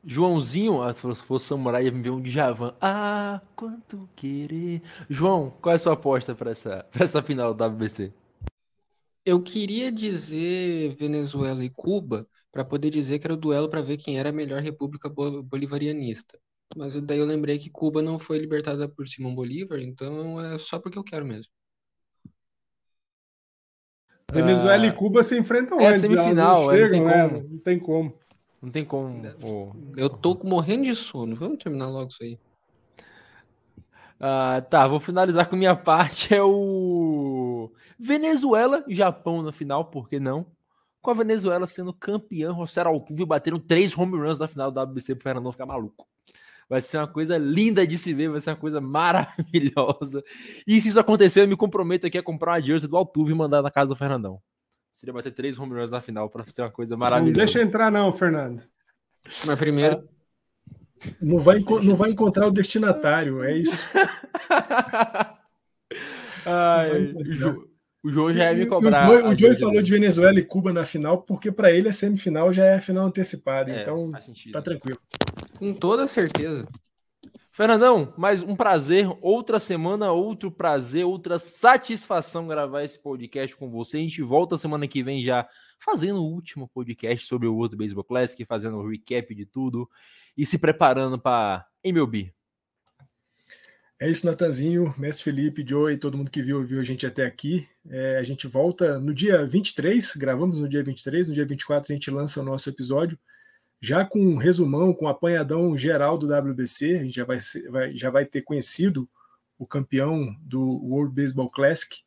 Joãozinho, 0.06 0.82
ah, 0.82 0.94
se 0.94 1.24
fosse 1.24 1.46
samurai, 1.46 1.86
ia 1.86 1.92
me 1.92 2.02
ver 2.02 2.10
um 2.10 2.22
Djavan. 2.22 2.76
Ah, 2.82 3.42
quanto 3.56 4.10
querer. 4.16 4.82
João, 5.10 5.52
qual 5.62 5.72
é 5.72 5.76
a 5.76 5.80
sua 5.80 5.94
aposta 5.94 6.36
para 6.36 6.52
essa, 6.52 6.86
pra 6.92 7.06
essa 7.06 7.22
final 7.22 7.54
do 7.54 7.64
WBC? 7.64 8.12
Eu 9.26 9.42
queria 9.42 9.90
dizer 9.90 10.96
Venezuela 10.96 11.64
e 11.64 11.70
Cuba 11.70 12.28
para 12.52 12.66
poder 12.66 12.90
dizer 12.90 13.20
que 13.20 13.26
era 13.26 13.34
o 13.34 13.38
duelo 13.38 13.70
para 13.70 13.82
ver 13.82 13.98
quem 13.98 14.20
era 14.20 14.30
a 14.30 14.34
melhor 14.34 14.62
república 14.62 15.10
bolivarianista. 15.10 16.38
Mas 16.76 16.94
daí 17.02 17.20
eu 17.20 17.26
lembrei 17.26 17.58
que 17.58 17.70
Cuba 17.70 18.02
não 18.02 18.20
foi 18.20 18.40
libertada 18.40 18.90
por 18.90 19.08
Simão 19.08 19.34
Bolívar, 19.34 19.80
então 19.80 20.42
é 20.42 20.58
só 20.60 20.80
porque 20.80 20.98
eu 20.98 21.04
quero 21.04 21.26
mesmo. 21.26 21.52
Venezuela 24.32 24.84
ah, 24.84 24.88
e 24.88 24.92
Cuba 24.92 25.22
se 25.22 25.38
enfrentam 25.38 25.80
é 25.80 25.88
antes, 25.88 26.02
semifinal, 26.02 26.66
não, 26.66 26.72
chegam, 26.72 27.04
não, 27.04 27.12
tem 27.12 27.42
né? 27.42 27.48
não 27.50 27.60
tem 27.60 27.80
como. 27.80 28.18
Não 28.64 28.72
tem 28.72 28.86
como. 28.86 29.22
Eu 29.98 30.10
tô 30.10 30.40
morrendo 30.46 30.86
de 30.86 30.96
sono. 30.96 31.36
Vamos 31.36 31.62
terminar 31.62 31.90
logo 31.90 32.10
isso 32.10 32.24
aí. 32.24 32.40
Ah, 34.18 34.62
tá, 34.62 34.88
vou 34.88 35.02
finalizar 35.02 35.50
com 35.50 35.58
minha 35.58 35.76
parte. 35.76 36.34
É 36.34 36.42
o 36.42 37.70
Venezuela 38.00 38.82
e 38.88 38.96
Japão 38.96 39.42
na 39.42 39.52
final, 39.52 39.86
por 39.86 40.08
que 40.08 40.18
não? 40.18 40.46
Com 41.02 41.12
a 41.12 41.14
Venezuela 41.14 41.68
sendo 41.68 41.94
campeã, 41.94 42.54
Rossero 42.54 42.88
Altuve 42.88 43.26
bateram 43.26 43.60
três 43.60 43.98
home 43.98 44.18
runs 44.18 44.40
na 44.40 44.48
final 44.48 44.72
da 44.72 44.84
WBC 44.84 45.16
pro 45.16 45.24
Fernando 45.24 45.52
ficar 45.52 45.66
maluco. 45.66 46.08
Vai 46.70 46.82
ser 46.82 47.00
uma 47.00 47.08
coisa 47.08 47.38
linda 47.38 47.86
de 47.86 47.98
se 47.98 48.14
ver, 48.14 48.30
vai 48.30 48.40
ser 48.40 48.52
uma 48.52 48.56
coisa 48.56 48.80
maravilhosa. 48.80 50.24
E 50.66 50.80
se 50.80 50.88
isso 50.88 51.00
acontecer, 51.02 51.42
eu 51.42 51.48
me 51.50 51.58
comprometo 51.58 52.08
aqui 52.08 52.18
a 52.18 52.24
comprar 52.24 52.54
uma 52.54 52.62
jersey 52.62 52.90
do 52.90 52.96
Altuve 52.96 53.34
e 53.34 53.36
mandar 53.36 53.62
na 53.62 53.70
casa 53.70 53.90
do 53.90 53.96
Fernandão. 53.98 54.42
Seria 55.04 55.14
bater 55.14 55.34
três 55.34 55.60
home 55.60 55.78
runs 55.78 55.92
na 55.92 56.00
final 56.00 56.30
para 56.30 56.48
ser 56.48 56.62
uma 56.62 56.72
coisa 56.72 56.96
maravilhosa. 56.96 57.30
Não 57.30 57.46
deixa 57.46 57.62
entrar, 57.62 57.92
não, 57.92 58.14
Fernando. 58.14 58.64
Mas 59.46 59.60
primeiro. 59.60 60.08
Não 61.22 61.40
vai, 61.40 61.60
não 61.60 61.94
vai 61.94 62.12
encontrar 62.12 62.48
o 62.48 62.52
destinatário, 62.52 63.44
é 63.44 63.58
isso. 63.58 63.86
Ai, 66.48 67.14
o 68.02 68.10
João 68.10 68.34
já 68.34 68.54
ia 68.54 68.60
me 68.60 68.66
cobrar. 68.66 69.10
O, 69.10 69.32
o 69.32 69.38
Joey 69.38 69.58
falou 69.58 69.82
de 69.82 69.92
Venezuela 69.92 70.40
e 70.40 70.46
Cuba 70.46 70.72
na 70.72 70.86
final, 70.86 71.22
porque 71.22 71.52
para 71.52 71.70
ele 71.70 71.90
a 71.90 71.94
semifinal 71.94 72.54
já 72.54 72.64
é 72.64 72.76
a 72.76 72.82
final 72.82 73.06
antecipada. 73.06 73.74
É, 73.74 73.82
então 73.82 74.10
tá 74.54 74.62
tranquilo. 74.62 75.00
Com 75.58 75.74
toda 75.74 76.08
certeza. 76.08 76.66
Fernandão, 77.56 78.12
mais 78.18 78.42
um 78.42 78.56
prazer. 78.56 79.08
Outra 79.22 79.60
semana, 79.60 80.12
outro 80.12 80.52
prazer, 80.52 81.06
outra 81.06 81.38
satisfação 81.38 82.48
gravar 82.48 82.84
esse 82.84 83.00
podcast 83.00 83.56
com 83.56 83.70
você. 83.70 83.98
A 83.98 84.00
gente 84.00 84.24
volta 84.24 84.58
semana 84.58 84.88
que 84.88 85.04
vem 85.04 85.22
já 85.22 85.48
fazendo 85.78 86.20
o 86.20 86.34
último 86.34 86.68
podcast 86.68 87.28
sobre 87.28 87.48
o 87.48 87.56
outro 87.56 87.78
Baseball 87.78 88.04
Classic, 88.04 88.44
fazendo 88.46 88.78
o 88.78 88.90
recap 88.90 89.36
de 89.36 89.46
tudo 89.46 89.88
e 90.36 90.48
se 90.48 90.58
preparando 90.58 91.20
para 91.20 91.64
MLB. 91.84 92.34
É 94.00 94.10
isso, 94.10 94.26
Natanzinho, 94.26 94.92
Mestre 94.98 95.26
Felipe, 95.26 95.64
Joey, 95.64 95.98
todo 95.98 96.18
mundo 96.18 96.32
que 96.32 96.42
viu, 96.42 96.66
viu 96.66 96.82
a 96.82 96.84
gente 96.84 97.06
até 97.06 97.24
aqui. 97.24 97.70
É, 97.88 98.18
a 98.18 98.24
gente 98.24 98.48
volta 98.48 99.00
no 99.00 99.14
dia 99.14 99.46
23, 99.46 100.16
gravamos 100.16 100.58
no 100.58 100.68
dia 100.68 100.84
23, 100.84 101.28
no 101.28 101.36
dia 101.36 101.46
24 101.46 101.94
a 101.94 101.96
gente 101.96 102.10
lança 102.10 102.42
o 102.42 102.44
nosso 102.44 102.68
episódio, 102.68 103.16
já 103.84 104.06
com 104.06 104.18
um 104.18 104.38
resumão, 104.38 104.94
com 104.94 105.04
um 105.04 105.10
apanhadão 105.10 105.78
geral 105.78 106.18
do 106.18 106.26
WBC, 106.26 107.00
a 107.00 107.04
gente 107.04 107.16
já 107.18 107.26
vai, 107.26 107.42
ser, 107.42 107.70
vai, 107.70 107.94
já 107.94 108.10
vai 108.10 108.26
ter 108.26 108.42
conhecido 108.42 109.10
o 109.60 109.68
campeão 109.68 110.34
do 110.40 110.62
World 110.62 111.14
Baseball 111.14 111.50
Classic, 111.50 111.98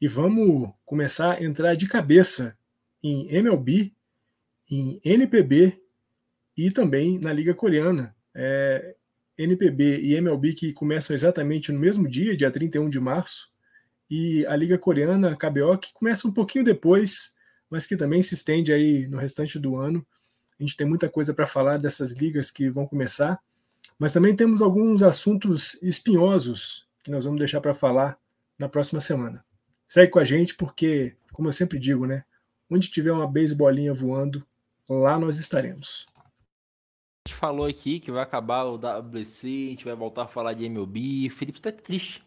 e 0.00 0.08
vamos 0.08 0.70
começar 0.86 1.34
a 1.34 1.44
entrar 1.44 1.74
de 1.74 1.86
cabeça 1.86 2.56
em 3.02 3.28
MLB, 3.30 3.92
em 4.70 4.98
NPB 5.04 5.78
e 6.56 6.70
também 6.70 7.18
na 7.18 7.30
Liga 7.30 7.52
Coreana. 7.52 8.16
É, 8.34 8.96
NPB 9.36 10.00
e 10.00 10.14
MLB 10.14 10.54
que 10.54 10.72
começam 10.72 11.14
exatamente 11.14 11.70
no 11.70 11.78
mesmo 11.78 12.08
dia, 12.08 12.34
dia 12.34 12.50
31 12.50 12.88
de 12.88 12.98
março, 12.98 13.52
e 14.08 14.46
a 14.46 14.56
Liga 14.56 14.78
Coreana, 14.78 15.32
a 15.32 15.36
KBO, 15.36 15.76
que 15.76 15.92
começa 15.92 16.26
um 16.26 16.32
pouquinho 16.32 16.64
depois, 16.64 17.36
mas 17.68 17.86
que 17.86 17.98
também 17.98 18.22
se 18.22 18.32
estende 18.32 18.72
aí 18.72 19.06
no 19.06 19.18
restante 19.18 19.58
do 19.58 19.76
ano. 19.76 20.06
A 20.58 20.62
gente 20.62 20.76
tem 20.76 20.86
muita 20.86 21.08
coisa 21.08 21.32
para 21.32 21.46
falar 21.46 21.78
dessas 21.78 22.12
ligas 22.12 22.50
que 22.50 22.68
vão 22.68 22.86
começar, 22.86 23.40
mas 23.98 24.12
também 24.12 24.34
temos 24.34 24.60
alguns 24.60 25.02
assuntos 25.02 25.80
espinhosos 25.82 26.86
que 27.02 27.10
nós 27.10 27.24
vamos 27.24 27.38
deixar 27.38 27.60
para 27.60 27.74
falar 27.74 28.18
na 28.58 28.68
próxima 28.68 29.00
semana. 29.00 29.44
Segue 29.88 30.10
com 30.10 30.18
a 30.18 30.24
gente 30.24 30.54
porque, 30.54 31.16
como 31.32 31.48
eu 31.48 31.52
sempre 31.52 31.78
digo, 31.78 32.06
né, 32.06 32.24
onde 32.70 32.90
tiver 32.90 33.12
uma 33.12 33.26
beisebolinha 33.26 33.94
voando, 33.94 34.44
lá 34.88 35.18
nós 35.18 35.38
estaremos 35.38 36.06
gente 37.28 37.34
falou 37.34 37.66
aqui 37.66 38.00
que 38.00 38.10
vai 38.10 38.22
acabar 38.22 38.64
o 38.64 38.76
WC, 38.76 39.46
a 39.46 39.70
gente 39.70 39.84
vai 39.84 39.94
voltar 39.94 40.22
a 40.22 40.26
falar 40.26 40.54
de 40.54 40.64
MLB. 40.64 41.28
Felipe 41.28 41.60
tá 41.60 41.70
triste. 41.70 42.24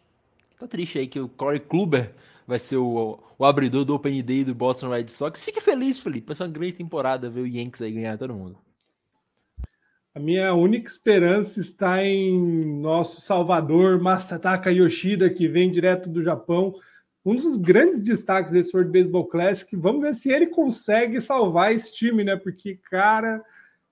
Tá 0.62 0.68
triste 0.68 1.00
aí 1.00 1.08
que 1.08 1.20
o 1.20 1.28
Corey 1.28 1.60
Kluber 1.60 2.14
vai 2.46 2.60
ser 2.60 2.78
o, 2.78 3.20
o 3.36 3.46
abridor 3.46 3.84
do 3.84 3.96
Open 3.96 4.22
Day 4.22 4.44
do 4.44 4.54
Boston 4.54 4.90
Red 4.90 5.08
Sox. 5.08 5.44
Fique 5.44 5.60
feliz, 5.60 5.98
Felipe. 5.98 6.28
Vai 6.28 6.36
ser 6.36 6.44
uma 6.44 6.50
grande 6.50 6.74
temporada 6.74 7.32
ver 7.32 7.42
o 7.42 7.48
Yankees 7.48 7.82
aí 7.82 7.92
ganhar 7.92 8.16
todo 8.16 8.36
mundo. 8.36 8.60
A 10.14 10.20
minha 10.20 10.54
única 10.54 10.88
esperança 10.88 11.60
está 11.60 12.06
em 12.06 12.80
nosso 12.80 13.22
salvador 13.22 14.00
Masataka 14.00 14.72
Yoshida, 14.72 15.32
que 15.32 15.48
vem 15.48 15.72
direto 15.72 16.08
do 16.08 16.22
Japão. 16.22 16.76
Um 17.26 17.36
dos 17.36 17.58
grandes 17.58 18.00
destaques 18.00 18.52
desse 18.52 18.76
World 18.76 18.92
Baseball 18.92 19.26
Classic. 19.26 19.76
Vamos 19.76 20.04
ver 20.04 20.14
se 20.14 20.30
ele 20.30 20.46
consegue 20.46 21.20
salvar 21.20 21.74
esse 21.74 21.92
time, 21.92 22.24
né? 22.24 22.36
Porque, 22.36 22.78
cara, 22.88 23.44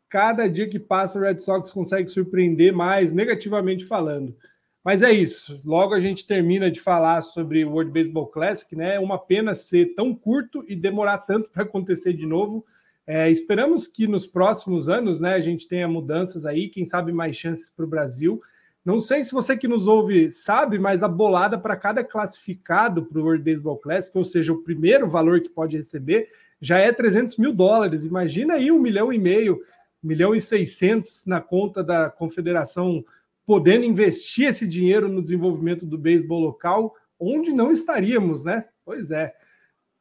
cada 0.08 0.48
dia 0.48 0.70
que 0.70 0.78
passa 0.78 1.18
o 1.18 1.22
Red 1.24 1.40
Sox 1.40 1.72
consegue 1.72 2.10
surpreender 2.10 2.72
mais, 2.72 3.12
negativamente 3.12 3.86
falando. 3.86 4.36
Mas 4.84 5.02
é 5.02 5.12
isso. 5.12 5.60
Logo 5.64 5.94
a 5.94 6.00
gente 6.00 6.26
termina 6.26 6.72
de 6.72 6.80
falar 6.80 7.22
sobre 7.22 7.66
o 7.66 7.72
World 7.72 7.92
Baseball 7.92 8.28
Classic, 8.28 8.76
né? 8.76 8.96
É 8.96 9.00
uma 9.00 9.18
pena 9.18 9.54
ser 9.54 9.94
tão 9.96 10.16
curto 10.16 10.64
e 10.68 10.76
demorar 10.76 11.20
tanto 11.20 11.50
para 11.50 11.64
acontecer 11.64 12.14
de 12.14 12.26
novo. 12.26 12.66
É, 13.06 13.30
esperamos 13.30 13.88
que 13.88 14.08
nos 14.08 14.28
próximos 14.28 14.88
anos, 14.88 15.20
né, 15.20 15.34
a 15.34 15.42
gente 15.42 15.68
tenha 15.68 15.88
mudanças 15.88 16.46
aí, 16.46 16.70
quem 16.70 16.86
sabe 16.86 17.12
mais 17.12 17.36
chances 17.36 17.70
para 17.70 17.84
o 17.84 17.88
Brasil. 17.88 18.40
Não 18.86 19.02
sei 19.02 19.24
se 19.24 19.34
você 19.34 19.58
que 19.58 19.68
nos 19.68 19.88
ouve 19.88 20.32
sabe, 20.32 20.80
mas 20.80 21.04
a 21.04 21.08
bolada 21.08 21.58
para 21.58 21.76
cada 21.76 22.04
classificado 22.04 23.04
para 23.06 23.20
o 23.20 23.24
World 23.24 23.44
Baseball 23.44 23.78
Classic, 23.78 24.18
ou 24.18 24.24
seja, 24.24 24.54
o 24.54 24.64
primeiro 24.64 25.10
valor 25.10 25.42
que 25.42 25.50
pode 25.50 25.76
receber, 25.76 26.30
já 26.62 26.78
é 26.78 26.92
300 26.92 27.38
mil 27.38 27.52
dólares. 27.52 28.06
Imagina 28.06 28.54
aí 28.54 28.72
um 28.72 28.80
milhão 28.80 29.12
e 29.12 29.18
meio 29.18 29.60
milhão 30.02 30.34
e 30.34 30.40
seiscentos 30.40 31.26
na 31.26 31.42
conta 31.42 31.84
da 31.84 32.10
confederação, 32.10 33.04
podendo 33.50 33.84
investir 33.84 34.48
esse 34.48 34.68
dinheiro 34.68 35.10
no 35.10 35.24
desenvolvimento 35.24 35.84
do 35.84 35.98
beisebol 35.98 36.40
local, 36.40 36.94
onde 37.20 37.52
não 37.52 37.72
estaríamos, 37.72 38.44
né? 38.44 38.66
Pois 38.86 39.10
é. 39.10 39.34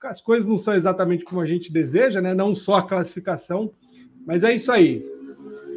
As 0.02 0.20
coisas 0.20 0.46
não 0.46 0.58
são 0.58 0.74
exatamente 0.74 1.24
como 1.24 1.40
a 1.40 1.46
gente 1.46 1.72
deseja, 1.72 2.20
né? 2.20 2.34
Não 2.34 2.54
só 2.54 2.74
a 2.74 2.86
classificação, 2.86 3.72
mas 4.26 4.44
é 4.44 4.52
isso 4.54 4.70
aí. 4.70 5.02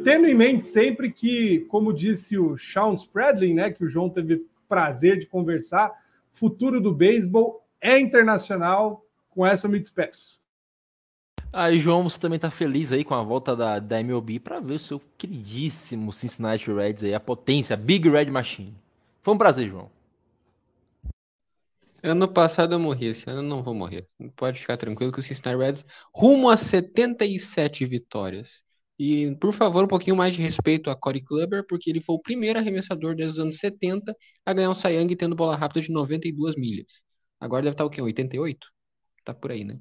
Tendo 0.04 0.26
em 0.26 0.34
mente 0.34 0.66
sempre 0.66 1.10
que, 1.10 1.60
como 1.60 1.94
disse 1.94 2.36
o 2.36 2.58
Sean 2.58 2.92
Spradlin, 2.92 3.54
né, 3.54 3.70
que 3.70 3.82
o 3.82 3.88
João 3.88 4.10
teve 4.10 4.44
prazer 4.68 5.18
de 5.18 5.24
conversar, 5.24 5.90
futuro 6.30 6.78
do 6.78 6.92
beisebol 6.92 7.66
é 7.80 7.98
internacional. 7.98 9.02
Com 9.30 9.46
essa 9.46 9.66
eu 9.66 9.70
me 9.70 9.80
despeço. 9.80 10.41
Aí, 11.52 11.78
João, 11.78 12.02
você 12.02 12.18
também 12.18 12.38
tá 12.38 12.50
feliz 12.50 12.92
aí 12.92 13.04
com 13.04 13.14
a 13.14 13.22
volta 13.22 13.54
da, 13.54 13.78
da 13.78 14.00
MLB 14.00 14.40
para 14.40 14.58
ver 14.58 14.74
o 14.74 14.78
seu 14.78 15.00
queridíssimo 15.18 16.10
Cincinnati 16.12 16.72
Reds 16.72 17.04
aí, 17.04 17.12
a 17.12 17.20
potência, 17.20 17.74
a 17.74 17.76
Big 17.76 18.08
Red 18.08 18.30
Machine. 18.30 18.74
Foi 19.22 19.34
um 19.34 19.38
prazer, 19.38 19.68
João. 19.68 19.90
Ano 22.02 22.26
passado 22.32 22.74
eu 22.74 22.80
morri, 22.80 23.06
esse 23.06 23.28
ano 23.28 23.40
eu 23.40 23.48
não 23.48 23.62
vou 23.62 23.74
morrer. 23.74 24.08
Pode 24.36 24.58
ficar 24.60 24.76
tranquilo 24.76 25.12
que 25.12 25.20
o 25.20 25.22
Cincinnati 25.22 25.58
Reds 25.58 25.84
rumo 26.14 26.48
a 26.48 26.56
77 26.56 27.84
vitórias. 27.86 28.62
E, 28.98 29.34
por 29.40 29.52
favor, 29.52 29.84
um 29.84 29.88
pouquinho 29.88 30.16
mais 30.16 30.34
de 30.34 30.42
respeito 30.42 30.90
a 30.90 30.96
Corey 30.96 31.22
Kluber, 31.22 31.64
porque 31.68 31.90
ele 31.90 32.00
foi 32.00 32.14
o 32.16 32.20
primeiro 32.20 32.58
arremessador 32.58 33.14
desde 33.14 33.34
os 33.34 33.38
anos 33.38 33.58
70 33.58 34.16
a 34.44 34.52
ganhar 34.54 34.70
um 34.70 34.74
Cy 34.74 34.88
Young 34.88 35.14
tendo 35.16 35.36
bola 35.36 35.56
rápida 35.56 35.80
de 35.80 35.92
92 35.92 36.56
milhas. 36.56 37.02
Agora 37.40 37.62
deve 37.62 37.74
estar 37.74 37.84
o 37.84 37.90
quê? 37.90 38.00
88? 38.02 38.66
Tá 39.24 39.34
por 39.34 39.52
aí, 39.52 39.64
né? 39.64 39.78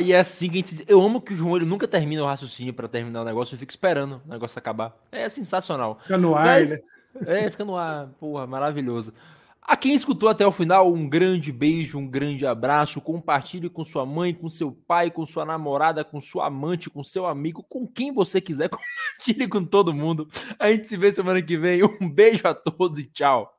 E 0.00 0.12
é 0.12 0.18
assim 0.18 0.48
que 0.48 0.54
a 0.54 0.56
gente 0.56 0.74
diz. 0.76 0.84
Eu 0.88 1.00
amo 1.00 1.20
que 1.20 1.32
o 1.32 1.36
João 1.36 1.56
ele 1.56 1.64
nunca 1.64 1.86
termina 1.86 2.22
o 2.22 2.26
raciocínio 2.26 2.74
para 2.74 2.88
terminar 2.88 3.22
o 3.22 3.24
negócio, 3.24 3.54
eu 3.54 3.58
fico 3.58 3.70
esperando 3.70 4.20
o 4.26 4.30
negócio 4.30 4.58
acabar. 4.58 4.96
É 5.10 5.28
sensacional. 5.28 5.98
Fica 6.02 6.18
no 6.18 6.34
ar, 6.34 6.46
Mas, 6.46 6.70
né? 6.70 6.78
É, 7.26 7.50
fica 7.50 7.64
no 7.64 7.76
ar. 7.76 8.08
Porra, 8.20 8.46
maravilhoso. 8.46 9.12
A 9.68 9.76
quem 9.76 9.92
escutou 9.92 10.30
até 10.30 10.46
o 10.46 10.50
final, 10.50 10.90
um 10.90 11.06
grande 11.06 11.52
beijo, 11.52 11.98
um 11.98 12.06
grande 12.06 12.46
abraço. 12.46 13.02
Compartilhe 13.02 13.68
com 13.68 13.84
sua 13.84 14.06
mãe, 14.06 14.32
com 14.32 14.48
seu 14.48 14.72
pai, 14.72 15.10
com 15.10 15.26
sua 15.26 15.44
namorada, 15.44 16.02
com 16.02 16.18
sua 16.20 16.46
amante, 16.46 16.88
com 16.88 17.02
seu 17.04 17.26
amigo, 17.26 17.62
com 17.68 17.86
quem 17.86 18.12
você 18.12 18.40
quiser. 18.40 18.70
Compartilhe 18.72 19.46
com 19.46 19.62
todo 19.64 19.92
mundo. 19.92 20.26
A 20.58 20.70
gente 20.70 20.86
se 20.86 20.96
vê 20.96 21.12
semana 21.12 21.42
que 21.42 21.56
vem. 21.58 21.82
Um 22.00 22.08
beijo 22.08 22.46
a 22.48 22.54
todos 22.54 22.98
e 22.98 23.04
tchau. 23.04 23.57